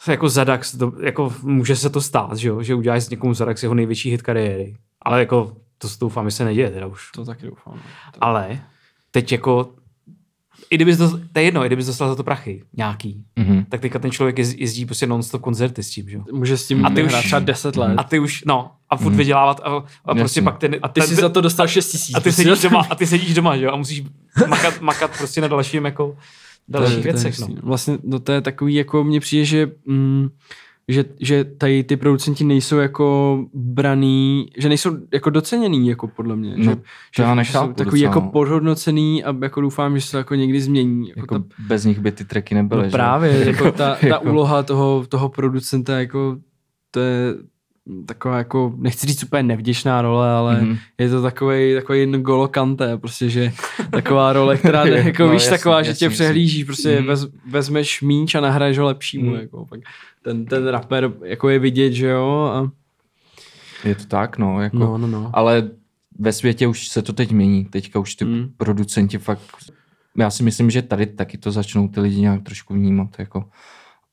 jako 0.07 0.29
Zadax, 0.29 0.77
to, 0.77 0.93
jako 1.03 1.33
může 1.41 1.75
se 1.75 1.89
to 1.89 2.01
stát, 2.01 2.37
že 2.37 2.47
jo, 2.47 2.63
že 2.63 2.75
uděláš 2.75 3.03
s 3.03 3.09
někomu 3.09 3.33
Zadax 3.33 3.63
jeho 3.63 3.75
největší 3.75 4.11
hit 4.11 4.21
kariéry. 4.21 4.75
Ale 5.01 5.19
jako 5.19 5.57
to 5.77 5.89
s 5.89 5.97
doufám, 5.97 6.29
že 6.29 6.35
se 6.35 6.45
neděje 6.45 6.71
teda 6.71 6.87
už. 6.87 7.11
to 7.11 7.25
taky 7.25 7.45
doufám. 7.45 7.73
no. 7.75 7.81
Ale 8.21 8.59
teď 9.11 9.31
jako, 9.31 9.73
i 10.69 10.75
kdybys, 10.75 10.97
to, 10.97 11.09
to 11.09 11.39
je 11.39 11.43
jedno, 11.43 11.63
i 11.63 11.67
kdybys 11.67 11.85
dostal 11.85 12.09
za 12.09 12.15
to 12.15 12.23
prachy 12.23 12.63
nějaký, 12.77 13.25
mhm. 13.35 13.65
tak 13.69 13.81
teďka 13.81 13.99
ten 13.99 14.11
člověk 14.11 14.37
jezdí, 14.37 14.61
jezdí 14.61 14.85
prostě 14.85 15.07
non-stop 15.07 15.41
koncerty 15.41 15.83
s 15.83 15.89
tím, 15.89 16.09
že 16.09 16.17
jo. 16.17 16.23
Může 16.31 16.57
s 16.57 16.67
tím 16.67 16.85
A 16.85 16.89
ty 16.89 17.03
hrát 17.03 17.19
už- 17.19 17.25
třeba 17.25 17.39
10 17.39 17.75
let. 17.75 17.93
A 17.97 18.03
ty 18.03 18.19
už, 18.19 18.43
no, 18.45 18.71
a 18.89 18.97
furt 18.97 19.13
vydělávat 19.13 19.61
a, 19.63 19.69
a 20.05 20.15
prostě 20.15 20.39
Jasně. 20.39 20.41
pak 20.41 20.57
ten... 20.57 20.75
A 20.81 20.87
ty 20.87 21.01
ten, 21.01 21.09
jsi 21.09 21.15
za 21.15 21.29
to 21.29 21.41
dostal 21.41 21.67
6 21.67 21.91
tisíc. 21.91 22.15
a 22.15 22.19
ty 22.19 22.31
sedíš 22.31 22.61
doma, 22.61 22.87
a 22.89 22.95
ty 22.95 23.07
sedíš 23.07 23.33
doma, 23.33 23.57
že 23.57 23.65
jo, 23.65 23.71
a 23.71 23.75
musíš 23.75 24.03
makat, 24.47 24.81
makat 24.81 25.17
prostě 25.17 25.41
na 25.41 25.47
dalším 25.47 25.85
jako 25.85 26.17
dalších 26.67 26.93
To 27.01 27.07
je- 27.07 27.13
to 27.13 27.17
je 27.19 27.23
věcech, 27.23 27.39
no. 27.39 27.55
Vlastně 27.63 27.97
no 28.03 28.19
to 28.19 28.31
je 28.31 28.41
takový, 28.41 28.73
jako 28.73 29.03
mně 29.03 29.19
přijde, 29.19 29.45
že, 29.45 29.71
mm, 29.85 30.29
že, 30.87 31.05
že 31.19 31.43
tady 31.43 31.83
ty 31.83 31.97
producenti 31.97 32.43
nejsou 32.43 32.77
jako 32.77 33.37
braný, 33.53 34.45
že 34.57 34.69
nejsou 34.69 34.97
jako 35.13 35.29
doceněný, 35.29 35.87
jako 35.87 36.07
podle 36.07 36.35
mě. 36.35 36.53
No, 36.57 36.63
že, 36.63 36.75
to 36.75 36.81
že, 37.15 37.23
já 37.23 37.35
nechápu 37.35 37.67
jsou 37.67 37.73
takový 37.73 38.01
docela, 38.01 38.09
jako 38.15 38.25
no. 38.25 38.31
podhodnocený 38.31 39.23
a 39.23 39.35
jako 39.41 39.61
doufám, 39.61 39.99
že 39.99 40.05
se 40.05 40.11
to 40.11 40.17
jako 40.17 40.35
někdy 40.35 40.61
změní. 40.61 41.09
Jako, 41.09 41.19
Jako 41.19 41.35
jako 41.35 41.45
ta, 41.47 41.55
bez 41.67 41.85
nich 41.85 41.99
by 41.99 42.11
ty 42.11 42.25
tracky 42.25 42.55
nebyly, 42.55 42.81
no 42.83 42.89
že? 42.89 42.91
právě, 42.91 43.45
jako 43.47 43.71
ta, 43.71 43.95
ta 43.95 44.07
Jako- 44.07 44.29
úloha 44.31 44.63
toho, 44.63 45.05
toho 45.09 45.29
producenta, 45.29 45.99
jako 45.99 46.37
to 46.91 46.99
je 46.99 47.33
taková 48.05 48.37
jako, 48.37 48.73
nechci 48.77 49.07
říct 49.07 49.23
úplně 49.23 49.43
nevděčná 49.43 50.01
role, 50.01 50.31
ale 50.31 50.61
Mhm. 50.61 50.77
je 50.97 51.09
to 51.09 51.21
takový 51.21 51.73
takový 51.75 51.99
jen 51.99 52.11
golokanté, 52.23 52.97
prostě, 52.97 53.29
že 53.29 53.53
taková 53.91 54.33
role, 54.33 54.57
která 54.57 54.83
ne, 54.83 54.89
jako 55.05 55.23
No, 55.23 55.29
víš, 55.31 55.41
jasný, 55.43 55.57
taková, 55.57 55.81
že 55.83 55.89
jasný, 55.89 55.99
tě 55.99 56.05
jasný. 56.05 56.13
přehlížíš, 56.15 56.63
prostě 56.63 56.97
Mhm. 56.97 57.07
vez, 57.07 57.27
vezmeš 57.49 58.01
míč 58.01 58.35
a 58.35 58.41
nahraješ 58.41 58.77
ho 58.77 58.85
lepšímu, 58.85 59.31
Mhm. 59.31 59.39
jako, 59.39 59.65
pak 59.65 59.79
ten, 60.21 60.45
ten 60.45 60.67
rapper 60.67 61.11
jako 61.25 61.49
je 61.49 61.59
vidět, 61.59 61.91
že 61.91 62.07
jo, 62.07 62.51
a 62.53 62.71
Je 63.87 63.95
to 63.95 64.05
tak, 64.05 64.37
no, 64.37 64.61
jako, 64.61 64.77
no, 64.77 64.97
no, 64.97 65.07
no. 65.07 65.29
ale 65.33 65.69
ve 66.19 66.33
světě 66.33 66.67
už 66.67 66.87
se 66.87 67.01
to 67.01 67.13
teď 67.13 67.31
mění, 67.31 67.65
teďka 67.65 67.99
už 67.99 68.15
ty 68.15 68.25
Mm. 68.25 68.49
producenti 68.57 69.17
fakt, 69.17 69.41
já 70.17 70.29
si 70.29 70.43
myslím, 70.43 70.71
že 70.71 70.81
tady 70.81 71.05
taky 71.05 71.37
to 71.37 71.51
začnou 71.51 71.87
ty 71.87 71.99
lidi 71.99 72.21
nějak 72.21 72.43
trošku 72.43 72.73
vnímat, 72.73 73.07
jako, 73.19 73.45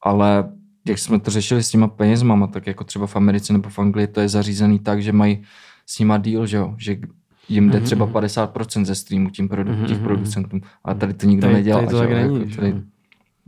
ale 0.02 0.50
jak 0.88 0.98
jsme 0.98 1.20
to 1.20 1.30
řešili 1.30 1.62
s 1.62 1.70
těma 1.70 1.88
penězmama, 1.88 2.46
tak 2.46 2.66
jako 2.66 2.84
třeba 2.84 3.06
v 3.06 3.16
Americe 3.16 3.52
nebo 3.52 3.68
v 3.68 3.78
Anglii 3.78 4.06
to 4.06 4.20
je 4.20 4.28
zařízený 4.28 4.78
tak, 4.78 5.02
že 5.02 5.12
mají 5.12 5.42
s 5.86 5.98
nima 5.98 6.16
deal, 6.16 6.46
že 6.46 6.56
jo, 6.56 6.74
že 6.78 6.96
jim 7.48 7.70
jde 7.70 7.76
Mhm, 7.78 7.86
třeba 7.86 8.04
mhm. 8.04 8.14
50% 8.14 8.84
ze 8.84 8.94
streamu 8.94 9.30
tím 9.30 9.48
produ- 9.48 9.72
Mhm, 9.76 9.86
těch 9.86 9.96
mhm, 9.96 10.04
producentům, 10.06 10.60
ale 10.84 10.94
tady 10.94 11.14
to 11.14 11.26
nikdo 11.26 11.40
Tady- 11.46 11.54
nedělá. 11.54 11.80
tady 11.80 11.90
to 11.90 11.96
že 11.96 12.02
tak 12.08 12.10
jo, 12.10 12.16
není, 12.16 12.40
jako 12.40 12.56
tady, 12.60 12.74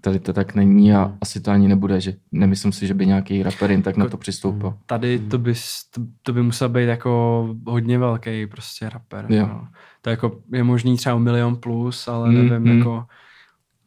tady 0.00 0.18
to 0.18 0.32
tak 0.32 0.54
není 0.54 0.94
a 0.94 1.12
asi 1.20 1.40
to 1.40 1.50
ani 1.50 1.68
nebude, 1.68 2.00
že 2.00 2.12
nemyslím 2.32 2.72
si, 2.72 2.86
že 2.86 2.94
by 2.94 3.06
nějaký 3.06 3.42
rapper 3.42 3.70
jen 3.70 3.82
tak 3.82 3.96
na 3.96 4.08
to 4.08 4.16
přistoupil. 4.16 4.74
Tady 4.86 5.18
to 5.18 5.38
by, 5.38 5.54
to, 5.94 6.00
to 6.22 6.32
by 6.32 6.42
musel 6.42 6.68
být 6.68 6.84
jako 6.84 7.48
hodně 7.66 7.98
velký 7.98 8.46
prostě 8.46 8.88
rapper. 8.88 9.26
Jo. 9.28 9.46
No. 9.46 9.68
To 10.02 10.10
jako 10.10 10.38
je 10.52 10.64
možný 10.64 10.96
třeba 10.96 11.14
o 11.14 11.18
milion 11.18 11.56
plus, 11.56 12.08
ale 12.08 12.28
Mm, 12.28 12.48
nevím, 12.48 12.72
mm. 12.72 12.78
jako... 12.78 13.04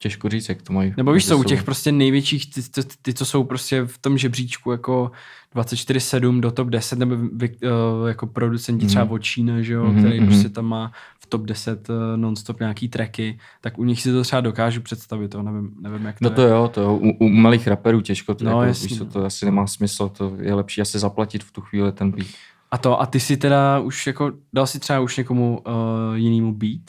Těžko 0.04 0.30
říct, 0.30 0.50
jak 0.50 0.62
to 0.62 0.74
mají. 0.74 0.94
Nebo 0.98 1.14
víš 1.14 1.28
co, 1.28 1.38
u 1.38 1.44
těch 1.44 1.64
prostě 1.64 1.92
největších, 1.92 2.54
ty, 2.54 2.62
ty, 2.62 2.82
ty, 3.02 3.14
co 3.14 3.26
jsou 3.26 3.44
prostě 3.44 3.82
v 3.86 3.98
tom 3.98 4.18
žebříčku 4.18 4.72
jako 4.72 5.12
24-7 5.56 6.40
do 6.40 6.52
top 6.52 6.68
10, 6.68 7.00
nebo 7.00 7.16
vy, 7.34 7.50
uh, 7.50 8.08
jako 8.08 8.28
producenti 8.28 8.86
třeba 8.86 9.04
Mhm. 9.04 9.14
od 9.14 9.18
Čína, 9.20 9.62
že 9.62 9.74
jo, 9.74 9.86
Mhm, 9.86 10.00
který 10.00 10.20
mhm. 10.20 10.28
prostě 10.30 10.50
tam 10.50 10.66
má 10.66 10.92
v 11.20 11.26
top 11.26 11.42
10 11.42 11.90
uh, 11.90 11.96
non-stop 12.16 12.60
nějaký 12.60 12.90
tracky, 12.90 13.40
tak 13.62 13.80
u 13.80 13.84
nich 13.84 14.02
si 14.02 14.12
to 14.12 14.22
třeba 14.24 14.42
dokážu 14.42 14.82
představit, 14.82 15.28
to 15.28 15.42
nevím, 15.44 15.72
nevím 15.82 16.06
jak 16.06 16.20
to 16.20 16.24
No 16.24 16.30
to 16.30 16.42
je. 16.42 16.50
jo, 16.50 16.72
to 16.74 16.82
jo. 16.82 16.94
U, 16.96 17.10
u 17.26 17.30
malých 17.30 17.68
raperů 17.68 18.02
těžko, 18.02 18.34
to, 18.36 18.46
No, 18.46 18.52
no, 18.52 18.58
jako, 18.58 18.68
jasný, 18.68 18.88
víš, 18.88 19.00
no. 19.00 19.06
to 19.06 19.26
asi 19.26 19.46
nemá 19.46 19.68
smysl, 19.68 20.10
to 20.10 20.34
je 20.40 20.54
lepší 20.54 20.82
asi 20.82 21.00
zaplatit 21.00 21.44
v 21.44 21.52
tu 21.52 21.62
chvíli 21.62 21.92
ten 21.92 22.12
beat. 22.12 22.28
A 22.72 22.78
to, 22.78 23.02
a 23.02 23.06
ty 23.06 23.20
si 23.20 23.38
teda 23.38 23.80
už 23.80 24.08
jako, 24.08 24.32
dal 24.54 24.68
si 24.68 24.80
třeba 24.80 25.00
už 25.00 25.18
někomu 25.18 25.60
uh, 25.68 25.74
jinému 26.16 26.54
beat? 26.54 26.82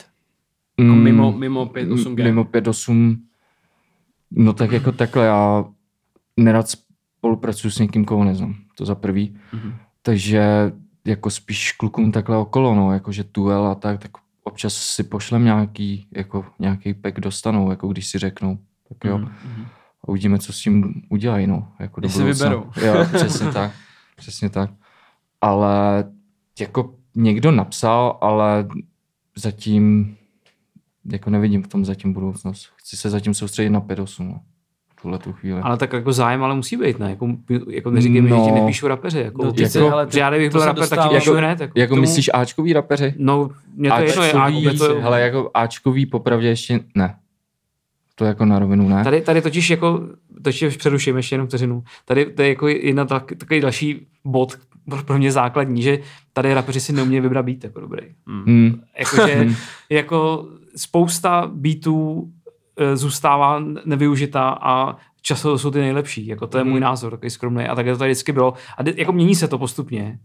Jako 0.79 0.91
Mm, 0.93 1.03
mimo, 1.03 1.31
mimo 1.31 1.65
5.8G? 1.65 2.23
Mimo 2.23 2.43
5.8, 2.43 3.17
no 4.31 4.53
tak 4.53 4.71
jako 4.71 4.91
takhle, 4.91 5.25
já 5.25 5.65
nerad 6.37 6.69
spolupracuji 6.69 7.71
s 7.71 7.79
někým, 7.79 8.05
koho 8.05 8.23
neznám, 8.23 8.55
to 8.77 8.85
za 8.85 8.95
prvý. 8.95 9.37
Mhm. 9.53 9.73
Takže 10.01 10.71
jako 11.05 11.29
spíš 11.29 11.71
klukům 11.71 12.11
takhle 12.11 12.37
okolo, 12.37 12.75
no, 12.75 12.93
jakože 12.93 13.23
duel 13.33 13.65
a 13.67 13.75
tak, 13.75 13.99
tak 13.99 14.11
občas 14.43 14.73
si 14.73 15.03
pošlem 15.03 15.43
nějaký, 15.43 16.07
jako 16.11 16.45
nějaký 16.59 16.93
pack 16.93 17.19
dostanou, 17.19 17.69
jako 17.69 17.87
když 17.87 18.07
si 18.07 18.17
řeknou, 18.19 18.57
tak 18.89 18.97
jo. 19.05 19.17
Mhm. 19.17 19.31
A 20.03 20.07
uvidíme, 20.09 20.39
co 20.39 20.53
s 20.53 20.61
tím 20.61 21.01
udělají, 21.09 21.47
no, 21.47 21.71
jako 21.79 22.01
do 22.01 22.05
Jestli 22.07 22.21
budoucna. 22.23 22.49
vyberou. 22.49 22.71
Jo, 22.87 23.05
přesně 23.13 23.51
tak, 23.51 23.71
přesně 24.15 24.49
tak. 24.49 24.69
Ale 25.41 26.03
jako 26.59 26.95
někdo 27.15 27.51
napsal, 27.51 28.17
ale 28.21 28.67
zatím 29.35 30.15
jako 31.11 31.29
nevidím 31.29 31.63
v 31.63 31.67
tom 31.67 31.85
zatím 31.85 32.13
budoucnost. 32.13 32.69
Chci 32.75 32.97
se 32.97 33.09
zatím 33.09 33.33
soustředit 33.33 33.69
na 33.69 33.81
5.8, 33.81 34.27
no, 34.27 34.39
v 34.97 35.01
tuhle 35.01 35.17
tu 35.19 35.33
chvíli. 35.33 35.61
Ale 35.61 35.77
tak 35.77 35.93
jako 35.93 36.13
zájem 36.13 36.43
ale 36.43 36.55
musí 36.55 36.77
být, 36.77 36.99
ne? 36.99 37.09
Jako, 37.09 37.27
jako 37.69 37.91
neříkej 37.91 38.21
mi, 38.21 38.29
že 38.29 38.35
ti 38.35 38.51
No. 38.51 38.55
nepíšu 38.55 38.87
rapeři. 38.87 39.19
Jako, 39.19 39.45
No, 39.45 39.53
ty 39.53 39.63
jako, 39.63 39.89
hele, 39.89 40.07
že 40.11 40.19
já 40.19 40.29
kdybych 40.29 40.49
to 40.49 40.53
byl 40.57 40.61
se 40.61 40.65
rapper, 40.65 40.87
tak 40.89 41.09
ti 41.09 41.15
píšu 41.15 41.33
hned. 41.33 41.59
Jako, 41.61 41.79
Jako 41.79 41.91
tomu- 41.91 42.01
myslíš 42.01 42.29
Ačkový 42.33 42.73
rapeři? 42.73 43.13
No, 43.17 43.49
mě 43.75 43.89
to 43.89 43.95
je 43.97 44.05
jedno, 44.05 44.23
je 44.23 44.31
Ačkový, 44.33 44.67
A, 44.67 44.71
je 44.71 44.77
to, 44.77 45.01
hele, 45.01 45.21
jako 45.21 45.51
Ačkový 45.53 46.05
popravdě 46.05 46.47
ještě 46.47 46.79
ne. 46.95 47.15
To 48.15 48.25
jako 48.25 48.45
na 48.45 48.59
rovinu 48.59 48.89
ne. 48.89 49.03
Tady, 49.03 49.21
tady 49.21 49.41
totiž 49.41 49.69
jako, 49.69 49.99
to 50.43 50.49
ještě 50.49 50.69
přeruším 50.69 51.17
ještě 51.17 51.35
jenom 51.35 51.47
vteřinu, 51.47 51.83
tady 52.05 52.25
to 52.25 52.41
je 52.41 52.49
jako 52.49 52.67
jedna 52.67 53.05
tak, 53.05 53.31
takový 53.37 53.59
další 53.59 54.07
bod, 54.25 54.57
pro 55.05 55.17
mě 55.17 55.31
základní, 55.31 55.81
že 55.81 55.99
tady 56.33 56.53
rapeři 56.53 56.79
si 56.79 56.93
neumějí 56.93 57.21
vybrat 57.21 57.45
být 57.45 57.63
jako 57.63 57.79
dobrý. 57.79 58.07
Hmm. 58.27 58.81
Jakože 58.97 59.47
jako 59.89 60.47
spousta 60.75 61.51
beatů 61.53 62.27
eh, 62.77 62.97
zůstává 62.97 63.63
nevyužitá 63.85 64.49
a 64.61 64.97
často 65.21 65.57
jsou 65.57 65.71
ty 65.71 65.79
nejlepší. 65.79 66.27
Jako 66.27 66.47
to 66.47 66.57
je 66.57 66.63
můj 66.63 66.79
názor, 66.79 67.11
takový 67.11 67.29
skromný. 67.29 67.65
A 67.65 67.75
tak 67.75 67.85
to 67.85 67.97
tady 67.97 68.11
vždycky 68.11 68.31
bylo. 68.31 68.53
A 68.77 68.83
jako 68.95 69.11
mění 69.11 69.35
se 69.35 69.47
to 69.47 69.57
postupně. 69.57 70.19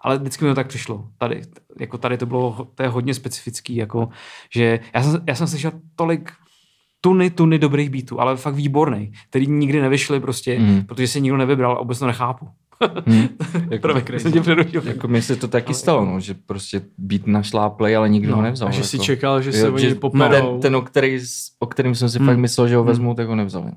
Ale 0.00 0.18
vždycky 0.18 0.44
mi 0.44 0.50
to 0.50 0.54
tak 0.54 0.66
přišlo. 0.66 1.08
Tady, 1.18 1.42
jako 1.80 1.98
tady 1.98 2.18
to 2.18 2.26
bylo, 2.26 2.68
to 2.74 2.82
je 2.82 2.88
hodně 2.88 3.14
specifický, 3.14 3.76
jako, 3.76 4.08
že 4.50 4.80
já 4.94 5.02
jsem, 5.02 5.22
já 5.26 5.34
jsem 5.34 5.46
slyšel 5.46 5.72
tolik 5.96 6.32
tuny, 7.06 7.30
tuny 7.30 7.58
dobrých 7.58 7.90
beatů, 7.90 8.20
ale 8.20 8.36
fakt 8.36 8.54
výborný, 8.54 9.12
který 9.30 9.46
nikdy 9.46 9.80
nevyšly 9.82 10.20
prostě, 10.20 10.58
Mhm. 10.58 10.84
protože 10.86 11.08
si 11.08 11.20
nikdo 11.20 11.36
nevybral 11.36 11.72
a 11.76 11.78
vůbec 11.82 11.98
to 11.98 12.06
nechápu. 12.06 12.48
Hmm. 13.06 13.28
jako, 13.70 13.88
jsem 14.18 14.32
tě 14.32 14.40
přerušil. 14.40 14.82
jako 14.86 15.08
mně 15.08 15.22
se 15.22 15.36
to 15.36 15.48
taky 15.48 15.74
stalo, 15.74 16.04
no, 16.04 16.20
že 16.20 16.34
prostě 16.34 16.80
být 16.98 17.26
našláplej, 17.26 17.96
ale 17.96 18.08
nikdo 18.08 18.30
No, 18.30 18.36
ho 18.36 18.42
nevzal. 18.42 18.68
A 18.68 18.70
že 18.70 18.78
jako. 18.78 18.88
si 18.88 18.98
čekal, 18.98 19.42
že 19.42 19.52
se 19.52 19.70
oni 19.70 19.94
poperou. 19.94 20.30
ten, 20.52 20.60
ten 20.60 20.76
o, 20.76 20.82
který, 20.82 21.18
o 21.58 21.66
kterým 21.66 21.94
jsem 21.94 22.08
si 22.08 22.18
Hmm. 22.18 22.26
fakt 22.26 22.38
myslel, 22.38 22.68
že 22.68 22.76
ho 22.76 22.84
vezmu, 22.84 23.14
tak 23.14 23.28
ho 23.28 23.36
nevzali. 23.36 23.70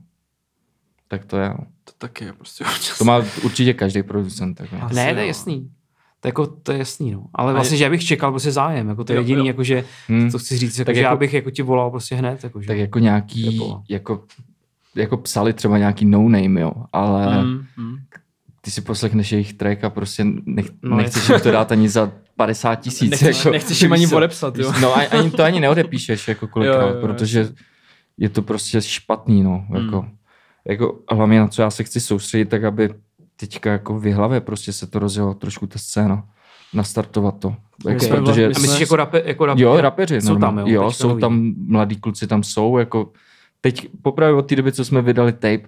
Tak 1.07 1.25
to 1.25 1.38
je. 1.38 1.49
no. 1.49 1.57
To 1.84 1.91
taky 1.97 2.25
je 2.25 2.34
prostě 2.34 2.63
To 2.97 3.03
má 3.05 3.21
určitě 3.43 3.73
každý 3.73 4.03
producent. 4.03 4.57
Tak, 4.57 4.67
Asi 4.82 4.95
Ne, 4.95 5.13
to 5.13 5.19
je 5.19 5.27
jasný. 5.27 5.69
To, 6.20 6.28
jako, 6.28 6.47
to 6.47 6.72
je 6.72 6.78
jasný, 6.78 7.11
no. 7.11 7.24
Ale 7.36 7.53
vlastně, 7.53 7.78
že 7.78 7.84
já 7.84 7.89
bych 7.89 8.03
čekal 8.05 8.32
prostě 8.32 8.51
zájem, 8.51 8.89
jako 8.89 9.03
to 9.03 9.11
je 9.13 9.15
Jo, 9.15 9.22
jediný, 9.22 9.39
jo. 9.39 9.45
jako, 9.45 9.63
že 9.63 9.84
hmm. 10.07 10.32
to 10.32 10.39
chci 10.39 10.57
říct, 10.57 10.80
jako, 10.80 10.86
Tak 10.86 10.95
že 10.95 11.01
já 11.01 11.09
jako- 11.09 11.20
bych 11.20 11.34
jako 11.34 11.51
ti 11.51 11.61
volal 11.61 11.89
prostě 11.91 12.15
hned, 12.15 12.43
jako, 12.43 12.61
že. 12.61 12.67
tak 12.67 12.78
jako 12.78 12.99
nějaký, 12.99 13.61
jako, 13.89 14.24
jako 14.95 15.17
psali 15.17 15.53
třeba 15.53 15.78
nějaký 15.78 16.05
no 16.05 16.30
name, 16.30 16.61
jo, 16.61 16.72
ale 16.93 17.43
Mm, 17.43 17.65
mm. 17.78 17.95
ty 18.61 18.72
si 18.72 18.82
poslechneš 18.82 19.32
jejich 19.32 19.53
track 19.53 19.84
a 19.84 19.89
prostě 19.89 20.26
nech, 20.45 20.65
No, 20.84 20.97
nechceš 20.97 21.30
jim 21.30 21.39
to 21.39 21.51
dát 21.51 21.72
ani 21.72 21.89
za 21.89 22.11
50 22.36 22.76
tisíc. 22.82 23.11
Nechceš, 23.11 23.38
jako, 23.38 23.49
nechceš 23.49 23.82
jim 23.82 23.93
ani 23.93 24.01
víš 24.03 24.09
co? 24.09 24.17
odepsat, 24.17 24.57
jo. 24.57 24.74
No 24.82 24.95
ani, 24.97 25.07
ani 25.07 25.32
to 25.32 25.43
ani 25.43 25.59
neodepíšeš, 25.59 26.28
jako 26.28 26.47
kolikrát, 26.47 26.82
Jo, 26.82 26.88
jo, 26.88 26.95
jo, 26.95 27.01
protože 27.01 27.49
je 28.17 28.30
to 28.30 28.41
prostě 28.41 28.82
špatný, 28.82 29.43
no, 29.43 29.65
jako, 29.74 29.99
Hmm. 30.01 30.11
jako 30.70 30.99
hlavně 31.11 31.39
na 31.39 31.47
co 31.47 31.61
já 31.61 31.70
se 31.70 31.84
chci 31.84 31.99
soustředit, 31.99 32.45
tak 32.49 32.63
aby 32.63 32.89
teďka 33.40 33.72
jako 33.72 34.00
v 34.00 34.14
hlavě 34.14 34.42
prostě 34.42 34.74
se 34.74 34.88
to 34.88 35.00
rozjelo 35.00 35.34
trošku 35.34 35.68
ta 35.68 35.80
scéna, 35.80 36.24
nastartovat 36.74 37.40
to. 37.40 37.56
Jako, 37.88 38.00
jsme 38.00 38.16
protože, 38.16 38.46
A 38.46 38.48
myslíš 38.48 38.80
jako, 38.80 38.96
rape, 38.96 39.22
jako 39.26 39.46
rape, 39.46 39.62
jo, 39.62 39.82
rapeři, 39.82 40.22
jsou 40.22 40.38
tam, 40.38 40.58
jo, 40.58 40.66
jo 40.68 40.92
jsou 40.92 41.08
nový. 41.08 41.22
tam, 41.22 41.54
mladí 41.68 41.96
kluci 41.96 42.28
tam 42.28 42.44
jsou, 42.44 42.78
jako 42.78 43.12
teď 43.62 43.88
popravdě 44.02 44.34
od 44.38 44.42
té 44.42 44.56
doby, 44.56 44.72
co 44.72 44.86
jsme 44.86 45.02
vydali 45.02 45.32
tape, 45.32 45.62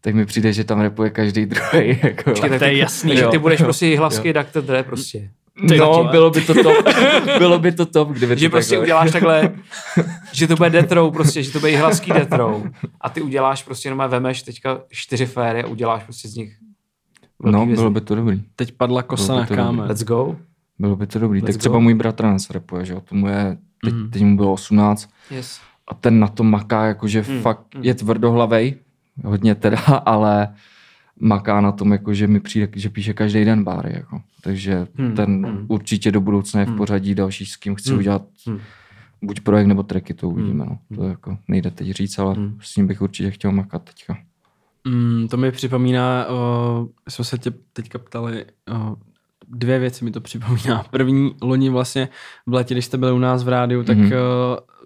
tak 0.00 0.14
mi 0.14 0.26
přijde, 0.26 0.52
že 0.52 0.64
tam 0.64 0.80
rapuje 0.80 1.10
každý 1.10 1.46
druhý. 1.46 1.98
Jako. 2.02 2.30
Počkej, 2.30 2.50
tak 2.50 2.58
to 2.58 2.64
je 2.64 2.76
jasný, 2.76 3.16
jo. 3.18 3.30
ty 3.30 3.38
budeš 3.38 3.62
prostě 3.62 3.88
Jo. 3.88 3.98
hlasky 3.98 4.32
Dr. 4.32 4.60
Dre 4.62 4.82
prostě. 4.82 5.30
Ty 5.68 5.78
no, 5.78 5.86
vole. 5.86 6.10
bylo 6.10 6.30
by 6.30 6.40
to 6.40 6.54
top. 6.54 6.76
bylo 7.38 7.58
by 7.58 7.72
to 7.72 7.86
top, 7.86 8.08
kdyby 8.08 8.36
Že 8.38 8.46
to 8.48 8.50
prostě 8.50 8.70
takhle. 8.70 8.84
uděláš 8.84 9.10
takhle, 9.12 9.52
že 10.32 10.46
to 10.46 10.56
bude 10.56 10.70
death 10.70 10.92
row, 10.92 11.12
prostě, 11.12 11.42
že 11.42 11.52
to 11.52 11.60
bude 11.60 11.76
hlasky 11.76 12.12
death 12.12 12.32
row. 12.32 12.62
A 13.00 13.08
ty 13.08 13.20
uděláš 13.22 13.62
prostě 13.62 13.88
jenom 13.88 14.10
vemeš 14.10 14.42
teďka 14.42 14.80
čtyři 14.90 15.26
féry 15.26 15.62
a 15.62 15.66
uděláš 15.66 16.02
prostě 16.04 16.28
z 16.28 16.36
nich 16.36 16.56
velký 17.42 17.52
No, 17.58 17.66
věci. 17.66 17.80
bylo 17.80 17.90
by 17.90 18.00
to 18.00 18.14
dobrý. 18.14 18.42
Teď 18.56 18.72
padla 18.72 19.02
kosa 19.02 19.32
na 19.34 19.38
to 19.40 19.42
dobrý. 19.44 19.56
kámen. 19.56 19.88
Let's 19.88 20.02
go. 20.04 20.36
Bylo 20.78 20.96
by 20.96 21.06
to 21.06 21.18
dobrý. 21.18 21.38
Let's 21.40 21.46
tak 21.46 21.54
go. 21.56 21.58
třeba 21.58 21.78
můj 21.78 21.94
bratranec 21.94 22.50
rapuje, 22.50 22.84
že 22.84 22.92
jo, 22.92 23.00
tomu 23.00 23.26
je, 23.28 23.58
teď, 23.84 23.94
Mhm. 23.94 24.10
teď 24.10 24.22
mu 24.24 24.36
bylo 24.36 24.52
18 24.52 25.10
Yes. 25.30 25.60
a 25.88 25.94
ten 25.94 26.20
na 26.20 26.28
tom 26.28 26.50
maká, 26.50 26.86
jakože 26.86 27.24
Mm, 27.28 27.40
fakt 27.40 27.74
mm. 27.74 27.84
je 27.84 27.94
tvrdohlavej, 27.94 28.74
hodně 29.24 29.54
teda, 29.54 29.78
ale 30.06 30.48
maká 31.20 31.60
na 31.60 31.72
tom, 31.72 31.92
jako, 31.92 32.14
že 32.14 32.26
mi 32.26 32.40
přijde, 32.40 32.68
že 32.76 32.90
píše 32.90 33.12
každý 33.12 33.44
den 33.44 33.64
báry, 33.64 33.92
jako. 33.94 34.20
takže 34.42 34.86
Hmm, 34.98 35.14
ten 35.14 35.46
hmm. 35.46 35.64
určitě 35.68 36.12
do 36.12 36.20
budoucna 36.20 36.60
je 36.60 36.66
v 36.66 36.68
Hmm. 36.68 36.78
pořadí 36.78 37.14
další, 37.14 37.46
s 37.46 37.56
kým 37.56 37.74
chci 37.74 37.90
Hmm, 37.90 37.98
udělat 37.98 38.22
hmm. 38.46 38.58
buď 39.22 39.40
projekt 39.40 39.66
nebo 39.66 39.82
tracky, 39.82 40.14
to 40.14 40.28
uvidíme, 40.28 40.64
Hmm, 40.64 40.76
no. 40.90 40.96
to 40.96 41.04
jako 41.08 41.38
nejde 41.48 41.70
teď 41.70 41.90
říct, 41.90 42.18
ale 42.18 42.34
Hmm. 42.34 42.58
s 42.60 42.76
ním 42.76 42.86
bych 42.86 43.02
určitě 43.02 43.30
chtěl 43.30 43.52
makat 43.52 43.82
teďka. 43.82 44.18
Mm, 44.86 45.28
to 45.28 45.36
mi 45.36 45.52
připomíná, 45.52 46.26
uh, 46.28 46.86
jsme 47.08 47.24
se 47.24 47.38
tě 47.38 47.52
teďka 47.72 47.98
ptali, 47.98 48.44
uh, 48.70 48.94
dvě 49.48 49.78
věci 49.78 50.04
mi 50.04 50.10
to 50.10 50.20
připomíná. 50.20 50.82
První, 50.90 51.34
loni 51.42 51.70
vlastně 51.70 52.08
v 52.46 52.54
letě, 52.54 52.74
když 52.74 52.84
jste 52.84 52.98
byli 52.98 53.12
u 53.12 53.18
nás 53.18 53.44
v 53.44 53.48
rádiu, 53.48 53.82
tak 53.84 53.96
Mhm. 53.98 54.06
uh, 54.12 54.18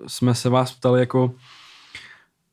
jsme 0.06 0.34
se 0.34 0.48
vás 0.48 0.72
ptali 0.72 1.00
jako, 1.00 1.24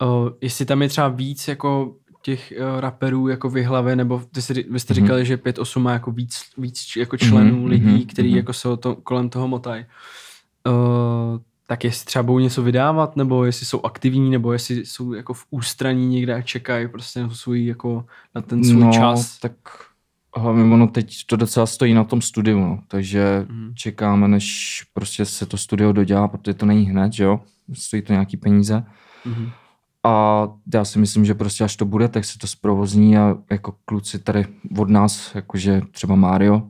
uh, 0.02 0.28
jestli 0.40 0.64
tam 0.64 0.82
je 0.82 0.88
třeba 0.88 1.08
víc 1.08 1.48
jako 1.48 1.94
těch 2.22 2.52
uh, 2.60 2.80
raperů 2.80 3.28
jako 3.28 3.48
v 3.50 3.62
hlavě, 3.64 3.96
nebo 3.96 4.22
ty 4.32 4.42
jsi, 4.42 4.66
vy 4.70 4.80
jste 4.80 4.94
Mhm. 4.94 5.02
říkali, 5.02 5.24
že 5.26 5.36
5-8 5.36 5.80
má 5.82 5.92
jako 5.92 6.10
víc, 6.12 6.40
víc 6.58 6.96
jako 6.96 7.16
členů 7.16 7.56
Mhm, 7.56 7.66
lidí, 7.66 7.84
mhm, 7.86 8.06
který 8.06 8.28
mhm. 8.28 8.36
jako 8.36 8.52
se 8.52 8.68
o 8.68 8.76
to, 8.76 8.94
kolem 8.94 9.28
toho 9.28 9.48
motají. 9.48 9.84
Uh, 10.66 11.38
tak 11.70 11.84
jestli 11.84 12.06
třeba 12.06 12.22
budou 12.22 12.38
něco 12.38 12.62
vydávat, 12.62 13.16
nebo 13.16 13.44
jestli 13.44 13.66
jsou 13.66 13.80
aktivní, 13.84 14.30
nebo 14.30 14.52
jestli 14.52 14.86
jsou 14.86 15.12
jako 15.12 15.34
v 15.34 15.44
ústraní 15.50 16.06
někde 16.06 16.34
a 16.34 16.42
čekají 16.42 16.88
prostě 16.88 17.20
na 17.20 17.30
svůj 17.30 17.66
jako 17.66 18.04
na 18.34 18.42
ten 18.42 18.64
svůj 18.64 18.84
no, 18.84 18.92
čas. 18.92 19.38
tak 19.38 19.52
hlavně 20.36 20.74
ono 20.74 20.86
teď 20.86 21.26
to 21.26 21.36
docela 21.36 21.66
stojí 21.66 21.94
na 21.94 22.04
tom 22.04 22.22
studiu, 22.22 22.60
no. 22.60 22.78
takže 22.88 23.46
Mhm. 23.48 23.74
čekáme, 23.74 24.28
než 24.28 24.82
prostě 24.92 25.24
se 25.24 25.46
to 25.46 25.56
studio 25.56 25.92
dodělá, 25.92 26.28
protože 26.28 26.54
to 26.54 26.66
není 26.66 26.84
hned, 26.84 27.12
že 27.12 27.24
jo, 27.24 27.40
stojí 27.72 28.02
to 28.02 28.12
nějaký 28.12 28.36
peníze. 28.36 28.84
Mhm. 29.24 29.50
A 30.04 30.48
já 30.74 30.84
si 30.84 30.98
myslím, 30.98 31.24
že 31.24 31.34
prostě 31.34 31.64
až 31.64 31.76
to 31.76 31.84
bude, 31.84 32.08
tak 32.08 32.24
se 32.24 32.38
to 32.38 32.46
zprovozní 32.46 33.18
a 33.18 33.36
jako 33.50 33.74
kluci 33.84 34.18
tady 34.18 34.46
od 34.78 34.88
nás, 34.90 35.34
jakože 35.34 35.80
třeba 35.90 36.14
Mario, 36.14 36.62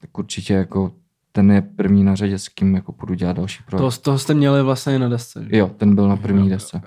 tak 0.00 0.18
určitě 0.18 0.54
jako 0.54 0.92
ten 1.36 1.50
je 1.52 1.62
první 1.62 2.04
na 2.04 2.14
řadě, 2.14 2.38
s 2.38 2.48
kým 2.48 2.74
jako 2.74 2.92
půjdu 2.92 3.14
dělat 3.14 3.36
další 3.36 3.62
projekt. 3.66 3.94
To, 3.94 4.00
toho 4.00 4.18
jste 4.18 4.34
měli 4.34 4.62
vlastně 4.62 4.98
na 4.98 5.08
desce. 5.08 5.46
že? 5.50 5.56
Jo, 5.56 5.70
ten 5.76 5.94
byl 5.94 6.08
na 6.08 6.16
první 6.16 6.50
desce. 6.50 6.82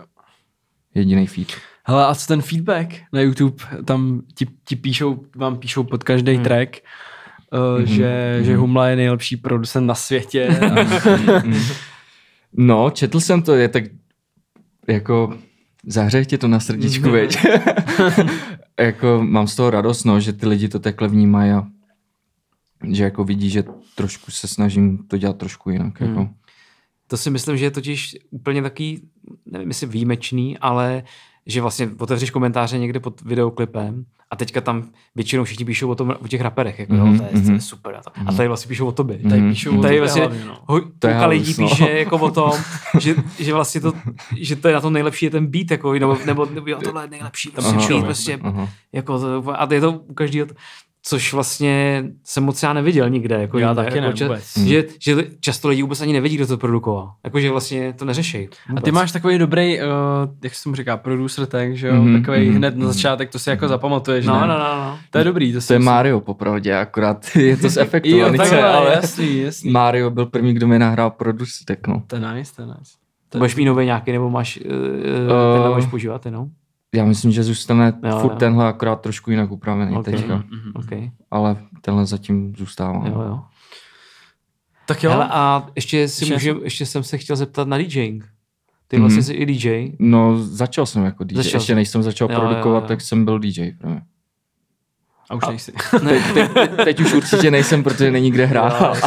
Jediný 0.95 1.28
feed. 1.28 1.48
Hele, 1.84 2.06
a 2.06 2.16
co 2.16 2.28
ten 2.28 2.41
feedback 2.41 2.88
na 3.14 3.22
YouTube? 3.22 3.64
Tam 3.86 4.22
ti, 4.36 4.48
ti 4.66 4.76
píšou, 4.76 5.20
vám 5.36 5.58
píšou 5.58 5.84
pod 5.84 6.04
každý 6.04 6.32
Hmm. 6.32 6.38
hmm. 6.38 6.45
track 6.45 6.78
uh, 7.78 7.86
že, 7.86 8.39
že 8.41 8.56
Humla 8.58 8.88
je 8.88 8.95
nejlepší 8.95 9.38
producent 9.38 9.88
na 9.88 9.95
světě. 9.95 10.48
A, 10.62 11.43
No, 12.54 12.89
četl 12.89 13.20
jsem 13.20 13.41
to, 13.41 13.56
je 13.56 13.70
tak 13.70 13.84
jako 14.88 15.38
zahřeje 15.88 16.26
tě 16.26 16.38
to 16.38 16.48
na 16.48 16.60
srdíčku, 16.60 17.10
veď. 17.12 17.38
jako 18.80 19.20
mám 19.24 19.48
z 19.48 19.56
toho 19.56 19.70
radost, 19.70 20.04
no, 20.04 20.20
že 20.20 20.34
ty 20.34 20.48
lidi 20.48 20.68
to 20.70 20.80
takhle 20.80 21.08
vnímají 21.08 21.52
a 21.52 21.64
že 22.91 23.03
jako 23.03 23.23
vidí, 23.23 23.49
že 23.49 23.63
trošku 23.95 24.32
se 24.32 24.47
snažím 24.47 24.97
to 25.07 25.17
dělat 25.17 25.38
trošku 25.38 25.69
jinak. 25.69 26.01
Jako. 26.01 26.19
Hmm. 26.19 26.34
To 27.07 27.17
si 27.17 27.30
myslím, 27.30 27.57
že 27.57 27.65
je 27.65 27.71
totiž 27.71 28.17
úplně 28.30 28.61
taký, 28.61 29.09
nevím 29.45 29.67
jestli 29.67 29.88
výjimečný, 29.88 30.57
ale 30.57 31.03
že 31.45 31.61
vlastně 31.61 31.89
otevřeš 31.97 32.32
komentáře 32.32 32.78
někde 32.78 32.99
pod 32.99 33.21
videoklipem 33.21 34.05
a 34.32 34.36
teďka 34.36 34.61
tam 34.61 34.89
většinou 35.15 35.43
všichni 35.43 35.65
píšou 35.65 35.89
o, 35.89 35.95
tom, 35.95 36.15
o 36.19 36.28
těch 36.28 36.41
raperech, 36.41 36.80
jako 36.80 36.93
Mhm, 36.93 37.13
mm-hmm, 37.13 37.17
to, 37.17 37.23
je, 37.23 37.30
to 37.30 37.38
je 37.38 37.43
mhm. 37.43 37.59
super. 37.59 37.95
A, 37.95 38.01
to, 38.01 38.11
a 38.25 38.34
tady 38.34 38.47
vlastně 38.47 38.69
píšou 38.69 38.88
o 38.88 38.91
tobě. 38.91 39.19
tady 39.30 39.41
píšou 39.49 39.80
o 39.80 39.82
Tady 39.82 39.99
vlastně 39.99 40.21
hlavně, 40.21 40.45
no. 40.45 40.57
ho, 40.65 40.82
půlka 40.82 41.28
lidí 41.28 41.55
no. 41.59 41.67
píše 41.67 41.89
jako 41.89 42.17
o 42.17 42.32
tom, 42.32 42.51
že, 42.99 43.15
že 43.39 43.53
vlastně 43.53 43.82
to, 43.82 43.93
že 44.38 44.55
to 44.55 44.67
je 44.67 44.73
na 44.73 44.82
tom 44.82 44.93
nejlepší 44.93 45.25
je 45.25 45.32
ten 45.32 45.47
beat, 45.47 45.71
jako, 45.71 45.93
nebo, 45.93 46.17
nebo, 46.25 46.45
nebo 46.45 46.69
jo, 46.69 46.80
tohle 46.84 47.03
je 47.03 47.09
nejlepší, 47.09 47.49
prostě, 47.49 47.75
Aha, 47.75 47.88
beat, 47.88 48.05
prostě, 48.05 48.39
aha. 48.43 48.69
jako, 48.93 49.19
to, 49.19 49.61
a 49.61 49.73
je 49.73 49.82
to 49.82 49.91
u 49.91 50.13
každého, 50.13 50.47
což 51.08 51.34
vlastně 51.34 52.03
jsem 52.24 52.43
moc 52.43 52.64
já 52.64 52.74
neviděl 52.74 53.10
nikde. 53.10 53.41
Jako 53.41 53.60
Já 53.60 53.70
jinde, 53.70 53.84
taky 53.84 53.97
jako, 53.97 54.20
ne, 54.20 54.28
vůbec. 54.28 54.58
Že, 54.58 54.84
že 54.99 55.16
často 55.39 55.68
lidi 55.68 55.82
vůbec 55.82 56.01
ani 56.01 56.14
nevědí, 56.14 56.36
kdo 56.36 56.47
to 56.47 56.58
produkoval. 56.58 57.12
Jako, 57.24 57.39
že 57.39 57.51
vlastně 57.51 57.93
to 57.93 58.05
neřeší. 58.05 58.49
a 58.78 58.82
ty 58.82 58.91
máš 58.91 59.12
takový 59.12 59.38
dobrý, 59.38 59.80
uh, 59.80 59.86
jak 60.43 60.55
se 60.55 60.64
tomu 60.64 60.76
říká, 60.76 60.97
producer 60.97 61.45
tak, 61.45 61.78
že 61.78 61.88
jo, 61.88 61.93
Mhm, 61.95 62.05
mm-hmm, 62.08 62.22
takový 62.22 62.47
mhm, 62.47 62.55
hned 62.58 62.76
na 62.78 62.84
mhm. 62.86 62.93
začátek, 62.93 63.30
to 63.30 63.39
si 63.39 63.49
jako 63.49 63.68
zapamatuješ, 63.68 64.26
No, 64.26 64.34
ne? 64.34 64.47
no, 64.47 64.47
no, 64.47 64.60
no. 64.60 64.97
To 65.12 65.18
je 65.18 65.24
dobrý. 65.24 65.53
To, 65.53 65.60
To 65.68 65.74
je 65.74 65.80
Mario 65.80 66.20
popravdě, 66.22 66.76
akorát 66.78 67.26
je 67.36 67.58
to 67.58 67.66
Jo, 67.66 67.70
zefektovaný, 67.70 68.38
takhle, 68.38 68.64
ale 68.64 68.91
jasný, 68.91 69.39
jasný. 69.39 69.72
Mario 69.72 70.10
byl 70.10 70.26
první, 70.26 70.53
kdo 70.53 70.68
mi 70.68 70.80
nahrál 70.80 71.10
producek, 71.12 71.88
no. 71.88 72.03
To 72.08 72.16
je 72.16 72.22
nice, 72.34 72.55
to 72.55 72.62
je 72.62 72.68
nice. 72.68 72.91
To 73.30 73.38
Budeš 73.38 73.55
mít 73.55 73.66
nový 73.66 73.86
nějaký, 73.86 74.12
nebo 74.12 74.30
máš, 74.30 74.58
uh, 74.58 74.72
Eh, 74.72 75.53
tenhle 75.53 75.70
budeš 75.70 75.86
používat, 75.86 76.26
no? 76.30 76.49
Já 76.96 77.06
myslím, 77.06 77.32
že 77.32 77.44
zůstane 77.44 77.94
Jo, 78.04 78.20
furt 78.20 78.32
jo. 78.32 78.38
tenhle 78.38 78.68
akorát 78.68 79.02
trošku 79.02 79.32
jinak 79.32 79.52
upravený 79.52 79.96
Ok. 79.98 80.06
teďka, 80.06 80.36
Mhm. 80.36 80.72
Okay. 80.76 81.12
ale 81.32 81.58
tenhle 81.82 82.06
zatím 82.06 82.56
zůstává. 82.58 83.08
Jo, 83.08 83.22
jo. 83.22 83.40
Tak 84.86 85.04
jo. 85.04 85.12
Hele, 85.12 85.28
a 85.32 85.68
ještě, 85.76 86.08
si 86.08 86.24
Ještě 86.24 86.34
můžem, 86.34 86.60
ještě 86.64 86.86
jsem 86.86 87.04
se 87.04 87.18
chtěl 87.18 87.36
zeptat 87.36 87.68
na 87.68 87.78
DJing. 87.78 88.26
Ty 88.88 88.96
Mhm. 88.98 89.04
vlastně 89.04 89.24
jsi 89.24 89.34
i 89.34 89.46
DJ. 89.46 89.92
No, 90.00 90.38
začal 90.44 90.86
jsem 90.86 91.04
jako 91.06 91.24
DJ. 91.24 91.36
Začal 91.36 91.62
Ještě 91.62 91.76
než 91.76 91.90
jsem 91.90 92.04
začal 92.04 92.28
Jo, 92.32 92.36
jo, 92.36 92.40
produkovat, 92.42 92.84
jo. 92.84 92.88
tak 92.88 93.02
jsem 93.02 93.26
byl 93.26 93.40
DJ. 93.40 93.72
Právě. 93.72 94.02
A 95.30 95.36
už 95.36 95.44
nejsi. 95.50 95.72
Teď, 96.08 96.24
teď, 96.54 96.72
teď 96.84 97.00
už 97.00 97.14
určitě 97.14 97.52
nejsem, 97.52 97.84
protože 97.84 98.12
není 98.12 98.32
kde 98.32 98.46
hrát. 98.46 98.98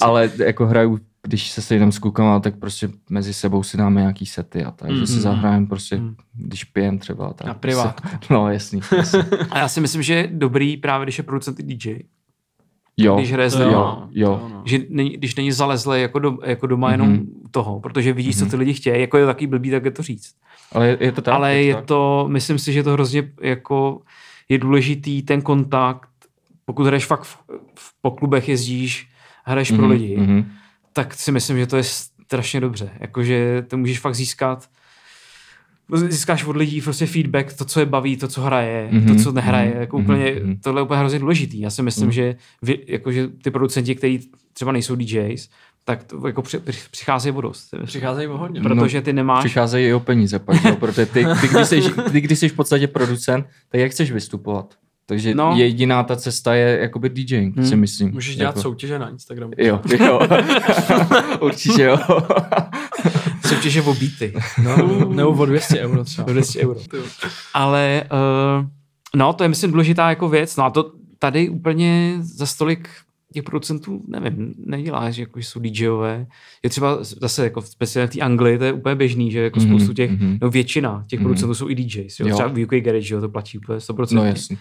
Ale 0.00 0.30
jako 0.44 0.66
hraju, 0.66 0.98
když 1.26 1.50
se 1.50 1.62
sejdem 1.62 1.92
s 1.92 1.98
klukama, 1.98 2.40
tak 2.40 2.58
prostě 2.58 2.88
mezi 3.10 3.34
sebou 3.34 3.62
si 3.62 3.76
dáme 3.76 4.00
nějaký 4.00 4.26
sety 4.26 4.64
a 4.64 4.70
tak, 4.70 4.90
že 4.96 5.06
si 5.06 5.12
Mhm. 5.12 5.22
zahrajeme 5.22 5.66
prostě, 5.66 5.96
Mhm. 5.96 6.14
když 6.34 6.64
pijem 6.64 6.98
třeba. 6.98 7.32
Tak. 7.32 7.46
Na 7.46 7.54
privátku. 7.54 8.08
No, 8.30 8.50
jasný. 8.50 8.80
jasný. 8.96 9.20
A 9.50 9.58
já 9.58 9.68
si 9.68 9.80
myslím, 9.80 10.02
že 10.02 10.14
je 10.14 10.28
dobrý 10.32 10.76
právě, 10.76 11.04
když 11.04 11.18
je 11.18 11.24
producent 11.24 11.60
i 11.60 11.62
DJ. 11.62 11.98
Jo, 12.96 13.16
Když 13.16 13.32
hraje 13.32 13.48
lidma. 13.48 13.72
jo, 13.72 14.08
jo. 14.12 14.48
No. 14.52 14.62
Že 14.64 14.78
není, 14.88 15.10
když 15.10 15.34
není 15.34 15.52
zalezlé 15.52 16.00
jako, 16.00 16.18
do, 16.18 16.38
jako 16.44 16.66
doma 16.66 16.88
Mhm. 16.88 17.00
jenom 17.00 17.20
toho, 17.50 17.80
protože 17.80 18.12
vidíš, 18.12 18.38
co 18.38 18.46
ty 18.46 18.56
lidi 18.56 18.74
chtějí. 18.74 19.00
Jako 19.00 19.16
je 19.18 19.24
to 19.24 19.30
taky 19.30 19.46
blbý, 19.46 19.70
tak 19.70 19.84
je 19.84 19.90
to 19.90 20.02
říct. 20.02 20.34
Ale 20.72 20.88
je, 20.88 20.96
je 21.00 21.12
to 21.12 21.22
tak. 21.22 21.34
ale 21.34 21.52
to 21.52 21.56
je 21.58 21.74
tak. 21.74 21.84
to, 21.84 22.24
myslím 22.28 22.58
si, 22.58 22.72
že 22.72 22.82
to 22.82 22.92
hrozně 22.92 23.32
jako 23.42 24.00
je 24.48 24.58
důležitý 24.58 25.22
ten 25.22 25.42
kontakt, 25.42 26.08
pokud 26.64 26.86
hraješ 26.86 27.06
fakt 27.06 27.22
v, 27.22 27.36
v, 27.78 27.94
po 28.02 28.10
klubech 28.10 28.48
jezdíš, 28.48 29.08
hraješ 29.44 29.72
mm-hmm, 29.72 29.76
pro 29.76 29.86
Mhm, 29.86 29.92
lidi, 29.92 30.16
mm-hmm. 30.18 30.44
Mhm. 30.98 31.06
tak 31.06 31.14
si 31.14 31.32
myslím, 31.32 31.58
že 31.58 31.66
to 31.66 31.76
je 31.76 31.82
strašně 32.26 32.60
dobře. 32.60 32.90
Jakože 33.00 33.64
to 33.68 33.76
můžeš 33.76 33.98
fakt 33.98 34.14
získat 34.14 34.68
získáš 35.94 36.44
od 36.44 36.56
lidí 36.56 36.80
prostě 36.80 37.06
feedback, 37.06 37.52
to, 37.52 37.64
co 37.64 37.80
je 37.80 37.86
baví, 37.86 38.16
to, 38.16 38.28
co 38.28 38.40
hraje, 38.40 38.88
mm-hmm, 38.92 39.04
Mhm, 39.04 39.16
to, 39.16 39.22
co 39.22 39.32
nehraje, 39.32 39.70
mhm, 39.70 39.80
jako 39.80 39.96
mhm, 39.98 40.04
úplně, 40.04 40.34
mhm. 40.42 40.56
tohle 40.62 40.80
je 40.80 40.82
úplně 40.82 40.98
hrozně 40.98 41.18
důležitý. 41.18 41.60
Já 41.60 41.70
si 41.70 41.82
myslím, 41.82 42.04
Mhm. 42.06 42.12
že, 42.12 42.36
vy, 42.62 42.78
jakože 42.86 43.28
ty 43.28 43.50
producenti, 43.50 43.94
kteří 43.94 44.30
třeba 44.52 44.72
nejsou 44.72 44.94
DJs, 44.96 45.48
tak 45.84 46.04
to 46.04 46.26
jako 46.26 46.42
při, 46.42 46.58
při, 46.58 46.78
přicházejí 46.90 47.34
o 47.34 47.40
dost. 47.40 47.74
Přicházejí 47.84 48.28
o 48.28 48.36
hodně. 48.38 48.60
Protože 48.60 49.02
ty 49.02 49.12
nemáš... 49.12 49.44
Přicházejí 49.44 49.86
i 49.86 49.94
o 49.94 50.00
peníze 50.00 50.38
pak, 50.38 50.64
jo? 50.64 50.76
protože 50.76 51.06
ty, 51.06 51.26
ty, 51.40 51.48
když 51.48 51.68
jsi, 51.68 51.80
ty, 52.12 52.20
když 52.20 52.38
jsi 52.38 52.48
v 52.48 52.52
podstatě 52.52 52.88
producent, 52.88 53.46
tak 53.68 53.80
jak 53.80 53.90
chceš 53.90 54.12
vystupovat? 54.12 54.74
Takže 55.06 55.34
No. 55.34 55.54
jediná 55.56 56.02
ta 56.02 56.16
cesta 56.16 56.54
je 56.54 56.78
jakoby 56.80 57.08
DJing, 57.08 57.56
Hmm. 57.56 57.66
si 57.66 57.76
myslím. 57.76 58.10
Můžeš 58.12 58.36
dělat 58.36 58.50
jako. 58.50 58.60
soutěže 58.62 58.98
na 58.98 59.08
Instagramu. 59.10 59.52
Jo, 59.58 59.80
jo. 60.00 60.20
Určitě 61.40 61.82
jo. 61.82 61.98
soutěže 63.46 63.82
o 63.82 63.94
beaty. 63.94 64.32
No, 64.64 64.76
nebo 65.14 65.30
o 65.30 65.46
200 65.46 65.80
euro 65.80 66.04
třeba. 66.04 66.26
O 66.28 66.30
200 66.30 66.60
euro. 66.60 66.80
Ale 67.54 68.04
uh, 68.12 68.66
no, 69.16 69.32
to 69.32 69.44
je 69.44 69.48
myslím 69.48 69.70
důležitá 69.70 70.08
jako 70.08 70.28
věc. 70.28 70.56
No 70.56 70.64
a 70.64 70.70
to 70.70 70.92
tady 71.18 71.48
úplně 71.48 72.14
za 72.20 72.46
stolik 72.46 72.88
těch 73.32 73.42
producentů, 73.42 74.02
nevím, 74.08 74.54
nedělá, 74.66 75.10
že 75.10 75.22
jako 75.22 75.40
že 75.40 75.46
jsou 75.46 75.60
DJové. 75.60 76.26
Je 76.62 76.70
třeba 76.70 76.98
zase 77.00 77.44
jako 77.44 77.62
speciálně 77.62 78.06
v 78.06 78.10
té 78.10 78.20
Anglii, 78.20 78.58
to 78.58 78.64
je 78.64 78.72
úplně 78.72 78.94
běžný, 78.94 79.30
že 79.30 79.40
jako 79.40 79.60
Mhm, 79.60 79.68
spoustu 79.68 79.92
těch, 79.94 80.10
mhm. 80.10 80.38
no 80.42 80.50
většina 80.50 81.04
těch 81.06 81.18
Mhm. 81.20 81.24
producentů 81.24 81.54
jsou 81.54 81.68
i 81.68 81.74
DJs. 81.74 82.20
Jo? 82.20 82.26
Jo. 82.28 82.34
Třeba 82.34 82.48
v 82.48 82.64
UK 82.64 82.80
Garage, 82.80 83.14
jo, 83.14 83.20
to 83.20 83.28
platí 83.28 83.58
úplně 83.58 83.78
100%. 83.80 84.16
No 84.16 84.24
jasně. 84.24 84.56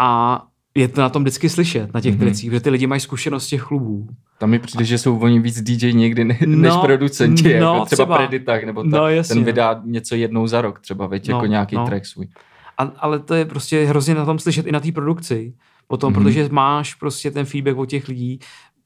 A 0.00 0.42
je 0.74 0.88
to 0.88 1.00
na 1.00 1.08
tom 1.08 1.22
vždycky 1.22 1.48
slyšet, 1.48 1.94
na 1.94 2.00
těch 2.00 2.14
Mhm. 2.14 2.20
mm-hmm. 2.22 2.26
tricích, 2.26 2.50
protože 2.50 2.60
ty 2.60 2.70
lidi 2.70 2.86
mají 2.86 3.00
zkušenost 3.00 3.44
z 3.44 3.48
těch 3.48 3.62
klubů. 3.62 4.08
Tam 4.38 4.50
mi 4.50 4.58
přijde, 4.58 4.84
že 4.84 4.98
jsou 4.98 5.18
oni 5.18 5.40
víc 5.40 5.60
DJ 5.62 5.92
někdy 5.92 6.24
ne, 6.24 6.38
No, 6.46 6.56
než 6.56 6.72
producenti, 6.82 7.42
no, 7.60 7.74
jako 7.74 7.84
třeba, 7.84 8.04
třeba. 8.04 8.16
Preditach, 8.18 8.64
nebo 8.64 8.82
ta, 8.82 8.88
No, 8.98 9.08
jasně. 9.08 9.34
ten 9.34 9.44
vydá 9.44 9.82
něco 9.84 10.14
jednou 10.14 10.46
za 10.46 10.60
rok 10.60 10.80
třeba, 10.80 11.06
veď, 11.06 11.28
No, 11.28 11.36
jako 11.36 11.46
nějaký 11.46 11.76
no. 11.76 11.86
track 11.86 12.06
svůj. 12.06 12.26
A, 12.78 12.82
ale 12.98 13.18
to 13.18 13.34
je 13.34 13.44
prostě 13.44 13.84
hrozně 13.84 14.14
na 14.14 14.24
tom 14.24 14.38
slyšet 14.38 14.66
i 14.66 14.72
na 14.72 14.80
té 14.80 14.92
produkci. 14.92 15.54
Potom, 15.88 16.12
Mhm. 16.12 16.20
mm-hmm. 16.22 16.24
protože 16.24 16.48
máš 16.50 16.94
prostě 16.94 17.30
ten 17.30 17.44
feedback 17.46 17.76
od 17.76 17.86
těch 17.86 18.08
lidí, 18.08 18.38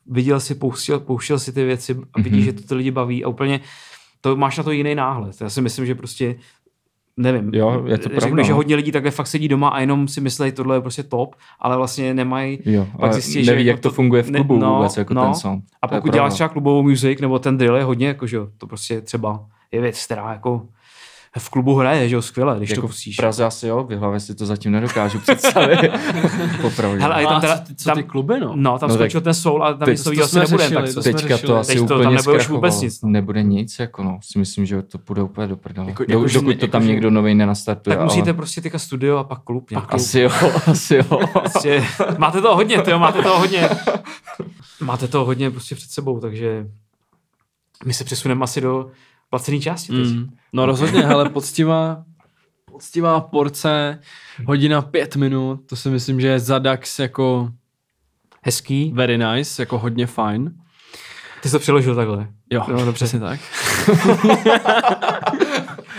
viděl 0.06 0.40
si, 0.40 0.54
pouštěl, 0.54 1.00
pouštěl 1.00 1.38
si 1.38 1.52
ty 1.52 1.64
věci 1.64 1.96
a 2.14 2.20
vidíš, 2.20 2.32
Mhm. 2.38 2.44
že 2.44 2.52
to 2.52 2.62
ty 2.68 2.74
lidi 2.74 2.90
baví 2.90 3.24
a 3.24 3.28
úplně 3.28 3.60
to 4.20 4.36
máš 4.36 4.56
na 4.58 4.64
to 4.64 4.70
jiný 4.70 4.94
náhled. 4.94 5.36
Já 5.40 5.50
si 5.50 5.60
myslím, 5.60 5.86
že 5.86 5.94
prostě 5.94 6.34
nevím, 7.22 7.50
Jo, 7.54 7.82
je 7.86 7.98
to 7.98 8.08
řeknu, 8.08 8.20
pravda, 8.20 8.42
že 8.42 8.50
no. 8.50 8.56
hodně 8.56 8.76
lidí 8.76 8.92
takhle 8.92 9.10
fakt 9.10 9.26
sedí 9.26 9.48
doma 9.48 9.68
a 9.68 9.80
jenom 9.80 10.08
si 10.08 10.20
myslí, 10.20 10.52
tohle 10.52 10.76
je 10.76 10.80
prostě 10.80 11.02
top, 11.02 11.34
ale 11.60 11.76
vlastně 11.76 12.14
nemají 12.14 12.58
Jo, 12.64 12.86
Pak 13.00 13.12
zjistí, 13.12 13.44
že 13.44 13.50
neví, 13.52 13.64
jako 13.66 13.76
jak 13.76 13.80
to 13.80 13.88
to- 13.88 13.94
funguje 13.94 14.22
v 14.22 14.30
ne- 14.30 14.38
klubu 14.38 14.58
no, 14.58 14.74
vůbec, 14.76 14.96
jako 14.96 15.14
no. 15.14 15.24
ten 15.24 15.34
sound. 15.34 15.64
a 15.82 15.88
pokud 15.88 16.12
děláš 16.12 16.32
třeba 16.34 16.48
klubovou 16.48 16.82
music 16.82 17.20
nebo 17.20 17.38
ten 17.38 17.56
drill 17.58 17.76
je 17.76 17.84
hodně, 17.84 18.06
jako, 18.06 18.26
že 18.26 18.36
jo, 18.36 18.48
to 18.58 18.66
prostě 18.66 19.00
třeba 19.00 19.44
je 19.72 19.80
věc, 19.80 20.04
která 20.04 20.32
jako 20.32 20.62
v 21.38 21.50
klubu 21.50 21.74
hraje, 21.74 22.08
že 22.08 22.14
jo, 22.14 22.22
skvěle, 22.22 22.56
když 22.56 22.70
jako 22.70 22.80
to 22.80 22.86
v 22.86 22.90
pustíš. 22.90 23.16
Praze 23.16 23.44
asi 23.44 23.66
jo, 23.66 23.84
v 23.84 23.92
hlavě 23.98 24.20
si 24.20 24.34
to 24.34 24.46
zatím 24.46 24.72
nedokážu 24.72 25.18
představit. 25.20 25.78
Popravdě. 26.62 27.02
Hele, 27.02 27.14
a 27.14 27.20
je 27.20 27.26
tam 27.26 27.36
A 27.36 27.40
teda, 27.40 27.58
co, 27.58 27.64
ty- 27.64 27.74
co 27.74 27.84
tam, 27.84 27.96
ty 27.96 28.02
kluby, 28.02 28.40
no? 28.40 28.52
No, 28.56 28.78
tam 28.78 28.88
No 28.88 28.94
no, 28.94 28.98
tak 28.98 29.10
skončil 29.10 29.20
ten 29.20 29.34
soul, 29.34 29.64
ale 29.64 29.74
tam 29.74 29.86
teď 29.86 29.92
nic 29.98 30.02
to 30.04 30.10
to 30.14 30.22
asi 30.24 30.38
nebude, 30.38 30.64
řešili, 30.64 30.82
tak 30.82 30.94
to 30.94 30.94
to, 30.94 31.02
Teďka 31.02 31.38
to 31.38 31.56
asi 31.56 31.72
Teď 31.72 31.78
to 31.80 31.86
tam 31.88 31.98
úplně 32.00 32.16
nebude 32.16 32.38
vůbec 32.44 32.80
nic, 32.80 33.02
no. 33.02 33.08
Nebude 33.10 33.42
nic, 33.42 33.78
jako 33.78 34.02
no. 34.04 34.18
Si 34.22 34.38
myslím, 34.38 34.66
že 34.66 34.82
to 34.82 34.98
půjde 34.98 35.22
úplně 35.22 35.46
do 35.46 35.56
prdele. 35.56 35.88
Jako- 35.88 36.02
Jako, 36.02 36.12
jako, 36.12 36.34
dokud 36.34 36.48
ne- 36.48 36.54
to 36.56 36.64
jako, 36.64 36.72
tam 36.72 36.82
že- 36.82 36.88
někdo 36.88 37.10
nový 37.10 37.34
nenastartuje. 37.34 37.96
tak 37.96 38.04
musíte 38.04 38.30
ale... 38.30 38.34
prostě 38.36 38.60
teďka 38.60 38.78
studio 38.78 39.16
a 39.16 39.24
pak 39.24 39.42
klub. 39.42 39.70
Pak 39.74 39.86
klub. 39.86 39.94
Asi 40.00 40.20
jo, 40.20 40.30
asi 40.66 40.94
jo. 40.94 41.18
Prostě, 41.32 41.84
máte 42.18 42.40
toho 42.40 42.54
hodně, 42.56 42.82
tyjo, 42.82 42.98
máte 42.98 43.22
toho 43.22 43.38
hodně. 43.38 43.68
Máte 44.80 45.08
toho 45.08 45.24
hodně 45.24 45.50
prostě 45.50 45.74
před 45.74 45.90
sebou, 45.90 46.20
takže 46.20 46.66
my 47.84 47.94
se 47.94 48.04
přesuneme 48.04 48.44
asi 48.44 48.60
do 48.60 48.90
placené 49.30 49.60
části 49.60 49.92
teď. 49.92 50.06
Mm. 50.06 50.28
No 50.52 50.66
rozhodně, 50.66 51.00
hele, 51.00 51.28
poctivá, 51.28 52.04
poctivá 52.72 53.20
porce, 53.20 53.98
hodina 54.46 54.82
pět 54.82 55.16
minut, 55.16 55.60
to 55.66 55.76
si 55.76 55.90
myslím, 55.90 56.20
že 56.20 56.26
je 56.28 56.38
za 56.40 56.58
DAX 56.58 56.98
jako 56.98 57.50
Hezký. 58.42 58.92
very 58.94 59.18
nice, 59.18 59.62
jako 59.62 59.78
hodně 59.78 60.06
fajn. 60.06 60.52
Ty 61.42 61.48
jsi 61.48 61.52
to 61.52 61.58
přeložil 61.58 61.94
takhle. 61.94 62.28
Jo, 62.50 62.64
No, 62.68 62.74
dobře. 62.76 62.92
přesně 62.92 63.20
tak. 63.20 63.40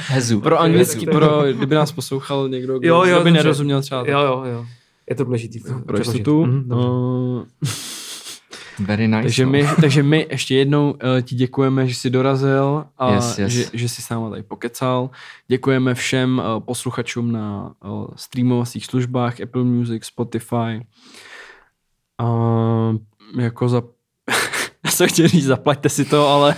Hezu. 0.08 0.42
Pro 0.42 0.60
anglický, 0.60 1.06
pro, 1.06 1.44
kdyby 1.54 1.76
nás 1.76 1.92
poslouchal 1.92 2.50
někdo, 2.50 2.80
kdo, 2.80 2.88
Jo, 2.88 2.96
jo, 2.96 3.04
kdo 3.06 3.24
by 3.24 3.30
dobře. 3.30 3.32
nerozuměl 3.44 3.82
třeba 3.82 4.04
Jo, 4.08 4.20
jo, 4.20 4.44
jo. 4.46 4.66
Je 5.10 5.16
to 5.16 5.24
důležitý. 5.24 5.60
pro 5.86 5.98
jistotu. 5.98 6.46
Dobře. 6.46 6.76
Uh, 6.76 7.44
Very 8.80 9.08
nice. 9.08 9.22
takže, 9.22 9.46
no. 9.46 9.52
my, 9.52 9.68
takže 9.82 10.04
my 10.04 10.28
ještě 10.30 10.56
jednou 10.56 10.92
uh, 10.92 10.98
ti 11.22 11.36
děkujeme, 11.36 11.88
že 11.88 11.96
jsi 11.96 12.10
dorazil 12.10 12.86
a 12.98 13.14
Yes, 13.14 13.40
yes. 13.40 13.52
Že, 13.52 13.66
že 13.74 13.90
jsi 13.90 14.02
s 14.02 14.10
náma 14.10 14.30
tady 14.30 14.44
pokecal. 14.44 15.10
Děkujeme 15.48 15.96
všem 15.96 16.40
uh, 16.40 16.64
posluchačům 16.64 17.32
na 17.32 17.74
uh, 17.86 18.06
streamovacích 18.16 18.86
službách 18.86 19.42
Apple 19.42 19.64
Music, 19.64 20.06
Spotify. 20.06 20.86
Uh, 22.22 22.96
jako 23.40 23.70
za... 23.70 23.84
Já 24.86 24.92
jsem 24.92 25.08
chtěl 25.08 25.28
říct, 25.28 25.46
zaplaťte 25.46 25.90
si 25.90 26.06
to, 26.06 26.28
ale 26.28 26.56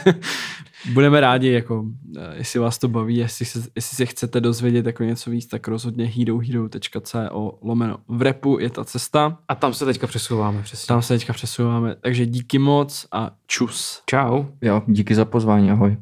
Budeme 0.91 1.21
rádi, 1.21 1.51
jako, 1.51 1.85
eh, 2.17 2.33
jestli 2.35 2.59
vás 2.59 2.77
to 2.77 2.87
baví, 2.87 3.15
jestli 3.15 3.45
se, 3.45 3.59
jestli 3.75 3.97
se 3.97 4.05
chcete 4.05 4.41
dozvědět 4.41 4.85
jako 4.85 5.03
něco 5.03 5.31
víc, 5.31 5.47
tak 5.47 5.67
rozhodně 5.67 6.05
herohero.co 6.05 7.59
lomeno 7.61 7.97
v 8.07 8.21
repu 8.21 8.59
je 8.59 8.69
ta 8.69 8.85
cesta. 8.85 9.37
A 9.47 9.55
tam 9.55 9.73
se 9.73 9.85
teďka 9.85 10.07
přesouváme 10.07 10.61
přesně. 10.61 10.87
Tam 10.87 11.01
se 11.01 11.13
teďka 11.13 11.33
přesouváme. 11.33 11.95
Takže 12.01 12.25
díky 12.25 12.59
moc 12.59 13.07
a 13.11 13.31
čus. 13.47 14.01
Čau. 14.05 14.45
Jo, 14.61 14.81
díky 14.87 15.15
za 15.15 15.25
pozvání, 15.25 15.71
ahoj. 15.71 15.97